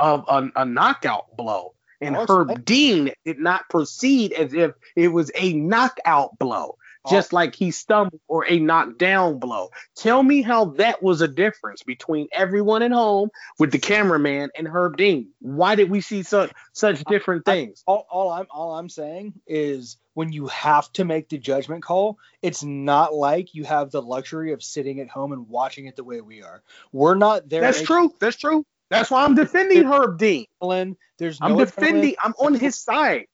of 0.00 0.24
a, 0.28 0.48
a 0.56 0.64
knockout 0.64 1.36
blow. 1.36 1.74
And 2.00 2.16
Herb. 2.16 2.64
Dean 2.64 3.10
did 3.24 3.38
not 3.38 3.68
proceed 3.68 4.32
as 4.32 4.54
if 4.54 4.72
it 4.94 5.08
was 5.08 5.32
a 5.34 5.52
knockout 5.52 6.38
blow. 6.38 6.77
Oh. 7.04 7.10
just 7.10 7.32
like 7.32 7.54
he 7.54 7.70
stumbled 7.70 8.20
or 8.28 8.44
a 8.46 8.58
knockdown 8.58 9.38
blow. 9.38 9.70
Tell 9.96 10.22
me 10.22 10.42
how 10.42 10.66
that 10.76 11.02
was 11.02 11.20
a 11.20 11.28
difference 11.28 11.82
between 11.82 12.28
everyone 12.32 12.82
at 12.82 12.92
home 12.92 13.30
with 13.58 13.70
the 13.70 13.78
cameraman 13.78 14.50
and 14.56 14.66
Herb 14.66 14.96
Dean. 14.96 15.30
Why 15.40 15.74
did 15.74 15.90
we 15.90 16.00
see 16.00 16.22
such 16.22 16.52
such 16.72 17.04
different 17.04 17.44
things? 17.44 17.82
all, 17.86 18.06
all 18.10 18.30
I'm 18.30 18.46
all 18.50 18.74
I'm 18.74 18.88
saying 18.88 19.34
is 19.46 19.96
when 20.14 20.32
you 20.32 20.48
have 20.48 20.92
to 20.94 21.04
make 21.04 21.28
the 21.28 21.38
judgment 21.38 21.84
call, 21.84 22.18
it's 22.42 22.64
not 22.64 23.14
like 23.14 23.54
you 23.54 23.64
have 23.64 23.90
the 23.92 24.02
luxury 24.02 24.52
of 24.52 24.62
sitting 24.62 25.00
at 25.00 25.08
home 25.08 25.32
and 25.32 25.48
watching 25.48 25.86
it 25.86 25.94
the 25.94 26.04
way 26.04 26.20
we 26.20 26.42
are. 26.42 26.62
We're 26.92 27.14
not 27.14 27.48
there. 27.48 27.60
That's 27.60 27.82
true. 27.82 28.12
That's 28.18 28.36
true. 28.36 28.64
That's 28.90 29.10
why 29.10 29.24
I'm 29.24 29.34
defending 29.34 29.84
Herb 29.84 30.18
Dean. 30.18 30.46
There's 31.18 31.40
no 31.40 31.48
I'm 31.48 31.56
defending. 31.56 32.16
I'm 32.22 32.34
on 32.38 32.54
his 32.58 32.74
side. 32.76 33.26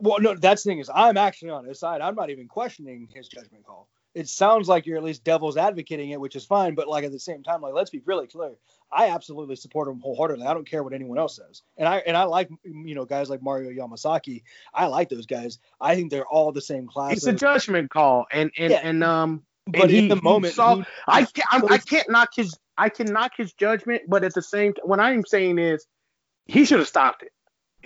Well, 0.00 0.20
no, 0.20 0.34
that's 0.34 0.62
the 0.62 0.70
thing 0.70 0.78
is 0.78 0.90
I'm 0.94 1.16
actually 1.16 1.50
on 1.50 1.64
his 1.64 1.78
side. 1.78 2.00
I'm 2.00 2.14
not 2.14 2.30
even 2.30 2.48
questioning 2.48 3.08
his 3.14 3.28
judgment 3.28 3.64
call. 3.64 3.88
It 4.14 4.28
sounds 4.30 4.66
like 4.66 4.86
you're 4.86 4.96
at 4.96 5.04
least 5.04 5.24
devil's 5.24 5.58
advocating 5.58 6.08
it, 6.10 6.18
which 6.20 6.36
is 6.36 6.46
fine. 6.46 6.74
But 6.74 6.88
like 6.88 7.04
at 7.04 7.12
the 7.12 7.18
same 7.20 7.42
time, 7.42 7.60
like 7.60 7.74
let's 7.74 7.90
be 7.90 8.00
really 8.06 8.26
clear. 8.26 8.52
I 8.90 9.08
absolutely 9.10 9.56
support 9.56 9.88
him 9.88 10.00
wholeheartedly. 10.00 10.46
I 10.46 10.54
don't 10.54 10.66
care 10.68 10.82
what 10.82 10.94
anyone 10.94 11.18
else 11.18 11.36
says. 11.36 11.62
And 11.76 11.86
I 11.86 11.98
and 11.98 12.16
I 12.16 12.24
like 12.24 12.48
you 12.64 12.94
know 12.94 13.04
guys 13.04 13.28
like 13.28 13.42
Mario 13.42 13.70
Yamasaki. 13.70 14.42
I 14.72 14.86
like 14.86 15.10
those 15.10 15.26
guys. 15.26 15.58
I 15.80 15.94
think 15.96 16.10
they're 16.10 16.26
all 16.26 16.50
the 16.52 16.62
same 16.62 16.86
class. 16.86 17.12
It's 17.18 17.26
a 17.26 17.32
judgment 17.34 17.90
call, 17.90 18.26
and 18.32 18.50
and 18.56 18.70
Yeah. 18.70 18.80
and 18.82 19.04
um. 19.04 19.42
but 19.66 19.82
and 19.82 19.90
in 19.90 20.02
he- 20.04 20.08
the 20.08 20.22
moment, 20.22 20.54
saw- 20.54 20.76
he- 20.76 20.84
I 21.06 21.24
can't. 21.24 21.48
I'm, 21.50 21.72
I 21.72 21.78
can't 21.78 22.08
knock 22.10 22.30
his. 22.34 22.56
I 22.78 22.88
can 22.88 23.12
knock 23.12 23.32
his 23.36 23.52
judgment, 23.52 24.02
but 24.08 24.24
at 24.24 24.32
the 24.32 24.42
same 24.42 24.72
time, 24.72 24.84
what 24.86 25.00
I'm 25.00 25.24
saying 25.26 25.58
is, 25.58 25.86
he 26.46 26.64
should 26.64 26.78
have 26.78 26.88
stopped 26.88 27.22
it. 27.22 27.32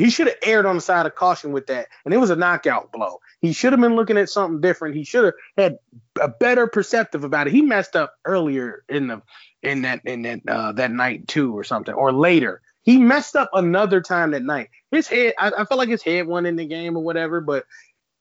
He 0.00 0.10
should 0.10 0.28
have 0.28 0.36
erred 0.42 0.66
on 0.66 0.76
the 0.76 0.80
side 0.80 1.06
of 1.06 1.14
caution 1.14 1.52
with 1.52 1.66
that, 1.66 1.88
and 2.04 2.14
it 2.14 2.16
was 2.16 2.30
a 2.30 2.36
knockout 2.36 2.90
blow. 2.90 3.20
He 3.40 3.52
should 3.52 3.72
have 3.72 3.80
been 3.80 3.96
looking 3.96 4.16
at 4.16 4.30
something 4.30 4.60
different. 4.60 4.96
He 4.96 5.04
should 5.04 5.24
have 5.24 5.34
had 5.56 5.78
a 6.20 6.28
better 6.28 6.66
perceptive 6.66 7.24
about 7.24 7.46
it. 7.46 7.52
He 7.52 7.62
messed 7.62 7.96
up 7.96 8.14
earlier 8.24 8.84
in 8.88 9.08
the 9.08 9.22
in 9.62 9.82
that 9.82 10.00
in 10.04 10.22
that 10.22 10.40
uh, 10.48 10.72
that 10.72 10.90
night 10.90 11.28
too, 11.28 11.56
or 11.56 11.64
something, 11.64 11.94
or 11.94 12.12
later. 12.12 12.62
He 12.82 12.96
messed 12.96 13.36
up 13.36 13.50
another 13.52 14.00
time 14.00 14.30
that 14.30 14.42
night. 14.42 14.70
His 14.90 15.06
head, 15.06 15.34
I, 15.38 15.48
I 15.50 15.64
felt 15.66 15.76
like 15.76 15.90
his 15.90 16.02
head 16.02 16.26
won 16.26 16.46
in 16.46 16.56
the 16.56 16.66
game 16.66 16.96
or 16.96 17.02
whatever, 17.02 17.42
but 17.42 17.66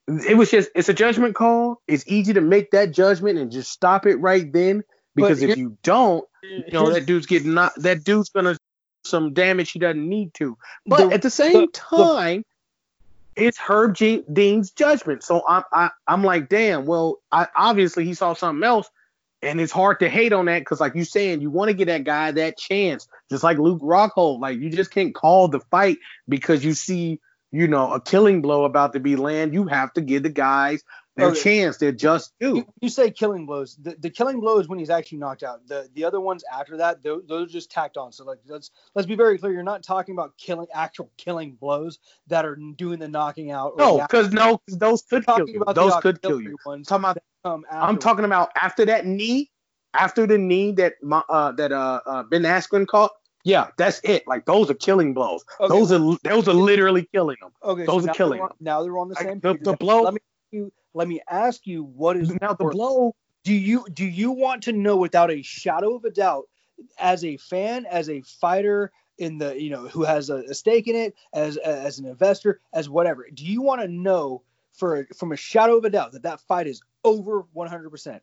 it 0.06 0.36
was 0.36 0.50
just 0.50 0.68
it's 0.74 0.90
a 0.90 0.94
judgment 0.94 1.34
call. 1.34 1.80
It's 1.88 2.04
easy 2.06 2.34
to 2.34 2.42
make 2.42 2.72
that 2.72 2.92
judgment 2.92 3.38
and 3.38 3.50
just 3.50 3.70
stop 3.70 4.06
it 4.06 4.16
right 4.16 4.52
then. 4.52 4.82
Because 5.14 5.42
if 5.42 5.56
you 5.56 5.76
don't, 5.82 6.24
you 6.42 6.64
know 6.72 6.90
that 6.92 7.06
dude's 7.06 7.26
getting 7.26 7.54
not 7.54 7.72
that 7.76 8.04
dude's 8.04 8.28
gonna 8.28 8.56
some 9.04 9.32
damage 9.32 9.72
he 9.72 9.78
doesn't 9.78 10.08
need 10.08 10.34
to. 10.34 10.56
But 10.86 11.08
The- 11.08 11.14
at 11.14 11.22
the 11.22 11.30
same 11.30 11.52
the- 11.52 11.68
time, 11.72 12.44
it's 13.36 13.58
Herb 13.58 13.94
G- 13.94 14.24
Dean's 14.32 14.70
judgment. 14.70 15.22
So 15.22 15.42
I'm 15.48 15.62
I, 15.72 15.90
I'm 16.06 16.22
like, 16.24 16.48
damn. 16.48 16.84
Well, 16.84 17.20
I, 17.32 17.46
obviously 17.56 18.04
he 18.04 18.14
saw 18.14 18.34
something 18.34 18.62
else, 18.64 18.90
and 19.40 19.60
it's 19.60 19.72
hard 19.72 20.00
to 20.00 20.08
hate 20.08 20.32
on 20.32 20.46
that 20.46 20.58
because, 20.60 20.80
like 20.80 20.94
you 20.94 21.04
saying, 21.04 21.40
you 21.40 21.50
want 21.50 21.68
to 21.68 21.74
get 21.74 21.86
that 21.86 22.04
guy 22.04 22.32
that 22.32 22.58
chance, 22.58 23.08
just 23.30 23.44
like 23.44 23.58
Luke 23.58 23.80
Rockhold. 23.80 24.40
Like 24.40 24.58
you 24.58 24.70
just 24.70 24.90
can't 24.90 25.14
call 25.14 25.48
the 25.48 25.60
fight 25.60 25.98
because 26.28 26.64
you 26.64 26.74
see, 26.74 27.20
you 27.52 27.66
know, 27.68 27.92
a 27.92 28.00
killing 28.00 28.42
blow 28.42 28.64
about 28.64 28.92
to 28.92 29.00
be 29.00 29.16
land. 29.16 29.54
You 29.54 29.66
have 29.68 29.92
to 29.94 30.00
give 30.00 30.22
the 30.24 30.28
guys 30.28 30.82
their 31.16 31.28
Okay. 31.28 31.40
chance. 31.40 31.76
They're 31.76 31.92
just 31.92 32.32
due. 32.40 32.56
you, 32.56 32.66
you 32.80 32.88
say 32.88 33.10
killing 33.10 33.44
blows. 33.46 33.76
The, 33.76 33.96
the 33.98 34.10
killing 34.10 34.40
blow 34.40 34.58
is 34.58 34.68
when 34.68 34.78
he's 34.78 34.90
actually 34.90 35.18
knocked 35.18 35.42
out. 35.42 35.66
The 35.66 35.88
the 35.94 36.04
other 36.04 36.20
ones 36.20 36.44
after 36.52 36.76
that, 36.78 37.02
those, 37.02 37.22
those 37.26 37.48
are 37.48 37.52
just 37.52 37.70
tacked 37.70 37.96
on. 37.96 38.12
So 38.12 38.24
like 38.24 38.38
let's 38.46 38.70
let's 38.94 39.06
be 39.06 39.16
very 39.16 39.36
clear. 39.38 39.52
You're 39.52 39.62
not 39.62 39.82
talking 39.82 40.14
about 40.14 40.36
killing 40.38 40.66
actual 40.72 41.10
killing 41.16 41.56
blows 41.60 41.98
that 42.28 42.44
are 42.44 42.56
doing 42.76 42.98
the 43.00 43.08
knocking 43.08 43.50
out. 43.50 43.72
or 43.72 43.78
No, 43.78 43.96
the 43.98 44.02
because 44.04 44.32
no, 44.32 44.58
'cause 44.58 44.78
those 44.78 45.02
could 45.02 45.26
kill 45.26 45.48
you. 45.48 45.64
Those 45.74 45.96
could 45.96 46.22
kill 46.22 46.40
you. 46.40 46.56
Ones 46.64 46.86
talking 46.88 47.04
about 47.04 47.18
I'm 47.44 47.64
afterwards. 47.70 48.04
talking 48.04 48.24
about 48.24 48.50
after 48.54 48.84
that 48.86 49.06
knee, 49.06 49.50
after 49.94 50.26
the 50.26 50.38
knee 50.38 50.72
that 50.72 50.94
my, 51.02 51.22
uh, 51.28 51.52
that 51.52 51.72
uh, 51.72 52.00
uh 52.06 52.22
Ben 52.24 52.42
Askren 52.42 52.86
caught. 52.86 53.10
Yeah, 53.42 53.68
that's 53.78 54.00
it. 54.04 54.26
Like 54.28 54.44
those 54.44 54.70
are 54.70 54.74
killing 54.74 55.14
blows. 55.14 55.42
Okay, 55.58 55.68
those 55.74 55.90
are 55.92 55.98
those 56.22 56.46
are 56.46 56.52
literally 56.54 57.08
killing 57.12 57.38
them. 57.40 57.50
Okay, 57.64 57.86
those 57.86 58.06
are 58.06 58.12
killing 58.12 58.42
on, 58.42 58.48
them. 58.48 58.56
now 58.60 58.82
they're 58.82 58.98
on 58.98 59.08
the 59.08 59.14
Like, 59.14 59.24
same. 59.26 59.40
the- 59.40 59.54
page. 59.54 59.64
the 59.64 59.72
blow- 59.76 60.02
Let 60.02 60.14
me 60.14 60.20
you. 60.52 60.70
Let 60.94 61.08
me 61.08 61.20
ask 61.28 61.66
you, 61.66 61.84
what 61.84 62.16
is 62.16 62.30
Now 62.40 62.54
the 62.54 62.64
blow. 62.64 63.14
do 63.44 63.54
you 63.54 63.86
do 63.92 64.04
you 64.04 64.30
want 64.32 64.64
to 64.64 64.72
know 64.72 64.96
without 64.96 65.30
a 65.30 65.42
shadow 65.42 65.94
of 65.94 66.04
a 66.04 66.10
doubt 66.10 66.48
as 66.98 67.24
a 67.24 67.36
fan 67.36 67.86
as 67.86 68.08
a 68.08 68.22
fighter 68.22 68.90
in 69.18 69.38
the 69.38 69.60
you 69.60 69.70
know 69.70 69.86
who 69.88 70.02
has 70.02 70.30
a, 70.30 70.36
a 70.48 70.54
stake 70.54 70.88
in 70.88 70.96
it 70.96 71.14
as 71.34 71.56
as 71.58 71.98
an 71.98 72.06
investor 72.06 72.60
as 72.72 72.88
whatever 72.88 73.26
do 73.32 73.44
you 73.44 73.60
want 73.60 73.80
to 73.82 73.88
know 73.88 74.42
for 74.72 75.06
from 75.16 75.32
a 75.32 75.36
shadow 75.36 75.76
of 75.76 75.84
a 75.84 75.90
doubt 75.90 76.12
that 76.12 76.22
that 76.22 76.40
fight 76.40 76.66
is 76.66 76.80
over 77.04 77.44
100% 77.54 78.20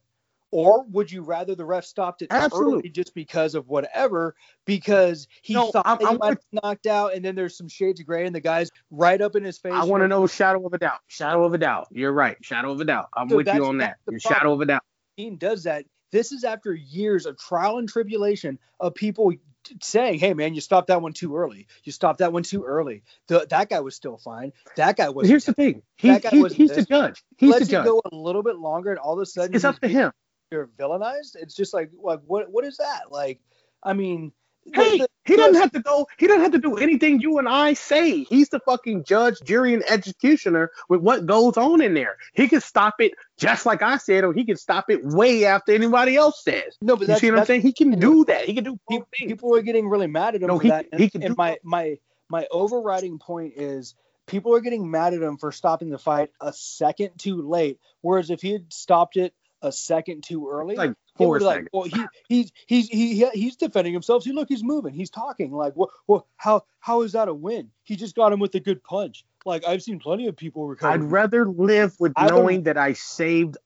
or 0.52 0.86
would 0.86 1.11
you 1.11 1.22
rather 1.24 1.56
the 1.56 1.65
ref 1.65 1.84
stopped 1.86 2.22
it 2.22 2.28
Absolutely. 2.32 2.74
early 2.80 2.90
just 2.90 3.14
because 3.14 3.53
of 3.56 3.68
whatever 3.68 4.34
because 4.65 5.28
he 5.41 5.53
No, 5.53 5.72
thought 5.72 5.86
I'm- 5.86 5.98
he 5.99 6.18
might 6.18 6.38
be 6.52 6.60
knocked 6.64 6.88
out 6.88 7.14
and 7.14 7.24
then 7.24 7.36
there's 7.36 7.57
some 7.57 7.68
shades 7.68 7.99
of 7.99 8.06
gray 8.06 8.26
and 8.26 8.34
the 8.36 8.40
guy's 8.40 8.69
right 8.91 9.19
up 9.22 9.36
in 9.36 9.44
his 9.44 9.57
face 9.57 9.74
I 9.74 9.84
want 9.84 10.03
to 10.03 10.07
know 10.07 10.26
shadow 10.28 10.65
of 10.65 10.74
a 10.74 10.78
doubt. 10.78 10.99
Shadow 11.07 11.44
of 11.44 11.53
a 11.53 11.57
doubt. 11.57 11.88
You're 11.91 12.11
right. 12.14 12.38
Shadow 12.41 12.72
of 12.72 12.80
a 12.80 12.86
doubt. 12.86 13.07
I'm 13.15 13.30
So 13.30 13.36
with 13.38 13.48
you 13.53 13.65
on 13.65 13.80
that. 13.80 13.98
Your 14.10 14.19
shadow 14.19 14.53
of 14.53 14.61
a 14.61 14.65
doubt. 14.65 14.84
team 15.18 15.36
does 15.36 15.64
that. 15.64 15.86
This 16.11 16.32
is 16.32 16.44
after 16.45 16.74
years 16.74 17.26
of 17.26 17.38
trial 17.38 17.80
and 17.80 17.90
tribulation 17.90 18.60
of 18.80 18.95
people 18.95 19.34
saying, 19.82 20.19
"Hey, 20.19 20.34
man, 20.34 20.53
you 20.56 20.61
stopped 20.61 20.88
that 20.88 21.02
one 21.02 21.11
too 21.11 21.36
early. 21.36 21.68
You 21.84 21.91
stopped 21.91 22.19
that 22.19 22.32
one 22.32 22.44
too 22.44 22.64
early. 22.64 23.03
The, 23.28 23.45
that 23.49 23.69
guy 23.69 23.82
was 23.82 23.95
still 23.95 24.15
fine. 24.18 24.53
That 24.78 24.95
guy 24.95 25.10
was." 25.10 25.28
Here's 25.28 25.44
the 25.44 25.53
thing. 25.53 25.82
He, 25.98 26.07
That 26.07 26.22
guy 26.22 26.30
he, 26.30 26.45
he's 26.48 26.74
the 26.74 26.84
judge. 26.86 27.22
He's 27.38 27.49
Let's 27.52 27.65
the 27.65 27.72
judge. 27.74 27.86
go 27.86 28.02
a 28.10 28.15
little 28.15 28.44
bit 28.44 28.56
longer, 28.56 28.91
and 28.91 28.99
all 28.99 29.14
of 29.15 29.19
a 29.19 29.26
sudden, 29.26 29.53
It's 29.53 29.65
up 29.65 29.80
to 29.82 29.90
him. 29.90 30.14
You're 30.52 30.68
villainized. 30.80 31.36
It's 31.36 31.56
just 31.56 31.74
like, 31.74 31.91
like 32.02 32.22
what? 32.26 32.49
What 32.52 32.65
is 32.65 32.78
that? 32.78 33.11
Like, 33.11 33.40
I 33.84 33.94
mean, 33.94 34.32
Hey, 34.74 34.98
the- 34.98 35.07
he 35.26 35.36
doesn't 35.38 35.56
have 35.61 35.72
to 35.74 35.82
go. 35.82 36.07
He 36.18 36.28
doesn't 36.28 36.41
have 36.41 36.52
to 36.52 36.57
do 36.57 36.76
anything 36.78 37.19
you 37.22 37.38
and 37.38 37.48
I 37.48 37.74
say. 37.74 38.24
He's 38.26 38.49
the 38.49 38.60
fucking 38.61 39.06
judge, 39.06 39.40
jury, 39.45 39.74
and 39.74 39.84
executioner 39.90 40.72
with 40.90 41.02
what 41.02 41.26
goes 41.26 41.56
on 41.57 41.82
in 41.82 41.94
there. 41.94 42.18
He 42.34 42.48
can 42.49 42.60
stop 42.61 42.95
it 42.99 43.14
just 43.38 43.65
like 43.65 43.82
I 43.82 43.95
said, 43.98 44.24
or 44.26 44.34
he 44.34 44.44
can 44.45 44.57
stop 44.57 44.90
it 44.90 45.03
way 45.06 45.45
after 45.45 45.74
anybody 45.74 46.15
else 46.18 46.44
says. 46.44 46.78
no, 46.82 46.95
but 46.95 47.02
You 47.02 47.07
that's, 47.07 47.22
see 47.22 47.32
what 47.32 47.40
I'm 47.40 47.45
saying? 47.45 47.61
He 47.61 47.72
can 47.74 47.98
do 47.99 48.26
that. 48.26 48.44
He 48.45 48.53
can 48.53 48.64
do 48.65 48.78
people, 48.90 49.07
people 49.14 49.56
are 49.56 49.61
getting 49.61 49.88
really 49.88 50.07
mad 50.07 50.36
at 50.36 50.41
him 50.41 50.48
No, 50.48 50.57
for 50.57 50.64
he- 50.64 50.69
that. 50.69 50.88
he 50.98 51.03
And, 51.03 51.11
can 51.11 51.24
and 51.24 51.38
my 51.38 51.52
both. 51.52 51.60
my 51.64 51.98
my 52.30 52.48
overriding 52.52 53.19
point 53.19 53.53
is 53.56 53.95
people 54.28 54.53
are 54.53 54.60
getting 54.60 54.91
mad 54.91 55.14
at 55.14 55.22
him 55.22 55.38
for 55.38 55.53
stopping 55.53 55.90
the 55.90 55.98
fight 55.98 56.30
a 56.41 56.52
second 56.52 57.11
too 57.18 57.41
late. 57.41 57.80
Whereas 58.02 58.30
if 58.30 58.41
he 58.41 58.52
had 58.52 58.72
stopped 58.74 59.15
it 59.15 59.34
a 59.62 59.72
second 59.72 60.24
too 60.24 60.50
early, 60.50 60.76
Like 60.76 60.92
it 60.92 60.98
four 61.18 61.30
would 61.30 61.40
be 61.40 61.46
like, 61.46 61.68
well, 61.74 61.84
he 61.84 62.06
he's 62.30 62.52
he's 62.68 62.88
he, 62.90 63.16
he 63.16 63.30
he's 63.34 63.56
defending 63.56 63.94
himself. 63.94 64.24
See, 64.24 64.32
look, 64.32 64.48
he's 64.50 64.64
moving, 64.64 64.94
he's 64.94 65.10
talking. 65.10 65.52
Like, 65.52 65.74
what? 65.74 65.90
Well, 66.08 66.28
how 66.38 66.64
how 66.80 67.02
is 67.02 67.14
that 67.14 67.28
a 67.28 67.34
win? 67.34 67.72
He 67.84 67.96
just 67.96 68.16
got 68.16 68.32
him 68.34 68.40
with 68.40 68.54
a 68.56 68.60
good 68.60 68.84
punch. 68.84 69.26
Like 69.46 69.66
I've 69.66 69.82
seen 69.82 70.00
plenty 70.00 70.28
of 70.28 70.36
people 70.38 70.68
recover. 70.68 70.92
I'd 70.94 71.04
rather 71.04 71.48
live 71.48 71.96
with 72.00 72.14
I 72.16 72.28
knowing 72.28 72.64
that 72.64 72.78
I 72.78 72.94
saved, 72.94 73.58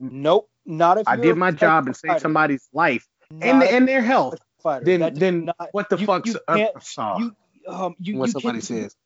nope, 0.00 0.50
not 0.66 0.98
if 0.98 1.08
I 1.08 1.16
did 1.16 1.36
my 1.36 1.50
job 1.50 1.86
and 1.86 1.96
fighter. 1.96 2.14
saved 2.14 2.22
somebody's 2.22 2.68
life 2.72 3.06
and 3.30 3.62
if 3.62 3.72
and 3.72 3.88
their 3.88 4.02
health. 4.02 4.38
fighter. 4.62 4.84
Then 4.84 5.00
That 5.00 5.14
then 5.14 5.44
not- 5.46 5.68
what 5.72 5.88
the 5.88 5.96
you- 5.98 6.06
fuck's 6.06 6.28
you 6.30 6.40
up? 6.48 6.56
can't- 6.56 7.20
you 7.20 7.36
um 7.68 7.94
you, 7.98 8.16
what 8.18 8.26
you 8.26 8.32
somebody 8.32 8.60
can't- 8.60 8.64
says. 8.64 8.96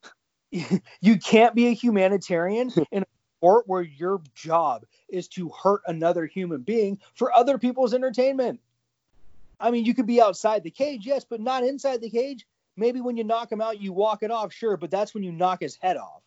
you 1.01 1.17
can't 1.17 1.55
be 1.55 1.67
a 1.67 1.71
humanitarian 1.71 2.71
in 2.91 3.03
a 3.03 3.05
sport 3.43 3.67
where 3.67 3.81
your 3.81 4.21
job 4.35 4.85
is 5.09 5.27
to 5.27 5.49
hurt 5.49 5.81
another 5.85 6.25
human 6.25 6.61
being 6.61 6.97
for 7.13 7.33
other 7.33 7.57
people's 7.57 7.93
entertainment. 7.93 8.57
I 9.59 9.69
mean, 9.69 9.83
you 9.83 9.93
could 9.93 10.05
be 10.05 10.21
outside 10.21 10.63
the 10.63 10.71
cage, 10.71 11.05
yes, 11.05 11.25
but 11.29 11.41
not 11.41 11.65
inside 11.65 11.99
the 11.99 12.09
cage. 12.09 12.47
Maybe 12.77 13.01
when 13.01 13.17
you 13.17 13.25
knock 13.25 13.51
him 13.51 13.59
out, 13.59 13.81
you 13.81 13.91
walk 13.91 14.23
it 14.23 14.31
off, 14.31 14.53
sure, 14.53 14.77
but 14.77 14.91
that's 14.91 15.13
when 15.13 15.23
you 15.23 15.33
knock 15.33 15.59
his 15.59 15.75
head 15.75 15.97
off. 15.97 16.21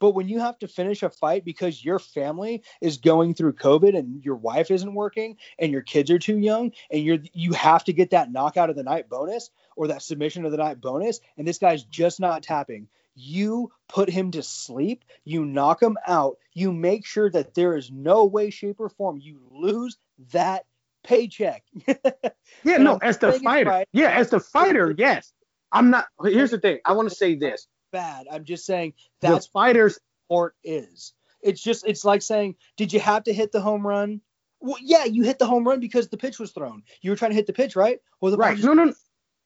But 0.00 0.10
when 0.10 0.28
you 0.28 0.40
have 0.40 0.58
to 0.58 0.66
finish 0.66 1.04
a 1.04 1.08
fight 1.08 1.44
because 1.44 1.84
your 1.84 2.00
family 2.00 2.64
is 2.80 2.96
going 2.96 3.34
through 3.34 3.52
COVID 3.52 3.96
and 3.96 4.24
your 4.24 4.34
wife 4.34 4.72
isn't 4.72 4.92
working 4.92 5.36
and 5.60 5.70
your 5.70 5.82
kids 5.82 6.10
are 6.10 6.18
too 6.18 6.36
young 6.36 6.72
and 6.90 7.00
you're 7.02 7.18
you 7.32 7.52
have 7.52 7.84
to 7.84 7.92
get 7.92 8.10
that 8.10 8.32
knockout 8.32 8.70
of 8.70 8.76
the 8.76 8.82
night 8.82 9.08
bonus 9.08 9.50
or 9.76 9.86
that 9.86 10.02
submission 10.02 10.44
of 10.44 10.50
the 10.50 10.58
night 10.58 10.80
bonus 10.80 11.20
and 11.38 11.46
this 11.46 11.58
guy's 11.58 11.84
just 11.84 12.18
not 12.18 12.42
tapping. 12.42 12.88
You 13.18 13.72
put 13.88 14.10
him 14.10 14.30
to 14.32 14.42
sleep, 14.42 15.04
you 15.24 15.44
knock 15.46 15.82
him 15.82 15.96
out, 16.06 16.36
you 16.52 16.70
make 16.72 17.06
sure 17.06 17.30
that 17.30 17.54
there 17.54 17.74
is 17.76 17.90
no 17.90 18.26
way, 18.26 18.50
shape, 18.50 18.78
or 18.78 18.90
form 18.90 19.18
you 19.20 19.40
lose 19.50 19.96
that 20.32 20.66
paycheck. 21.02 21.64
Yeah, 21.86 22.76
no, 22.78 22.98
as 23.02 23.18
the 23.18 23.32
fighter. 23.32 23.70
right. 23.70 23.88
Yeah, 23.92 24.10
as 24.10 24.28
the 24.30 24.40
fighter, 24.40 24.94
yes. 24.98 25.32
I'm 25.72 25.90
not. 25.90 26.06
Here's 26.22 26.50
the 26.50 26.58
thing. 26.58 26.78
I 26.84 26.92
want 26.92 27.08
to 27.08 27.14
say 27.14 27.34
this. 27.34 27.66
Bad. 27.90 28.26
I'm 28.30 28.44
just 28.44 28.66
saying 28.66 28.92
The 29.20 29.28
that's 29.30 29.46
fighters. 29.46 29.98
sport 30.26 30.54
is. 30.62 31.12
It's 31.42 31.62
just 31.62 31.86
it's 31.86 32.04
like 32.04 32.22
saying, 32.22 32.56
did 32.76 32.92
you 32.92 33.00
have 33.00 33.24
to 33.24 33.32
hit 33.32 33.50
the 33.52 33.60
home 33.60 33.86
run? 33.86 34.20
Well, 34.60 34.76
yeah, 34.80 35.04
you 35.04 35.22
hit 35.22 35.38
the 35.38 35.46
home 35.46 35.66
run 35.66 35.80
because 35.80 36.08
the 36.08 36.16
pitch 36.16 36.38
was 36.38 36.52
thrown. 36.52 36.82
You 37.02 37.10
were 37.10 37.16
trying 37.16 37.30
to 37.32 37.36
hit 37.36 37.46
the 37.46 37.52
pitch, 37.52 37.76
right? 37.76 37.98
Well, 38.20 38.30
the 38.32 38.38
Right. 38.38 38.58
No, 38.58 38.74
no, 38.74 38.92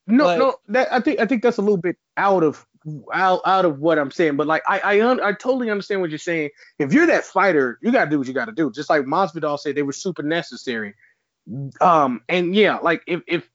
No, 0.06 0.24
Like- 0.24 0.38
no, 0.38 0.54
that 0.68 0.92
I 0.92 1.00
think 1.00 1.20
I 1.20 1.26
think 1.26 1.42
that's 1.42 1.58
a 1.58 1.62
little 1.62 1.76
bit 1.76 1.96
out 2.16 2.42
of 2.42 2.64
out 3.12 3.40
out 3.44 3.64
of 3.64 3.78
what 3.78 3.98
I'm 3.98 4.10
saying. 4.10 4.36
But 4.36 4.46
like 4.46 4.62
I 4.68 4.80
I, 4.80 5.00
un, 5.02 5.20
I 5.20 5.32
totally 5.32 5.70
understand 5.70 6.00
what 6.00 6.10
you're 6.10 6.18
saying. 6.18 6.50
If 6.78 6.92
you're 6.92 7.06
that 7.06 7.24
fighter, 7.24 7.78
you 7.82 7.92
gotta 7.92 8.10
do 8.10 8.18
what 8.18 8.28
you 8.28 8.34
gotta 8.34 8.52
do. 8.52 8.70
Just 8.70 8.90
like 8.90 9.02
Masvidal 9.02 9.58
said, 9.58 9.74
they 9.74 9.82
were 9.82 9.92
super 9.92 10.22
necessary. 10.22 10.94
Um, 11.80 12.22
and 12.28 12.54
yeah, 12.54 12.78
like 12.78 13.02
if 13.06 13.22
if 13.26 13.48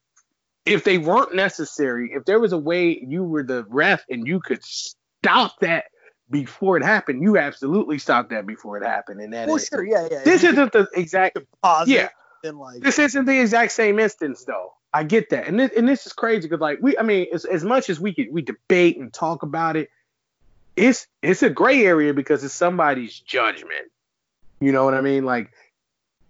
if 0.65 0.84
they 0.84 0.97
weren't 0.97 1.35
necessary, 1.35 2.11
if 2.14 2.26
there 2.26 2.39
was 2.39 2.52
a 2.52 2.57
way 2.57 2.99
you 3.07 3.23
were 3.23 3.43
the 3.43 3.65
ref 3.69 4.03
and 4.10 4.27
you 4.27 4.39
could 4.39 4.64
stop 4.64 5.60
that 5.61 5.85
before 6.30 6.77
it 6.77 6.84
happened, 6.84 7.22
you 7.22 7.38
absolutely 7.38 7.99
stopped 7.99 8.31
that 8.31 8.47
before 8.47 8.77
it 8.77 8.84
happened. 8.84 9.22
And 9.22 9.34
that 9.34 9.47
well, 9.47 9.57
is- 9.57 9.68
sure, 9.68 9.85
yeah, 9.85 10.07
yeah. 10.10 10.23
this 10.23 10.43
isn't 10.43 10.72
the 10.72 10.88
exact 10.95 11.38
pause 11.61 11.88
yeah. 11.88 12.10
and 12.43 12.57
like 12.57 12.81
this 12.81 12.99
isn't 12.99 13.26
the 13.26 13.39
exact 13.39 13.72
same 13.72 13.99
instance 13.99 14.43
though. 14.45 14.73
I 14.95 15.03
get 15.03 15.30
that, 15.31 15.47
and 15.47 15.59
this, 15.59 15.72
and 15.76 15.85
this 15.85 16.05
is 16.05 16.13
crazy 16.13 16.47
because 16.47 16.61
like 16.61 16.80
we, 16.81 16.97
I 16.97 17.01
mean, 17.01 17.27
as, 17.34 17.43
as 17.43 17.65
much 17.65 17.89
as 17.89 17.99
we 17.99 18.13
could 18.13 18.31
we 18.31 18.41
debate 18.41 18.97
and 18.97 19.11
talk 19.11 19.43
about 19.43 19.76
it, 19.76 19.89
it's 20.77 21.05
it's 21.22 21.43
a 21.43 21.49
gray 21.49 21.85
area 21.85 22.13
because 22.13 22.45
it's 22.45 22.53
somebody's 22.53 23.19
judgment. 23.19 23.91
You 24.61 24.72
know 24.72 24.85
what 24.85 24.93
I 24.93 25.01
mean? 25.01 25.26
Like 25.26 25.51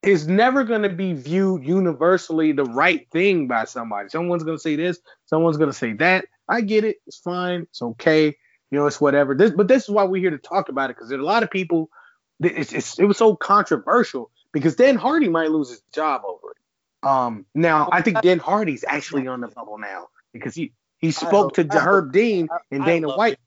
it's 0.02 0.26
never 0.26 0.64
going 0.64 0.82
to 0.82 0.90
be 0.90 1.14
viewed 1.14 1.64
universally 1.64 2.54
the 2.54 2.66
right 2.66 3.08
thing 3.12 3.48
by 3.48 3.66
somebody. 3.66 4.10
Someone's 4.10 4.44
going 4.44 4.58
to 4.58 4.62
say 4.62 4.76
this, 4.76 4.98
someone's 5.28 5.58
going 5.58 5.70
to 5.70 5.78
say 5.78 5.94
that. 5.94 6.26
I 6.50 6.62
get 6.62 6.84
it. 6.86 6.98
It's 7.06 7.18
fine. 7.18 7.68
It's 7.70 7.84
okay. 7.84 8.36
You 8.72 8.80
know, 8.80 8.88
it's 8.88 9.00
whatever. 9.00 9.36
This, 9.36 9.52
but 9.52 9.68
this 9.68 9.84
is 9.84 9.90
why 9.90 10.06
we're 10.06 10.22
here 10.22 10.32
to 10.32 10.40
talk 10.40 10.70
about 10.70 10.90
it 10.90 10.96
because 10.96 11.10
there's 11.10 11.22
a 11.22 11.26
lot 11.26 11.44
of 11.44 11.52
people. 11.52 11.92
It's, 12.40 12.74
it's, 12.74 12.98
it 12.98 13.06
was 13.06 13.18
so 13.20 13.36
controversial 13.36 14.32
because 14.52 14.76
Dan 14.76 14.96
Hardy 14.96 15.30
might 15.30 15.52
lose 15.52 15.70
his 15.70 15.84
job 15.94 16.24
over 16.28 16.50
it. 16.50 16.58
Um, 17.06 17.46
now 17.54 17.88
I 17.92 18.02
think 18.02 18.22
Dan 18.22 18.40
Hardy's 18.40 18.84
actually 18.88 19.28
on 19.28 19.42
the 19.42 19.48
bubble 19.48 19.78
now 19.78 20.08
because 20.34 20.56
he 20.56 20.72
he 20.98 21.12
spoke 21.12 21.54
to 21.56 21.64
hope- 21.64 21.74
I 21.74 21.80
Herb 21.80 22.12
Dean 22.12 22.48
and 22.72 22.84
I 22.84 22.86
Dana 22.86 23.08
love 23.08 23.18
White. 23.18 23.38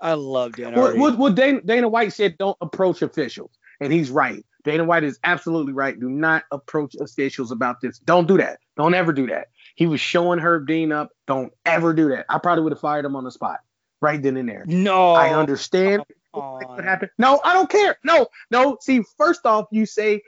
I 0.00 0.14
love 0.14 0.52
Dan 0.56 0.74
Well, 0.74 0.84
Hardy. 0.84 0.98
well, 1.00 1.16
well, 1.16 1.32
Dana, 1.32 1.60
Dana 1.62 1.88
White 1.88 2.12
said 2.12 2.38
don't 2.38 2.56
approach 2.60 3.02
officials, 3.02 3.50
and 3.80 3.92
he's 3.92 4.10
right. 4.10 4.44
Dana 4.64 4.84
White 4.84 5.04
is 5.04 5.18
absolutely 5.22 5.72
right. 5.72 5.98
Do 5.98 6.08
not 6.08 6.44
approach 6.50 6.94
officials 6.96 7.52
about 7.52 7.80
this. 7.80 7.98
Don't 8.00 8.26
do 8.26 8.36
that. 8.38 8.58
Don't 8.76 8.94
ever 8.94 9.12
do 9.12 9.26
that. 9.28 9.48
He 9.74 9.86
was 9.86 10.00
showing 10.00 10.38
Herb 10.38 10.66
Dean 10.66 10.92
up. 10.92 11.10
Don't 11.26 11.52
ever 11.64 11.92
do 11.94 12.08
that. 12.10 12.26
I 12.28 12.38
probably 12.38 12.64
would 12.64 12.72
have 12.72 12.80
fired 12.80 13.04
him 13.04 13.14
on 13.16 13.24
the 13.24 13.30
spot 13.30 13.60
right 14.00 14.20
then 14.20 14.36
and 14.36 14.48
there. 14.48 14.64
no, 14.66 15.12
I 15.14 15.34
understand 15.34 16.02
what 16.32 16.84
happened. 16.84 17.10
No, 17.18 17.40
I 17.44 17.52
don't 17.54 17.70
care. 17.70 17.96
No, 18.04 18.26
no. 18.50 18.76
See, 18.80 19.02
first 19.16 19.46
off, 19.46 19.66
you 19.70 19.86
say 19.86 20.22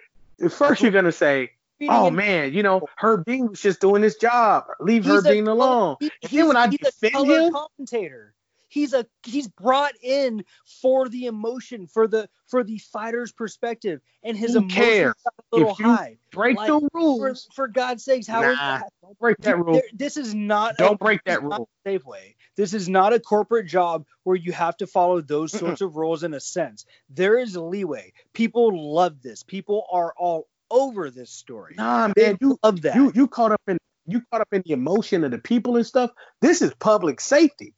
first 0.51 0.83
you're 0.83 0.91
gonna 0.93 1.13
say, 1.13 1.51
"Oh 1.89 2.11
man, 2.11 2.53
you 2.53 2.63
know, 2.63 2.83
Herb 2.99 3.25
Dean 3.25 3.49
was 3.49 3.61
just 3.61 3.81
doing 3.81 4.03
his 4.03 4.17
job. 4.17 4.65
Leave 4.81 5.05
He's 5.05 5.13
Herb 5.13 5.27
a 5.27 5.33
Dean 5.33 5.47
alone." 5.49 5.97
he- 6.01 6.11
And 6.23 6.33
then 6.33 6.47
when 6.49 6.57
I 6.57 6.69
he's 6.69 6.79
defend 6.79 7.31
a 7.31 7.47
him- 7.47 7.53
commentator. 7.53 8.35
He's 8.71 8.93
a 8.93 9.07
he's 9.23 9.49
brought 9.49 9.95
in 10.03 10.45
for 10.83 11.09
the 11.09 11.25
emotion, 11.25 11.87
for 11.87 12.07
the 12.07 12.29
for 12.49 12.63
the 12.63 12.77
fighter's 12.77 13.33
perspective, 13.33 14.03
and 14.23 14.37
his 14.37 14.55
got 14.55 14.63
a 14.71 15.15
little 15.57 15.73
If 15.73 15.79
you 15.79 15.87
high. 15.87 16.19
Break 16.33 16.59
Like, 16.59 16.67
the 16.69 16.81
For, 16.81 16.89
rules. 16.93 17.49
for 17.55 17.67
God's 17.67 18.05
sakes, 18.05 18.27
how 18.27 18.43
is 18.43 18.59
Nah, 18.59 18.79
that? 18.81 18.93
Don't 19.01 19.19
break 19.19 19.39
that 19.39 19.57
rule. 19.57 19.81
This 19.95 20.19
is 20.19 20.35
not 20.35 20.77
Don't 20.77 21.01
break 21.01 21.25
this 21.25 21.37
that 21.37 21.43
is 21.43 21.45
rule. 21.45 21.69
Safeway. 21.87 22.35
This 22.59 22.75
is 22.75 22.89
not 22.89 23.13
a 23.15 23.21
corporate 23.21 23.69
job 23.69 24.05
where 24.25 24.37
you 24.37 24.51
have 24.53 24.77
to 24.79 24.87
follow 24.89 25.21
those 25.21 25.53
sorts 25.53 25.81
of 25.81 25.95
rules 25.97 26.25
in 26.25 26.35
a 26.35 26.41
sense. 26.41 26.85
There 27.09 27.39
is 27.39 27.57
leeway. 27.57 28.13
People 28.35 28.93
love 28.95 29.23
this. 29.23 29.45
People 29.45 29.87
are 29.93 30.13
all 30.19 30.49
over 30.71 31.09
this 31.11 31.31
story. 31.31 31.77
Nah, 31.79 32.09
They 32.17 32.27
man, 32.27 32.39
you 32.41 32.59
love 32.65 32.83
that. 32.83 32.97
you 32.97 33.13
you 33.15 33.29
caught 33.29 33.53
up 33.53 33.63
in 33.69 33.79
you 34.07 34.23
caught 34.33 34.41
up 34.41 34.49
in 34.53 34.63
the 34.67 34.73
emotion 34.73 35.23
of 35.25 35.31
the 35.31 35.39
people 35.39 35.77
and 35.77 35.87
stuff. 35.87 36.11
This 36.43 36.61
is 36.61 36.75
public 36.75 37.21
safety. 37.21 37.75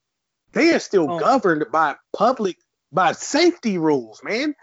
They 0.53 0.73
are 0.75 0.79
still 0.81 1.11
Oh. 1.13 1.19
governed 1.21 1.67
by 1.71 1.97
public 2.17 2.57
by 2.91 3.13
safety 3.13 3.77
rules, 3.79 4.23
man. 4.25 4.55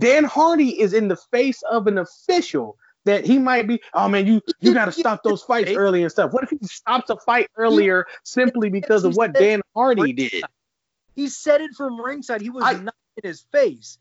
Dan 0.00 0.24
Hardy 0.24 0.80
is 0.80 0.94
in 0.94 1.08
the 1.08 1.16
face 1.32 1.62
of 1.70 1.86
an 1.86 1.98
official 1.98 2.78
that 3.06 3.24
he 3.24 3.38
might 3.38 3.66
be. 3.66 3.80
Oh 3.94 4.08
man, 4.08 4.26
you 4.26 4.42
you 4.60 4.74
got 4.74 4.84
to 4.84 4.92
stop 5.00 5.22
those 5.22 5.42
fights 5.42 5.70
early 5.72 6.02
and 6.02 6.12
stuff. 6.12 6.32
What 6.32 6.44
if 6.44 6.50
he 6.50 6.58
stops 6.66 7.08
a 7.08 7.16
fight 7.16 7.48
earlier 7.56 8.06
simply 8.24 8.68
because 8.68 9.04
of 9.04 9.16
what 9.16 9.32
Dan 9.32 9.62
Hardy 9.74 10.12
did? 10.12 10.44
He 11.14 11.28
said 11.28 11.62
it 11.62 11.70
from 11.74 11.98
ringside. 11.98 12.42
He 12.42 12.50
was 12.50 12.64
I- 12.64 12.74
not 12.74 12.94
in 13.22 13.28
his 13.28 13.40
face. 13.50 13.98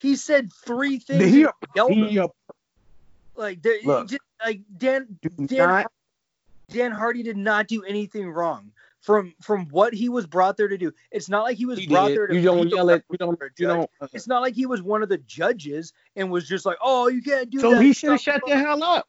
He 0.00 0.16
said 0.16 0.52
three 0.66 0.98
things. 0.98 1.24
He, 1.24 1.30
he 1.30 2.18
uh, 2.18 2.28
like, 3.36 3.62
there- 3.62 3.78
Look. 3.84 4.08
just- 4.08 4.20
like 4.44 4.60
Dan 4.76 5.18
Dan, 5.46 5.66
not 5.66 5.86
Dan 6.70 6.90
Hardy 6.92 7.22
did 7.22 7.38
not 7.38 7.66
do 7.66 7.82
anything 7.84 8.28
wrong 8.28 8.72
from 9.04 9.34
from 9.42 9.66
what 9.66 9.92
he 9.92 10.08
was 10.08 10.26
brought 10.26 10.56
there 10.56 10.68
to 10.68 10.78
do. 10.78 10.90
It's 11.10 11.28
not 11.28 11.42
like 11.42 11.58
he 11.58 11.66
was 11.66 11.78
he 11.78 11.86
brought 11.86 12.08
did. 12.08 12.16
there 12.16 12.26
to 12.28 12.34
You 12.34 12.42
don't 12.42 12.68
yell 12.70 12.90
at 12.90 13.04
you 13.10 13.18
don't 13.18 13.38
you 13.58 13.66
don't. 13.66 13.90
uh, 14.00 14.08
It's 14.14 14.26
not 14.26 14.40
like 14.40 14.54
he 14.54 14.64
was 14.64 14.80
one 14.80 15.02
of 15.02 15.10
the 15.10 15.18
judges 15.18 15.92
and 16.16 16.30
was 16.30 16.48
just 16.48 16.64
like, 16.64 16.78
"Oh, 16.82 17.08
you 17.08 17.22
can't 17.22 17.50
do 17.50 17.60
so 17.60 17.70
that." 17.70 17.76
So 17.76 17.82
he 17.82 17.92
should 17.92 18.10
have 18.12 18.20
shut 18.20 18.42
the 18.46 18.56
hell 18.56 18.82
up. 18.82 19.06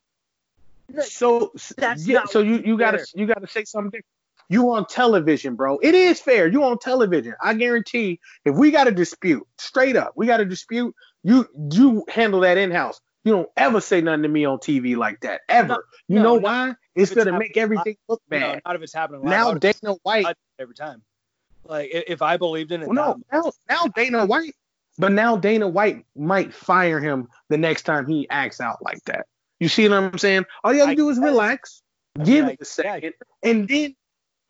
So 1.01 1.53
That's 1.77 2.05
yeah, 2.05 2.26
so 2.26 2.41
you 2.41 2.61
you 2.65 2.77
gotta 2.77 3.05
you 3.15 3.26
gotta 3.26 3.47
say 3.47 3.63
something. 3.63 3.89
different. 3.89 4.05
You 4.49 4.73
on 4.73 4.85
television, 4.85 5.55
bro. 5.55 5.80
It 5.81 5.95
is 5.95 6.22
fair. 6.22 6.47
You 6.47 6.63
on 6.65 6.77
television. 6.77 7.34
I 7.41 7.55
guarantee 7.55 8.19
if 8.43 8.53
we 8.53 8.69
got 8.72 8.88
a 8.88 8.91
dispute, 8.91 9.47
straight 9.57 9.95
up, 9.95 10.11
we 10.15 10.27
got 10.27 10.39
a 10.41 10.45
dispute, 10.45 10.93
you 11.23 11.47
you 11.72 12.05
handle 12.09 12.41
that 12.41 12.57
in 12.57 12.69
house. 12.69 12.99
You 13.26 13.31
don't 13.34 13.49
ever 13.57 13.81
say 13.81 14.02
nothing 14.02 14.22
to 14.22 14.30
me 14.30 14.45
on 14.45 14.60
TV 14.60 14.95
like 14.95 15.22
that. 15.22 15.41
Ever. 15.49 15.68
No, 15.68 15.77
you 16.07 16.15
no, 16.18 16.23
know 16.23 16.34
why? 16.35 16.76
It's 16.93 17.14
gonna 17.14 17.38
make 17.38 17.57
everything 17.57 17.97
look 18.07 18.22
bad. 18.30 18.61
not 18.64 18.76
if 18.76 18.84
it's 18.84 18.93
happening 18.93 19.22
live. 19.23 19.34
I 19.34 19.35
now 19.38 19.53
Dana 19.56 19.95
White 20.03 20.27
every 20.60 20.76
time. 20.76 21.02
Like 21.68 21.89
if 21.91 22.22
I 22.22 22.38
believed 22.38 22.72
in 22.72 22.84
it, 22.84 22.88
Well, 22.88 23.18
no, 23.31 23.41
now, 23.43 23.52
now 23.68 23.88
Dana 23.88 24.26
White, 24.27 24.53
but 24.99 25.11
now 25.11 25.35
Dana 25.38 25.68
White 25.68 26.06
might 26.15 26.53
fire 26.53 26.99
him 26.99 27.27
the 27.49 27.57
next 27.57 27.81
time 27.84 28.07
he 28.07 28.30
acts 28.30 28.61
out 28.61 28.84
like 28.84 29.03
that. 29.06 29.26
You 29.60 29.69
see 29.69 29.89
what 29.89 29.97
I'm 29.97 30.18
saying? 30.19 30.45
All 30.64 30.72
you 30.72 30.80
have 30.81 30.89
to 30.89 30.91
I 30.91 30.95
do 30.95 31.10
is 31.10 31.18
guess. 31.18 31.26
relax, 31.26 31.81
mean, 32.18 32.26
give 32.27 32.45
I- 32.45 32.49
it 32.52 32.57
a 32.61 32.65
second, 32.65 33.14
and 33.41 33.68
then 33.68 33.95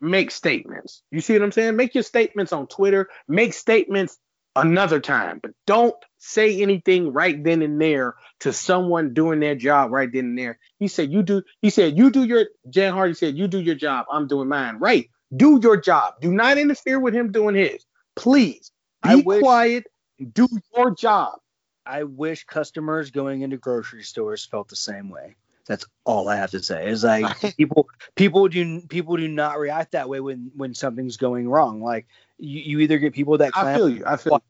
make 0.02 0.32
statements. 0.32 1.02
You 1.12 1.22
see 1.22 1.32
what 1.34 1.44
I'm 1.44 1.54
saying? 1.54 1.78
Make 1.78 1.96
your 1.96 2.04
statements 2.04 2.52
on 2.52 2.68
Twitter, 2.68 3.08
make 3.30 3.54
statements 3.54 4.18
another 4.58 5.00
time, 5.00 5.40
but 5.42 5.52
don't 5.66 5.96
say 6.26 6.62
anything 6.62 7.14
right 7.14 7.42
then 7.44 7.62
and 7.62 7.80
there 7.80 8.16
to 8.40 8.52
someone 8.52 9.14
doing 9.14 9.40
their 9.40 9.56
job 9.56 9.92
right 9.92 10.12
then 10.12 10.26
and 10.26 10.38
there. 10.38 10.58
He 10.80 10.88
said, 10.88 11.12
You 11.12 11.24
do, 11.24 11.44
he 11.62 11.70
said, 11.70 11.98
You 11.98 12.10
do 12.10 12.24
your, 12.24 12.46
Dan 12.70 12.94
Hardy 12.94 13.14
said, 13.14 13.38
You 13.38 13.48
do 13.48 13.60
your 13.62 13.76
job, 13.76 14.08
I'm 14.12 14.28
doing 14.28 14.48
mine. 14.50 14.78
Right. 14.80 15.10
Do 15.36 15.60
your 15.62 15.78
job. 15.78 16.16
Do 16.22 16.32
not 16.32 16.58
interfere 16.58 17.00
with 17.00 17.14
him 17.14 17.32
doing 17.32 17.56
his. 17.56 17.86
Please 18.16 18.72
I 19.04 19.18
be 19.18 19.22
wish- 19.24 19.42
quiet 19.42 19.86
and 20.20 20.34
do 20.34 20.48
your 20.76 20.94
job. 20.96 21.40
I 21.86 22.04
wish 22.04 22.46
customers 22.46 23.12
going 23.12 23.42
into 23.42 23.58
grocery 23.58 24.02
stores 24.02 24.44
felt 24.44 24.70
the 24.70 24.76
same 24.76 25.10
way. 25.10 25.36
That's 25.68 25.86
all 26.04 26.30
I 26.30 26.36
have 26.38 26.52
to 26.52 26.62
say. 26.64 26.88
Is 26.90 27.04
like 27.04 27.56
people 27.58 27.90
people 28.16 28.48
do 28.48 28.82
people 28.82 29.18
do 29.18 29.28
not 29.28 29.60
react 29.60 29.92
that 29.92 30.10
way 30.10 30.20
when 30.20 30.52
when 30.56 30.74
something's 30.74 31.18
going 31.18 31.48
wrong. 31.50 31.82
Like 31.82 32.08
you, 32.40 32.60
you 32.62 32.80
either 32.80 32.98
get 32.98 33.14
people 33.14 33.38
that 33.40 33.52
I 33.56 33.76
feel 33.76 33.90
you. 33.90 34.04
I 34.06 34.18
feel 34.18 34.42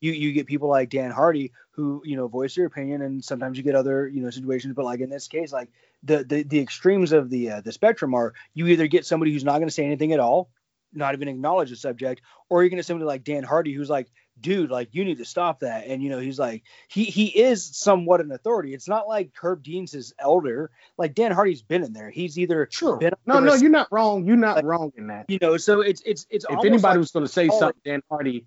you 0.00 0.12
you 0.12 0.32
get 0.32 0.46
people 0.46 0.68
like 0.68 0.90
Dan 0.90 1.10
Hardy 1.10 1.52
who 1.72 2.02
you 2.04 2.16
know 2.16 2.28
voice 2.28 2.54
their 2.54 2.66
opinion, 2.66 3.02
and 3.02 3.24
sometimes 3.24 3.56
you 3.56 3.64
get 3.64 3.74
other 3.74 4.06
you 4.08 4.22
know 4.22 4.30
situations. 4.30 4.74
But 4.74 4.84
like 4.84 5.00
in 5.00 5.10
this 5.10 5.28
case, 5.28 5.52
like 5.52 5.70
the 6.02 6.24
the, 6.24 6.42
the 6.42 6.60
extremes 6.60 7.12
of 7.12 7.30
the 7.30 7.50
uh, 7.50 7.60
the 7.60 7.72
spectrum 7.72 8.14
are 8.14 8.34
you 8.54 8.66
either 8.68 8.86
get 8.86 9.06
somebody 9.06 9.32
who's 9.32 9.44
not 9.44 9.58
going 9.58 9.68
to 9.68 9.74
say 9.74 9.84
anything 9.84 10.12
at 10.12 10.20
all, 10.20 10.50
not 10.92 11.14
even 11.14 11.28
acknowledge 11.28 11.70
the 11.70 11.76
subject, 11.76 12.22
or 12.48 12.62
you're 12.62 12.70
going 12.70 12.78
to 12.78 12.82
somebody 12.82 13.06
like 13.06 13.24
Dan 13.24 13.42
Hardy 13.44 13.72
who's 13.74 13.90
like, 13.90 14.08
dude, 14.40 14.70
like 14.70 14.88
you 14.92 15.04
need 15.04 15.18
to 15.18 15.24
stop 15.24 15.60
that. 15.60 15.86
And 15.86 16.02
you 16.02 16.10
know 16.10 16.18
he's 16.20 16.38
like 16.38 16.62
he 16.88 17.04
he 17.04 17.26
is 17.26 17.64
somewhat 17.76 18.20
an 18.20 18.30
authority. 18.32 18.74
It's 18.74 18.88
not 18.88 19.06
like 19.08 19.30
Herb 19.40 19.62
Dean's 19.62 19.92
his 19.92 20.14
elder. 20.18 20.70
Like 20.96 21.14
Dan 21.14 21.32
Hardy's 21.32 21.62
been 21.62 21.82
in 21.84 21.92
there. 21.92 22.10
He's 22.10 22.38
either 22.38 22.68
sure. 22.70 22.96
been 22.98 23.12
No, 23.26 23.40
no, 23.40 23.54
you're 23.54 23.70
not 23.70 23.88
wrong. 23.92 24.24
You're 24.26 24.36
not 24.36 24.56
Like- 24.56 24.64
wrong 24.64 24.92
in 24.96 25.08
that. 25.08 25.26
you 25.28 25.38
know. 25.40 25.56
So 25.56 25.80
it's 25.80 26.02
it's 26.06 26.26
it's 26.30 26.44
If 26.48 26.58
anybody 26.60 26.80
like- 26.82 26.98
was 26.98 27.10
going 27.10 27.26
to 27.26 27.32
say 27.32 27.48
Oh, 27.52 27.58
something, 27.58 27.80
Dan 27.84 28.02
Hardy, 28.10 28.46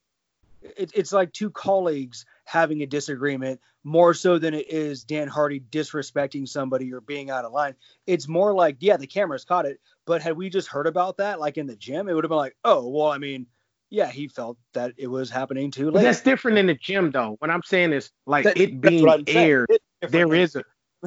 it, 0.62 0.92
it's 0.94 1.12
like 1.12 1.32
two 1.34 1.50
colleagues 1.50 2.26
having 2.46 2.82
a 2.82 2.86
disagreement 2.86 3.60
more 3.84 4.14
so 4.14 4.38
than 4.38 4.54
it 4.54 4.70
is 4.72 5.04
Dan 5.04 5.28
Hardy 5.28 5.60
disrespecting 5.60 6.48
somebody 6.48 6.94
or 6.94 7.02
being 7.02 7.30
out 7.30 7.46
of 7.46 7.52
line. 7.52 7.76
It's 8.06 8.28
more 8.28 8.54
like, 8.54 8.78
yeah, 8.80 8.98
the 8.98 9.08
cameras 9.08 9.44
caught 9.46 9.66
it, 9.66 9.80
but 10.06 10.22
had 10.22 10.38
we 10.38 10.50
just 10.50 10.68
heard 10.68 10.86
about 10.88 11.18
that, 11.18 11.40
like 11.40 11.58
in 11.58 11.66
the 11.68 11.76
gym, 11.76 12.08
it 12.08 12.14
would 12.14 12.24
have 12.24 12.30
been 12.30 12.38
like, 12.38 12.56
oh, 12.64 12.88
well, 12.88 13.08
I 13.12 13.18
mean, 13.18 13.48
yeah, 13.90 14.08
he 14.08 14.28
felt 14.28 14.58
that 14.74 14.94
it 14.98 15.08
was 15.08 15.30
happening 15.30 15.72
too 15.72 15.92
late. 15.92 16.04
that's 16.04 16.22
different 16.22 16.58
in 16.58 16.68
the 16.68 16.76
gym, 16.76 17.12
though. 17.12 17.36
What 17.40 17.50
I'm 17.50 17.64
saying 17.64 17.92
is 17.94 18.12
like 18.26 18.46
That- 18.46 18.58
it 18.58 18.80
being 18.80 19.04
what 19.06 19.20
I'm 19.20 19.26
saying. 19.28 19.50
aired. 19.50 19.70
There 20.08 20.34
is 20.34 20.56
a 20.56 20.64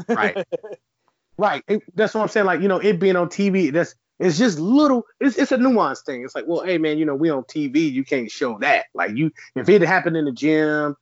right, 0.09 0.45
right. 1.39 1.63
It- 1.69 1.83
that's 1.95 2.13
what 2.15 2.23
I'm 2.23 2.29
saying. 2.29 2.47
Like 2.47 2.61
you 2.61 2.69
know, 2.69 2.79
it 2.79 2.99
being 3.01 3.17
on 3.17 3.29
TV. 3.29 3.73
That's 3.73 3.95
it's 4.19 4.39
just 4.39 4.59
little. 4.59 5.05
It's 5.21 5.37
it's 5.37 5.53
a 5.53 5.59
nuance 5.59 6.03
thing. 6.03 6.25
It's 6.25 6.35
like, 6.35 6.47
well, 6.47 6.63
hey 6.63 6.79
man, 6.79 6.99
you 6.99 7.05
know, 7.05 7.15
we 7.15 7.31
on 7.31 7.45
TV. 7.45 7.91
You 7.91 8.05
can't 8.05 8.31
show 8.31 8.59
that. 8.61 8.87
Like 8.95 9.17
you, 9.17 9.31
if 9.57 9.69
it 9.69 9.83
happened 9.83 10.17
in 10.17 10.25
the 10.25 10.33
gym, 10.33 10.97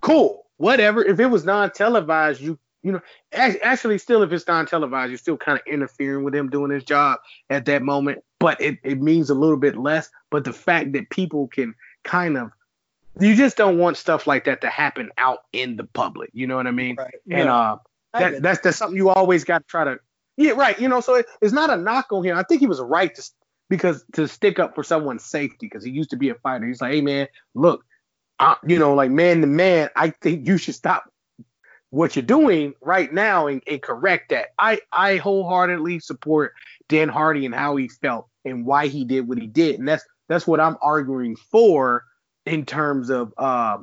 cool, 0.00 0.46
whatever. 0.56 1.04
If 1.04 1.20
it 1.20 1.26
was 1.26 1.44
non 1.44 1.70
televised, 1.70 2.40
you 2.40 2.58
you 2.84 2.92
know, 2.92 3.00
actually, 3.32 3.96
still, 3.96 4.22
if 4.22 4.30
it's 4.30 4.46
non 4.46 4.66
televised, 4.66 5.10
you're 5.10 5.18
still 5.18 5.38
kind 5.38 5.58
of 5.58 5.66
interfering 5.66 6.22
with 6.22 6.34
him 6.34 6.50
doing 6.50 6.70
his 6.70 6.84
job 6.84 7.18
at 7.48 7.64
that 7.64 7.82
moment. 7.82 8.22
But 8.38 8.60
it, 8.60 8.78
it 8.84 9.00
means 9.00 9.30
a 9.30 9.34
little 9.34 9.56
bit 9.56 9.74
less. 9.74 10.10
But 10.30 10.44
the 10.44 10.52
fact 10.52 10.92
that 10.92 11.08
people 11.08 11.48
can 11.48 11.74
kind 12.02 12.36
of, 12.36 12.50
you 13.18 13.34
just 13.34 13.56
don't 13.56 13.78
want 13.78 13.96
stuff 13.96 14.26
like 14.26 14.44
that 14.44 14.60
to 14.60 14.68
happen 14.68 15.10
out 15.16 15.44
in 15.54 15.76
the 15.76 15.84
public. 15.84 16.28
You 16.34 16.46
know 16.46 16.56
what 16.56 16.66
I 16.66 16.72
mean? 16.72 16.96
Right. 16.96 17.14
And 17.30 17.48
uh, 17.48 17.78
that, 18.12 18.42
that's 18.42 18.60
that's 18.60 18.76
something 18.76 18.98
you 18.98 19.08
always 19.08 19.44
got 19.44 19.58
to 19.58 19.66
try 19.66 19.84
to. 19.84 19.98
Yeah, 20.36 20.52
right. 20.52 20.78
You 20.78 20.88
know, 20.88 21.00
so 21.00 21.14
it, 21.14 21.26
it's 21.40 21.52
not 21.52 21.70
a 21.70 21.76
knock 21.76 22.06
on 22.12 22.24
him. 22.24 22.36
I 22.36 22.42
think 22.42 22.60
he 22.60 22.66
was 22.66 22.80
right 22.80 23.14
to 23.14 23.30
because 23.70 24.04
to 24.12 24.28
stick 24.28 24.58
up 24.58 24.74
for 24.74 24.82
someone's 24.82 25.24
safety 25.24 25.56
because 25.66 25.84
he 25.84 25.90
used 25.90 26.10
to 26.10 26.16
be 26.16 26.28
a 26.30 26.34
fighter. 26.36 26.66
He's 26.66 26.80
like, 26.80 26.92
hey 26.92 27.00
man, 27.00 27.28
look, 27.54 27.84
I, 28.38 28.56
you 28.66 28.78
know, 28.78 28.94
like 28.94 29.10
man 29.10 29.40
to 29.42 29.46
man, 29.46 29.90
I 29.96 30.10
think 30.10 30.46
you 30.46 30.58
should 30.58 30.74
stop 30.74 31.04
what 31.90 32.16
you're 32.16 32.24
doing 32.24 32.74
right 32.82 33.12
now 33.12 33.46
and, 33.46 33.62
and 33.66 33.80
correct 33.82 34.30
that. 34.30 34.48
I 34.58 34.80
I 34.92 35.16
wholeheartedly 35.16 36.00
support 36.00 36.54
Dan 36.88 37.08
Hardy 37.08 37.46
and 37.46 37.54
how 37.54 37.76
he 37.76 37.88
felt 37.88 38.28
and 38.44 38.66
why 38.66 38.88
he 38.88 39.04
did 39.04 39.28
what 39.28 39.38
he 39.38 39.46
did, 39.46 39.78
and 39.78 39.88
that's 39.88 40.04
that's 40.28 40.46
what 40.46 40.60
I'm 40.60 40.76
arguing 40.82 41.36
for 41.36 42.04
in 42.46 42.66
terms 42.66 43.10
of 43.10 43.32
uh, 43.38 43.78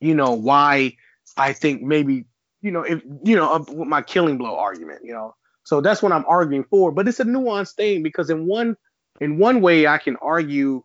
you 0.00 0.14
know 0.14 0.32
why 0.32 0.96
I 1.36 1.52
think 1.52 1.82
maybe 1.82 2.26
you 2.62 2.70
know 2.70 2.82
if 2.82 3.02
you 3.24 3.36
know 3.36 3.64
with 3.68 3.88
my 3.88 4.02
killing 4.02 4.38
blow 4.38 4.56
argument, 4.56 5.02
you 5.04 5.12
know. 5.12 5.34
So 5.70 5.80
that's 5.80 6.02
what 6.02 6.10
I'm 6.10 6.24
arguing 6.26 6.64
for, 6.64 6.90
but 6.90 7.06
it's 7.06 7.20
a 7.20 7.24
nuanced 7.24 7.76
thing 7.76 8.02
because 8.02 8.28
in 8.28 8.44
one 8.44 8.76
in 9.20 9.38
one 9.38 9.60
way 9.60 9.86
I 9.86 9.98
can 9.98 10.16
argue 10.16 10.82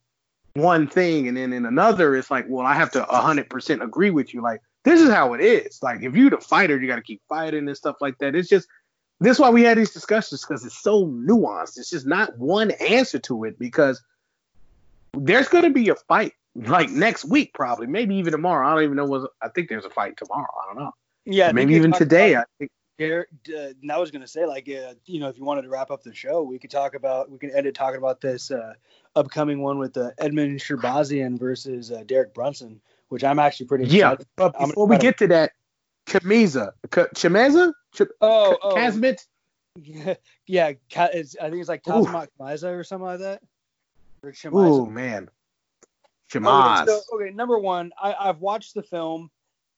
one 0.54 0.88
thing 0.88 1.28
and 1.28 1.36
then 1.36 1.54
in 1.54 1.66
another 1.66 2.16
it's 2.16 2.30
like 2.30 2.46
well 2.48 2.68
I 2.68 2.76
have 2.76 2.92
to 2.92 3.02
100% 3.02 3.82
agree 3.82 4.12
with 4.12 4.32
you 4.32 4.44
like 4.44 4.62
this 4.84 5.02
is 5.02 5.10
how 5.10 5.34
it 5.34 5.42
is. 5.42 5.82
Like 5.82 6.04
if 6.04 6.16
you're 6.16 6.30
the 6.30 6.38
fighter, 6.38 6.80
you 6.80 6.86
got 6.86 6.98
to 6.98 7.02
keep 7.02 7.20
fighting 7.28 7.68
and 7.68 7.76
stuff 7.76 7.96
like 8.00 8.20
that. 8.20 8.36
It's 8.36 8.48
just 8.48 8.68
this 9.20 9.38
is 9.38 9.40
why 9.40 9.50
we 9.50 9.64
had 9.64 9.80
these 9.80 9.92
discussions 9.92 10.46
because 10.46 10.64
it's 10.64 10.80
so 10.80 11.08
nuanced. 11.08 11.80
It's 11.80 11.90
just 11.90 12.06
not 12.06 12.38
one 12.38 12.70
answer 12.70 13.18
to 13.18 13.46
it 13.46 13.58
because 13.58 14.04
there's 15.14 15.48
going 15.48 15.64
to 15.64 15.72
be 15.72 15.90
a 15.90 15.96
fight 15.96 16.34
like 16.54 16.92
next 16.92 17.26
week 17.26 17.56
probably, 17.56 17.88
maybe 17.88 18.18
even 18.18 18.34
tomorrow. 18.34 18.68
I 18.68 18.76
don't 18.76 18.84
even 18.84 18.98
know 18.98 19.06
what 19.06 19.32
I 19.42 19.50
think 19.50 19.68
there's 19.68 19.86
a 19.86 19.90
fight 19.90 20.16
tomorrow. 20.16 20.54
I 20.62 20.68
don't 20.68 20.84
know. 20.84 20.92
Yeah, 21.26 21.52
maybe 21.54 21.74
even 21.74 21.92
today. 21.92 22.36
I 22.36 22.44
think. 22.60 22.70
Garrett, 22.98 23.28
uh, 23.50 23.74
and 23.82 23.92
I 23.92 23.98
was 23.98 24.12
going 24.12 24.22
to 24.22 24.28
say, 24.28 24.46
like, 24.46 24.70
uh, 24.70 24.94
you 25.06 25.20
know, 25.20 25.28
if 25.28 25.38
you 25.38 25.44
wanted 25.44 25.64
to 25.64 25.70
wrap 25.70 25.92
up 25.92 26.04
the 26.04 26.14
show, 26.14 26.42
we 26.44 26.60
could 26.60 26.72
talk 26.72 26.96
about, 26.96 27.30
we 27.30 27.38
can 27.38 27.52
end 27.52 27.68
it 27.68 27.76
talking 27.76 27.98
about 27.98 28.22
this 28.22 28.52
uh, 28.52 28.74
upcoming 29.16 29.62
one 29.62 29.80
with 29.80 29.98
uh, 29.98 30.12
Edmen 30.20 30.56
Shahbazyan 30.56 31.38
versus 31.38 31.92
uh, 31.92 32.04
Derek 32.06 32.34
Brunson 32.34 32.80
which 33.10 33.24
I'm 33.24 33.40
actually 33.40 33.68
pretty 33.68 33.86
yeah. 33.86 34.16
But 34.36 34.58
before 34.60 34.88
we 34.88 34.98
get 34.98 35.18
to 35.20 35.28
that, 35.28 35.52
Chamiza, 36.08 36.72
Chamiza, 36.90 37.74
oh, 38.22 38.58
oh, 38.62 38.76
Kazmit. 38.76 39.26
Yeah, 39.82 40.16
yeah. 40.48 40.72
I 40.98 41.08
think 41.08 41.36
it's 41.36 41.70
like 41.70 41.84
Kazmat 41.84 42.30
or 42.64 42.84
something 42.84 43.06
like 43.06 43.20
that. 43.20 43.42
Or 44.24 44.34
Oh 44.52 44.86
man, 44.86 45.30
Shamaz. 46.32 46.84
Okay, 46.84 46.92
so, 46.92 47.02
okay, 47.16 47.32
number 47.32 47.60
one, 47.60 47.92
I, 48.02 48.14
I've 48.14 48.40
watched 48.40 48.74
the 48.74 48.84
film. 48.84 49.30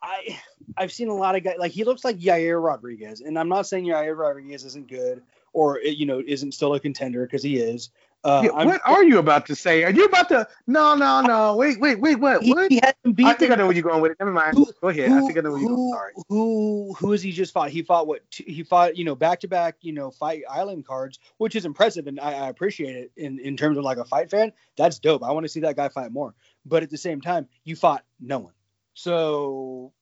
I 0.01 0.39
I've 0.77 0.91
seen 0.91 1.09
a 1.09 1.15
lot 1.15 1.35
of 1.35 1.43
guys 1.43 1.55
like 1.59 1.71
he 1.71 1.83
looks 1.83 2.03
like 2.03 2.17
Yair 2.19 2.61
Rodriguez, 2.63 3.21
and 3.21 3.37
I'm 3.37 3.49
not 3.49 3.67
saying 3.67 3.85
Yair 3.85 4.17
Rodriguez 4.17 4.63
isn't 4.65 4.87
good 4.87 5.23
or 5.53 5.79
you 5.79 6.05
know 6.05 6.21
isn't 6.25 6.53
still 6.53 6.73
a 6.75 6.79
contender 6.79 7.25
because 7.25 7.43
he 7.43 7.57
is. 7.57 7.89
Uh, 8.23 8.41
yeah, 8.43 8.65
what 8.65 8.81
are 8.83 9.03
you 9.03 9.19
about 9.19 9.45
to 9.45 9.55
say? 9.55 9.83
Are 9.83 9.91
you 9.91 10.03
about 10.05 10.27
to? 10.29 10.47
No, 10.65 10.95
no, 10.95 11.21
no. 11.21 11.55
Wait, 11.55 11.79
wait, 11.79 11.99
wait. 11.99 12.19
What? 12.19 12.41
He, 12.41 12.51
what? 12.51 12.71
He 12.71 12.81
I 12.83 13.33
think 13.33 13.51
I 13.51 13.55
know 13.55 13.67
where 13.67 13.75
you're 13.75 13.83
going 13.83 14.01
with 14.01 14.11
it. 14.11 14.17
Never 14.19 14.31
mind. 14.31 14.55
Who, 14.55 14.67
Go 14.81 14.89
ahead. 14.89 15.09
Who, 15.09 15.17
I 15.17 15.21
think 15.21 15.37
I 15.37 15.41
know 15.41 15.51
where 15.51 15.61
you're 15.61 15.69
going. 15.69 15.93
Sorry. 15.93 16.13
Who? 16.27 16.95
Who 16.97 17.11
has 17.11 17.21
he 17.21 17.31
just 17.31 17.53
fought? 17.53 17.69
He 17.69 17.83
fought 17.83 18.07
what? 18.07 18.23
He 18.31 18.63
fought, 18.63 18.97
you 18.97 19.05
know, 19.05 19.15
back 19.15 19.39
to 19.41 19.47
back, 19.47 19.75
you 19.81 19.93
know, 19.93 20.11
fight 20.11 20.43
island 20.49 20.85
cards, 20.85 21.19
which 21.37 21.55
is 21.55 21.65
impressive, 21.65 22.07
and 22.07 22.19
I, 22.19 22.33
I 22.33 22.49
appreciate 22.49 22.95
it 22.95 23.11
in 23.15 23.39
in 23.39 23.55
terms 23.55 23.77
of 23.77 23.83
like 23.83 23.97
a 23.97 24.05
fight 24.05 24.29
fan. 24.29 24.51
That's 24.77 24.99
dope. 24.99 25.23
I 25.23 25.31
want 25.31 25.45
to 25.45 25.49
see 25.49 25.61
that 25.61 25.75
guy 25.75 25.87
fight 25.87 26.11
more. 26.11 26.33
But 26.65 26.83
at 26.83 26.89
the 26.89 26.97
same 26.97 27.21
time, 27.21 27.47
you 27.63 27.75
fought 27.75 28.03
no 28.19 28.39
one. 28.39 28.53
So 28.93 29.93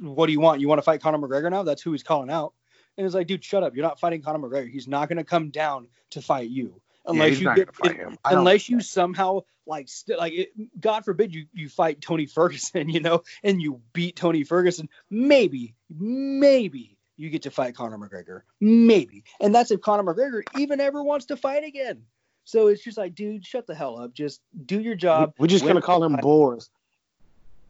what 0.00 0.26
do 0.26 0.32
you 0.32 0.40
want? 0.40 0.60
You 0.60 0.68
want 0.68 0.78
to 0.78 0.82
fight 0.82 1.00
Conor 1.00 1.18
McGregor 1.18 1.50
now? 1.50 1.62
That's 1.62 1.82
who 1.82 1.92
he's 1.92 2.02
calling 2.02 2.30
out. 2.30 2.54
And 2.96 3.04
it's 3.04 3.14
like, 3.14 3.26
dude, 3.26 3.44
shut 3.44 3.62
up. 3.62 3.74
You're 3.74 3.84
not 3.84 4.00
fighting 4.00 4.22
Conor 4.22 4.38
McGregor. 4.38 4.70
He's 4.70 4.88
not 4.88 5.08
going 5.08 5.18
to 5.18 5.24
come 5.24 5.50
down 5.50 5.88
to 6.10 6.22
fight 6.22 6.48
you 6.48 6.80
unless 7.06 7.40
yeah, 7.40 7.54
you 7.54 7.64
get 7.64 7.68
it, 7.84 8.18
unless 8.24 8.68
you 8.68 8.80
somehow 8.80 9.42
like 9.66 9.88
st- 9.88 10.18
like 10.18 10.32
it, 10.32 10.80
God 10.80 11.04
forbid 11.04 11.34
you 11.34 11.46
you 11.52 11.68
fight 11.68 12.00
Tony 12.00 12.26
Ferguson, 12.26 12.88
you 12.88 13.00
know, 13.00 13.22
and 13.42 13.60
you 13.60 13.80
beat 13.92 14.16
Tony 14.16 14.44
Ferguson, 14.44 14.88
maybe 15.10 15.74
maybe 15.90 16.98
you 17.16 17.30
get 17.30 17.42
to 17.42 17.50
fight 17.50 17.74
Conor 17.74 17.98
McGregor, 17.98 18.42
maybe, 18.60 19.24
and 19.40 19.54
that's 19.54 19.70
if 19.70 19.80
Conor 19.80 20.02
McGregor 20.02 20.42
even 20.58 20.80
ever 20.80 21.02
wants 21.02 21.26
to 21.26 21.36
fight 21.36 21.64
again. 21.64 22.02
So 22.44 22.68
it's 22.68 22.82
just 22.82 22.96
like, 22.96 23.14
dude, 23.14 23.44
shut 23.44 23.66
the 23.66 23.74
hell 23.74 23.98
up. 23.98 24.12
Just 24.12 24.40
do 24.66 24.80
your 24.80 24.94
job. 24.94 25.34
We're 25.38 25.48
just 25.48 25.66
gonna 25.66 25.82
call 25.82 26.04
him 26.04 26.16
Borz. 26.16 26.68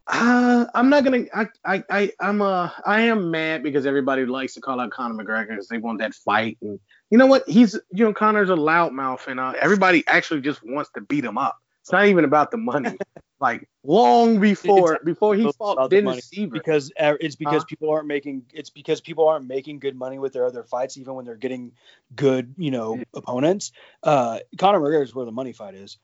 Uh, 0.07 0.65
I'm 0.73 0.89
not 0.89 1.03
gonna. 1.03 1.25
I, 1.33 1.47
I, 1.65 1.83
I, 1.89 2.11
I'm 2.19 2.41
uh, 2.41 2.69
I 2.85 3.01
am 3.01 3.29
mad 3.29 3.61
because 3.61 3.85
everybody 3.85 4.25
likes 4.25 4.53
to 4.53 4.61
call 4.61 4.79
out 4.79 4.89
Conor 4.91 5.21
McGregor 5.21 5.49
because 5.49 5.67
they 5.67 5.79
want 5.79 5.99
that 5.99 6.13
fight, 6.13 6.57
and 6.61 6.79
you 7.09 7.17
know 7.17 7.25
what? 7.25 7.43
He's, 7.47 7.73
you 7.91 8.05
know, 8.05 8.13
Conor's 8.13 8.49
a 8.49 8.53
loudmouth, 8.53 9.27
and 9.27 9.39
uh, 9.39 9.53
everybody 9.59 10.05
actually 10.07 10.41
just 10.41 10.63
wants 10.63 10.89
to 10.91 11.01
beat 11.01 11.25
him 11.25 11.37
up. 11.37 11.57
It's 11.81 11.91
not 11.91 12.05
even 12.05 12.23
about 12.23 12.51
the 12.51 12.57
money. 12.57 12.97
like 13.39 13.69
long 13.83 14.39
before 14.39 14.99
before 15.03 15.35
he 15.35 15.51
fought 15.53 15.89
Dennis 15.89 16.29
Siver. 16.29 16.51
Because 16.51 16.91
uh, 16.99 17.13
it's 17.19 17.35
because 17.35 17.61
huh? 17.61 17.67
people 17.67 17.89
aren't 17.89 18.07
making 18.07 18.43
it's 18.53 18.69
because 18.69 19.01
people 19.01 19.27
aren't 19.27 19.47
making 19.47 19.79
good 19.79 19.95
money 19.95 20.19
with 20.19 20.33
their 20.33 20.45
other 20.45 20.63
fights, 20.63 20.97
even 20.97 21.13
when 21.13 21.25
they're 21.25 21.35
getting 21.35 21.73
good, 22.15 22.55
you 22.57 22.71
know, 22.71 22.95
yeah. 22.95 23.03
opponents. 23.13 23.71
Uh, 24.03 24.39
Conor 24.57 24.79
McGregor 24.79 25.03
is 25.03 25.13
where 25.13 25.25
the 25.25 25.31
money 25.31 25.53
fight 25.53 25.75
is. 25.75 25.97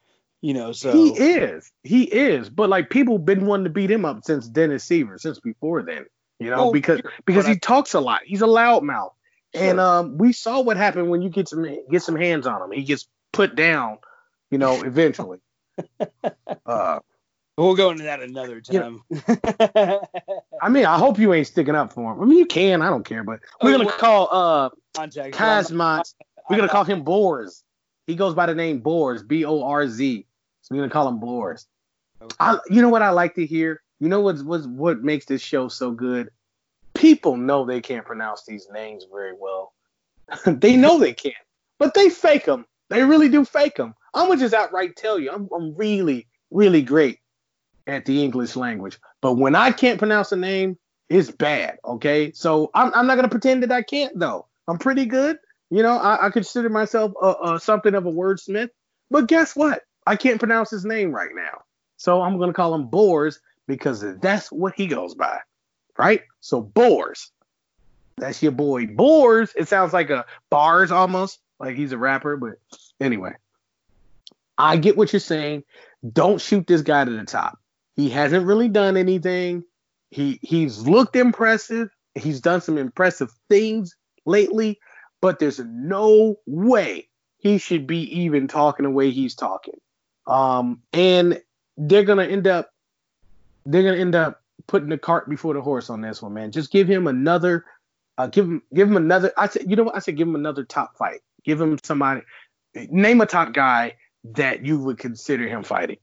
You 0.43 0.53
know, 0.53 0.73
so 0.73 0.91
he 0.91 1.11
is, 1.11 1.71
he 1.83 2.03
is, 2.03 2.49
but 2.49 2.69
like 2.69 2.89
people 2.89 3.17
been 3.17 3.45
wanting 3.45 3.63
to 3.63 3.69
beat 3.69 3.89
him 3.89 4.03
up 4.03 4.25
since 4.25 4.45
Dennis 4.45 4.85
Siver, 4.85 5.17
since 5.17 5.39
before 5.39 5.83
then. 5.83 6.05
You 6.37 6.49
know, 6.49 6.67
oh, 6.67 6.73
because 6.73 6.99
sure. 6.99 7.13
because 7.25 7.45
he 7.45 7.53
I, 7.53 7.59
talks 7.61 7.93
a 7.93 8.01
lot. 8.01 8.23
He's 8.25 8.41
a 8.41 8.45
loudmouth, 8.45 9.11
sure. 9.55 9.63
and 9.63 9.79
um, 9.79 10.17
we 10.17 10.33
saw 10.33 10.59
what 10.59 10.75
happened 10.75 11.09
when 11.09 11.21
you 11.21 11.29
get 11.29 11.47
some 11.47 11.65
get 11.89 12.01
some 12.01 12.17
hands 12.17 12.45
on 12.45 12.61
him. 12.61 12.73
He 12.73 12.83
gets 12.83 13.07
put 13.31 13.55
down. 13.55 13.99
You 14.51 14.57
know, 14.57 14.83
eventually. 14.83 15.39
uh, 16.65 16.99
we'll 17.57 17.75
go 17.75 17.91
into 17.91 18.03
that 18.03 18.21
another 18.21 18.59
time. 18.59 19.01
You 19.09 19.21
know, 19.25 20.01
I 20.61 20.67
mean, 20.67 20.85
I 20.85 20.97
hope 20.97 21.19
you 21.19 21.33
ain't 21.33 21.47
sticking 21.47 21.73
up 21.73 21.93
for 21.93 22.11
him. 22.11 22.21
I 22.21 22.25
mean, 22.25 22.37
you 22.37 22.47
can. 22.47 22.81
I 22.81 22.89
don't 22.89 23.05
care, 23.05 23.23
but 23.23 23.39
we're 23.61 23.77
gonna 23.77 23.89
call 23.89 24.27
uh 24.29 24.69
Kazmat. 24.93 26.13
We're 26.49 26.57
gonna 26.57 26.67
call 26.67 26.83
him 26.83 27.05
Borz. 27.05 27.63
He 28.07 28.15
goes 28.15 28.33
by 28.33 28.47
the 28.47 28.55
name 28.55 28.81
Borz, 28.81 29.25
B 29.25 29.45
O 29.45 29.63
R 29.63 29.87
Z. 29.87 30.27
So 30.63 30.73
we're 30.73 30.81
gonna 30.81 30.91
call 30.91 31.07
him 31.07 31.19
Borz. 31.19 31.67
Okay. 32.21 32.35
I, 32.39 32.57
you 32.69 32.81
know 32.81 32.89
what 32.89 33.01
I 33.01 33.09
like 33.09 33.35
to 33.35 33.45
hear? 33.45 33.81
You 33.99 34.09
know 34.09 34.21
what's, 34.21 34.41
what's 34.41 34.65
what 34.65 35.03
makes 35.03 35.25
this 35.25 35.41
show 35.41 35.67
so 35.67 35.91
good? 35.91 36.29
People 36.93 37.37
know 37.37 37.65
they 37.65 37.81
can't 37.81 38.05
pronounce 38.05 38.45
these 38.45 38.67
names 38.73 39.05
very 39.11 39.33
well. 39.37 39.73
they 40.45 40.77
know 40.77 40.97
they 40.97 41.13
can't, 41.13 41.35
but 41.79 41.93
they 41.93 42.09
fake 42.09 42.45
them. 42.45 42.65
They 42.89 43.03
really 43.03 43.29
do 43.29 43.43
fake 43.43 43.75
them. 43.75 43.93
I'm 44.13 44.27
gonna 44.27 44.39
just 44.39 44.53
outright 44.53 44.95
tell 44.95 45.19
you, 45.19 45.31
I'm, 45.31 45.49
I'm 45.53 45.75
really, 45.75 46.27
really 46.49 46.81
great 46.81 47.19
at 47.85 48.05
the 48.05 48.23
English 48.23 48.55
language. 48.55 48.99
But 49.21 49.33
when 49.33 49.55
I 49.55 49.71
can't 49.71 49.99
pronounce 49.99 50.31
a 50.31 50.37
name, 50.37 50.77
it's 51.09 51.29
bad. 51.29 51.77
Okay, 51.83 52.31
so 52.31 52.71
I'm, 52.73 52.93
I'm 52.93 53.05
not 53.05 53.15
gonna 53.15 53.27
pretend 53.29 53.63
that 53.63 53.71
I 53.71 53.81
can't 53.81 54.17
though. 54.17 54.47
I'm 54.69 54.77
pretty 54.77 55.05
good. 55.05 55.37
You 55.69 55.83
know, 55.83 55.97
I, 55.97 56.27
I 56.27 56.29
consider 56.29 56.69
myself 56.69 57.11
a, 57.21 57.35
a, 57.43 57.59
something 57.59 57.95
of 57.95 58.05
a 58.05 58.11
wordsmith. 58.11 58.69
But 59.09 59.27
guess 59.27 59.55
what? 59.55 59.81
I 60.05 60.15
can't 60.15 60.39
pronounce 60.39 60.69
his 60.69 60.85
name 60.85 61.11
right 61.11 61.31
now. 61.33 61.63
So 61.97 62.21
I'm 62.21 62.37
going 62.37 62.49
to 62.49 62.53
call 62.53 62.75
him 62.75 62.87
Borz 62.87 63.39
because 63.67 64.03
that's 64.19 64.51
what 64.51 64.73
he 64.75 64.87
goes 64.87 65.15
by. 65.15 65.39
Right? 65.97 66.21
So 66.41 66.61
Borz. 66.61 67.29
That's 68.17 68.43
your 68.43 68.51
boy. 68.51 68.87
Borz. 68.87 69.53
It 69.55 69.67
sounds 69.67 69.93
like 69.93 70.09
a 70.09 70.25
bars 70.49 70.91
almost, 70.91 71.39
like 71.59 71.75
he's 71.75 71.91
a 71.91 71.97
rapper. 71.97 72.37
But 72.37 72.59
anyway, 72.99 73.33
I 74.57 74.77
get 74.77 74.97
what 74.97 75.13
you're 75.13 75.19
saying. 75.19 75.63
Don't 76.11 76.41
shoot 76.41 76.67
this 76.67 76.81
guy 76.81 77.05
to 77.05 77.11
the 77.11 77.25
top. 77.25 77.57
He 77.95 78.09
hasn't 78.09 78.45
really 78.45 78.69
done 78.69 78.97
anything. 78.97 79.63
He 80.11 80.39
he's 80.41 80.79
looked 80.79 81.15
impressive. 81.15 81.89
He's 82.15 82.41
done 82.41 82.61
some 82.61 82.77
impressive 82.77 83.31
things 83.49 83.95
lately, 84.25 84.79
but 85.21 85.39
there's 85.39 85.59
no 85.59 86.35
way 86.45 87.07
he 87.37 87.57
should 87.57 87.87
be 87.87 88.19
even 88.21 88.47
talking 88.47 88.83
the 88.83 88.91
way 88.91 89.09
he's 89.09 89.35
talking. 89.35 89.79
Um, 90.25 90.81
and 90.93 91.41
they're 91.77 92.03
gonna 92.03 92.25
end 92.25 92.47
up 92.47 92.71
they're 93.65 93.83
gonna 93.83 93.97
end 93.97 94.15
up 94.15 94.41
putting 94.67 94.89
the 94.89 94.97
cart 94.97 95.29
before 95.29 95.53
the 95.53 95.61
horse 95.61 95.89
on 95.89 96.01
this 96.01 96.21
one, 96.21 96.33
man. 96.33 96.51
Just 96.51 96.71
give 96.71 96.87
him 96.87 97.07
another 97.07 97.65
uh, 98.17 98.27
give 98.27 98.45
him 98.45 98.61
give 98.73 98.87
him 98.87 98.97
another 98.97 99.31
I 99.37 99.47
said 99.47 99.69
you 99.69 99.75
know 99.75 99.83
what 99.83 99.95
I 99.95 99.99
said 99.99 100.17
give 100.17 100.27
him 100.27 100.35
another 100.35 100.63
top 100.63 100.97
fight. 100.97 101.21
Give 101.43 101.59
him 101.59 101.77
somebody 101.83 102.21
name 102.75 103.21
a 103.21 103.25
top 103.25 103.53
guy 103.53 103.95
that 104.23 104.65
you 104.65 104.79
would 104.79 104.97
consider 104.97 105.47
him 105.47 105.63
fighting. 105.63 105.97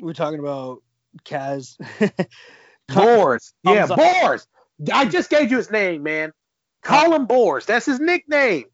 We're 0.00 0.14
talking 0.14 0.38
about 0.38 0.82
Kaz 1.24 1.76
Borz. 2.88 3.52
Yeah, 3.62 3.86
Borz. 3.86 4.46
I 4.92 5.06
just 5.06 5.30
gave 5.30 5.50
you 5.50 5.56
his 5.56 5.70
name, 5.70 6.02
man. 6.02 6.32
Call 6.82 7.12
him 7.12 7.26
Borz. 7.26 7.66
That's 7.66 7.86
his 7.86 8.00
nickname. 8.00 8.66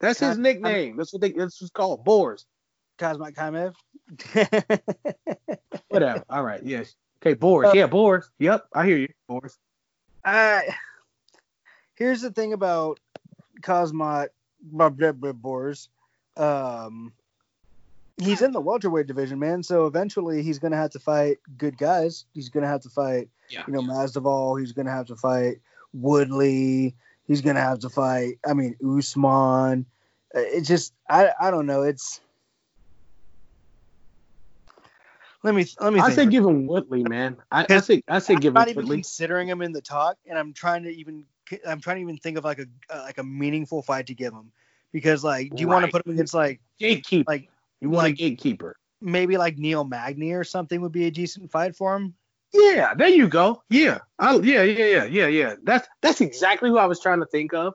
That's 0.00 0.20
his 0.20 0.38
nickname. 0.38 0.96
That's 0.96 1.12
what 1.12 1.22
they. 1.22 1.32
That's 1.32 1.60
what's 1.60 1.72
called 1.72 2.04
Borz. 2.04 2.44
Kazmat 2.98 3.34
Kaimev. 3.34 3.74
Whatever. 5.88 6.24
All 6.28 6.42
right. 6.42 6.62
Yes. 6.62 6.94
Okay. 7.22 7.34
Borz. 7.34 7.74
Yeah. 7.74 7.86
Borz. 7.88 8.24
Yep. 8.38 8.66
I 8.74 8.86
hear 8.86 8.96
you. 8.98 9.08
Borz. 9.30 9.56
Uh, 10.24 10.60
here's 11.94 12.20
the 12.20 12.30
thing 12.30 12.52
about 12.52 13.00
Cosmot 13.62 14.28
Borz. 14.74 15.88
Um, 16.36 17.12
he's 18.18 18.42
in 18.42 18.52
the 18.52 18.60
welterweight 18.60 19.06
division, 19.06 19.38
man. 19.38 19.62
So 19.62 19.86
eventually 19.86 20.42
he's 20.42 20.58
gonna 20.58 20.76
have 20.76 20.90
to 20.90 20.98
fight 20.98 21.38
good 21.56 21.78
guys. 21.78 22.24
He's 22.34 22.48
gonna 22.48 22.68
have 22.68 22.82
to 22.82 22.90
fight, 22.90 23.28
Yeah. 23.48 23.64
you 23.66 23.72
know, 23.72 23.80
Masvidal. 23.80 24.60
He's 24.60 24.72
gonna 24.72 24.90
have 24.90 25.06
to 25.06 25.16
fight 25.16 25.60
Woodley. 25.92 26.94
He's 27.26 27.40
gonna 27.40 27.60
have 27.60 27.80
to 27.80 27.88
fight. 27.88 28.38
I 28.46 28.54
mean, 28.54 28.76
Usman. 28.84 29.86
Uh, 30.34 30.40
It 30.40 30.62
just, 30.62 30.92
I, 31.08 31.30
I 31.40 31.50
don't 31.50 31.66
know. 31.66 31.82
It's. 31.82 32.20
Let 35.44 35.54
me 35.54 35.66
let 35.80 35.92
me. 35.92 36.00
I 36.00 36.10
say 36.10 36.26
give 36.26 36.44
him 36.44 36.66
Woodley, 36.66 37.04
man. 37.04 37.36
I, 37.50 37.66
I 37.70 37.80
say 37.80 38.02
I 38.08 38.18
say 38.18 38.34
I'm 38.34 38.40
give 38.40 38.50
him 38.50 38.54
not 38.54 38.68
even 38.68 38.82
Woodley. 38.82 38.96
considering 38.96 39.48
him 39.48 39.62
in 39.62 39.72
the 39.72 39.80
talk, 39.80 40.16
and 40.26 40.38
I'm 40.38 40.52
trying 40.52 40.82
to 40.82 40.90
even 40.90 41.24
I'm 41.66 41.80
trying 41.80 41.96
to 41.96 42.02
even 42.02 42.16
think 42.18 42.38
of 42.38 42.44
like 42.44 42.58
a 42.58 42.66
uh, 42.90 43.02
like 43.02 43.18
a 43.18 43.22
meaningful 43.22 43.82
fight 43.82 44.08
to 44.08 44.14
give 44.14 44.32
him 44.32 44.50
because 44.92 45.22
like 45.22 45.54
do 45.54 45.60
you 45.60 45.68
want 45.68 45.84
to 45.84 45.90
put 45.90 46.04
him 46.06 46.14
against 46.14 46.34
like 46.34 46.60
Gatekeeper. 46.78 47.30
like 47.30 47.48
you 47.80 47.90
want 47.90 48.04
like- 48.04 48.14
a 48.14 48.16
gatekeeper. 48.16 48.76
maybe 49.00 49.36
like 49.36 49.58
Neil 49.58 49.84
Magny 49.84 50.32
or 50.32 50.44
something 50.44 50.80
would 50.80 50.92
be 50.92 51.06
a 51.06 51.10
decent 51.10 51.50
fight 51.50 51.76
for 51.76 51.94
him? 51.94 52.14
Yeah, 52.52 52.94
there 52.94 53.08
you 53.08 53.28
go. 53.28 53.62
Yeah, 53.68 53.98
I, 54.18 54.36
yeah, 54.36 54.62
yeah, 54.62 54.86
yeah, 54.86 55.04
yeah, 55.04 55.26
yeah. 55.26 55.54
That's 55.62 55.86
that's 56.00 56.20
exactly 56.20 56.70
who 56.70 56.78
I 56.78 56.86
was 56.86 56.98
trying 56.98 57.20
to 57.20 57.26
think 57.26 57.52
of. 57.52 57.74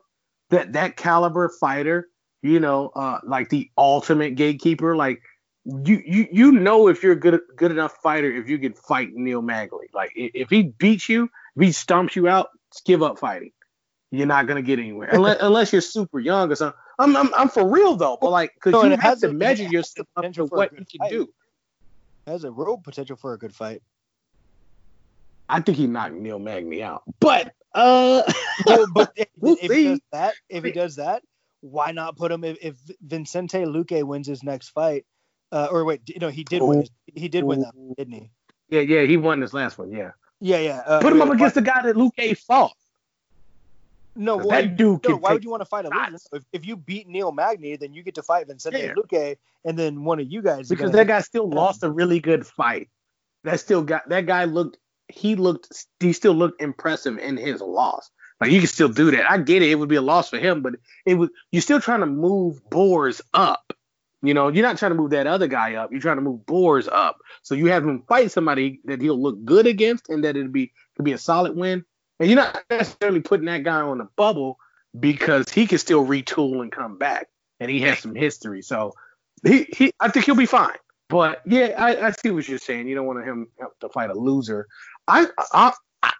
That 0.50 0.72
that 0.72 0.96
caliber 0.96 1.48
fighter, 1.60 2.08
you 2.42 2.60
know, 2.60 2.90
uh, 2.94 3.20
like 3.24 3.48
the 3.50 3.70
ultimate 3.78 4.34
gatekeeper. 4.34 4.96
Like 4.96 5.22
you, 5.64 6.02
you, 6.04 6.28
you 6.30 6.52
know, 6.52 6.88
if 6.88 7.02
you're 7.02 7.12
a 7.12 7.18
good 7.18 7.40
good 7.56 7.70
enough 7.70 7.96
fighter, 8.02 8.30
if 8.30 8.48
you 8.48 8.58
can 8.58 8.74
fight 8.74 9.10
Neil 9.14 9.42
Magny. 9.42 9.88
Like 9.92 10.12
if 10.14 10.50
he 10.50 10.62
beats 10.64 11.08
you, 11.08 11.24
if 11.56 11.62
he 11.62 11.68
stomps 11.70 12.14
you 12.16 12.28
out, 12.28 12.48
just 12.72 12.84
give 12.84 13.02
up 13.02 13.18
fighting. 13.18 13.52
You're 14.10 14.26
not 14.26 14.46
gonna 14.46 14.62
get 14.62 14.78
anywhere 14.78 15.08
unless 15.12 15.38
unless 15.40 15.72
you're 15.72 15.80
super 15.80 16.20
young 16.20 16.52
or 16.52 16.54
something. 16.54 16.78
I'm 16.98 17.16
I'm, 17.16 17.34
I'm 17.34 17.48
for 17.48 17.68
real 17.68 17.96
though, 17.96 18.18
but 18.20 18.30
like, 18.30 18.52
cause 18.60 18.72
No, 18.72 18.82
and 18.82 18.90
you 18.92 18.96
have 18.98 19.18
to 19.20 19.30
a- 19.30 19.32
measure 19.32 19.64
yourself 19.64 20.06
up 20.16 20.22
to 20.22 20.28
potential 20.28 20.46
for 20.48 20.54
a 20.54 20.58
what 20.58 20.72
you 20.72 20.84
can 20.84 20.98
fight. 20.98 21.10
do. 21.10 21.28
Has 22.26 22.44
a 22.44 22.50
real 22.50 22.78
potential 22.78 23.16
for 23.16 23.32
a 23.32 23.38
good 23.38 23.54
fight. 23.54 23.82
I 25.48 25.60
think 25.60 25.76
he 25.76 25.86
knocked 25.86 26.14
Neil 26.14 26.38
Magny 26.38 26.82
out, 26.82 27.02
but 27.20 27.54
uh. 27.74 28.22
Well, 28.66 28.86
but 28.94 29.12
if, 29.16 29.28
We'll 29.38 29.56
if 29.60 29.72
he 29.72 29.84
does 29.84 30.00
that, 30.12 30.34
if 30.48 30.62
he 30.62 30.70
does 30.70 30.96
that, 30.96 31.22
why 31.60 31.90
not 31.90 32.16
put 32.16 32.30
him 32.30 32.44
if, 32.44 32.56
if 32.62 32.76
Vincente 33.02 33.64
Luque 33.64 34.04
wins 34.04 34.28
his 34.28 34.44
next 34.44 34.68
fight? 34.68 35.04
Uh, 35.52 35.68
or 35.70 35.84
wait, 35.84 36.00
no, 36.20 36.28
he 36.28 36.44
did 36.44 36.62
win. 36.62 36.84
He 37.06 37.28
did 37.28 37.44
win 37.44 37.60
that, 37.60 37.74
didn't 37.96 38.14
he? 38.14 38.30
Yeah, 38.70 38.80
yeah, 38.80 39.02
he 39.02 39.16
won 39.16 39.40
this 39.40 39.52
last 39.52 39.78
one. 39.78 39.92
Yeah, 39.92 40.12
Yeah, 40.40 40.58
yeah. 40.58 40.82
Uh, 40.86 41.00
put 41.00 41.12
him 41.12 41.22
up 41.22 41.30
against 41.30 41.54
the 41.54 41.62
guy 41.62 41.82
that 41.82 41.96
Luque 41.96 42.36
fought. 42.38 42.76
No, 44.16 44.36
well, 44.36 44.48
that 44.48 44.76
dude 44.76 45.04
No, 45.08 45.16
why 45.16 45.32
would 45.32 45.42
you 45.42 45.50
want 45.50 45.62
to 45.62 45.66
fight 45.66 45.84
a 45.86 45.88
loser? 45.88 46.18
If, 46.32 46.44
if 46.52 46.66
you 46.66 46.76
beat 46.76 47.08
Neil 47.08 47.32
Magny, 47.32 47.76
then 47.76 47.94
you 47.94 48.02
get 48.02 48.14
to 48.14 48.22
fight 48.22 48.46
Vincente 48.46 48.80
Yeah. 48.80 48.94
Luque, 48.94 49.36
and 49.64 49.78
then 49.78 50.04
one 50.04 50.20
of 50.20 50.30
you 50.30 50.40
guys. 50.40 50.68
because 50.68 50.92
that 50.92 51.08
guy 51.08 51.20
still 51.20 51.48
lost 51.48 51.82
a 51.82 51.90
really 51.90 52.20
good 52.20 52.46
fight. 52.46 52.88
That 53.42 53.60
still 53.60 53.82
got 53.82 54.08
that 54.08 54.26
guy 54.26 54.44
looked. 54.44 54.78
He 55.08 55.36
looked. 55.36 55.86
He 56.00 56.12
still 56.12 56.32
looked 56.32 56.62
impressive 56.62 57.18
in 57.18 57.36
his 57.36 57.60
loss. 57.60 58.10
Like 58.40 58.50
you 58.50 58.60
can 58.60 58.68
still 58.68 58.88
do 58.88 59.10
that. 59.10 59.30
I 59.30 59.38
get 59.38 59.62
it. 59.62 59.70
It 59.70 59.74
would 59.74 59.88
be 59.88 59.96
a 59.96 60.02
loss 60.02 60.30
for 60.30 60.38
him, 60.38 60.62
but 60.62 60.74
it 61.04 61.14
was. 61.14 61.30
You're 61.50 61.62
still 61.62 61.80
trying 61.80 62.00
to 62.00 62.06
move 62.06 62.60
Borz 62.70 63.20
up. 63.34 63.72
You 64.24 64.32
know, 64.34 64.48
you're 64.48 64.66
not 64.66 64.78
trying 64.78 64.92
to 64.92 64.96
move 64.96 65.10
that 65.10 65.26
other 65.26 65.46
guy 65.46 65.74
up. 65.74 65.92
You're 65.92 66.00
trying 66.00 66.16
to 66.16 66.22
move 66.22 66.40
Borz 66.46 66.88
up. 66.90 67.18
So 67.42 67.54
you 67.54 67.66
have 67.66 67.84
him 67.84 68.02
fight 68.08 68.30
somebody 68.30 68.80
that 68.84 69.00
he'll 69.00 69.20
look 69.20 69.44
good 69.44 69.66
against, 69.66 70.08
and 70.08 70.24
that 70.24 70.36
it'd 70.36 70.52
be 70.52 70.72
could 70.96 71.04
be 71.04 71.12
a 71.12 71.18
solid 71.18 71.56
win. 71.56 71.84
And 72.18 72.30
you're 72.30 72.36
not 72.36 72.64
necessarily 72.70 73.20
putting 73.20 73.46
that 73.46 73.64
guy 73.64 73.80
on 73.80 73.98
the 73.98 74.08
bubble 74.16 74.58
because 74.98 75.48
he 75.50 75.66
can 75.66 75.78
still 75.78 76.06
retool 76.06 76.62
and 76.62 76.72
come 76.72 76.96
back, 76.96 77.28
and 77.60 77.70
he 77.70 77.80
has 77.82 77.98
some 77.98 78.14
history. 78.14 78.62
So 78.62 78.94
he, 79.44 79.66
he 79.76 79.92
I 80.00 80.08
think 80.08 80.24
he'll 80.26 80.36
be 80.36 80.46
fine. 80.46 80.76
But 81.08 81.42
yeah, 81.44 81.74
I, 81.76 82.06
I 82.06 82.10
see 82.12 82.30
what 82.30 82.48
you're 82.48 82.58
saying. 82.58 82.88
You 82.88 82.94
don't 82.94 83.06
want 83.06 83.24
him 83.26 83.48
to 83.80 83.88
fight 83.90 84.10
a 84.10 84.14
loser. 84.14 84.66
I 85.06 85.26
I, 85.52 85.72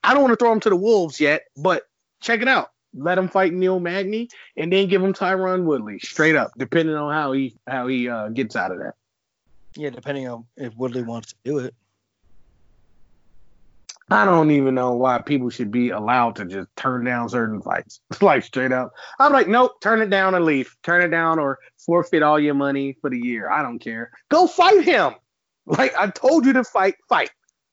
I 0.03 0.13
don't 0.13 0.23
want 0.23 0.33
to 0.33 0.37
throw 0.37 0.53
him 0.53 0.61
to 0.61 0.71
the 0.71 0.77
wolves 0.77 1.21
yet, 1.21 1.43
but 1.57 1.85
check 2.21 2.43
it 2.43 2.49
out. 2.49 2.71
Let 2.97 3.19
him 3.19 3.29
fight 3.29 3.53
Neil 3.53 3.81
Magny, 3.81 4.29
and 4.57 4.73
then 4.73 4.89
give 4.89 5.03
him 5.03 5.13
Tyron 5.13 5.65
Woodley 5.65 5.99
straight 5.99 6.37
up, 6.37 6.53
depending 6.57 6.95
on 6.95 7.13
how 7.13 7.33
he 7.33 7.57
how 7.67 7.87
he 7.89 8.09
uh, 8.09 8.29
gets 8.29 8.57
out 8.57 8.73
of 8.73 8.79
that. 8.79 8.95
yeah, 9.77 9.91
depending 9.91 10.29
on 10.29 10.45
if 10.57 10.75
Woodley 10.77 11.03
wants 11.03 11.33
to 11.33 11.39
do 11.45 11.59
it. 11.59 11.75
I 14.11 14.27
don't 14.27 14.51
even 14.51 14.75
know 14.75 14.93
why 14.93 15.19
people 15.23 15.49
should 15.49 15.71
be 15.71 15.91
allowed 15.91 16.37
to 16.37 16.45
just 16.45 16.69
turn 16.77 17.05
down 17.05 17.29
certain 17.31 17.63
fights, 17.63 18.01
like 18.21 18.45
straight 18.45 18.73
up. 18.73 18.93
I'm 19.19 19.33
like, 19.33 19.49
nope, 19.49 19.81
turn 19.81 20.03
it 20.03 20.11
down 20.11 20.35
and 20.35 20.45
leave. 20.45 20.77
Turn 20.83 21.03
it 21.03 21.09
down 21.09 21.39
or 21.39 21.59
forfeit 21.79 22.23
all 22.23 22.39
your 22.39 22.55
money 22.55 22.97
for 23.01 23.09
the 23.09 23.19
year. 23.19 23.51
I 23.51 23.63
don't 23.63 23.79
care. 23.79 24.11
Go 24.29 24.47
fight 24.47 24.85
him. 24.85 25.15
Like 25.67 25.97
I 25.97 26.09
told 26.11 26.45
you 26.45 26.53
to 26.53 26.65
fight, 26.65 26.97
fight. 27.09 27.31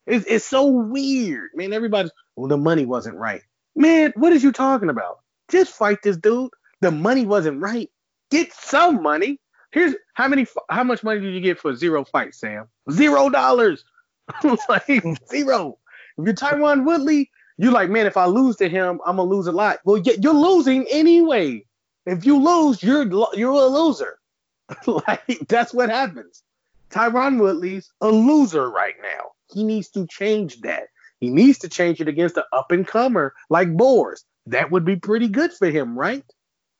It's, 0.07 0.26
it's 0.26 0.45
so 0.45 0.68
weird, 0.68 1.49
man. 1.53 1.73
Everybody's, 1.73 2.11
well, 2.35 2.48
the 2.48 2.57
money 2.57 2.85
wasn't 2.85 3.18
right. 3.18 3.41
Man, 3.76 4.14
what 4.15 4.34
is 4.34 4.43
you 4.43 4.52
talking 4.52 4.89
about? 4.89 5.19
Just 5.49 5.73
fight 5.73 5.99
this 6.03 6.18
dude. 6.18 6.52
The 6.81 6.91
money 6.91 7.26
wasn't 7.26 7.61
right. 7.61 7.89
Get 8.30 8.53
some 8.53 9.02
money. 9.02 9.39
Here's 9.72 9.95
how 10.14 10.27
many, 10.27 10.45
how 10.69 10.84
much 10.84 11.03
money 11.03 11.22
did 11.22 11.34
you 11.34 11.41
get 11.41 11.60
for 11.60 11.76
zero 11.76 12.03
fight, 12.03 12.35
Sam? 12.35 12.68
Zero 12.91 13.30
dollars. 13.30 13.85
like 14.69 15.03
zero. 15.30 15.77
If 16.18 16.26
you're 16.26 16.34
Tyron 16.34 16.85
Woodley, 16.85 17.30
you're 17.57 17.72
like, 17.72 17.89
man, 17.89 18.06
if 18.06 18.18
I 18.18 18.26
lose 18.26 18.56
to 18.57 18.69
him, 18.69 18.99
I'm 19.06 19.18
gonna 19.18 19.30
lose 19.30 19.48
a 19.48 19.52
lot. 19.52 19.80
Well, 19.85 19.98
you're 19.98 20.34
losing 20.34 20.85
anyway. 20.89 21.65
If 22.06 22.26
you 22.26 22.38
lose, 22.41 22.81
you're 22.81 23.06
you're 23.35 23.52
a 23.52 23.65
loser. 23.65 24.18
like 24.88 25.45
that's 25.48 25.73
what 25.73 25.89
happens. 25.89 26.43
Tyron 26.89 27.39
Woodley's 27.39 27.91
a 28.02 28.10
loser 28.10 28.69
right 28.69 28.95
now. 29.02 29.31
He 29.53 29.64
needs 29.64 29.89
to 29.89 30.07
change 30.07 30.61
that. 30.61 30.88
He 31.22 31.30
needs 31.30 31.60
to 31.60 31.69
change 31.69 32.02
it 32.02 32.07
against 32.07 32.35
the 32.35 32.45
up 32.52 32.72
and 32.72 32.85
comer 32.85 33.34
like 33.49 33.69
Borz. 33.69 34.23
That 34.48 34.72
would 34.72 34.84
be 34.84 34.95
pretty 34.98 35.30
good 35.30 35.53
for 35.53 35.69
him, 35.69 35.98
right? 35.98 36.26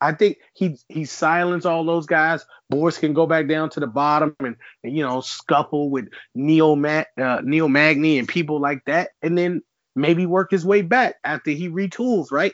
I 0.02 0.12
think 0.12 0.38
he 0.52 0.76
he 0.88 1.04
silenced 1.04 1.64
all 1.64 1.84
those 1.84 2.06
guys. 2.06 2.44
Boris 2.68 2.98
can 2.98 3.14
go 3.14 3.24
back 3.24 3.46
down 3.46 3.70
to 3.70 3.80
the 3.80 3.86
bottom 3.86 4.34
and, 4.40 4.56
and, 4.82 4.96
you 4.96 5.04
know 5.04 5.20
scuffle 5.20 5.90
with 5.90 6.08
Neil 6.34 6.74
Matt 6.74 7.08
uh, 7.16 7.40
Neil 7.44 7.68
Magny 7.68 8.18
and 8.18 8.26
people 8.26 8.60
like 8.60 8.84
that, 8.86 9.10
and 9.22 9.38
then 9.38 9.62
maybe 9.94 10.26
work 10.26 10.50
his 10.50 10.66
way 10.66 10.82
back 10.82 11.14
after 11.22 11.52
he 11.52 11.68
retools. 11.68 12.32
Right? 12.32 12.52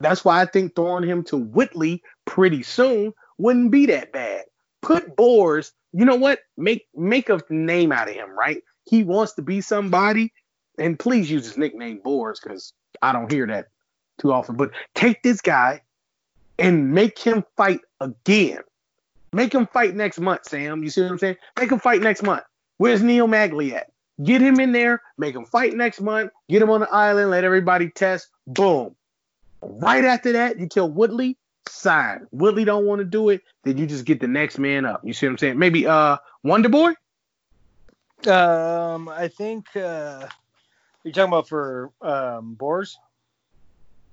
That's 0.00 0.22
why 0.22 0.42
I 0.42 0.44
think 0.44 0.74
throwing 0.74 1.08
him 1.08 1.24
to 1.24 1.38
Whitley 1.38 2.02
pretty 2.26 2.62
soon 2.62 3.14
wouldn't 3.38 3.70
be 3.70 3.86
that 3.86 4.12
bad. 4.12 4.44
Put 4.82 5.16
Borz, 5.16 5.72
you 5.94 6.04
know 6.04 6.16
what? 6.16 6.40
Make 6.58 6.86
make 6.94 7.30
a 7.30 7.40
name 7.48 7.90
out 7.90 8.10
of 8.10 8.14
him. 8.14 8.38
Right? 8.38 8.62
He 8.84 9.02
wants 9.02 9.32
to 9.34 9.42
be 9.42 9.62
somebody, 9.62 10.30
and 10.78 10.98
please 10.98 11.30
use 11.30 11.46
his 11.46 11.58
nickname 11.58 12.00
Borz 12.04 12.36
because 12.42 12.72
I 13.02 13.12
don't 13.12 13.30
hear 13.30 13.46
that 13.46 13.66
too 14.18 14.32
often. 14.32 14.56
But 14.56 14.70
take 14.94 15.22
this 15.22 15.40
guy 15.40 15.82
and 16.58 16.92
make 16.92 17.18
him 17.18 17.44
fight 17.56 17.80
again. 18.00 18.60
Make 19.32 19.52
him 19.52 19.66
fight 19.66 19.94
next 19.94 20.18
month, 20.18 20.48
Sam. 20.48 20.82
You 20.82 20.90
see 20.90 21.02
what 21.02 21.10
I'm 21.10 21.18
saying? 21.18 21.36
Make 21.58 21.70
him 21.70 21.78
fight 21.78 22.00
next 22.00 22.22
month. 22.22 22.44
Where's 22.78 23.02
Neil 23.02 23.26
Magny 23.26 23.74
at? 23.74 23.90
Get 24.22 24.40
him 24.40 24.60
in 24.60 24.72
there, 24.72 25.02
make 25.18 25.34
him 25.34 25.44
fight 25.44 25.74
next 25.74 26.00
month, 26.00 26.30
get 26.48 26.62
him 26.62 26.70
on 26.70 26.80
the 26.80 26.90
island, 26.90 27.30
let 27.30 27.44
everybody 27.44 27.90
test. 27.90 28.28
Boom. 28.46 28.94
Right 29.60 30.04
after 30.04 30.32
that, 30.32 30.58
you 30.58 30.68
tell 30.68 30.90
Woodley, 30.90 31.36
sign. 31.68 32.26
Woodley 32.30 32.64
don't 32.64 32.86
want 32.86 33.00
to 33.00 33.04
do 33.04 33.28
it, 33.28 33.42
then 33.64 33.76
you 33.76 33.86
just 33.86 34.06
get 34.06 34.20
the 34.20 34.26
next 34.26 34.58
man 34.58 34.86
up. 34.86 35.02
You 35.04 35.12
see 35.12 35.26
what 35.26 35.32
I'm 35.32 35.38
saying? 35.38 35.58
Maybe 35.58 35.86
uh 35.86 36.16
Wonder 36.42 36.70
Boy? 36.70 36.94
Um, 38.26 39.08
I 39.10 39.28
think 39.28 39.76
uh, 39.76 40.26
you're 41.06 41.12
talking 41.12 41.28
about 41.32 41.48
for 41.48 41.92
um 42.02 42.56
Borz. 42.58 42.96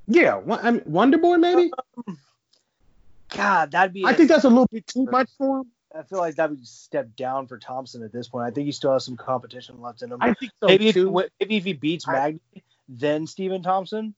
Yeah, 0.08 0.42
I 0.50 0.72
mean, 0.72 0.84
Wonder 0.86 1.18
Boy 1.18 1.38
maybe? 1.38 1.72
God, 3.30 3.72
that'd 3.72 3.94
be. 3.94 4.06
I 4.06 4.14
think 4.14 4.30
that's 4.30 4.44
a 4.44 4.50
little 4.50 4.68
bit 4.72 4.86
too 4.86 5.06
much 5.06 5.30
for 5.38 5.60
him. 5.60 5.72
I 5.96 6.04
feel 6.04 6.20
like 6.20 6.36
that 6.36 6.50
would 6.50 6.66
step 6.68 7.16
down 7.16 7.48
for 7.48 7.58
Thompson 7.58 8.04
at 8.04 8.12
this 8.12 8.28
point. 8.28 8.46
I 8.46 8.52
think 8.52 8.66
he 8.66 8.72
still 8.72 8.94
has 8.94 9.06
some 9.06 9.16
competition 9.16 9.80
left 9.82 10.02
in 10.02 10.12
him. 10.12 10.20
I 10.22 10.34
think 10.34 10.52
so 10.60 10.68
maybe 10.68 10.90
if, 10.90 10.94
too. 10.96 11.06
wi- 11.06 11.30
maybe 11.40 11.58
if 11.58 11.64
he 11.64 11.74
beats 11.74 12.08
I- 12.08 12.12
Magny, 12.14 12.40
then 12.90 13.28
Stephen 13.28 13.64
Thompson, 13.64 14.14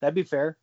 that'd 0.00 0.14
be 0.14 0.22
fair. 0.22 0.56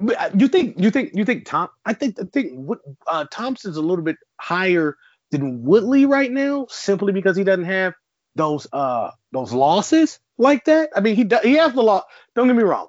But 0.00 0.20
uh, 0.20 0.30
you 0.36 0.48
think 0.48 0.80
you 0.80 0.90
think 0.90 1.12
you 1.14 1.24
think 1.24 1.44
Tom? 1.44 1.68
I 1.84 1.92
think 1.92 2.18
I 2.20 2.24
think 2.24 2.68
uh, 3.06 3.26
Thompson's 3.30 3.76
a 3.76 3.82
little 3.82 4.04
bit 4.04 4.16
higher 4.38 4.96
than 5.30 5.62
Woodley 5.62 6.04
right 6.06 6.30
now, 6.30 6.66
simply 6.68 7.12
because 7.12 7.36
he 7.36 7.44
doesn't 7.44 7.64
have 7.64 7.94
those 8.34 8.66
uh 8.72 9.10
those 9.32 9.52
losses 9.52 10.18
like 10.38 10.64
that. 10.66 10.90
I 10.96 11.00
mean, 11.00 11.16
he 11.16 11.24
do, 11.24 11.38
he 11.42 11.54
has 11.54 11.72
the 11.72 11.82
law. 11.82 12.02
Don't 12.34 12.46
get 12.46 12.56
me 12.56 12.62
wrong. 12.62 12.88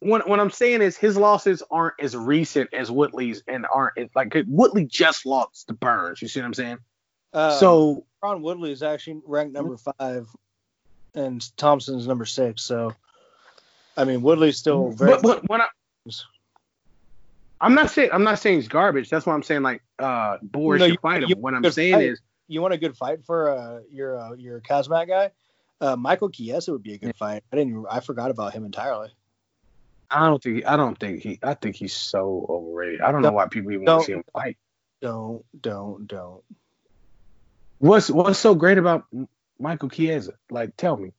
What 0.00 0.28
what 0.28 0.40
I'm 0.40 0.50
saying 0.50 0.80
is 0.82 0.96
his 0.96 1.16
losses 1.16 1.62
aren't 1.70 1.94
as 2.00 2.16
recent 2.16 2.72
as 2.72 2.90
Woodley's 2.90 3.42
and 3.46 3.66
aren't 3.72 3.98
like 4.14 4.34
Woodley 4.46 4.84
just 4.86 5.26
lost 5.26 5.68
to 5.68 5.74
Burns. 5.74 6.22
You 6.22 6.28
see 6.28 6.40
what 6.40 6.46
I'm 6.46 6.54
saying? 6.54 6.78
Uh, 7.32 7.58
so 7.58 8.06
Ron 8.22 8.42
Woodley 8.42 8.72
is 8.72 8.82
actually 8.82 9.20
ranked 9.26 9.52
number 9.52 9.76
five, 9.76 10.28
and 11.14 11.44
Thompson's 11.56 12.06
number 12.06 12.24
six. 12.24 12.62
So, 12.62 12.94
I 13.96 14.04
mean, 14.04 14.22
Woodley's 14.22 14.56
still 14.56 14.90
very. 14.90 15.12
but, 15.12 15.22
but 15.22 15.48
when 15.48 15.60
I 15.60 15.66
I'm 17.60 17.74
not 17.74 17.90
saying 17.90 18.10
I'm 18.12 18.24
not 18.24 18.38
saying 18.38 18.56
he's 18.56 18.68
garbage. 18.68 19.10
That's 19.10 19.26
why 19.26 19.34
I'm 19.34 19.42
saying 19.42 19.62
like 19.62 19.82
uh 19.98 20.38
Boris 20.42 20.80
No, 20.80 20.86
should 20.86 20.92
you- 20.94 20.98
fight 21.02 21.22
him. 21.22 21.28
you- 21.28 21.36
what 21.36 21.54
I'm 21.54 21.70
saying 21.70 21.94
fight. 21.94 22.04
is 22.08 22.20
you 22.50 22.62
want 22.62 22.74
a 22.74 22.78
good 22.78 22.96
fight 22.96 23.24
for 23.24 23.50
uh, 23.50 23.80
your 23.90 24.18
uh, 24.18 24.32
your 24.34 24.60
Khamzat 24.60 25.08
guy? 25.08 25.30
Uh, 25.80 25.96
Michael 25.96 26.28
Chiesa 26.28 26.72
would 26.72 26.82
be 26.82 26.94
a 26.94 26.98
good 26.98 27.16
fight. 27.16 27.42
I 27.52 27.56
didn't. 27.56 27.86
I 27.90 28.00
forgot 28.00 28.30
about 28.30 28.52
him 28.52 28.64
entirely. 28.64 29.10
I 30.10 30.26
don't 30.26 30.42
think 30.42 30.66
I 30.66 30.76
don't 30.76 30.98
think 30.98 31.22
he 31.22 31.38
I 31.42 31.54
think 31.54 31.76
he's 31.76 31.94
so 31.94 32.44
overrated. 32.48 33.00
I 33.00 33.12
don't 33.12 33.22
know 33.22 33.32
why 33.32 33.46
people 33.46 33.72
even 33.72 33.84
want 33.84 34.00
to 34.00 34.06
see 34.06 34.12
him 34.12 34.24
fight. 34.32 34.56
Don't, 35.00 35.44
don't, 35.58 36.06
don't. 36.06 36.42
What's 37.78 38.10
what's 38.10 38.38
so 38.38 38.54
great 38.54 38.76
about 38.76 39.06
Michael 39.58 39.88
Chiesa? 39.88 40.32
Like 40.50 40.76
tell 40.76 40.96
me. 40.96 41.12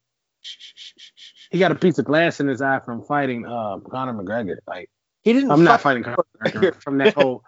He 1.50 1.60
got 1.60 1.72
a 1.72 1.76
piece 1.76 1.98
of 2.00 2.06
glass 2.06 2.40
in 2.40 2.48
his 2.48 2.62
eye 2.62 2.80
from 2.80 3.04
fighting 3.04 3.46
uh, 3.46 3.78
Conor 3.80 4.14
McGregor. 4.14 4.58
Like 4.68 4.90
He 5.24 5.34
didn't. 5.34 5.52
I'm 5.52 5.64
not 5.64 5.82
fighting 5.82 6.04
Conor 6.04 6.26
McGregor 6.44 6.76
from 6.82 6.98
that 6.98 7.14
whole. 7.14 7.44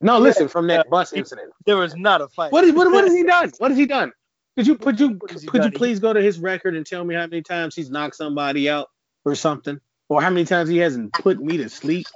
No, 0.00 0.18
listen, 0.18 0.48
from 0.48 0.66
that 0.66 0.90
bus 0.90 1.12
incident. 1.12 1.52
There 1.64 1.76
was 1.76 1.96
not 1.96 2.20
a 2.20 2.28
fight. 2.28 2.52
What 2.52 2.64
is 2.64 2.72
what, 2.72 2.90
what 2.90 3.04
has 3.04 3.14
he 3.14 3.22
done? 3.26 3.52
What 3.58 3.70
has 3.70 3.78
he 3.78 3.86
done? 3.86 4.12
Could 4.56 4.66
you 4.66 4.76
could 4.76 5.00
you 5.00 5.08
What 5.18 5.30
has 5.30 5.44
could 5.44 5.64
you 5.64 5.70
please 5.70 6.00
go 6.00 6.12
to 6.12 6.20
his 6.20 6.38
record 6.38 6.76
and 6.76 6.86
tell 6.86 7.04
me 7.04 7.14
how 7.14 7.22
many 7.22 7.42
times 7.42 7.74
he's 7.74 7.90
knocked 7.90 8.16
somebody 8.16 8.68
out 8.68 8.90
or 9.24 9.34
something, 9.34 9.80
or 10.08 10.22
how 10.22 10.30
many 10.30 10.44
times 10.44 10.68
he 10.68 10.78
hasn't 10.78 11.12
put 11.12 11.40
me 11.40 11.58
to 11.58 11.68
sleep? 11.68 12.06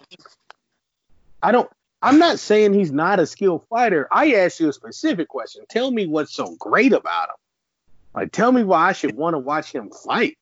I 1.42 1.52
don't. 1.52 1.70
I'm 2.02 2.18
not 2.18 2.38
saying 2.38 2.72
he's 2.72 2.92
not 2.92 3.20
a 3.20 3.26
skilled 3.26 3.66
fighter. 3.68 4.08
I 4.10 4.32
asked 4.34 4.58
you 4.58 4.68
a 4.70 4.72
specific 4.72 5.28
question. 5.28 5.64
Tell 5.68 5.90
me 5.90 6.06
what's 6.06 6.34
so 6.34 6.56
great 6.58 6.94
about 6.94 7.28
him. 7.28 7.34
Like, 8.14 8.32
tell 8.32 8.50
me 8.52 8.64
why 8.64 8.88
I 8.88 8.92
should 8.92 9.16
want 9.16 9.34
to 9.34 9.38
watch 9.38 9.72
him 9.72 9.90
fight. 9.90 10.38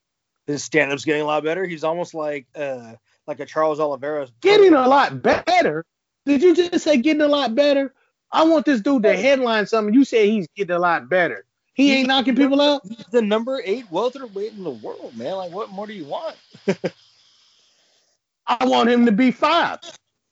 His 0.46 0.64
stand-up's 0.64 1.04
getting 1.04 1.22
a 1.22 1.26
lot 1.26 1.44
better. 1.44 1.66
He's 1.66 1.84
almost 1.84 2.14
like 2.14 2.46
uh 2.54 2.94
like 3.26 3.40
a 3.40 3.46
Charles 3.46 3.80
Oliveira. 3.80 4.28
Getting 4.40 4.72
a 4.72 4.88
lot 4.88 5.20
better. 5.20 5.84
Did 6.28 6.42
you 6.42 6.54
just 6.54 6.84
say 6.84 6.98
getting 6.98 7.22
a 7.22 7.26
lot 7.26 7.54
better? 7.54 7.94
I 8.30 8.44
want 8.44 8.66
this 8.66 8.82
dude 8.82 9.04
to 9.04 9.16
headline 9.16 9.66
something. 9.66 9.94
You 9.94 10.04
say 10.04 10.28
he's 10.28 10.46
getting 10.54 10.76
a 10.76 10.78
lot 10.78 11.08
better. 11.08 11.46
He 11.72 11.90
ain't 11.90 12.06
knocking 12.06 12.36
people 12.36 12.60
out. 12.60 12.82
He's 12.86 13.06
the 13.10 13.22
number 13.22 13.62
eight 13.64 13.90
welterweight 13.90 14.52
in 14.52 14.62
the 14.62 14.70
world, 14.70 15.16
man. 15.16 15.36
Like, 15.36 15.52
what 15.52 15.70
more 15.70 15.86
do 15.86 15.94
you 15.94 16.04
want? 16.04 16.36
I 18.46 18.62
want 18.66 18.90
him 18.90 19.06
to 19.06 19.12
be 19.12 19.30
five. 19.30 19.78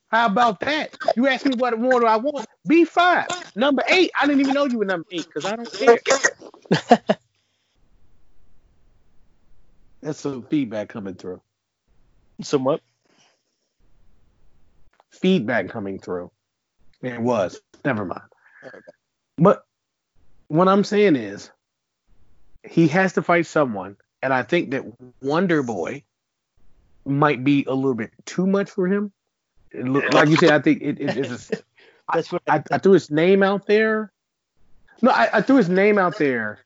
How 0.08 0.26
about 0.26 0.60
that? 0.60 0.94
You 1.16 1.28
ask 1.28 1.46
me 1.46 1.54
what 1.56 1.78
more 1.80 2.00
do 2.00 2.06
I 2.06 2.16
want? 2.16 2.46
Be 2.66 2.84
five. 2.84 3.28
Number 3.54 3.82
eight. 3.88 4.10
I 4.20 4.26
didn't 4.26 4.42
even 4.42 4.52
know 4.52 4.66
you 4.66 4.76
were 4.76 4.84
number 4.84 5.06
eight 5.10 5.26
because 5.26 5.46
I 5.46 5.56
don't 5.56 5.72
care. 5.72 5.98
That's 10.02 10.20
some 10.20 10.42
feedback 10.42 10.90
coming 10.90 11.14
through. 11.14 11.40
Somewhat. 12.42 12.82
Feedback 15.10 15.68
coming 15.68 15.98
through. 15.98 16.30
It 17.02 17.20
was. 17.20 17.60
Never 17.84 18.04
mind. 18.04 18.22
Okay. 18.64 18.78
But 19.38 19.64
what 20.48 20.68
I'm 20.68 20.84
saying 20.84 21.16
is, 21.16 21.50
he 22.64 22.88
has 22.88 23.12
to 23.14 23.22
fight 23.22 23.46
someone, 23.46 23.96
and 24.22 24.32
I 24.32 24.42
think 24.42 24.70
that 24.70 24.84
Wonder 25.22 25.62
Boy 25.62 26.02
might 27.04 27.44
be 27.44 27.64
a 27.66 27.74
little 27.74 27.94
bit 27.94 28.10
too 28.24 28.46
much 28.46 28.70
for 28.70 28.86
him. 28.86 29.12
Like 29.72 30.28
you 30.28 30.36
said, 30.36 30.50
I 30.50 30.60
think 30.60 30.82
it, 30.82 31.00
it 31.00 31.16
is. 31.16 31.50
A, 31.50 31.56
That's 32.14 32.32
what 32.32 32.42
I, 32.48 32.62
I 32.70 32.78
threw 32.78 32.92
his 32.92 33.10
name 33.10 33.42
out 33.42 33.66
there. 33.66 34.12
No, 35.02 35.10
I, 35.10 35.28
I 35.34 35.42
threw 35.42 35.56
his 35.56 35.68
name 35.68 35.98
out 35.98 36.18
there, 36.18 36.64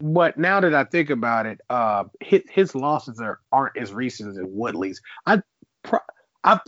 but 0.00 0.36
now 0.36 0.60
that 0.60 0.74
I 0.74 0.84
think 0.84 1.10
about 1.10 1.46
it, 1.46 1.60
uh, 1.70 2.04
his, 2.20 2.42
his 2.50 2.74
losses 2.74 3.20
are 3.20 3.40
aren't 3.52 3.76
as 3.76 3.92
recent 3.92 4.36
as 4.36 4.44
Woodley's. 4.44 5.00
I, 5.26 5.40
pro- 5.82 6.00
I, 6.42 6.60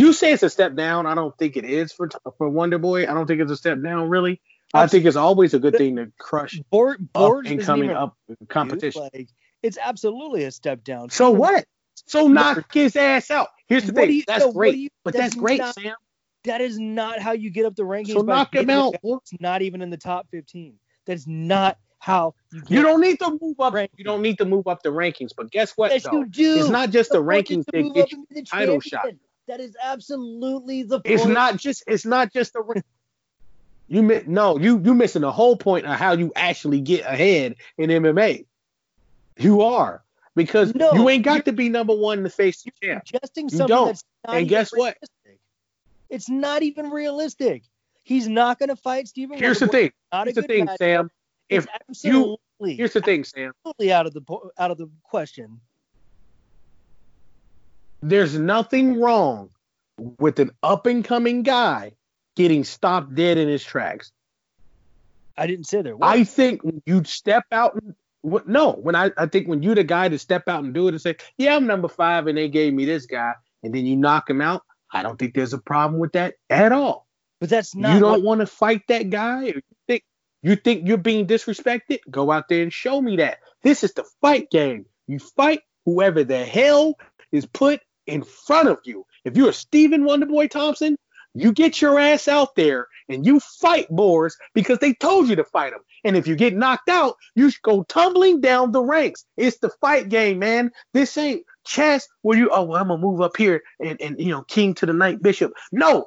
you 0.00 0.12
say 0.12 0.32
it's 0.32 0.42
a 0.42 0.50
step 0.50 0.74
down. 0.74 1.06
I 1.06 1.14
don't 1.14 1.36
think 1.38 1.56
it 1.56 1.64
is 1.64 1.92
for 1.92 2.08
for 2.38 2.48
Wonder 2.48 2.78
Boy. 2.78 3.02
I 3.02 3.14
don't 3.14 3.26
think 3.26 3.40
it's 3.40 3.50
a 3.50 3.56
step 3.56 3.82
down 3.82 4.08
really. 4.08 4.40
I 4.74 4.86
think 4.88 5.04
it's 5.04 5.16
always 5.16 5.54
a 5.54 5.58
good 5.58 5.76
thing 5.76 5.96
to 5.96 6.12
crush 6.18 6.60
board 6.70 7.00
up 7.00 7.12
boards 7.12 7.50
and 7.50 7.60
coming 7.62 7.90
up 7.90 8.16
competition. 8.48 9.08
Like, 9.12 9.28
it's 9.62 9.78
absolutely 9.80 10.44
a 10.44 10.50
step 10.50 10.84
down. 10.84 11.10
So 11.10 11.30
what? 11.30 11.64
So 12.06 12.28
knock 12.28 12.72
his 12.74 12.94
ass 12.96 13.30
out. 13.30 13.48
Here's 13.68 13.84
the 13.84 13.92
What 13.92 14.06
thing. 14.06 14.16
you- 14.16 14.22
that's 14.26 14.44
no, 14.44 14.52
great. 14.52 14.76
you- 14.76 14.90
but 15.04 15.14
that's 15.14 15.34
that's, 15.34 15.36
great, 15.36 15.58
not- 15.60 15.74
Sam. 15.74 15.94
That 16.44 16.60
is 16.60 16.78
not 16.78 17.18
how 17.18 17.32
you 17.32 17.50
get 17.50 17.64
up 17.66 17.74
the 17.74 17.82
rankings. 17.82 18.12
So 18.12 18.20
knock 18.20 18.54
him 18.54 18.70
out. 18.70 18.94
that's 19.02 19.32
Not 19.40 19.62
even 19.62 19.82
in 19.82 19.90
the 19.90 19.96
top 19.96 20.28
15. 20.30 20.78
That's 21.04 21.26
not 21.26 21.78
how 21.98 22.34
you 22.52 22.62
You 22.68 22.82
don't 22.82 23.00
need 23.00 23.18
to 23.18 23.36
move 23.40 23.58
up. 23.58 23.72
Rank- 23.74 23.90
You 23.96 24.04
don't 24.04 24.22
need 24.22 24.38
to 24.38 24.44
move 24.44 24.68
up 24.68 24.82
the 24.82 24.90
rankings. 24.90 25.30
But 25.36 25.50
guess 25.50 25.72
what? 25.76 25.90
Yes, 25.90 26.04
though? 26.04 26.18
you 26.18 26.26
do. 26.26 26.60
It's 26.60 26.68
not 26.68 26.90
just 26.90 27.10
the 27.10 27.18
is 27.20 27.24
rankings 27.26 27.64
that 27.66 27.92
get 27.94 28.12
you 28.12 28.26
the 28.30 28.42
title 28.42 28.78
shot. 28.80 29.06
That 29.48 29.60
is 29.60 29.76
absolutely 29.82 30.82
the 30.82 31.00
point. 31.00 31.14
It's 31.14 31.24
not 31.26 31.56
just. 31.56 31.84
It's 31.86 32.04
not 32.04 32.32
just 32.32 32.52
the. 32.52 32.82
You 33.88 34.02
mi- 34.02 34.22
no. 34.26 34.58
You 34.58 34.80
you 34.84 34.94
missing 34.94 35.22
the 35.22 35.30
whole 35.32 35.56
point 35.56 35.86
of 35.86 35.96
how 35.96 36.12
you 36.12 36.32
actually 36.34 36.80
get 36.80 37.04
ahead 37.04 37.54
in 37.78 37.90
MMA. 37.90 38.46
You 39.38 39.62
are 39.62 40.02
because 40.34 40.74
No, 40.74 40.92
you 40.94 41.08
ain't 41.08 41.24
got 41.24 41.44
to 41.44 41.52
be 41.52 41.68
number 41.68 41.94
one 41.94 42.22
to 42.24 42.30
face 42.30 42.62
the 42.62 42.72
champ. 42.82 43.06
suggesting 43.06 43.48
You 43.50 43.66
don't. 43.66 43.86
that's 43.86 44.04
not 44.26 44.36
And 44.36 44.48
guess 44.48 44.70
what? 44.72 44.96
realistic. 45.24 45.40
It's 46.10 46.28
not 46.28 46.62
even 46.62 46.90
realistic. 46.90 47.62
He's 48.02 48.26
not 48.28 48.58
going 48.58 48.68
to 48.70 48.76
fight 48.76 49.08
Stephen. 49.08 49.38
Here's 49.38 49.58
the 49.58 49.66
thing. 49.68 49.92
Here's 50.12 50.34
the 50.34 50.42
thing. 50.42 50.68
Sam. 50.78 51.10
If 51.48 51.66
you- 52.02 52.36
here's 52.60 52.92
the 52.94 53.00
thing, 53.02 53.22
Sam. 53.24 53.52
absolutely 53.64 53.92
out 53.92 54.06
of 54.06 54.14
the 54.14 54.22
out 54.58 54.70
of 54.72 54.78
the 54.78 54.88
question. 55.04 55.60
There's 58.02 58.38
nothing 58.38 59.00
wrong 59.00 59.50
with 60.18 60.38
an 60.38 60.50
up 60.62 60.86
and 60.86 61.04
coming 61.04 61.42
guy 61.42 61.92
getting 62.36 62.64
stopped 62.64 63.14
dead 63.14 63.38
in 63.38 63.48
his 63.48 63.64
tracks. 63.64 64.12
I 65.36 65.46
didn't 65.46 65.66
say 65.66 65.82
there. 65.82 65.96
Was. 65.96 66.08
I 66.08 66.24
think 66.24 66.60
you 66.86 67.04
step 67.04 67.44
out 67.52 67.74
and 67.74 67.94
no, 68.46 68.72
when 68.72 68.96
I, 68.96 69.10
I 69.16 69.26
think 69.26 69.46
when 69.46 69.62
you're 69.62 69.74
the 69.74 69.84
guy 69.84 70.08
to 70.08 70.18
step 70.18 70.48
out 70.48 70.64
and 70.64 70.74
do 70.74 70.88
it 70.88 70.94
and 70.94 71.00
say, 71.00 71.16
Yeah, 71.38 71.56
I'm 71.56 71.66
number 71.66 71.88
five 71.88 72.26
and 72.26 72.36
they 72.36 72.48
gave 72.48 72.74
me 72.74 72.84
this 72.84 73.06
guy, 73.06 73.34
and 73.62 73.74
then 73.74 73.86
you 73.86 73.96
knock 73.96 74.28
him 74.28 74.40
out, 74.40 74.62
I 74.92 75.02
don't 75.02 75.18
think 75.18 75.34
there's 75.34 75.52
a 75.52 75.58
problem 75.58 76.00
with 76.00 76.12
that 76.12 76.34
at 76.50 76.72
all. 76.72 77.06
but 77.40 77.50
that's 77.50 77.74
not. 77.74 77.94
you 77.94 78.00
don't 78.00 78.24
want 78.24 78.40
to 78.40 78.46
fight 78.46 78.82
that 78.88 79.10
guy 79.10 79.44
or 79.44 79.54
you 79.56 79.62
think 79.86 80.02
you 80.42 80.56
think 80.56 80.88
you're 80.88 80.98
being 80.98 81.26
disrespected? 81.26 81.98
Go 82.10 82.30
out 82.30 82.48
there 82.48 82.62
and 82.62 82.72
show 82.72 83.00
me 83.00 83.16
that. 83.16 83.38
This 83.62 83.84
is 83.84 83.92
the 83.94 84.04
fight 84.20 84.50
game. 84.50 84.86
You 85.06 85.18
fight 85.18 85.60
whoever 85.84 86.24
the 86.24 86.44
hell 86.44 86.94
is 87.32 87.46
put 87.46 87.80
in 88.06 88.22
front 88.22 88.68
of 88.68 88.78
you. 88.84 89.04
If 89.24 89.36
you're 89.36 89.52
Stephen 89.52 90.02
Wonderboy 90.04 90.50
Thompson, 90.50 90.96
you 91.34 91.52
get 91.52 91.82
your 91.82 91.98
ass 91.98 92.28
out 92.28 92.54
there 92.54 92.86
and 93.08 93.26
you 93.26 93.40
fight 93.40 93.88
Borz 93.90 94.32
because 94.54 94.78
they 94.78 94.94
told 94.94 95.28
you 95.28 95.36
to 95.36 95.44
fight 95.44 95.72
them. 95.72 95.82
And 96.04 96.16
if 96.16 96.26
you 96.26 96.34
get 96.34 96.56
knocked 96.56 96.88
out, 96.88 97.16
you 97.34 97.50
should 97.50 97.62
go 97.62 97.82
tumbling 97.82 98.40
down 98.40 98.72
the 98.72 98.82
ranks. 98.82 99.24
It's 99.36 99.58
the 99.58 99.68
fight 99.80 100.08
game, 100.08 100.38
man. 100.38 100.70
This 100.94 101.18
ain't 101.18 101.42
chess 101.66 102.08
where 102.22 102.38
you, 102.38 102.48
oh, 102.50 102.62
well, 102.62 102.80
I'm 102.80 102.88
going 102.88 103.00
to 103.00 103.06
move 103.06 103.20
up 103.20 103.36
here 103.36 103.62
and, 103.80 104.00
and, 104.00 104.18
you 104.18 104.30
know, 104.30 104.42
king 104.44 104.72
to 104.74 104.86
the 104.86 104.94
night 104.94 105.20
bishop. 105.22 105.52
No. 105.72 106.06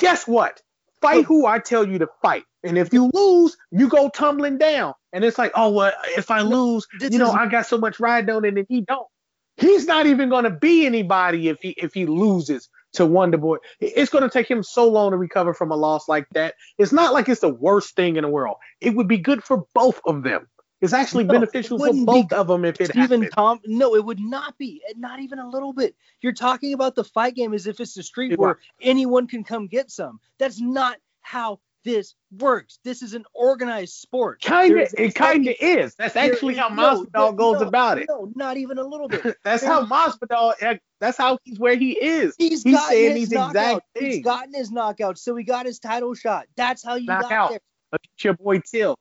Guess 0.00 0.26
what? 0.26 0.60
Fight 1.00 1.24
who 1.24 1.46
I 1.46 1.58
tell 1.60 1.86
you 1.86 1.98
to 1.98 2.08
fight. 2.22 2.44
And 2.64 2.78
if 2.78 2.92
you 2.92 3.10
lose, 3.12 3.56
you 3.70 3.88
go 3.88 4.08
tumbling 4.08 4.58
down. 4.58 4.94
And 5.12 5.22
it's 5.24 5.38
like, 5.38 5.52
oh, 5.54 5.70
well, 5.70 5.92
if 6.16 6.30
I 6.30 6.40
lose, 6.40 6.86
this 6.98 7.12
you 7.12 7.18
know, 7.18 7.28
is- 7.28 7.34
I 7.34 7.46
got 7.46 7.66
so 7.66 7.78
much 7.78 8.00
ride 8.00 8.28
on 8.30 8.44
it 8.44 8.56
and 8.56 8.66
he 8.68 8.80
don't. 8.80 9.06
He's 9.56 9.86
not 9.86 10.06
even 10.06 10.28
going 10.28 10.44
to 10.44 10.50
be 10.50 10.86
anybody 10.86 11.48
if 11.48 11.58
he 11.60 11.70
if 11.70 11.94
he 11.94 12.06
loses 12.06 12.68
to 12.94 13.06
Wonder 13.06 13.38
Boy. 13.38 13.56
It's 13.80 14.10
going 14.10 14.24
to 14.24 14.30
take 14.30 14.50
him 14.50 14.62
so 14.62 14.88
long 14.88 15.12
to 15.12 15.16
recover 15.16 15.54
from 15.54 15.70
a 15.70 15.76
loss 15.76 16.08
like 16.08 16.26
that. 16.32 16.54
It's 16.78 16.92
not 16.92 17.12
like 17.12 17.28
it's 17.28 17.40
the 17.40 17.54
worst 17.54 17.94
thing 17.96 18.16
in 18.16 18.22
the 18.22 18.28
world. 18.28 18.56
It 18.80 18.94
would 18.96 19.08
be 19.08 19.18
good 19.18 19.44
for 19.44 19.64
both 19.74 20.00
of 20.06 20.22
them. 20.22 20.48
It's 20.80 20.92
actually 20.92 21.24
No, 21.24 21.34
it 21.34 21.40
beneficial 21.40 21.78
for 21.78 21.86
wouldn't 21.86 22.06
be 22.06 22.22
both 22.22 22.32
of 22.32 22.46
them 22.48 22.64
if 22.64 22.80
it 22.80 22.90
Stephen 22.90 23.22
happened. 23.22 23.32
Tom. 23.32 23.60
No, 23.64 23.94
it 23.94 24.04
would 24.04 24.20
not 24.20 24.58
be. 24.58 24.82
Not 24.96 25.20
even 25.20 25.38
a 25.38 25.48
little 25.48 25.72
bit. 25.72 25.94
You're 26.20 26.32
talking 26.32 26.74
about 26.74 26.94
the 26.94 27.04
fight 27.04 27.34
game 27.34 27.54
as 27.54 27.66
if 27.66 27.80
it's 27.80 27.94
the 27.94 28.02
street 28.02 28.32
It 28.32 28.38
where 28.38 28.58
anyone 28.82 29.26
can 29.26 29.44
come 29.44 29.66
get 29.66 29.90
some. 29.90 30.20
That's 30.38 30.60
not 30.60 30.98
how 31.22 31.60
this 31.84 32.14
works. 32.38 32.78
This 32.82 33.02
is 33.02 33.14
an 33.14 33.24
organized 33.34 33.94
sport. 33.94 34.42
Kind 34.42 34.78
of, 34.80 34.92
it 34.96 35.14
kind 35.14 35.46
of 35.46 35.54
is. 35.60 35.94
That's 35.94 36.16
actually 36.16 36.54
how 36.54 36.68
no, 36.68 37.04
Masvidal 37.04 37.12
there- 37.12 37.32
goes 37.32 37.60
no, 37.60 37.68
about 37.68 37.98
it. 37.98 38.06
No, 38.08 38.32
not 38.34 38.56
even 38.56 38.78
a 38.78 38.82
little 38.82 39.08
bit. 39.08 39.36
That's 39.44 39.62
how 39.62 39.84
Masvidal. 39.84 40.78
That's 41.00 41.18
how 41.18 41.38
he's 41.44 41.58
where 41.58 41.76
he 41.76 41.92
is. 41.92 42.34
He's, 42.38 42.62
He's 42.62 42.86
saying 42.86 43.16
his 43.16 43.28
these 43.28 43.32
knockout. 43.32 43.82
exact 43.94 43.98
He's 43.98 44.24
gotten 44.24 44.54
his 44.54 44.70
knockout, 44.72 45.18
so 45.18 45.36
he 45.36 45.44
got 45.44 45.66
his 45.66 45.78
title 45.78 46.14
shot. 46.14 46.46
That's 46.56 46.82
how 46.82 46.94
you 46.94 47.06
got 47.06 47.22
Knockout. 47.22 47.50
there. 47.50 47.60
Look 47.92 48.00
at 48.02 48.24
your 48.24 48.34
boy 48.34 48.60
Till. 48.60 48.96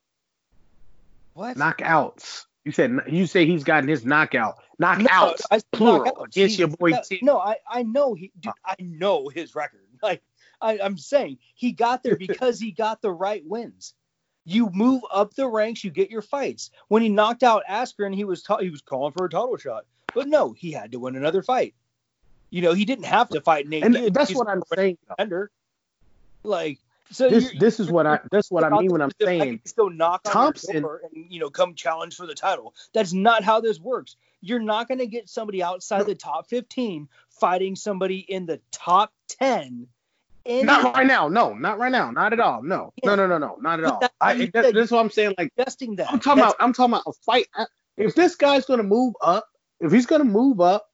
What? 1.33 1.57
Knockouts. 1.57 2.45
You 2.65 2.71
said 2.71 2.97
you 3.07 3.25
say 3.25 3.45
he's 3.45 3.63
gotten 3.63 3.89
his 3.89 4.05
knockout. 4.05 4.55
Knockouts. 4.81 5.41
No, 5.51 5.59
plural. 5.71 6.05
knockouts. 6.05 6.25
Against 6.25 6.59
your 6.59 6.67
boy 6.69 6.89
no, 6.91 7.01
T. 7.07 7.19
No, 7.21 7.39
I, 7.39 7.55
I 7.67 7.83
know 7.83 8.13
he 8.13 8.31
dude, 8.39 8.53
I 8.65 8.75
know 8.79 9.29
his 9.29 9.55
record. 9.55 9.79
Like 10.03 10.21
I, 10.63 10.79
I'm 10.81 10.97
saying 10.97 11.37
he 11.55 11.71
got 11.71 12.03
there 12.03 12.15
because 12.27 12.59
he 12.59 12.71
got 12.71 13.01
the 13.01 13.11
right 13.11 13.43
wins. 13.45 13.93
You 14.45 14.69
move 14.73 15.03
up 15.11 15.33
the 15.35 15.47
ranks, 15.47 15.83
you 15.83 15.91
get 15.91 16.11
your 16.11 16.21
fights. 16.21 16.69
When 16.89 17.01
he 17.01 17.09
knocked 17.09 17.43
out 17.43 17.63
Askren, 17.69 18.13
he 18.13 18.25
was 18.25 18.43
ta- 18.43 18.57
he 18.57 18.69
was 18.69 18.81
calling 18.81 19.13
for 19.13 19.25
a 19.25 19.29
title 19.29 19.55
shot. 19.57 19.85
But 20.13 20.27
no, 20.27 20.51
he 20.51 20.71
had 20.71 20.91
to 20.91 20.99
win 20.99 21.15
another 21.15 21.41
fight. 21.41 21.75
You 22.49 22.61
know, 22.61 22.73
he 22.73 22.85
didn't 22.85 23.05
have 23.05 23.29
to 23.29 23.41
fight 23.41 23.67
Nate. 23.67 23.83
And 23.83 23.95
Diaz. 23.95 24.11
that's 24.13 24.29
He's 24.29 24.37
what 24.37 24.49
I'm 24.49 24.61
saying. 24.75 24.97
contender. 25.07 25.49
Like 26.43 26.79
so 27.09 27.29
This 27.29 27.51
this 27.57 27.79
is 27.79 27.89
what 27.89 28.05
I 28.05 28.19
that's 28.31 28.51
what 28.51 28.63
I 28.63 28.69
mean 28.69 28.91
when 28.91 29.01
I'm 29.01 29.11
saying 29.21 29.61
Still 29.65 29.89
knock 29.89 30.21
on 30.25 30.33
Thompson- 30.33 30.75
and 30.75 30.85
you 31.13 31.39
know 31.39 31.49
come 31.49 31.73
challenge 31.75 32.15
for 32.15 32.27
the 32.27 32.35
title. 32.35 32.73
That's 32.93 33.13
not 33.13 33.43
how 33.43 33.61
this 33.61 33.79
works. 33.79 34.15
You're 34.41 34.59
not 34.59 34.89
going 34.89 34.97
to 34.99 35.07
get 35.07 35.29
somebody 35.29 35.63
outside 35.63 36.05
the 36.05 36.15
top 36.15 36.47
15 36.49 37.07
fighting 37.29 37.77
somebody 37.77 38.19
in 38.19 38.45
the 38.45 38.59
top 38.73 39.13
10. 39.29 39.87
In 40.45 40.65
not 40.65 40.95
right 40.95 41.07
now. 41.07 41.29
No, 41.29 41.53
not 41.53 41.79
right 41.79 41.91
now. 41.91 42.11
Not 42.11 42.33
at 42.33 42.39
all. 42.39 42.61
No, 42.61 42.91
no, 43.03 43.15
no, 43.15 43.27
no, 43.27 43.37
no, 43.37 43.55
not 43.61 43.79
at 43.79 43.85
all. 43.85 43.99
that's 44.01 44.13
I, 44.19 44.45
that, 44.53 44.73
that's 44.73 44.91
what 44.91 44.99
I'm 44.99 45.09
saying. 45.09 45.35
Like 45.37 45.53
investing 45.57 45.95
that. 45.97 46.11
I'm 46.11 46.19
talking 46.19 46.41
That's- 46.41 46.55
about. 46.55 46.65
I'm 46.65 46.73
talking 46.73 46.93
about 46.93 47.03
a 47.07 47.13
fight. 47.25 47.47
If 47.95 48.15
this 48.15 48.35
guy's 48.35 48.65
gonna 48.65 48.83
move 48.83 49.13
up, 49.21 49.47
if 49.79 49.91
he's 49.91 50.05
gonna 50.05 50.25
move 50.25 50.59
up, 50.59 50.89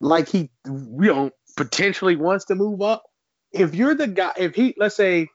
like 0.00 0.28
he, 0.28 0.50
you 0.66 0.90
know, 0.98 1.30
potentially 1.56 2.16
wants 2.16 2.46
to 2.46 2.54
move 2.54 2.82
up. 2.82 3.04
If 3.52 3.74
you're 3.74 3.94
the 3.94 4.08
guy, 4.08 4.32
if 4.36 4.54
he, 4.54 4.74
let's 4.76 4.96
say, 4.96 5.28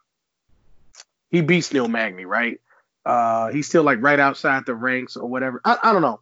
he 1.29 1.41
beats 1.41 1.73
Neil 1.73 1.87
Magny, 1.87 2.25
right? 2.25 2.59
Uh, 3.05 3.49
he's 3.51 3.67
still 3.67 3.83
like 3.83 4.01
right 4.01 4.19
outside 4.19 4.65
the 4.65 4.75
ranks 4.75 5.15
or 5.15 5.27
whatever. 5.27 5.61
I, 5.63 5.77
I 5.81 5.93
don't 5.93 6.01
know. 6.01 6.19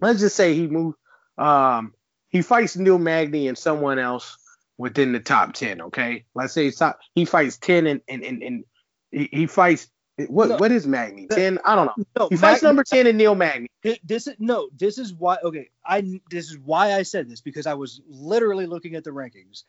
Let's 0.00 0.20
just 0.20 0.34
say 0.36 0.54
he 0.54 0.66
moved. 0.66 0.96
Um, 1.38 1.94
he 2.28 2.42
fights 2.42 2.76
Neil 2.76 2.98
Magny 2.98 3.48
and 3.48 3.56
someone 3.56 3.98
else 3.98 4.36
within 4.80 5.12
the 5.12 5.20
top 5.20 5.52
ten. 5.52 5.80
Okay, 5.82 6.24
let's 6.34 6.52
say 6.54 6.70
top, 6.70 6.98
he 7.14 7.24
fights 7.24 7.58
ten 7.58 7.86
and 7.86 8.00
and 8.08 8.24
and, 8.24 8.42
and 8.42 8.64
he, 9.12 9.28
he 9.30 9.46
fights. 9.46 9.88
What 10.28 10.48
No. 10.50 10.56
what 10.58 10.72
is 10.72 10.86
Magny? 10.86 11.28
Ten? 11.28 11.58
I 11.64 11.74
don't 11.76 11.86
know. 11.86 11.94
no, 12.18 12.28
He 12.28 12.36
fights 12.36 12.62
number 12.62 12.82
ten 12.84 13.06
and 13.06 13.16
Neil 13.16 13.34
Magny. 13.34 13.68
This 14.04 14.26
is 14.26 14.34
no 14.38 14.68
this 14.76 14.98
is 14.98 15.14
why 15.14 15.38
okay 15.42 15.70
i 15.86 16.20
this 16.30 16.50
is 16.50 16.58
why 16.58 16.92
i 16.92 17.02
said 17.02 17.30
this 17.30 17.40
because 17.40 17.66
i 17.66 17.72
was 17.72 18.02
literally 18.06 18.66
looking 18.66 18.94
at 18.94 19.04
the 19.04 19.10
rankings 19.10 19.62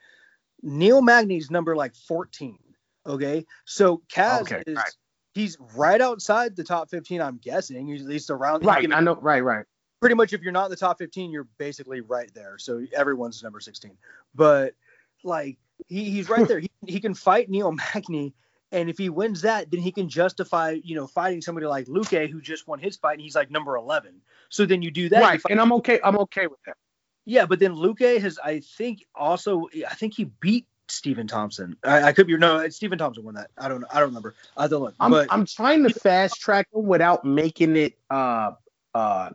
neil 0.62 1.02
magny's 1.02 1.50
number 1.50 1.78
like 1.78 1.96
14 1.96 2.58
okay 3.06 3.46
so 3.66 4.02
Kaz 4.14 4.42
Okay, 4.42 4.64
is 4.68 4.76
right. 4.76 4.92
he's 5.34 5.58
right 5.78 6.02
outside 6.02 6.58
the 6.58 6.64
top 6.66 6.90
15 6.90 7.22
i'm 7.22 7.38
guessing 7.38 7.88
he's 7.88 8.02
at 8.02 8.08
least 8.10 8.30
around 8.30 8.66
Right, 8.66 8.88
know, 8.90 8.96
I 8.98 9.00
know. 9.00 9.16
Right, 9.16 9.40
right. 9.42 9.66
pretty 10.02 10.16
much 10.16 10.34
if 10.34 10.42
you're 10.42 10.52
not 10.52 10.66
in 10.66 10.72
the 10.72 10.76
top 10.78 10.98
15 10.98 11.32
you're 11.32 11.48
basically 11.58 12.02
right 12.02 12.30
there 12.34 12.58
so 12.58 12.86
everyone's 12.94 13.42
number 13.42 13.62
16 13.62 13.92
but 14.36 14.74
like 15.24 15.58
he, 15.88 16.10
he's 16.10 16.30
right 16.30 16.48
there 16.48 16.60
he, 16.60 16.70
he 16.88 17.00
can 17.00 17.14
fight 17.14 17.50
neil 17.50 17.72
magny 17.72 18.34
and 18.72 18.90
if 18.90 18.98
he 18.98 19.10
wins 19.10 19.42
that 19.42 19.70
then 19.72 19.80
he 19.80 19.92
can 19.92 20.10
justify 20.10 20.78
you 20.84 20.96
know 20.96 21.08
fighting 21.08 21.42
somebody 21.42 21.68
like 21.68 21.88
Luque 21.88 22.30
who 22.30 22.42
just 22.42 22.68
won 22.68 22.80
his 22.80 22.98
fight 22.98 23.14
and 23.14 23.22
he's 23.22 23.36
like 23.36 23.52
number 23.52 23.76
11 23.76 24.22
so 24.50 24.66
then 24.66 24.82
you 24.82 24.92
do 24.92 25.10
that 25.10 25.22
right, 25.22 25.42
and 25.50 25.60
I'm 25.60 25.72
okay. 25.74 26.00
I'm 26.04 26.18
okay 26.20 26.48
with 26.48 26.60
that. 26.66 26.78
yeah 27.26 27.46
but 27.46 27.60
then 27.60 27.74
Luque 27.74 28.20
has 28.22 28.40
i 28.44 28.60
think 28.60 29.06
also 29.16 29.68
i 29.90 29.94
think 29.94 30.14
he 30.16 30.26
beat 30.26 30.66
Stephen 30.92 31.26
Thompson. 31.26 31.78
I, 31.84 32.04
I 32.04 32.14
could 32.14 32.28
be 32.28 32.38
no. 32.38 32.68
Stephen 32.70 32.98
Thompson 32.98 33.24
won 33.24 33.36
that. 33.36 33.50
I 33.58 33.68
don't. 33.68 33.84
I 33.92 34.00
don't 34.00 34.10
remember. 34.10 34.36
I 34.58 34.68
don't 34.68 34.82
look. 34.82 34.96
I'm 35.00 35.12
but 35.12 35.28
I'm 35.32 35.46
trying 35.46 35.84
to 35.84 35.90
fast 35.90 36.40
track 36.40 36.68
him 36.74 36.86
without 36.86 37.24
making 37.26 37.76
it 37.78 37.98
uh 38.10 38.52
uh 38.94 39.30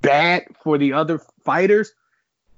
bad 0.00 0.46
for 0.62 0.78
the 0.78 0.94
other 0.94 1.20
fighters. 1.44 1.92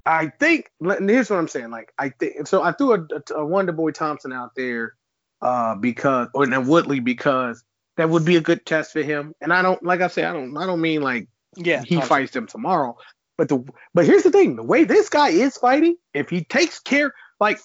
I 0.06 0.28
think 0.28 0.70
and 0.80 1.08
here's 1.08 1.30
what 1.30 1.38
I'm 1.38 1.48
saying. 1.48 1.70
Like 1.70 1.92
I 1.98 2.10
think 2.10 2.46
so. 2.46 2.62
I 2.62 2.72
threw 2.72 2.94
a, 2.94 3.34
a 3.34 3.44
Wonder 3.44 3.72
Boy 3.72 3.90
Thompson 3.90 4.32
out 4.32 4.54
there 4.56 4.94
uh 5.42 5.74
because 5.74 6.28
or 6.34 6.46
then 6.46 6.66
Woodley 6.66 7.00
because 7.00 7.62
that 7.96 8.10
would 8.10 8.24
be 8.24 8.36
a 8.36 8.40
good 8.40 8.64
test 8.64 8.92
for 8.92 9.02
him. 9.02 9.34
And 9.40 9.52
I 9.52 9.62
don't 9.62 9.82
like 9.82 10.00
I 10.00 10.08
said 10.08 10.24
I 10.24 10.32
don't 10.32 10.56
I 10.56 10.66
don't 10.66 10.80
mean 10.80 11.02
like 11.02 11.28
yeah, 11.56 11.82
he 11.82 11.96
Thompson. 11.96 12.08
fights 12.08 12.32
them 12.32 12.46
tomorrow. 12.46 12.96
But 13.36 13.48
the 13.48 13.64
but 13.94 14.04
here's 14.04 14.22
the 14.22 14.30
thing: 14.30 14.56
the 14.56 14.62
way 14.62 14.84
this 14.84 15.08
guy 15.08 15.30
is 15.30 15.56
fighting, 15.56 15.96
if 16.12 16.28
he 16.28 16.44
takes 16.44 16.78
care, 16.78 17.14
like 17.40 17.58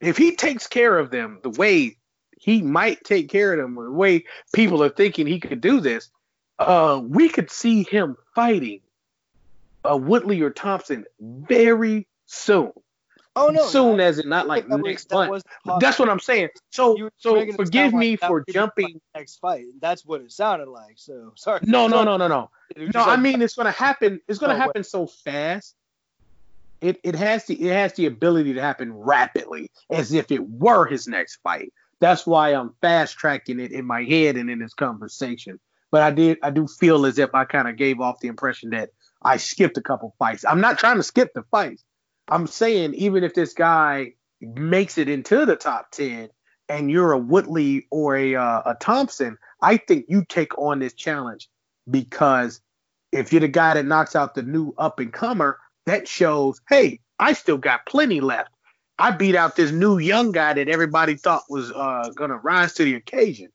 if 0.00 0.16
he 0.16 0.36
takes 0.36 0.66
care 0.66 0.98
of 0.98 1.10
them, 1.10 1.40
the 1.42 1.50
way 1.50 1.96
he 2.38 2.62
might 2.62 3.02
take 3.04 3.28
care 3.28 3.52
of 3.52 3.58
them, 3.58 3.76
or 3.76 3.86
the 3.86 3.92
way 3.92 4.24
people 4.54 4.82
are 4.82 4.88
thinking 4.88 5.26
he 5.26 5.40
could 5.40 5.60
do 5.60 5.80
this, 5.80 6.10
uh, 6.58 7.00
we 7.04 7.28
could 7.28 7.50
see 7.50 7.82
him 7.82 8.16
fighting 8.34 8.80
uh, 9.90 9.96
Woodley 9.96 10.40
or 10.40 10.50
Thompson 10.50 11.04
very 11.20 12.06
soon. 12.26 12.72
Oh 13.38 13.50
no, 13.50 13.64
soon 13.64 13.98
no, 13.98 14.04
as 14.04 14.18
it 14.18 14.26
not 14.26 14.46
like 14.46 14.66
that 14.66 14.80
next 14.80 15.10
that 15.10 15.14
month. 15.14 15.30
was 15.30 15.42
That's 15.78 15.98
what 15.98 16.08
I'm 16.08 16.20
saying. 16.20 16.48
So 16.70 17.10
so 17.18 17.52
forgive 17.52 17.92
me 17.92 18.12
like 18.12 18.20
for 18.20 18.42
jumping. 18.48 18.98
next 19.14 19.36
fight. 19.36 19.66
That's 19.78 20.06
what 20.06 20.22
it 20.22 20.32
sounded 20.32 20.68
like. 20.68 20.94
So 20.96 21.32
sorry. 21.36 21.60
No, 21.62 21.86
no, 21.86 22.02
no, 22.02 22.16
no, 22.16 22.28
no. 22.28 22.50
No, 22.76 22.86
just 22.90 23.08
I 23.08 23.16
mean 23.16 23.42
it's 23.42 23.54
gonna 23.54 23.70
happen. 23.70 24.20
It's 24.26 24.38
gonna 24.38 24.54
Oh, 24.54 24.56
happen 24.56 24.84
so 24.84 25.06
fast. 25.06 25.74
It 26.80 26.98
it 27.04 27.14
has 27.14 27.44
the 27.44 27.60
it 27.62 27.72
has 27.72 27.92
the 27.92 28.06
ability 28.06 28.54
to 28.54 28.62
happen 28.62 28.92
rapidly, 28.92 29.70
as 29.90 30.12
if 30.12 30.30
it 30.32 30.48
were 30.48 30.86
his 30.86 31.06
next 31.06 31.36
fight. 31.42 31.72
That's 32.00 32.26
why 32.26 32.54
I'm 32.54 32.74
fast 32.80 33.18
tracking 33.18 33.60
it 33.60 33.72
in 33.72 33.84
my 33.84 34.02
head 34.02 34.36
and 34.36 34.50
in 34.50 34.60
this 34.60 34.74
conversation. 34.74 35.60
But 35.90 36.02
I 36.02 36.10
did 36.10 36.38
I 36.42 36.50
do 36.50 36.66
feel 36.66 37.04
as 37.04 37.18
if 37.18 37.34
I 37.34 37.44
kind 37.44 37.68
of 37.68 37.76
gave 37.76 38.00
off 38.00 38.20
the 38.20 38.28
impression 38.28 38.70
that 38.70 38.90
I 39.26 39.38
skipped 39.38 39.76
a 39.76 39.82
couple 39.82 40.14
fights. 40.20 40.44
I'm 40.44 40.60
not 40.60 40.78
trying 40.78 40.96
to 40.96 41.02
skip 41.02 41.32
the 41.34 41.42
fights. 41.50 41.82
I'm 42.28 42.46
saying 42.46 42.94
even 42.94 43.24
if 43.24 43.34
this 43.34 43.54
guy 43.54 44.12
makes 44.40 44.98
it 44.98 45.08
into 45.08 45.44
the 45.46 45.56
top 45.56 45.90
ten 45.90 46.28
and 46.68 46.90
you're 46.90 47.12
a 47.12 47.18
Woodley 47.18 47.88
or 47.90 48.16
a 48.16 48.36
uh, 48.36 48.62
a 48.66 48.74
Thompson, 48.76 49.36
I 49.60 49.78
think 49.78 50.06
you 50.08 50.24
take 50.28 50.56
on 50.58 50.78
this 50.78 50.94
challenge 50.94 51.48
because 51.90 52.60
if 53.10 53.32
you're 53.32 53.40
the 53.40 53.48
guy 53.48 53.74
that 53.74 53.84
knocks 53.84 54.14
out 54.14 54.34
the 54.34 54.42
new 54.42 54.72
up 54.78 55.00
and 55.00 55.12
comer, 55.12 55.58
that 55.86 56.06
shows, 56.06 56.60
hey, 56.68 57.00
I 57.18 57.32
still 57.32 57.58
got 57.58 57.86
plenty 57.86 58.20
left. 58.20 58.50
I 58.98 59.10
beat 59.10 59.34
out 59.34 59.56
this 59.56 59.72
new 59.72 59.98
young 59.98 60.32
guy 60.32 60.54
that 60.54 60.68
everybody 60.68 61.16
thought 61.16 61.42
was 61.48 61.72
uh, 61.72 62.10
gonna 62.14 62.36
rise 62.36 62.74
to 62.74 62.84
the 62.84 62.94
occasion. 62.94 63.48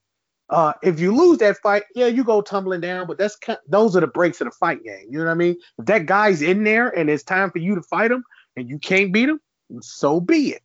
Uh, 0.51 0.73
if 0.83 0.99
you 0.99 1.15
lose 1.15 1.37
that 1.37 1.57
fight, 1.59 1.83
yeah, 1.95 2.07
you 2.07 2.25
go 2.25 2.41
tumbling 2.41 2.81
down, 2.81 3.07
but 3.07 3.17
that's 3.17 3.37
kind 3.37 3.57
those 3.69 3.95
are 3.95 4.01
the 4.01 4.07
breaks 4.07 4.41
of 4.41 4.45
the 4.45 4.51
fight 4.51 4.83
game. 4.83 5.05
You 5.09 5.19
know 5.19 5.25
what 5.25 5.31
I 5.31 5.35
mean? 5.35 5.55
If 5.79 5.85
that 5.85 6.05
guy's 6.05 6.41
in 6.41 6.65
there 6.65 6.89
and 6.89 7.09
it's 7.09 7.23
time 7.23 7.51
for 7.51 7.59
you 7.59 7.75
to 7.75 7.81
fight 7.81 8.11
him 8.11 8.25
and 8.57 8.69
you 8.69 8.77
can't 8.77 9.13
beat 9.13 9.29
him, 9.29 9.39
so 9.81 10.19
be 10.19 10.49
it. 10.49 10.61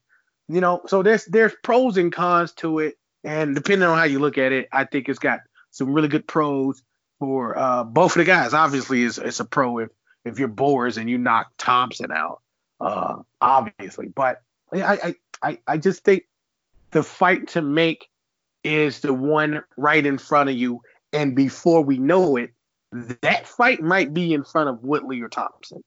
You 0.48 0.60
know, 0.60 0.82
so 0.86 1.04
there's 1.04 1.24
there's 1.26 1.52
pros 1.62 1.96
and 1.98 2.12
cons 2.12 2.52
to 2.54 2.80
it, 2.80 2.96
and 3.22 3.54
depending 3.54 3.88
on 3.88 3.96
how 3.96 4.04
you 4.04 4.18
look 4.18 4.38
at 4.38 4.50
it, 4.50 4.68
I 4.72 4.84
think 4.84 5.08
it's 5.08 5.20
got 5.20 5.40
some 5.70 5.92
really 5.92 6.08
good 6.08 6.26
pros 6.26 6.82
for 7.20 7.56
uh, 7.56 7.84
both 7.84 8.12
of 8.12 8.18
the 8.18 8.24
guys. 8.24 8.54
Obviously, 8.54 9.04
it's, 9.04 9.18
it's 9.18 9.38
a 9.38 9.44
pro 9.44 9.78
if 9.78 9.90
if 10.24 10.40
you're 10.40 10.48
Borz 10.48 10.98
and 10.98 11.08
you 11.08 11.16
knock 11.16 11.52
Thompson 11.58 12.10
out, 12.10 12.42
uh, 12.80 13.18
obviously. 13.40 14.08
But 14.08 14.42
I, 14.72 14.82
I 14.82 15.14
I 15.42 15.58
I 15.66 15.78
just 15.78 16.02
think 16.02 16.24
the 16.90 17.04
fight 17.04 17.48
to 17.48 17.62
make 17.62 18.08
is 18.66 19.00
the 19.00 19.14
one 19.14 19.62
right 19.76 20.04
in 20.04 20.18
front 20.18 20.50
of 20.50 20.56
you, 20.56 20.82
and 21.12 21.34
before 21.34 21.82
we 21.82 21.98
know 21.98 22.36
it, 22.36 22.50
that 23.22 23.46
fight 23.46 23.80
might 23.80 24.12
be 24.12 24.34
in 24.34 24.44
front 24.44 24.68
of 24.68 24.82
Woodley 24.82 25.20
or 25.20 25.28
Thompson, 25.28 25.82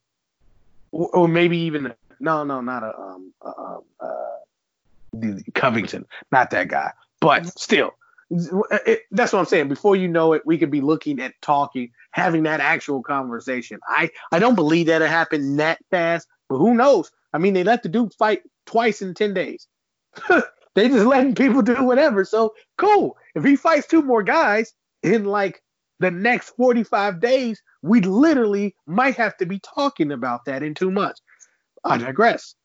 or, 0.91 1.09
or 1.09 1.27
maybe 1.27 1.57
even 1.59 1.93
no, 2.19 2.43
no, 2.43 2.61
not 2.61 2.83
a 2.83 2.97
um 2.97 3.33
uh, 3.45 3.77
uh, 3.99 5.39
Covington, 5.53 6.05
not 6.31 6.51
that 6.51 6.67
guy, 6.67 6.91
but 7.19 7.47
still. 7.59 7.93
It, 8.31 9.01
that's 9.09 9.33
what 9.33 9.39
I'm 9.39 9.45
saying. 9.45 9.69
Before 9.69 9.95
you 9.95 10.07
know 10.07 10.33
it, 10.33 10.45
we 10.45 10.59
could 10.59 10.69
be 10.69 10.81
looking 10.81 11.19
at 11.19 11.33
talking, 11.41 11.91
having 12.11 12.43
that 12.43 12.59
actual 12.59 13.01
conversation. 13.01 13.79
I, 13.87 14.11
I 14.31 14.37
don't 14.37 14.53
believe 14.53 14.85
that 14.85 15.01
it 15.01 15.09
happened 15.09 15.59
that 15.59 15.79
fast, 15.89 16.27
but 16.47 16.57
who 16.57 16.75
knows? 16.75 17.11
I 17.33 17.39
mean, 17.39 17.55
they 17.55 17.63
let 17.63 17.81
the 17.81 17.89
dude 17.89 18.13
fight 18.13 18.43
twice 18.67 19.01
in 19.01 19.15
10 19.15 19.33
days. 19.33 19.67
they 20.79 20.87
just 20.87 21.05
letting 21.05 21.35
people 21.35 21.61
do 21.61 21.83
whatever. 21.83 22.23
So 22.23 22.53
cool. 22.77 23.17
If 23.35 23.43
he 23.43 23.55
fights 23.57 23.87
two 23.87 24.01
more 24.01 24.23
guys 24.23 24.73
in 25.03 25.25
like 25.25 25.61
the 25.99 26.09
next 26.09 26.51
45 26.51 27.19
days, 27.19 27.61
we 27.81 27.99
literally 28.01 28.75
might 28.85 29.15
have 29.15 29.35
to 29.37 29.45
be 29.45 29.59
talking 29.59 30.11
about 30.11 30.45
that 30.45 30.63
in 30.63 30.73
two 30.73 30.89
months. 30.91 31.21
I 31.83 31.97
digress. 31.97 32.55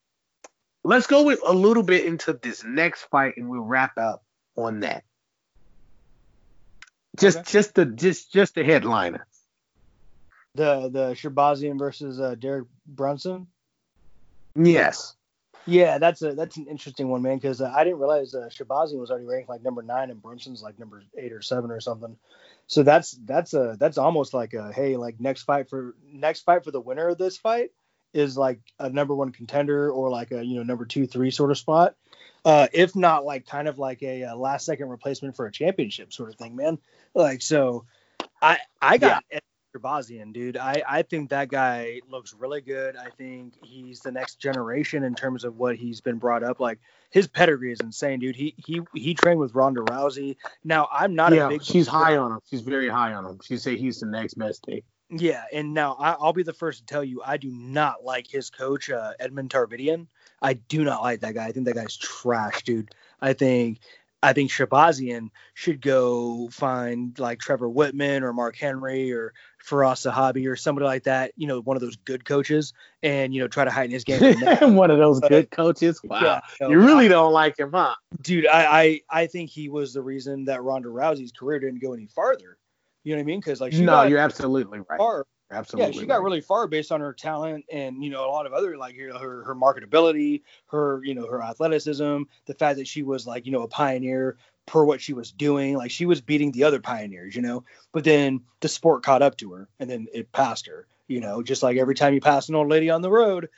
Let's 0.84 1.06
go 1.06 1.24
with 1.24 1.40
a 1.44 1.52
little 1.52 1.82
bit 1.82 2.04
into 2.04 2.38
this 2.40 2.62
next 2.62 3.02
fight 3.10 3.34
and 3.36 3.48
we'll 3.48 3.62
wrap 3.62 3.96
up 3.98 4.22
on 4.56 4.80
that. 4.80 5.02
Just 7.18 7.38
Okay. 7.38 7.50
just 7.50 7.74
the 7.74 7.86
just 7.86 8.32
just 8.32 8.54
the 8.54 8.64
headliner. 8.64 9.26
the 10.54 10.88
the 10.88 11.10
Shahbazyan 11.14 11.78
versus 11.78 12.20
uh, 12.20 12.36
Derek 12.36 12.66
Brunson. 12.86 13.48
Yes. 14.56 15.16
Yeah, 15.66 15.98
that's 15.98 16.20
a 16.22 16.34
that's 16.34 16.56
an 16.56 16.66
interesting 16.66 17.08
one, 17.08 17.22
man. 17.22 17.36
Because 17.36 17.60
uh, 17.60 17.72
I 17.74 17.84
didn't 17.84 17.98
realize 17.98 18.34
uh, 18.34 18.48
was 18.68 19.10
already 19.10 19.26
ranked 19.26 19.48
like 19.48 19.62
number 19.62 19.82
nine, 19.82 20.10
and 20.10 20.20
Brunson's 20.20 20.62
like 20.62 20.78
number 20.78 21.02
eight 21.16 21.32
or 21.32 21.42
seven 21.42 21.70
or 21.70 21.80
something. 21.80 22.16
So 22.66 22.82
that's 22.82 23.12
that's 23.12 23.54
a 23.54 23.76
that's 23.78 23.98
almost 23.98 24.34
like 24.34 24.54
a 24.54 24.72
hey, 24.72 24.96
like 24.96 25.20
next 25.20 25.42
fight 25.42 25.70
for 25.70 25.94
next 26.12 26.42
fight 26.42 26.64
for 26.64 26.70
the 26.70 26.80
winner 26.80 27.08
of 27.08 27.18
this 27.18 27.38
fight 27.38 27.70
is 28.12 28.36
like 28.38 28.60
a 28.78 28.88
number 28.88 29.14
one 29.14 29.32
contender 29.32 29.90
or 29.90 30.10
like 30.10 30.32
a 30.32 30.44
you 30.44 30.56
know 30.56 30.62
number 30.62 30.84
two 30.84 31.06
three 31.06 31.30
sort 31.30 31.50
of 31.50 31.58
spot. 31.58 31.94
Uh, 32.44 32.68
if 32.72 32.94
not 32.94 33.24
like 33.24 33.46
kind 33.46 33.68
of 33.68 33.78
like 33.78 34.02
a, 34.02 34.22
a 34.22 34.36
last 34.36 34.66
second 34.66 34.90
replacement 34.90 35.34
for 35.34 35.46
a 35.46 35.52
championship 35.52 36.12
sort 36.12 36.28
of 36.28 36.36
thing, 36.36 36.54
man. 36.56 36.78
Like 37.14 37.40
so, 37.40 37.86
I 38.42 38.58
I 38.82 38.98
got 38.98 39.24
yeah. 39.30 39.40
Shahbazyan, 39.74 40.32
dude. 40.32 40.56
I, 40.56 40.82
I 40.88 41.02
think 41.02 41.30
that 41.30 41.48
guy 41.48 42.00
looks 42.08 42.34
really 42.34 42.60
good. 42.60 42.96
I 42.96 43.10
think 43.10 43.54
he's 43.62 44.00
the 44.00 44.12
next 44.12 44.36
generation 44.36 45.02
in 45.04 45.14
terms 45.14 45.44
of 45.44 45.56
what 45.56 45.76
he's 45.76 46.00
been 46.00 46.18
brought 46.18 46.42
up. 46.42 46.60
Like 46.60 46.78
his 47.10 47.26
pedigree 47.26 47.72
is 47.72 47.80
insane, 47.80 48.20
dude. 48.20 48.36
He 48.36 48.54
he 48.56 48.80
he 48.94 49.14
trained 49.14 49.40
with 49.40 49.54
Ronda 49.54 49.80
Rousey. 49.80 50.36
Now 50.62 50.88
I'm 50.92 51.14
not 51.14 51.32
yeah, 51.32 51.46
a 51.46 51.48
big. 51.48 51.62
She's 51.62 51.86
high 51.86 52.16
on 52.16 52.32
him. 52.32 52.40
She's 52.48 52.60
very 52.60 52.88
high 52.88 53.12
on 53.12 53.24
him. 53.24 53.40
She 53.44 53.56
say 53.56 53.76
he's 53.76 54.00
the 54.00 54.06
next 54.06 54.34
best 54.34 54.64
thing. 54.64 54.82
Yeah, 55.10 55.44
and 55.52 55.74
now 55.74 55.94
I, 55.94 56.16
will 56.16 56.32
be 56.32 56.42
the 56.42 56.52
first 56.52 56.80
to 56.80 56.86
tell 56.86 57.04
you 57.04 57.22
I 57.24 57.36
do 57.36 57.50
not 57.50 58.04
like 58.04 58.26
his 58.26 58.50
coach 58.50 58.90
uh, 58.90 59.12
Edmond 59.20 59.50
Tarverdyan. 59.50 60.06
I 60.40 60.54
do 60.54 60.82
not 60.82 61.02
like 61.02 61.20
that 61.20 61.34
guy. 61.34 61.46
I 61.46 61.52
think 61.52 61.66
that 61.66 61.74
guy's 61.74 61.96
trash, 61.96 62.62
dude. 62.62 62.94
I 63.20 63.32
think 63.32 63.80
I 64.24 64.32
think 64.32 64.50
Shahbazyan 64.50 65.28
should 65.52 65.82
go 65.82 66.48
find 66.48 67.18
like 67.18 67.40
Trevor 67.40 67.68
Wittman 67.68 68.22
or 68.22 68.32
Mark 68.32 68.56
Henry 68.56 69.12
or 69.12 69.34
Firas 69.62 70.10
Zahabi 70.10 70.48
or 70.48 70.56
somebody 70.56 70.86
like 70.86 71.04
that, 71.04 71.32
you 71.36 71.46
know, 71.46 71.60
one 71.60 71.76
of 71.76 71.82
those 71.82 71.96
good 71.96 72.24
coaches, 72.24 72.72
and 73.02 73.34
you 73.34 73.40
know, 73.40 73.48
try 73.48 73.64
to 73.64 73.70
heighten 73.70 73.92
his 73.92 74.04
game. 74.04 74.20
one 74.74 74.90
of 74.90 74.98
those 74.98 75.20
good 75.20 75.50
coaches. 75.50 76.00
Wow, 76.14 76.20
yeah, 76.22 76.40
so, 76.58 76.68
you 76.68 76.78
really 76.78 77.08
don't 77.08 77.32
like 77.32 77.58
him, 77.58 77.72
huh? 77.72 77.94
Dude, 78.20 78.46
I, 78.46 78.82
I 78.82 79.00
I 79.22 79.26
think 79.26 79.50
he 79.50 79.68
was 79.68 79.94
the 79.94 80.02
reason 80.02 80.44
that 80.46 80.62
Ronda 80.62 80.88
Rousey's 80.88 81.32
career 81.32 81.58
didn't 81.58 81.80
go 81.80 81.92
any 81.94 82.06
farther. 82.06 82.58
You 83.04 83.12
know 83.12 83.18
what 83.18 83.22
I 83.22 83.24
mean? 83.24 83.40
Because 83.40 83.60
like, 83.60 83.72
no, 83.72 84.02
you're 84.02 84.18
absolutely 84.18 84.80
right. 84.80 84.98
Far, 84.98 85.26
absolutely. 85.54 85.94
Yeah, 85.94 86.00
she 86.00 86.06
got 86.06 86.22
really 86.22 86.40
far 86.40 86.66
based 86.66 86.92
on 86.92 87.00
her 87.00 87.12
talent 87.12 87.64
and 87.72 88.02
you 88.02 88.10
know 88.10 88.28
a 88.28 88.30
lot 88.30 88.46
of 88.46 88.52
other 88.52 88.76
like 88.76 88.94
you 88.94 89.08
know, 89.08 89.18
her 89.18 89.44
her 89.44 89.54
marketability, 89.54 90.42
her 90.66 91.00
you 91.04 91.14
know 91.14 91.26
her 91.26 91.42
athleticism, 91.42 92.22
the 92.46 92.54
fact 92.54 92.78
that 92.78 92.88
she 92.88 93.02
was 93.02 93.26
like 93.26 93.46
you 93.46 93.52
know 93.52 93.62
a 93.62 93.68
pioneer 93.68 94.36
per 94.66 94.84
what 94.84 95.00
she 95.00 95.12
was 95.12 95.32
doing. 95.32 95.76
Like 95.76 95.90
she 95.90 96.06
was 96.06 96.20
beating 96.20 96.52
the 96.52 96.64
other 96.64 96.80
pioneers, 96.80 97.34
you 97.34 97.42
know. 97.42 97.64
But 97.92 98.04
then 98.04 98.42
the 98.60 98.68
sport 98.68 99.02
caught 99.02 99.22
up 99.22 99.36
to 99.38 99.52
her, 99.52 99.68
and 99.78 99.88
then 99.88 100.06
it 100.12 100.32
passed 100.32 100.66
her. 100.66 100.86
You 101.06 101.20
know, 101.20 101.42
just 101.42 101.62
like 101.62 101.76
every 101.76 101.94
time 101.94 102.14
you 102.14 102.20
pass 102.20 102.48
an 102.48 102.54
old 102.54 102.68
lady 102.68 102.90
on 102.90 103.02
the 103.02 103.10
road, 103.10 103.50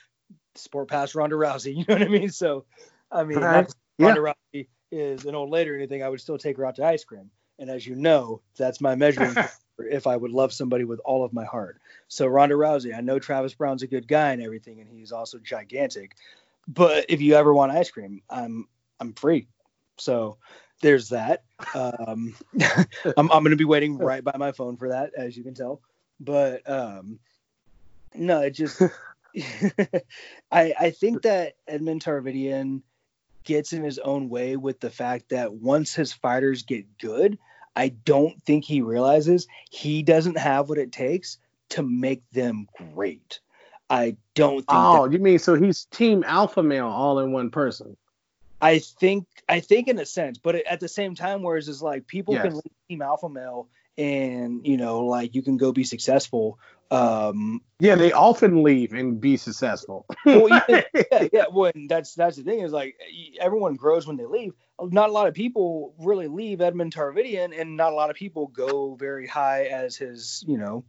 the 0.55 0.60
sport 0.60 0.89
passed 0.89 1.14
Ronda 1.14 1.36
Rousey. 1.36 1.74
You 1.77 1.85
know 1.89 1.94
what 1.94 2.02
I 2.02 2.09
mean? 2.09 2.31
So, 2.31 2.64
I 3.10 3.23
mean, 3.24 3.39
right. 3.39 3.73
Ronda 3.98 4.20
yeah. 4.20 4.62
Rousey 4.62 4.66
is 4.90 5.24
an 5.24 5.35
old 5.35 5.51
lady 5.51 5.70
or 5.70 5.77
anything, 5.77 6.02
I 6.02 6.09
would 6.09 6.20
still 6.20 6.39
take 6.39 6.56
her 6.56 6.66
out 6.66 6.77
to 6.77 6.85
ice 6.85 7.05
cream. 7.05 7.31
And 7.59 7.70
as 7.70 7.86
you 7.86 7.94
know, 7.94 8.43
that's 8.56 8.81
my 8.81 8.94
measuring 8.94 9.35
if 9.78 10.07
I 10.07 10.16
would 10.16 10.31
love 10.31 10.53
somebody 10.53 10.85
with 10.85 11.01
all 11.05 11.24
of 11.24 11.32
my 11.32 11.44
heart. 11.44 11.78
So 12.09 12.27
Ronda 12.27 12.55
Rousey, 12.55 12.97
I 12.97 13.01
know 13.01 13.19
Travis 13.19 13.55
Browne's 13.55 13.82
a 13.82 13.86
good 13.86 14.09
guy 14.09 14.32
and 14.32 14.43
everything, 14.43 14.81
and 14.81 14.90
he's 14.90 15.12
also 15.12 15.39
gigantic. 15.39 16.16
But 16.69 17.07
if 17.09 17.20
you 17.20 17.35
ever 17.35 17.53
want 17.53 17.73
ice 17.73 17.90
cream, 17.90 18.23
I'm 18.28 18.69
I'm 19.01 19.12
free. 19.12 19.48
So 19.98 20.39
there's 20.82 21.11
that. 21.11 21.44
Um, 21.74 22.35
I'm, 23.16 23.31
I'm 23.31 23.44
to 23.44 23.57
be 23.57 23.65
waiting 23.65 23.98
right 23.98 24.23
by 24.23 24.36
my 24.36 24.53
phone 24.53 24.77
for 24.77 24.90
that, 24.90 25.12
as 25.16 25.36
you 25.36 25.44
can 25.44 25.55
tell. 25.55 25.81
But 26.20 26.69
um, 26.69 27.19
no, 28.15 28.40
it 28.43 28.51
just 28.51 28.82
I 30.51 30.74
I 30.78 30.90
think 30.90 31.23
that 31.23 31.55
Edmond 31.69 32.05
Tarverdyan 32.05 32.82
gets 33.44 33.73
in 33.73 33.82
his 33.82 33.98
own 33.98 34.28
way 34.28 34.57
with 34.57 34.81
the 34.81 34.90
fact 34.90 35.31
that 35.31 35.55
once 35.55 35.94
his 35.94 36.12
fighters 36.12 36.65
get 36.65 36.98
good, 36.98 37.39
I 37.77 37.89
don't 37.89 38.43
think 38.44 38.65
he 38.65 38.81
realizes 38.81 39.47
he 39.70 40.03
doesn't 40.03 40.39
have 40.39 40.69
what 40.69 40.78
it 40.78 40.90
takes 40.90 41.39
to 41.70 41.82
make 41.82 42.23
them 42.31 42.66
great. 42.94 43.40
I 43.90 44.16
don't 44.35 44.57
think. 44.57 44.66
Oh, 44.69 45.07
that, 45.07 45.12
you 45.12 45.19
mean 45.19 45.39
so 45.39 45.55
he's 45.55 45.85
team 45.86 46.24
alpha 46.27 46.62
male 46.62 46.89
all 46.89 47.20
in 47.20 47.32
one 47.32 47.51
person? 47.51 47.97
I 48.61 48.78
think 48.78 49.27
I 49.48 49.61
think 49.61 49.89
in 49.89 49.98
a 49.98 50.07
sense, 50.07 50.39
but 50.39 50.57
at 50.57 50.81
the 50.81 50.89
same 50.89 51.15
time, 51.15 51.43
whereas 51.43 51.69
it's 51.69 51.82
like 51.82 52.07
people 52.07 52.35
yes. 52.35 52.44
can 52.44 52.55
leave 52.55 52.73
team 52.89 53.03
alpha 53.03 53.28
male 53.28 53.69
and 53.98 54.66
you 54.66 54.77
know 54.77 55.01
like 55.01 55.35
you 55.35 55.43
can 55.43 55.56
go 55.56 55.73
be 55.73 55.85
successful. 55.85 56.59
Um, 56.90 57.62
yeah, 57.81 57.97
they 57.97 58.12
often 58.12 58.62
leave 58.62 58.93
and 58.93 59.20
be 59.20 59.36
successful. 59.36 60.06
well, 60.24 60.62
even, 60.68 60.85
yeah, 61.10 61.28
yeah. 61.32 61.44
Well, 61.52 61.73
that's 61.89 62.14
that's 62.14 62.36
the 62.36 62.44
thing 62.44 62.60
is 62.60 62.73
like 62.73 62.97
everyone 63.40 63.74
grows 63.74 64.06
when 64.06 64.16
they 64.16 64.27
leave. 64.27 64.55
Not 64.81 65.09
a 65.09 65.12
lot 65.12 65.27
of 65.27 65.35
people 65.35 65.94
really 65.98 66.28
leave 66.28 66.60
Edmond 66.60 66.94
Tarverdyan 66.94 67.59
and 67.59 67.77
not 67.77 67.93
a 67.93 67.97
lot 67.97 68.10
of 68.10 68.16
people 68.16 68.48
go 68.48 68.94
very 68.94 69.27
high 69.27 69.64
as 69.64 69.97
his 69.97 70.44
you 70.47 70.59
know 70.59 70.85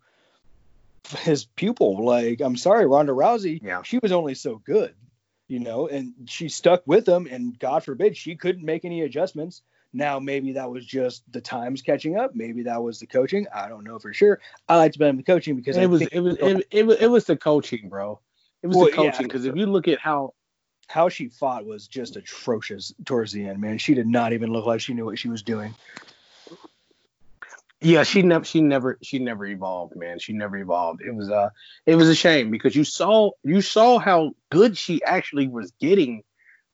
his 1.19 1.45
pupil. 1.45 2.05
Like 2.05 2.41
I'm 2.41 2.57
sorry, 2.57 2.85
Ronda 2.85 3.13
Rousey. 3.13 3.61
Yeah. 3.63 3.81
She 3.83 3.99
was 3.99 4.11
only 4.11 4.35
so 4.35 4.57
good 4.57 4.93
you 5.47 5.59
know, 5.59 5.87
and 5.87 6.13
she 6.25 6.49
stuck 6.49 6.83
with 6.85 7.07
him, 7.07 7.27
and 7.29 7.57
God 7.57 7.83
forbid 7.83 8.17
she 8.17 8.35
couldn't 8.35 8.65
make 8.65 8.85
any 8.85 9.01
adjustments. 9.01 9.61
Now 9.93 10.19
maybe 10.19 10.53
that 10.53 10.69
was 10.69 10.85
just 10.85 11.23
the 11.31 11.41
times 11.41 11.81
catching 11.81 12.17
up. 12.17 12.35
Maybe 12.35 12.63
that 12.63 12.83
was 12.83 12.99
the 12.99 13.07
coaching. 13.07 13.47
I 13.53 13.69
don't 13.69 13.83
know 13.83 13.99
for 13.99 14.13
sure. 14.13 14.39
I 14.67 14.77
like 14.77 14.93
to 14.93 14.99
blame 14.99 15.17
the 15.17 15.23
coaching 15.23 15.55
because 15.55 15.77
it 15.77 15.87
was 15.87 16.01
it 16.01 16.19
was 16.19 16.37
it, 16.37 16.67
it, 16.71 16.85
was 16.85 16.97
it 16.97 17.07
was 17.07 17.25
the 17.25 17.37
coaching, 17.37 17.89
bro. 17.89 18.19
It 18.61 18.67
was 18.67 18.77
well, 18.77 18.85
the 18.87 18.91
coaching 18.91 19.27
because 19.27 19.45
yeah, 19.45 19.51
if 19.51 19.57
you 19.57 19.65
look 19.65 19.87
at 19.87 19.99
how 19.99 20.33
how 20.87 21.09
she 21.09 21.27
fought 21.27 21.65
was 21.65 21.87
just 21.87 22.15
atrocious 22.15 22.93
towards 23.05 23.31
the 23.31 23.47
end, 23.47 23.59
man. 23.59 23.77
She 23.77 23.93
did 23.93 24.07
not 24.07 24.33
even 24.33 24.51
look 24.51 24.65
like 24.65 24.81
she 24.81 24.93
knew 24.93 25.05
what 25.05 25.19
she 25.19 25.29
was 25.29 25.43
doing. 25.43 25.75
Yeah, 27.79 28.03
she 28.03 28.23
never 28.23 28.43
she 28.43 28.61
never 28.61 28.97
she 29.03 29.19
never 29.19 29.45
evolved, 29.45 29.95
man. 29.95 30.17
She 30.17 30.33
never 30.33 30.57
evolved. 30.57 31.01
It 31.01 31.13
was 31.13 31.29
uh 31.29 31.49
it 31.85 31.95
was 31.95 32.09
a 32.09 32.15
shame 32.15 32.49
because 32.49 32.75
you 32.75 32.83
saw 32.83 33.31
you 33.43 33.61
saw 33.61 33.99
how 33.99 34.31
good 34.49 34.77
she 34.77 35.03
actually 35.03 35.47
was 35.47 35.71
getting 35.79 36.23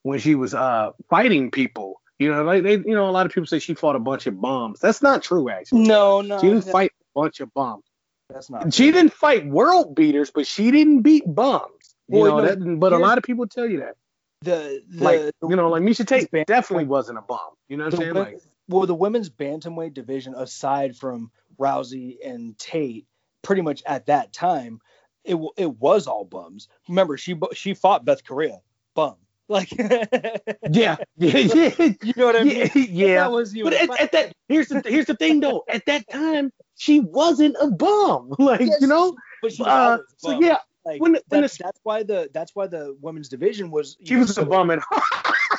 when 0.02 0.18
she 0.18 0.34
was 0.34 0.54
uh 0.54 0.92
fighting 1.10 1.50
people. 1.50 2.00
You 2.18 2.30
know, 2.30 2.44
like 2.44 2.62
they 2.62 2.74
you 2.74 2.94
know, 2.94 3.08
a 3.08 3.12
lot 3.12 3.26
of 3.26 3.32
people 3.32 3.46
say 3.46 3.58
she 3.58 3.74
fought 3.74 3.96
a 3.96 4.00
bunch 4.00 4.26
of 4.26 4.40
bombs. 4.40 4.80
That's 4.80 5.02
not 5.02 5.22
true 5.22 5.48
actually. 5.50 5.82
No, 5.82 6.20
no. 6.20 6.38
She 6.38 6.48
didn't 6.48 6.66
no. 6.66 6.72
fight 6.72 6.92
a 6.92 7.20
bunch 7.20 7.40
of 7.40 7.52
bombs. 7.52 7.84
That's 8.28 8.48
not 8.50 8.72
She 8.72 8.84
true. 8.84 8.92
didn't 8.92 9.12
fight 9.12 9.46
world 9.46 9.94
beaters, 9.94 10.30
but 10.30 10.46
she 10.46 10.70
didn't 10.70 11.02
beat 11.02 11.24
bombs. 11.26 11.94
You 12.08 12.20
well, 12.20 12.36
know, 12.38 12.46
that, 12.46 12.80
but 12.80 12.92
a 12.92 12.98
lot 12.98 13.18
of 13.18 13.24
people 13.24 13.46
tell 13.46 13.66
you 13.66 13.80
that. 13.80 13.96
The, 14.42 14.82
the 14.88 15.04
like 15.04 15.20
you 15.42 15.56
know, 15.56 15.70
like 15.70 15.82
Miesha 15.82 16.06
Tate 16.06 16.28
definitely 16.46 16.84
wasn't 16.84 17.18
a 17.18 17.22
bomb. 17.22 17.54
You 17.68 17.78
know 17.78 17.86
what 17.86 17.94
I'm 17.94 18.00
saying? 18.00 18.14
Like 18.14 18.40
well, 18.68 18.86
the 18.86 18.94
women's 18.94 19.30
bantamweight 19.30 19.94
division, 19.94 20.34
aside 20.34 20.96
from 20.96 21.30
Rousey 21.58 22.16
and 22.24 22.56
Tate, 22.58 23.06
pretty 23.42 23.62
much 23.62 23.82
at 23.86 24.06
that 24.06 24.32
time, 24.32 24.80
it 25.24 25.36
it 25.56 25.78
was 25.78 26.06
all 26.06 26.24
bums. 26.24 26.68
Remember, 26.88 27.16
she 27.16 27.36
she 27.52 27.74
fought 27.74 28.04
Beth 28.04 28.24
Correia, 28.24 28.60
bum. 28.94 29.16
Like, 29.48 29.70
yeah, 29.78 30.96
yeah, 31.16 31.38
yeah, 31.38 31.70
you 31.78 32.12
know 32.16 32.26
what 32.26 32.36
I 32.36 32.44
mean? 32.44 32.70
Yeah, 32.74 32.84
yeah. 32.88 33.14
That 33.20 33.32
was 33.32 33.54
you. 33.54 33.64
But 33.64 33.74
at, 33.74 34.00
at, 34.00 34.12
that, 34.12 34.32
here's 34.48 34.68
the 34.68 34.82
here's 34.86 35.06
the 35.06 35.16
thing 35.16 35.40
though. 35.40 35.64
At 35.68 35.84
that 35.86 36.08
time, 36.08 36.50
she 36.76 37.00
wasn't 37.00 37.56
a 37.60 37.70
bum. 37.70 38.34
Like, 38.38 38.60
yes, 38.60 38.80
you 38.80 38.86
know. 38.86 39.14
But 39.42 39.52
she 39.52 39.62
uh, 39.64 39.98
so 40.16 40.40
yeah. 40.40 40.58
Like 40.86 41.00
when, 41.00 41.12
when 41.28 41.42
that's, 41.42 41.58
that's 41.58 41.80
why 41.82 42.02
the 42.02 42.30
that's 42.32 42.54
why 42.54 42.66
the 42.66 42.96
women's 43.00 43.28
division 43.28 43.70
was. 43.70 43.96
She 44.04 44.16
was 44.16 44.34
so, 44.34 44.42
a 44.42 44.46
bum. 44.46 44.70
And 44.70 44.82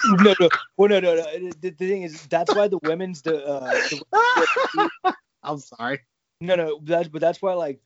no, 0.05 0.35
no, 0.39 0.49
well, 0.77 0.89
no, 0.89 0.99
no, 0.99 1.15
no. 1.15 1.23
The, 1.23 1.69
the, 1.69 1.71
thing 1.71 2.03
is, 2.03 2.27
that's 2.27 2.53
why 2.53 2.67
the 2.67 2.79
women's 2.83 3.23
the. 3.23 3.43
Uh, 3.43 3.71
the 3.71 5.13
I'm 5.43 5.59
sorry. 5.59 6.01
No, 6.41 6.55
no, 6.55 6.79
that's 6.83 7.07
but 7.07 7.21
that's 7.21 7.41
why 7.41 7.53
like 7.53 7.81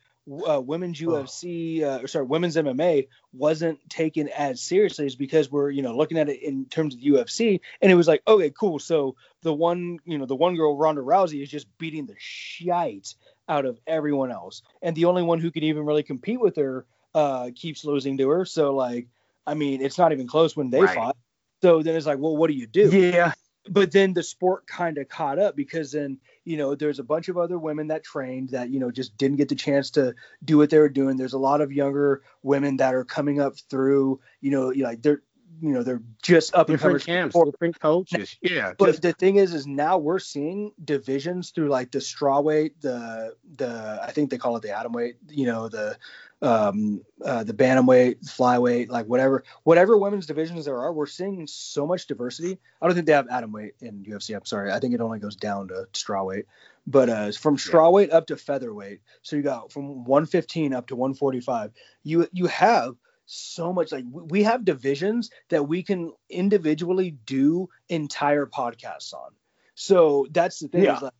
uh, 0.47 0.59
women's 0.59 0.99
UFC, 0.99 1.83
uh, 1.83 2.05
sorry, 2.07 2.25
women's 2.25 2.55
MMA 2.55 3.07
wasn't 3.33 3.79
taken 3.89 4.29
as 4.29 4.61
seriously 4.61 5.05
is 5.05 5.15
because 5.15 5.51
we're 5.51 5.69
you 5.69 5.81
know 5.81 5.95
looking 5.95 6.17
at 6.17 6.29
it 6.29 6.41
in 6.41 6.65
terms 6.65 6.93
of 6.93 7.01
UFC, 7.01 7.59
and 7.81 7.91
it 7.91 7.95
was 7.95 8.07
like 8.07 8.21
okay, 8.27 8.51
cool. 8.51 8.79
So 8.79 9.15
the 9.41 9.53
one 9.53 9.99
you 10.05 10.17
know 10.17 10.25
the 10.25 10.35
one 10.35 10.55
girl 10.55 10.77
Ronda 10.77 11.01
Rousey 11.01 11.41
is 11.41 11.49
just 11.49 11.67
beating 11.77 12.05
the 12.05 12.15
shite 12.17 13.15
out 13.47 13.65
of 13.65 13.79
everyone 13.87 14.31
else, 14.31 14.61
and 14.81 14.95
the 14.95 15.05
only 15.05 15.23
one 15.23 15.39
who 15.39 15.51
can 15.51 15.63
even 15.63 15.85
really 15.85 16.03
compete 16.03 16.39
with 16.39 16.55
her 16.57 16.85
uh, 17.15 17.49
keeps 17.55 17.85
losing 17.85 18.17
to 18.17 18.29
her. 18.29 18.45
So 18.45 18.75
like, 18.75 19.07
I 19.45 19.53
mean, 19.53 19.81
it's 19.81 19.97
not 19.97 20.11
even 20.11 20.27
close 20.27 20.55
when 20.55 20.69
they 20.69 20.81
right. 20.81 20.95
fought. 20.95 21.17
So 21.61 21.81
then 21.81 21.95
it's 21.95 22.05
like, 22.05 22.19
well, 22.19 22.37
what 22.37 22.47
do 22.47 22.53
you 22.53 22.67
do? 22.67 22.89
Yeah. 22.89 23.33
But 23.69 23.91
then 23.91 24.13
the 24.13 24.23
sport 24.23 24.65
kind 24.65 24.97
of 24.97 25.09
caught 25.09 25.37
up 25.37 25.55
because 25.55 25.91
then, 25.91 26.19
you 26.49 26.57
know, 26.57 26.73
there's 26.73 26.97
a 26.97 27.03
bunch 27.03 27.29
of 27.29 27.37
other 27.37 27.59
women 27.59 27.87
that 27.89 28.03
trained 28.03 28.49
that, 28.49 28.71
you 28.71 28.79
know, 28.79 28.89
just 28.89 29.15
didn't 29.17 29.37
get 29.37 29.49
the 29.49 29.55
chance 29.55 29.91
to 29.91 30.15
do 30.43 30.57
what 30.57 30.71
they 30.71 30.79
were 30.79 30.89
doing. 30.89 31.15
There's 31.15 31.33
a 31.33 31.37
lot 31.37 31.61
of 31.61 31.71
younger 31.71 32.23
women 32.41 32.77
that 32.77 32.95
are 32.95 33.05
coming 33.05 33.39
up 33.39 33.55
through, 33.69 34.19
you 34.41 34.49
know, 34.49 34.69
like 34.69 35.03
they're 35.03 35.21
you 35.61 35.73
know 35.73 35.83
they're 35.83 36.01
just 36.23 36.55
up 36.55 36.69
and 36.69 36.77
different 36.77 37.03
coming. 37.05 37.17
camps, 37.19 37.33
sport. 37.33 37.51
different 37.51 37.79
coaches. 37.79 38.37
Yeah, 38.41 38.73
But 38.77 38.85
just- 38.87 39.01
the 39.01 39.13
thing 39.13 39.35
is, 39.35 39.53
is 39.53 39.67
now 39.67 39.97
we're 39.97 40.17
seeing 40.19 40.71
divisions 40.83 41.51
through 41.51 41.69
like 41.69 41.91
the 41.91 42.01
straw 42.01 42.39
weight, 42.39 42.79
the 42.81 43.35
the 43.57 43.99
I 44.01 44.11
think 44.11 44.29
they 44.31 44.37
call 44.37 44.55
it 44.57 44.63
the 44.63 44.75
atom 44.75 44.93
weight, 44.93 45.17
you 45.29 45.45
know, 45.45 45.67
the 45.69 45.97
um 46.41 47.01
uh, 47.23 47.43
the 47.43 47.53
bantamweight, 47.53 48.25
flyweight, 48.25 48.89
like 48.89 49.05
whatever 49.07 49.43
whatever 49.63 49.97
women's 49.97 50.25
divisions 50.25 50.65
there 50.65 50.79
are, 50.79 50.93
we're 50.93 51.05
seeing 51.05 51.45
so 51.47 51.85
much 51.85 52.07
diversity. 52.07 52.57
I 52.81 52.85
don't 52.85 52.95
think 52.95 53.07
they 53.07 53.13
have 53.13 53.27
atom 53.29 53.51
weight 53.51 53.73
in 53.81 54.05
UFC. 54.05 54.35
I'm 54.35 54.45
sorry, 54.45 54.71
I 54.71 54.79
think 54.79 54.93
it 54.93 55.01
only 55.01 55.19
goes 55.19 55.35
down 55.35 55.67
to 55.69 55.87
strawweight. 55.93 56.43
But 56.87 57.09
uh, 57.09 57.31
from 57.33 57.57
strawweight 57.57 58.13
up 58.13 58.27
to 58.27 58.37
featherweight, 58.37 59.01
so 59.21 59.35
you 59.35 59.41
got 59.41 59.71
from 59.71 60.05
115 60.05 60.73
up 60.73 60.87
to 60.87 60.95
145. 60.95 61.71
You 62.03 62.27
you 62.31 62.47
have 62.47 62.95
so 63.25 63.71
much 63.71 63.91
like 63.91 64.05
we 64.11 64.43
have 64.43 64.65
divisions 64.65 65.29
that 65.49 65.67
we 65.67 65.83
can 65.83 66.11
individually 66.29 67.11
do 67.25 67.69
entire 67.89 68.47
podcasts 68.47 69.13
on. 69.13 69.31
So 69.75 70.25
that's 70.31 70.59
the 70.59 70.67
thing. 70.67 70.83
Yeah. 70.83 70.95
Is 70.95 71.01
like, 71.03 71.13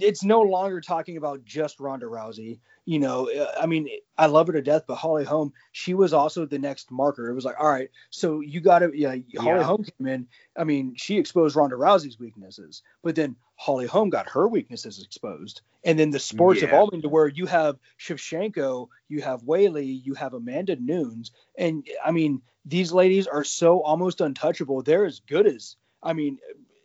it's 0.00 0.24
no 0.24 0.40
longer 0.40 0.80
talking 0.80 1.16
about 1.18 1.44
just 1.44 1.78
Ronda 1.78 2.06
Rousey. 2.06 2.60
You 2.90 2.98
know, 2.98 3.30
I 3.56 3.66
mean, 3.66 3.88
I 4.18 4.26
love 4.26 4.48
her 4.48 4.52
to 4.52 4.62
death, 4.62 4.82
but 4.88 4.96
Holly 4.96 5.22
Holm, 5.22 5.52
she 5.70 5.94
was 5.94 6.12
also 6.12 6.44
the 6.44 6.58
next 6.58 6.90
marker. 6.90 7.30
It 7.30 7.34
was 7.34 7.44
like, 7.44 7.54
all 7.60 7.68
right, 7.68 7.88
so 8.10 8.40
you 8.40 8.60
got 8.60 8.80
to, 8.80 8.90
yeah, 8.92 9.10
Holly 9.10 9.60
Yeah. 9.60 9.62
Holm 9.62 9.84
came 9.84 10.08
in. 10.08 10.26
I 10.56 10.64
mean, 10.64 10.96
she 10.96 11.16
exposed 11.16 11.54
Ronda 11.54 11.76
Rousey's 11.76 12.18
weaknesses, 12.18 12.82
but 13.04 13.14
then 13.14 13.36
Holly 13.54 13.86
Holm 13.86 14.10
got 14.10 14.30
her 14.30 14.48
weaknesses 14.48 15.04
exposed. 15.04 15.60
And 15.84 16.00
then 16.00 16.10
the 16.10 16.18
sports 16.18 16.62
Yeah. 16.62 16.66
evolving 16.66 17.02
to 17.02 17.08
where 17.08 17.28
you 17.28 17.46
have 17.46 17.78
Shevchenko, 18.00 18.88
you 19.08 19.22
have 19.22 19.42
Weili, 19.42 20.04
you 20.04 20.14
have 20.14 20.34
Amanda 20.34 20.74
Nunes. 20.74 21.30
And 21.56 21.86
I 22.04 22.10
mean, 22.10 22.42
these 22.64 22.90
ladies 22.90 23.28
are 23.28 23.44
so 23.44 23.82
almost 23.82 24.20
untouchable. 24.20 24.82
They're 24.82 25.06
as 25.06 25.20
good 25.20 25.46
as, 25.46 25.76
I 26.02 26.12
mean, 26.12 26.38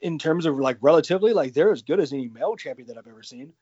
in 0.03 0.19
terms 0.19 0.45
of 0.45 0.59
like 0.59 0.77
relatively, 0.81 1.33
like 1.33 1.55
they're 1.55 1.71
as 1.71 1.81
good 1.81 1.99
as 1.99 2.13
any 2.13 2.27
male 2.27 2.55
champion 2.57 2.89
that 2.89 2.99
I've 2.99 3.07
ever 3.07 3.23
seen. 3.23 3.53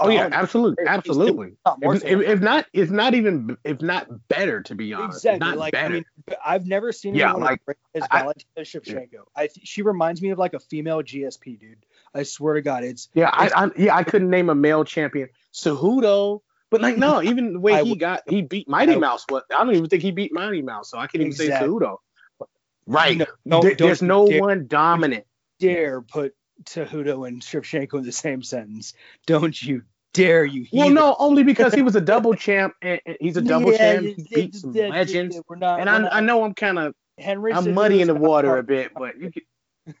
Oh 0.00 0.08
yeah, 0.08 0.28
absolutely, 0.30 0.84
absolutely. 0.86 1.54
If, 1.82 2.04
if, 2.04 2.20
if 2.20 2.40
not, 2.40 2.66
if 2.72 2.90
not 2.90 3.14
even, 3.14 3.56
if 3.64 3.80
not 3.82 4.06
better, 4.28 4.62
to 4.62 4.74
be 4.74 4.92
honest. 4.94 5.18
Exactly. 5.18 5.38
Not 5.48 5.58
like 5.58 5.72
better. 5.72 5.86
I 5.86 5.90
mean, 5.90 6.04
I've 6.44 6.66
never 6.66 6.92
seen 6.92 7.14
Yeah, 7.14 7.30
anyone 7.30 7.42
like, 7.42 7.60
as 7.60 7.64
great 7.64 7.76
as 7.94 8.02
I- 8.10 8.20
Valentina 8.20 8.60
Shevchenko. 8.60 9.24
I, 9.36 9.48
she 9.64 9.82
reminds 9.82 10.22
me 10.22 10.30
of 10.30 10.38
like 10.38 10.54
a 10.54 10.60
female 10.60 11.02
GSP 11.02 11.58
dude. 11.58 11.84
I 12.14 12.22
swear 12.22 12.54
to 12.54 12.62
God, 12.62 12.84
it's 12.84 13.08
Yeah, 13.14 13.30
I, 13.32 13.50
I 13.64 13.70
yeah 13.76 13.96
I 13.96 14.04
couldn't 14.04 14.30
name 14.30 14.50
a 14.50 14.54
male 14.54 14.84
champion. 14.84 15.28
Cejudo, 15.52 16.40
but 16.70 16.80
like 16.80 16.96
no, 16.96 17.20
even 17.22 17.54
the 17.54 17.60
way 17.60 17.74
I 17.74 17.82
he 17.82 17.96
got 17.96 18.22
he 18.28 18.42
beat 18.42 18.68
Mighty 18.68 18.92
I- 18.94 18.98
Mouse. 18.98 19.24
What 19.28 19.44
I 19.50 19.64
don't 19.64 19.74
even 19.74 19.88
think 19.88 20.02
he 20.02 20.12
beat 20.12 20.32
Mighty 20.32 20.62
Mouse, 20.62 20.90
so 20.90 20.98
I 20.98 21.06
can't 21.08 21.22
even 21.22 21.32
say 21.32 21.46
Exactly. 21.46 21.68
Cejudo. 21.70 21.96
Right. 22.86 23.18
No, 23.18 23.26
don't- 23.46 23.62
There- 23.64 23.74
there's 23.74 24.02
no 24.02 24.28
dare- 24.28 24.40
one 24.40 24.66
dominant. 24.66 25.24
dare 25.58 26.02
put 26.02 26.34
Cejudo 26.64 27.26
and 27.28 27.40
Shevchenko 27.42 27.94
in 27.98 28.04
the 28.04 28.12
same 28.12 28.42
sentence. 28.42 28.94
Don't 29.26 29.60
you 29.60 29.82
dare 30.12 30.44
you? 30.44 30.66
Well, 30.72 30.90
no, 30.90 31.16
only 31.18 31.42
because 31.42 31.74
he 31.74 31.82
was 31.82 31.96
a 31.96 32.00
double 32.12 32.34
champ 32.34 32.74
and, 32.82 33.00
and 33.06 33.16
he's 33.20 33.36
a 33.36 33.42
double 33.42 33.72
Yeah, 33.72 34.00
champ. 34.00 34.16
beat 34.34 34.54
some 34.54 34.72
legends. 34.72 35.40
Not. 35.50 35.80
And 35.80 35.88
I, 35.88 35.98
not- 35.98 36.12
I 36.12 36.20
know 36.20 36.44
I'm 36.44 36.54
kind 36.54 36.78
of 36.78 36.94
Henry. 37.18 37.52
I'm 37.52 37.64
Cejudo's 37.64 37.74
muddying 37.74 38.06
the 38.08 38.14
water 38.14 38.56
a 38.58 38.62
bit, 38.62 38.92
but 38.94 39.18
you 39.18 39.30
can, 39.30 39.42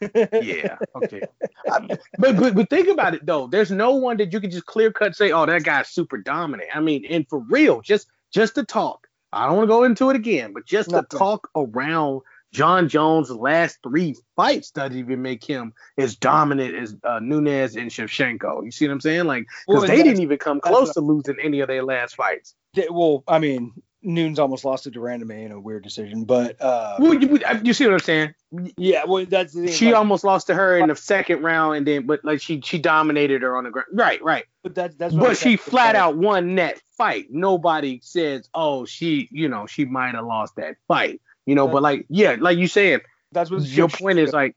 yeah, 0.42 0.76
okay. 0.96 1.22
I- 1.70 1.98
but, 2.18 2.36
but 2.38 2.54
but 2.54 2.70
think 2.70 2.88
about 2.88 3.14
it 3.14 3.26
though. 3.26 3.46
There's 3.48 3.70
no 3.70 3.92
one 3.92 4.16
that 4.18 4.32
you 4.32 4.40
can 4.40 4.50
just 4.50 4.66
clear 4.66 4.92
cut 4.92 5.16
say, 5.16 5.32
oh, 5.32 5.44
that 5.46 5.64
guy's 5.64 5.88
super 5.88 6.18
dominant. 6.18 6.68
I 6.74 6.80
mean, 6.80 7.04
and 7.06 7.26
for 7.28 7.40
real, 7.50 7.80
just 7.80 8.06
just 8.32 8.54
to 8.56 8.64
talk. 8.64 9.06
I 9.32 9.46
don't 9.46 9.56
want 9.56 9.66
to 9.68 9.72
go 9.74 9.84
into 9.84 10.10
it 10.10 10.16
again, 10.16 10.52
but 10.52 10.66
just 10.66 10.90
to 10.90 11.02
talk 11.18 11.48
around 11.56 12.20
Jon 12.52 12.88
Jones' 12.88 13.30
last 13.30 13.78
three 13.82 14.14
fights 14.36 14.70
doesn't 14.70 14.96
even 14.96 15.22
make 15.22 15.42
him 15.42 15.72
as 15.96 16.16
dominant 16.16 16.74
as 16.74 16.94
uh, 17.02 17.18
Nunes 17.18 17.76
and 17.76 17.90
Shevchenko. 17.90 18.64
You 18.64 18.70
see 18.70 18.86
what 18.86 18.92
I'm 18.92 19.00
saying? 19.00 19.24
Like, 19.24 19.46
because 19.66 19.82
Well, 19.82 19.88
they 19.88 20.02
didn't 20.02 20.22
even 20.22 20.38
come 20.38 20.60
close 20.60 20.92
to 20.94 21.00
losing 21.00 21.36
any 21.42 21.60
of 21.60 21.68
their 21.68 21.82
last 21.82 22.14
fights. 22.14 22.54
They- 22.74 22.88
well, 22.90 23.24
I 23.26 23.38
mean, 23.38 23.72
Nunes 24.02 24.38
almost 24.38 24.64
lost 24.64 24.84
to 24.84 24.90
Durand 24.90 25.22
in 25.30 25.52
a 25.52 25.60
weird 25.60 25.84
decision, 25.84 26.24
but 26.24 26.60
uh, 26.60 26.96
Well, 26.98 27.14
you, 27.14 27.40
you 27.62 27.72
see 27.72 27.86
what 27.86 27.94
I'm 27.94 28.00
saying? 28.00 28.34
yeah, 28.76 29.04
well, 29.06 29.24
that's 29.24 29.54
the 29.54 29.66
thing. 29.66 29.72
She 29.72 29.86
like, 29.86 29.94
almost 29.94 30.24
lost 30.24 30.48
to 30.48 30.54
her 30.54 30.76
in 30.76 30.88
the 30.88 30.96
second 30.96 31.42
round, 31.42 31.76
and 31.76 31.86
then 31.86 32.06
but 32.06 32.24
like 32.24 32.40
she 32.40 32.60
she 32.62 32.78
dominated 32.78 33.42
her 33.42 33.56
on 33.56 33.64
the 33.64 33.70
ground. 33.70 33.88
Right, 33.92 34.22
right. 34.22 34.44
but 34.62 34.74
that's 34.74 34.96
that's. 34.96 35.14
But 35.14 35.36
she 35.36 35.56
flat 35.56 35.94
out 35.94 36.16
won 36.16 36.56
that 36.56 36.80
fight. 36.98 37.26
Nobody 37.30 38.00
says, 38.02 38.48
oh, 38.54 38.84
she 38.84 39.28
you 39.30 39.48
know 39.48 39.66
she 39.66 39.84
might 39.84 40.14
have 40.14 40.26
lost 40.26 40.56
that 40.56 40.76
fight. 40.88 41.20
You 41.46 41.54
know, 41.54 41.68
but 41.68 41.82
like 41.82 42.06
yeah, 42.08 42.36
like 42.38 42.58
you 42.58 42.68
said, 42.68 43.02
That's 43.32 43.50
what 43.50 43.62
your 43.62 43.88
point 43.88 44.18
is 44.18 44.32
like 44.32 44.54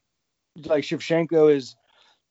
like 0.64 0.84
Shevchenko 0.84 1.54
is 1.54 1.76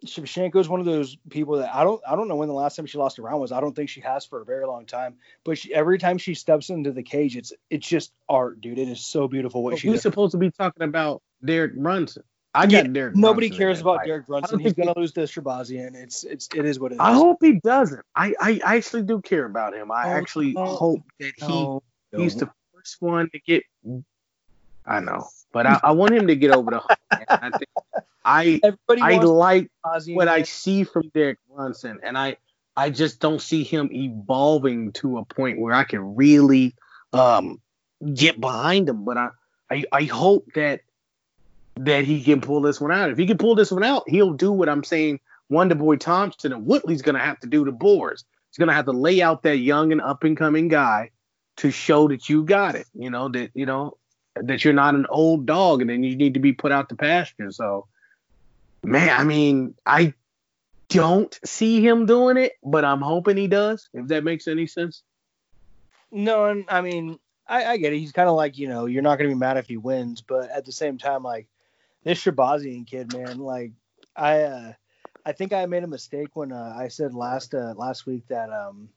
Shevchenko 0.06 0.58
is 0.58 0.70
one 0.70 0.80
of 0.80 0.86
those 0.86 1.18
people 1.30 1.58
that 1.58 1.74
I 1.74 1.84
don't 1.84 2.02
I 2.08 2.16
don't 2.16 2.28
know 2.28 2.36
when 2.36 2.48
the 2.48 2.54
last 2.54 2.76
time 2.76 2.86
she 2.86 2.98
lost 2.98 3.18
a 3.18 3.22
round 3.22 3.40
was. 3.40 3.52
I 3.52 3.60
don't 3.60 3.76
think 3.76 3.90
she 3.90 4.02
has 4.02 4.26
for 4.26 4.42
a 4.42 4.46
very 4.46 4.66
long 4.66 4.86
time. 4.86 5.16
But 5.44 5.58
she, 5.58 5.74
every 5.74 5.98
time 5.98 6.18
she 6.18 6.34
steps 6.34 6.70
into 6.70 6.92
the 6.92 7.04
cage, 7.04 7.36
it's 7.36 7.54
it's 7.70 7.88
just 7.88 8.12
art, 8.30 8.62
dude. 8.62 8.78
It 8.78 8.90
is 8.90 9.06
so 9.06 9.28
beautiful 9.28 9.64
what 9.64 9.78
she 9.78 9.90
we're 9.90 9.98
supposed 9.98 10.32
to 10.32 10.38
be 10.38 10.52
talking 10.52 10.84
about 10.84 11.22
Derek 11.44 11.76
Brunson. 11.76 12.24
I 12.54 12.68
Yeah, 12.68 12.84
Derek. 12.84 13.16
Nobody 13.16 13.50
Brunson 13.50 13.58
cares 13.58 13.78
that 13.80 13.84
about 13.84 13.98
fight. 13.98 14.08
Derek 14.08 14.28
Brunson. 14.28 14.60
He's 14.60 14.74
gonna 14.74 14.94
lose 14.96 15.12
to 15.14 15.22
Shahbazyan. 15.22 15.96
It's 15.96 16.24
it's 16.24 16.50
it 16.56 16.66
is 16.66 16.80
what 16.80 16.92
it 16.92 16.96
is. 16.96 17.02
I 17.02 17.14
hope 17.14 17.38
he 17.42 17.60
doesn't. 17.60 18.02
I, 18.16 18.34
I 18.40 18.78
actually 18.78 19.04
do 19.04 19.22
care 19.22 19.46
about 19.46 19.74
him. 19.74 19.92
I 19.92 20.06
Oh, 20.06 20.10
actually 20.10 20.54
no. 20.54 20.66
hope 20.66 21.04
that 21.20 21.34
he 21.36 21.46
No, 21.48 21.84
He's 22.16 22.36
no. 22.36 22.46
the 22.46 22.52
first 22.74 22.98
one 23.02 23.30
to 23.32 23.40
get. 23.40 23.64
I 24.86 25.00
know, 25.00 25.28
but 25.52 25.66
I, 25.66 25.80
I 25.84 25.92
want 25.92 26.14
him 26.14 26.28
to 26.28 26.36
get 26.36 26.52
over 26.52 26.72
the 26.72 26.80
hump. 26.80 27.00
I 27.12 27.52
think 27.52 27.70
I 28.26 28.60
Everybody 28.64 29.02
I 29.02 29.18
like 29.24 29.72
Shahbazyan. 29.86 30.16
what 30.16 30.28
I 30.28 30.44
see 30.44 30.84
from 30.84 31.10
Derek 31.14 31.40
Brunson, 31.50 32.00
and 32.04 32.18
I 32.18 32.38
I 32.76 32.90
just 32.90 33.20
don't 33.20 33.42
see 33.42 33.64
him 33.64 33.90
evolving 33.92 34.92
to 34.94 35.20
a 35.20 35.26
point 35.26 35.60
where 35.60 35.74
I 35.74 35.84
can 35.84 36.16
really 36.16 36.76
um 37.14 37.62
get 38.14 38.40
behind 38.40 38.90
him. 38.90 39.06
But 39.06 39.18
I 39.18 39.30
I, 39.72 39.84
I 39.92 40.04
hope 40.04 40.48
that 40.56 40.82
that 41.78 42.06
he 42.06 42.24
can 42.24 42.42
pull 42.42 42.62
this 42.62 42.82
one 42.82 42.92
out. 42.92 43.12
If 43.12 43.18
he 43.18 43.28
can 43.28 43.38
pull 43.38 43.56
this 43.56 43.72
one 43.72 43.84
out, 43.84 44.10
he'll 44.10 44.34
do 44.34 44.52
what 44.52 44.70
I'm 44.70 44.84
saying. 44.84 45.20
Wonder 45.50 45.76
Boy 45.76 45.98
Thompson 45.98 46.52
and 46.52 46.66
Woodley's 46.66 47.04
gonna 47.04 47.20
have 47.20 47.40
to 47.42 47.48
do 47.48 47.66
to 47.66 47.72
Borz. 47.72 48.24
He's 48.50 48.58
gonna 48.58 48.74
have 48.74 48.86
to 48.86 48.92
lay 48.92 49.22
out 49.22 49.44
that 49.44 49.58
young 49.58 49.92
and 49.92 50.02
up 50.02 50.24
and 50.24 50.36
coming 50.36 50.68
guy 50.68 51.12
to 51.58 51.72
show 51.72 52.08
that 52.08 52.28
you 52.28 52.44
got 52.44 52.76
it. 52.76 52.88
You 52.94 53.12
know 53.12 53.30
that 53.30 53.52
you 53.54 53.66
know 53.66 53.98
that 54.36 54.64
you're 54.64 54.74
not 54.74 54.96
an 54.96 55.06
old 55.10 55.46
dog, 55.46 55.82
and 55.82 55.90
then 55.90 56.04
you 56.04 56.16
need 56.16 56.34
to 56.34 56.40
be 56.40 56.54
put 56.54 56.72
out 56.72 56.90
to 56.90 56.96
pasture. 56.96 57.52
So, 57.52 57.88
man, 58.84 59.10
I 59.10 59.24
mean, 59.24 59.76
I 59.86 60.14
don't 60.90 61.38
see 61.46 61.86
him 61.86 62.06
doing 62.06 62.38
it, 62.38 62.54
but 62.64 62.86
I'm 62.86 63.02
hoping 63.02 63.38
he 63.38 63.48
does. 63.48 63.90
If 63.94 64.08
that 64.08 64.24
makes 64.24 64.48
any 64.48 64.68
sense. 64.68 65.04
No, 66.12 66.64
I 66.68 66.82
mean, 66.82 67.20
I, 67.48 67.66
I 67.66 67.78
get 67.78 67.94
it. 67.94 68.00
He's 68.00 68.12
kind 68.12 68.30
of 68.30 68.36
like, 68.36 68.58
you 68.58 68.68
know, 68.68 68.86
you're 68.86 69.02
not 69.02 69.18
to 69.18 69.28
be 69.28 69.34
mad 69.34 69.58
if 69.58 69.68
he 69.68 69.78
wins, 69.78 70.22
but 70.22 70.50
at 70.50 70.66
the 70.66 70.72
same 70.72 70.98
time, 70.98 71.24
like 71.24 71.48
this 72.04 72.24
Shahbazyan 72.24 72.88
kid, 72.88 73.14
man, 73.14 73.40
like 73.40 73.72
I, 74.16 74.42
uh, 74.42 74.74
I 75.26 75.32
think 75.32 75.54
I 75.54 75.66
made 75.66 75.84
a 75.84 75.88
mistake 75.88 76.36
when 76.36 76.52
uh, 76.52 76.76
I 76.78 76.90
said 76.90 77.14
last 77.14 77.56
uh, 77.56 77.74
last 77.76 78.06
week 78.06 78.28
that 78.28 78.52
um, 78.52 78.90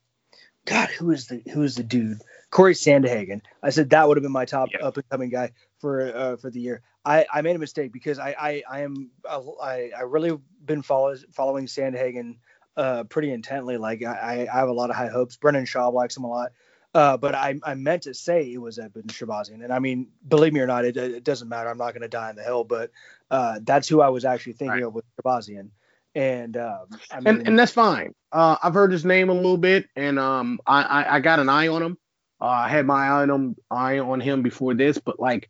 God, 0.69 0.89
who 0.91 1.11
is 1.11 1.27
the 1.27 1.41
who 1.53 1.63
is 1.63 1.75
the 1.75 1.83
dude? 1.83 2.19
Corey 2.51 2.75
Sandhagen. 2.75 3.41
I 3.63 3.71
said 3.71 3.91
that 3.91 4.07
would 4.07 4.17
have 4.17 4.23
been 4.23 4.31
my 4.31 4.45
top 4.45 4.69
Yeah. 4.73 4.85
up 4.87 4.97
and 4.97 5.09
coming 5.09 5.29
guy 5.31 5.51
for 5.79 6.15
uh, 6.15 6.37
for 6.37 6.51
the 6.51 6.61
year. 6.61 6.83
I, 7.05 7.25
I 7.33 7.41
made 7.41 7.55
a 7.55 7.59
mistake 7.59 7.91
because 7.93 8.19
I 8.19 8.35
I, 8.39 8.63
I 8.69 8.79
am 8.81 9.11
I, 9.27 9.91
I 9.97 10.01
really 10.03 10.37
been 10.65 10.83
follow, 10.83 11.15
following 11.33 11.65
Sandhagen 11.67 12.37
uh, 12.77 13.03
pretty 13.05 13.31
intently. 13.31 13.77
Like 13.77 14.03
I, 14.03 14.47
I 14.51 14.57
have 14.59 14.69
a 14.69 14.73
lot 14.73 14.91
of 14.91 14.95
high 14.95 15.09
hopes. 15.09 15.37
Brendan 15.37 15.65
Schaub 15.65 15.93
likes 15.93 16.15
him 16.15 16.23
a 16.25 16.29
lot. 16.29 16.51
Uh, 16.93 17.17
but 17.17 17.35
I, 17.35 17.55
I 17.63 17.75
meant 17.75 18.03
to 18.03 18.15
say 18.15 18.51
it 18.51 18.57
was 18.59 18.79
Edmen 18.79 19.07
Shahbazyan. 19.07 19.63
And 19.63 19.71
I 19.71 19.79
mean, 19.79 20.07
believe 20.27 20.53
me 20.53 20.59
or 20.59 20.67
not, 20.67 20.85
it, 20.85 20.97
it 20.97 21.23
doesn't 21.23 21.47
matter. 21.49 21.69
I'm 21.69 21.77
not 21.77 21.93
going 21.93 22.01
to 22.01 22.07
die 22.07 22.31
in 22.31 22.35
the 22.35 22.43
hill, 22.43 22.63
but 22.63 22.91
uh, 23.29 23.59
that's 23.63 23.87
who 23.87 24.01
I 24.01 24.09
was 24.09 24.25
actually 24.25 24.53
thinking 24.53 24.81
Right. 24.81 24.87
of 24.87 24.95
with 24.95 25.05
Shahbazyan. 25.23 25.69
And 26.15 26.57
um, 26.57 26.87
I 27.11 27.19
mean, 27.19 27.27
and 27.27 27.47
and 27.47 27.59
that's 27.59 27.71
fine. 27.71 28.13
Uh, 28.31 28.57
I've 28.61 28.73
heard 28.73 28.91
his 28.91 29.05
name 29.05 29.29
a 29.29 29.33
little 29.33 29.57
bit, 29.57 29.87
and 29.95 30.17
um, 30.17 30.59
I, 30.65 30.81
I 30.83 31.15
I 31.15 31.19
got 31.19 31.39
an 31.39 31.49
eye 31.49 31.67
on 31.67 31.83
him. 31.83 31.97
Uh, 32.41 32.45
I 32.45 32.69
had 32.69 32.85
my 32.85 33.07
eye 33.07 33.21
on 33.21 33.29
him 33.29 33.55
eye 33.69 33.99
on 33.99 34.19
him 34.19 34.41
before 34.41 34.73
this, 34.73 34.97
but 34.97 35.19
like 35.19 35.49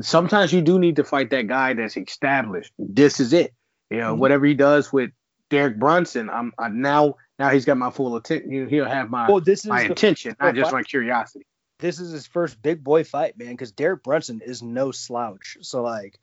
sometimes 0.00 0.52
you 0.52 0.62
do 0.62 0.78
need 0.78 0.96
to 0.96 1.04
fight 1.04 1.30
that 1.30 1.46
guy 1.46 1.74
that's 1.74 1.96
established. 1.96 2.72
This 2.78 3.20
is 3.20 3.32
it. 3.32 3.54
You 3.90 3.98
know, 3.98 4.16
Mhm. 4.16 4.18
whatever 4.18 4.46
he 4.46 4.54
does 4.54 4.92
with 4.92 5.10
Derek 5.50 5.78
Brunson, 5.78 6.30
I'm 6.30 6.52
I, 6.58 6.68
now 6.68 7.16
now 7.38 7.50
he's 7.50 7.64
got 7.64 7.76
my 7.76 7.90
full 7.90 8.16
attention. 8.16 8.68
He'll 8.68 8.84
have 8.86 9.10
my 9.10 9.28
well, 9.30 9.40
this 9.40 9.60
is 9.60 9.66
my 9.66 9.84
the, 9.84 9.92
attention, 9.92 10.34
not 10.40 10.54
just 10.54 10.72
my 10.72 10.82
curiosity. 10.82 11.46
this 11.78 12.00
is 12.00 12.12
his 12.12 12.26
first 12.26 12.60
big 12.62 12.82
boy 12.82 13.04
fight, 13.04 13.38
man. 13.38 13.50
Because 13.50 13.72
Derek 13.72 14.02
Brunson 14.02 14.40
is 14.44 14.62
no 14.62 14.90
slouch. 14.92 15.58
So 15.60 15.82
like, 15.82 16.18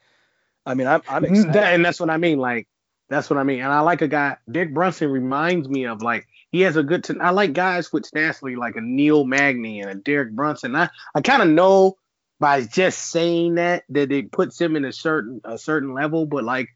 I 0.65 0.73
mean, 0.73 0.87
I'm 0.87 1.01
I'm 1.07 1.23
excited. 1.25 1.55
And 1.55 1.85
that's 1.85 1.99
what 1.99 2.09
I 2.09 2.17
mean. 2.17 2.39
Like, 2.39 2.67
that's 3.09 3.29
what 3.29 3.39
I 3.39 3.43
mean. 3.43 3.61
And 3.61 3.71
I 3.71 3.79
like 3.79 4.01
a 4.01 4.07
guy. 4.07 4.37
Dick 4.49 4.73
Brunson 4.73 5.09
reminds 5.09 5.67
me 5.67 5.85
of 5.85 6.01
like 6.01 6.27
he 6.51 6.61
has 6.61 6.77
a 6.77 6.83
good. 6.83 7.05
I 7.19 7.31
like 7.31 7.53
guys 7.53 7.91
with 7.91 8.09
tenacity, 8.09 8.55
like 8.55 8.75
a 8.75 8.81
Neil 8.81 9.25
Magny 9.25 9.81
and 9.81 9.89
a 9.89 9.95
Derek 9.95 10.31
Brunson. 10.31 10.75
I 10.75 10.89
I 11.15 11.21
kind 11.21 11.41
of 11.41 11.49
know 11.49 11.97
by 12.39 12.61
just 12.63 12.99
saying 13.09 13.55
that 13.55 13.83
that 13.89 14.11
it 14.11 14.31
puts 14.31 14.61
him 14.61 14.75
in 14.75 14.85
a 14.85 14.93
certain 14.93 15.41
a 15.43 15.57
certain 15.57 15.93
level, 15.93 16.25
but 16.25 16.43
like 16.43 16.69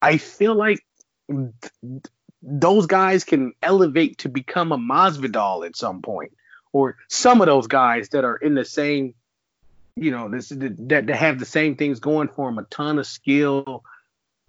I 0.00 0.18
feel 0.18 0.54
like 0.54 0.78
those 2.42 2.86
guys 2.86 3.24
can 3.24 3.52
elevate 3.60 4.18
to 4.18 4.28
become 4.28 4.70
a 4.70 4.78
Masvidal 4.78 5.66
at 5.66 5.76
some 5.76 6.00
point, 6.00 6.32
or 6.72 6.96
some 7.08 7.40
of 7.40 7.46
those 7.46 7.66
guys 7.66 8.10
that 8.10 8.24
are 8.24 8.36
in 8.36 8.54
the 8.54 8.64
same, 8.64 9.14
you 9.96 10.12
know, 10.12 10.28
this 10.28 10.50
that, 10.50 11.06
that 11.06 11.10
have 11.10 11.40
the 11.40 11.44
same 11.44 11.74
things 11.74 11.98
going 11.98 12.28
for 12.28 12.48
them, 12.48 12.58
a 12.58 12.64
ton 12.64 13.00
of 13.00 13.06
skill, 13.06 13.82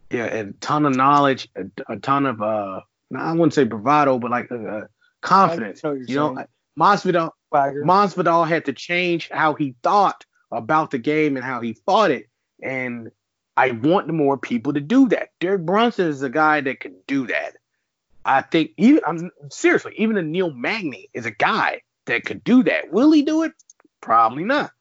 yeah, 0.10 0.26
a 0.26 0.52
ton 0.54 0.86
of 0.86 0.96
knowledge, 0.96 1.50
a, 1.56 1.94
a 1.94 1.98
ton 1.98 2.26
of 2.26 2.42
uh, 2.42 2.82
I 3.16 3.32
wouldn't 3.32 3.54
say 3.54 3.64
bravado, 3.64 4.20
but 4.20 4.32
like 4.32 4.52
uh, 4.52 4.82
confidence. 5.22 5.84
Know 5.84 5.94
you 5.94 6.16
know, 6.16 6.46
Masvidal, 6.80 7.32
Masvidal 7.54 8.48
had 8.48 8.66
to 8.66 8.74
change 8.74 9.30
how 9.32 9.54
he 9.54 9.76
thought 9.84 10.26
about 10.52 10.92
the 10.92 10.98
game 10.98 11.36
and 11.36 11.46
how 11.46 11.62
he 11.62 11.74
fought 11.86 12.12
it, 12.12 12.28
and 12.62 13.12
I 13.56 13.72
want 13.72 14.08
more 14.08 14.38
people 14.38 14.74
to 14.74 14.82
do 14.82 15.10
that. 15.10 15.30
Derek 15.40 15.66
Brunson 15.66 16.08
is 16.08 16.22
a 16.22 16.30
guy 16.30 16.62
that 16.62 16.80
can 16.80 16.96
do 17.08 17.28
that. 17.28 17.56
I 18.24 18.42
think 18.42 18.72
even 18.78 19.02
I'm 19.08 19.32
seriously, 19.50 19.94
even 19.98 20.18
a 20.18 20.22
Neil 20.22 20.52
Magny 20.52 21.10
is 21.14 21.26
a 21.26 21.32
guy 21.32 21.82
that 22.06 22.26
could 22.26 22.44
do 22.44 22.64
that. 22.64 22.92
Will 22.92 23.12
he 23.12 23.24
do 23.24 23.44
it? 23.44 23.54
Probably 24.02 24.44
not. 24.44 24.72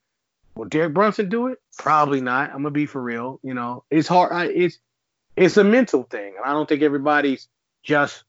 Will 0.57 0.67
Derek 0.67 0.95
Brunson 0.95 1.29
do 1.29 1.49
it? 1.49 1.59
Probably 1.79 2.21
not. 2.21 2.51
I'm 2.51 2.59
gonna 2.59 2.71
be 2.71 2.87
for 2.87 3.01
real. 3.01 3.41
You 3.43 3.55
know, 3.55 3.85
it's 3.91 4.09
hard. 4.09 4.33
I, 4.33 4.47
it's 4.47 4.79
it's 5.37 5.57
a 5.57 5.65
mental 5.65 6.03
thing, 6.05 6.35
and 6.37 6.45
I 6.45 6.53
don't 6.53 6.69
think 6.69 6.83
everybody's 6.83 7.49
just 7.83 8.25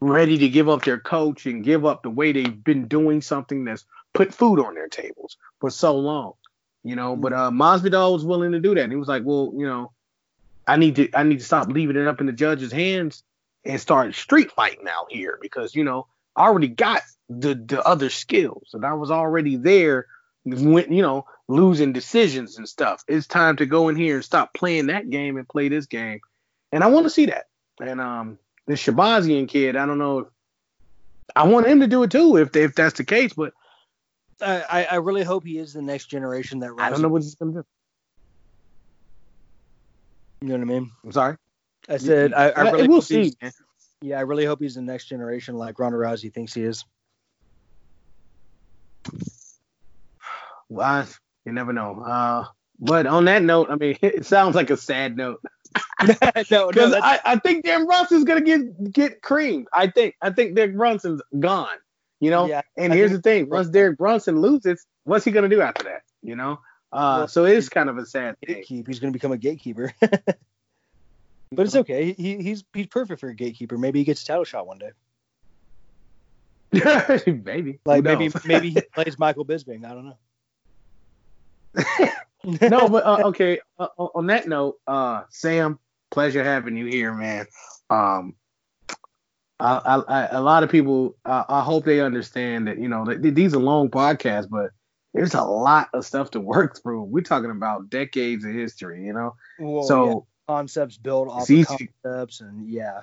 ready 0.00 0.38
to 0.38 0.48
give 0.48 0.68
up 0.68 0.84
their 0.84 0.98
coach 0.98 1.46
and 1.46 1.64
give 1.64 1.84
up 1.84 2.02
the 2.02 2.10
way 2.10 2.32
they've 2.32 2.64
been 2.64 2.88
doing 2.88 3.20
something 3.20 3.64
that's 3.64 3.84
put 4.14 4.32
food 4.32 4.60
on 4.60 4.74
their 4.74 4.88
tables 4.88 5.36
for 5.60 5.70
so 5.70 5.96
long. 5.96 6.32
You 6.84 6.96
know, 6.96 7.16
but 7.16 7.32
uh 7.32 7.50
Masvidal 7.50 8.12
was 8.12 8.24
willing 8.24 8.52
to 8.52 8.60
do 8.60 8.74
that. 8.74 8.84
And 8.84 8.92
he 8.92 8.96
was 8.96 9.08
like, 9.08 9.24
Well, 9.24 9.52
you 9.56 9.66
know, 9.66 9.92
I 10.66 10.76
need 10.76 10.96
to 10.96 11.10
I 11.14 11.24
need 11.24 11.40
to 11.40 11.44
stop 11.44 11.68
leaving 11.68 11.96
it 11.96 12.06
up 12.06 12.20
in 12.20 12.26
the 12.26 12.32
judge's 12.32 12.72
hands 12.72 13.24
and 13.64 13.80
start 13.80 14.14
street 14.14 14.52
fighting 14.52 14.86
out 14.88 15.10
here 15.10 15.38
because, 15.42 15.74
you 15.74 15.84
know, 15.84 16.06
I 16.36 16.44
already 16.44 16.68
got 16.68 17.02
the 17.28 17.54
the 17.54 17.82
other 17.84 18.08
skills 18.08 18.70
and 18.72 18.86
I 18.86 18.94
was 18.94 19.10
already 19.10 19.56
there 19.56 20.06
when 20.44 20.92
you 20.92 21.02
know 21.02 21.26
losing 21.48 21.92
decisions 21.92 22.56
and 22.58 22.68
stuff. 22.68 23.04
It's 23.08 23.26
time 23.26 23.56
to 23.56 23.66
go 23.66 23.88
in 23.88 23.96
here 23.96 24.16
and 24.16 24.24
stop 24.24 24.54
playing 24.54 24.86
that 24.86 25.10
game 25.10 25.36
and 25.36 25.48
play 25.48 25.68
this 25.68 25.86
game. 25.86 26.20
And 26.72 26.84
I 26.84 26.88
want 26.88 27.06
to 27.06 27.10
see 27.10 27.26
that. 27.26 27.46
And 27.80 28.00
um 28.00 28.38
the 28.66 28.74
Shahbazyan 28.74 29.48
kid, 29.48 29.76
I 29.76 29.86
don't 29.86 29.98
know 29.98 30.18
if 30.20 30.26
I 31.34 31.46
want 31.46 31.66
him 31.66 31.80
to 31.80 31.86
do 31.86 32.02
it 32.02 32.10
too 32.10 32.36
if 32.36 32.54
if 32.56 32.74
that's 32.74 32.96
the 32.96 33.04
case, 33.04 33.32
but 33.32 33.52
I, 34.40 34.86
I 34.90 34.94
really 34.96 35.24
hope 35.24 35.44
he 35.44 35.58
is 35.58 35.72
the 35.72 35.82
next 35.82 36.06
generation 36.06 36.60
that. 36.60 36.72
I 36.78 36.90
don't 36.90 37.02
know 37.02 37.08
what 37.08 37.22
he's 37.22 37.34
gonna 37.34 37.52
do. 37.52 37.64
You 40.40 40.48
know 40.48 40.54
what 40.54 40.60
I 40.60 40.64
mean? 40.64 40.90
I'm 41.04 41.12
sorry. 41.12 41.36
I 41.88 41.96
said 41.96 42.32
I, 42.34 42.50
I 42.50 42.70
really 42.70 42.88
we'll 42.88 43.02
see. 43.02 43.34
Yeah, 44.00 44.18
I 44.18 44.22
really 44.22 44.44
hope 44.44 44.60
he's 44.60 44.76
the 44.76 44.82
next 44.82 45.06
generation 45.06 45.56
like 45.56 45.78
Ronda 45.78 45.98
Rousey 45.98 46.32
thinks 46.32 46.54
he 46.54 46.62
is. 46.62 46.84
Well, 50.68 50.86
I, 50.86 51.06
you 51.44 51.52
never 51.52 51.72
know. 51.72 52.00
Uh, 52.00 52.44
but 52.78 53.06
on 53.06 53.24
that 53.24 53.42
note, 53.42 53.70
I 53.70 53.76
mean, 53.76 53.98
it 54.02 54.24
sounds 54.26 54.54
like 54.54 54.70
a 54.70 54.76
sad 54.76 55.16
note. 55.16 55.40
no, 56.50 56.70
no, 56.70 57.00
I, 57.02 57.20
I 57.24 57.36
think 57.36 57.64
Dan 57.64 57.86
Brunson's 57.86 58.24
gonna 58.24 58.40
get 58.40 58.92
get 58.92 59.22
creamed. 59.22 59.66
I 59.72 59.88
think 59.88 60.14
I 60.22 60.30
think 60.30 60.54
Derek 60.54 60.76
Brunson's 60.76 61.22
gone. 61.38 61.76
You 62.20 62.30
know, 62.30 62.46
yeah, 62.46 62.62
and 62.76 62.92
I 62.92 62.96
here's 62.96 63.12
the 63.12 63.20
thing: 63.20 63.48
once 63.48 63.68
Derek 63.68 63.98
Brunson 63.98 64.40
loses, 64.40 64.86
what's 65.04 65.24
he 65.24 65.30
gonna 65.30 65.48
do 65.48 65.60
after 65.60 65.84
that? 65.84 66.02
You 66.22 66.36
know, 66.36 66.52
uh, 66.92 67.14
well, 67.18 67.28
so 67.28 67.44
it 67.44 67.56
is 67.56 67.68
kind 67.68 67.88
of 67.88 67.98
a 67.98 68.06
sad 68.06 68.36
thing. 68.44 68.62
He's 68.66 68.98
gonna 68.98 69.12
become 69.12 69.32
a 69.32 69.38
gatekeeper. 69.38 69.92
but 70.00 71.66
it's 71.66 71.76
okay. 71.76 72.12
He, 72.12 72.36
he's 72.38 72.64
he's 72.72 72.86
perfect 72.86 73.20
for 73.20 73.28
a 73.28 73.34
gatekeeper. 73.34 73.76
Maybe 73.76 74.00
he 74.00 74.04
gets 74.04 74.22
a 74.22 74.26
title 74.26 74.44
shot 74.44 74.66
one 74.66 74.78
day. 74.78 74.90
maybe. 77.26 77.78
Like 77.84 78.04
maybe 78.04 78.30
maybe 78.44 78.70
he 78.70 78.80
plays 78.80 79.18
Michael 79.18 79.44
Bisping. 79.44 79.84
I 79.84 79.94
don't 79.94 80.06
know. 80.06 80.18
No, 82.44 82.88
but 82.88 83.04
uh, 83.04 83.22
okay. 83.26 83.60
Uh, 83.78 83.88
on 83.96 84.26
that 84.26 84.48
note, 84.48 84.78
uh, 84.86 85.22
Sam, 85.30 85.78
pleasure 86.10 86.44
having 86.44 86.76
you 86.76 86.86
here, 86.86 87.12
man. 87.14 87.46
Um, 87.90 88.34
I, 89.60 89.76
I, 89.76 89.96
I, 89.96 90.28
a 90.36 90.40
lot 90.40 90.62
of 90.62 90.70
people, 90.70 91.16
I 91.24 91.62
hope 91.62 91.84
they 91.84 92.00
understand 92.00 92.68
that 92.68 92.78
you 92.78 92.88
know 92.88 93.04
these 93.04 93.54
are 93.54 93.58
long 93.58 93.90
podcasts, 93.90 94.48
but 94.48 94.70
there's 95.14 95.34
a 95.34 95.42
lot 95.42 95.88
of 95.94 96.04
stuff 96.04 96.30
to 96.32 96.40
work 96.40 96.80
through. 96.80 97.02
We're 97.04 97.22
talking 97.22 97.50
about 97.50 97.90
decades 97.90 98.44
of 98.44 98.52
history, 98.52 99.04
you 99.04 99.12
know. 99.12 99.34
Well, 99.58 99.82
so 99.82 100.06
yeah. 100.06 100.14
concepts 100.54 100.96
build 100.96 101.28
off 101.28 101.50
of 101.50 101.66
concepts, 101.66 102.40
and 102.40 102.68
yeah, 102.68 103.02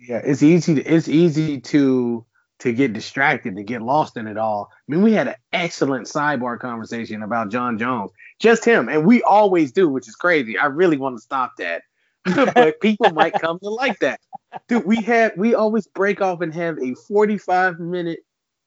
yeah, 0.00 0.22
it's 0.24 0.42
easy. 0.42 0.76
To, 0.76 0.82
it's 0.82 1.08
easy 1.08 1.60
to 1.60 2.24
to 2.60 2.72
get 2.72 2.92
distracted, 2.92 3.56
to 3.56 3.62
get 3.62 3.82
lost 3.82 4.16
in 4.16 4.26
it 4.26 4.36
all. 4.36 4.70
I 4.72 4.92
mean, 4.92 5.02
we 5.02 5.12
had 5.12 5.28
an 5.28 5.34
excellent 5.52 6.06
sidebar 6.06 6.58
conversation 6.58 7.22
about 7.22 7.50
Jon 7.50 7.78
Jones, 7.78 8.10
just 8.38 8.64
him, 8.64 8.88
and 8.88 9.06
we 9.06 9.22
always 9.22 9.72
do, 9.72 9.88
which 9.88 10.08
is 10.08 10.16
crazy. 10.16 10.58
I 10.58 10.66
really 10.66 10.96
want 10.96 11.16
to 11.16 11.22
stop 11.22 11.52
that, 11.58 11.82
but 12.24 12.80
people 12.80 13.10
might 13.10 13.34
come 13.34 13.58
to 13.60 13.68
like 13.68 13.98
that. 14.00 14.20
Dude, 14.66 14.84
we 14.84 14.96
had 15.02 15.36
we 15.36 15.54
always 15.54 15.86
break 15.86 16.20
off 16.20 16.40
and 16.40 16.52
have 16.54 16.78
a 16.78 16.94
45 16.94 17.78
minute 17.78 18.20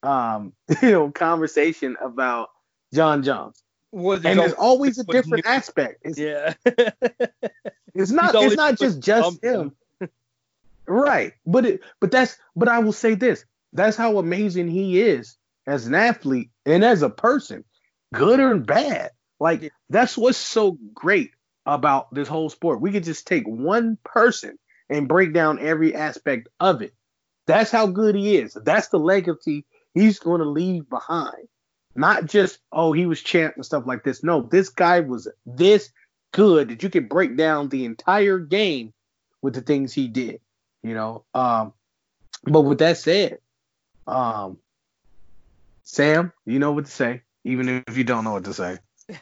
um 0.03 0.53
you 0.81 0.91
know 0.91 1.11
conversation 1.11 1.97
about 2.01 2.49
Jon 2.93 3.23
Jones. 3.23 3.61
Well, 3.91 4.25
and 4.25 4.39
there's 4.39 4.53
always 4.53 4.97
a 4.99 5.03
different 5.03 5.45
aspect. 5.45 6.01
It's, 6.03 6.17
yeah. 6.17 6.53
it's 7.93 8.11
not 8.11 8.33
it's 8.35 8.55
not 8.55 8.79
just 8.79 9.01
just 9.01 9.43
him. 9.43 9.75
right. 10.85 11.33
But 11.45 11.65
it 11.65 11.81
but 11.99 12.09
that's 12.09 12.37
but 12.55 12.69
I 12.69 12.79
will 12.79 12.93
say 12.93 13.15
this. 13.15 13.43
That's 13.73 13.97
how 13.97 14.17
amazing 14.17 14.67
he 14.67 15.01
is 15.01 15.37
as 15.67 15.87
an 15.87 15.95
athlete 15.95 16.49
and 16.65 16.83
as 16.83 17.01
a 17.01 17.09
person, 17.09 17.63
good 18.13 18.39
or 18.39 18.57
bad. 18.57 19.11
Like 19.39 19.71
that's 19.89 20.17
what's 20.17 20.37
so 20.37 20.77
great 20.93 21.31
about 21.65 22.13
this 22.13 22.27
whole 22.27 22.49
sport. 22.49 22.81
We 22.81 22.91
could 22.91 23.03
just 23.03 23.27
take 23.27 23.45
one 23.45 23.97
person 24.03 24.57
and 24.89 25.07
break 25.07 25.33
down 25.33 25.59
every 25.59 25.95
aspect 25.95 26.49
of 26.59 26.81
it. 26.81 26.93
That's 27.47 27.71
how 27.71 27.87
good 27.87 28.15
he 28.15 28.37
is. 28.37 28.53
That's 28.53 28.89
the 28.89 28.99
legacy 28.99 29.65
he's 29.93 30.19
going 30.19 30.41
to 30.41 30.47
leave 30.47 30.89
behind. 30.89 31.47
Not 31.95 32.25
just, 32.25 32.59
oh, 32.71 32.93
he 32.93 33.05
was 33.05 33.21
champ 33.21 33.55
and 33.55 33.65
stuff 33.65 33.83
like 33.85 34.03
this. 34.03 34.23
No, 34.23 34.41
this 34.41 34.69
guy 34.69 35.01
was 35.01 35.27
this 35.45 35.91
good 36.31 36.69
that 36.69 36.83
you 36.83 36.89
could 36.89 37.09
break 37.09 37.35
down 37.35 37.69
the 37.69 37.85
entire 37.85 38.39
game 38.39 38.93
with 39.41 39.55
the 39.55 39.61
things 39.61 39.93
he 39.93 40.07
did, 40.07 40.39
you 40.83 40.93
know. 40.93 41.25
Um, 41.33 41.73
but 42.43 42.61
with 42.61 42.79
that 42.79 42.97
said, 42.97 43.39
um, 44.07 44.57
Sam, 45.83 46.31
you 46.45 46.59
know 46.59 46.71
what 46.71 46.85
to 46.85 46.91
say, 46.91 47.21
even 47.43 47.83
if 47.87 47.97
you 47.97 48.03
don't 48.03 48.23
know 48.23 48.33
what 48.33 48.45
to 48.45 48.53
say. 48.53 48.77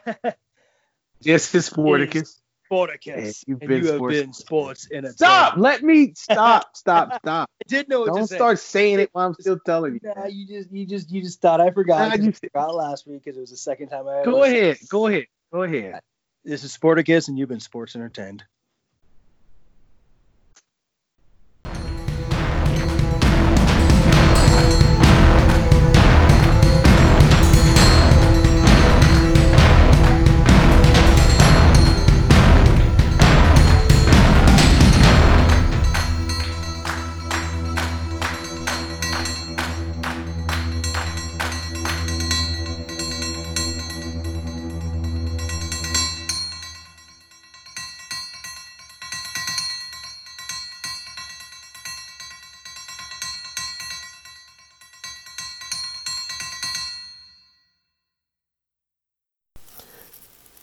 Just 1.23 1.51
the 1.51 1.59
Sporticus. 1.59 2.39
Sporticus. 2.71 3.43
You've 3.47 3.59
been 3.59 3.83
you 3.83 3.85
sports. 3.85 4.15
have 4.15 4.25
been 4.25 4.33
sports 4.33 4.87
in 4.87 5.05
a 5.05 5.11
Stop! 5.11 5.57
Let 5.57 5.83
me 5.83 6.13
stop, 6.17 6.75
stop, 6.77 7.19
stop. 7.19 7.49
I 7.59 7.63
did 7.67 7.89
know 7.89 8.01
what 8.01 8.13
Don't 8.13 8.27
start 8.27 8.59
saying 8.59 8.99
it 8.99 9.09
while 9.11 9.27
I'm 9.27 9.33
still 9.33 9.59
telling 9.65 9.95
you. 9.95 9.99
Nah, 10.03 10.27
you 10.27 10.45
just 10.47 10.71
you 10.71 10.85
just 10.85 11.11
you 11.11 11.21
just 11.21 11.41
thought 11.41 11.59
I 11.59 11.71
forgot. 11.71 12.09
Nah, 12.09 12.23
you 12.23 12.31
forgot 12.31 12.75
last 12.75 13.07
week 13.07 13.23
because 13.23 13.37
it 13.37 13.41
was 13.41 13.49
the 13.49 13.57
second 13.57 13.89
time 13.89 14.07
I 14.07 14.23
Go 14.23 14.43
ahead. 14.43 14.77
Go 14.89 15.07
ahead. 15.07 15.25
Go 15.51 15.63
ahead. 15.63 15.99
This 16.45 16.63
is 16.63 16.75
Sporticus 16.77 17.27
and 17.27 17.37
you've 17.37 17.49
been 17.49 17.59
sports 17.59 17.95
entertained. 17.95 18.43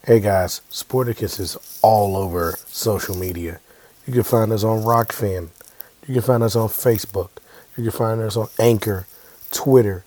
Hey 0.07 0.21
guys, 0.21 0.61
Sporticus 0.71 1.41
is 1.41 1.57
all 1.83 2.17
over 2.17 2.55
social 2.69 3.17
media. 3.17 3.59
You 4.07 4.13
can 4.13 4.23
find 4.23 4.53
us 4.53 4.63
on 4.63 4.85
Rokfin. 4.85 5.49
You 6.07 6.15
can 6.15 6.23
find 6.23 6.45
us 6.45 6.55
on 6.55 6.69
Facebook. 6.69 7.31
You 7.77 7.83
can 7.83 7.91
find 7.91 8.21
us 8.21 8.37
on 8.37 8.47
Anchor, 8.57 9.09
Twitter, 9.51 10.05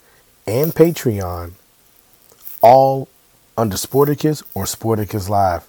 and 0.47 0.73
Patreon. 0.73 1.51
All 2.61 3.09
under 3.57 3.75
Sporticus 3.75 4.41
or 4.53 4.63
Sporticus 4.63 5.27
Live. 5.27 5.67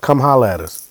Come 0.00 0.18
holla 0.18 0.54
at 0.54 0.60
us. 0.60 0.89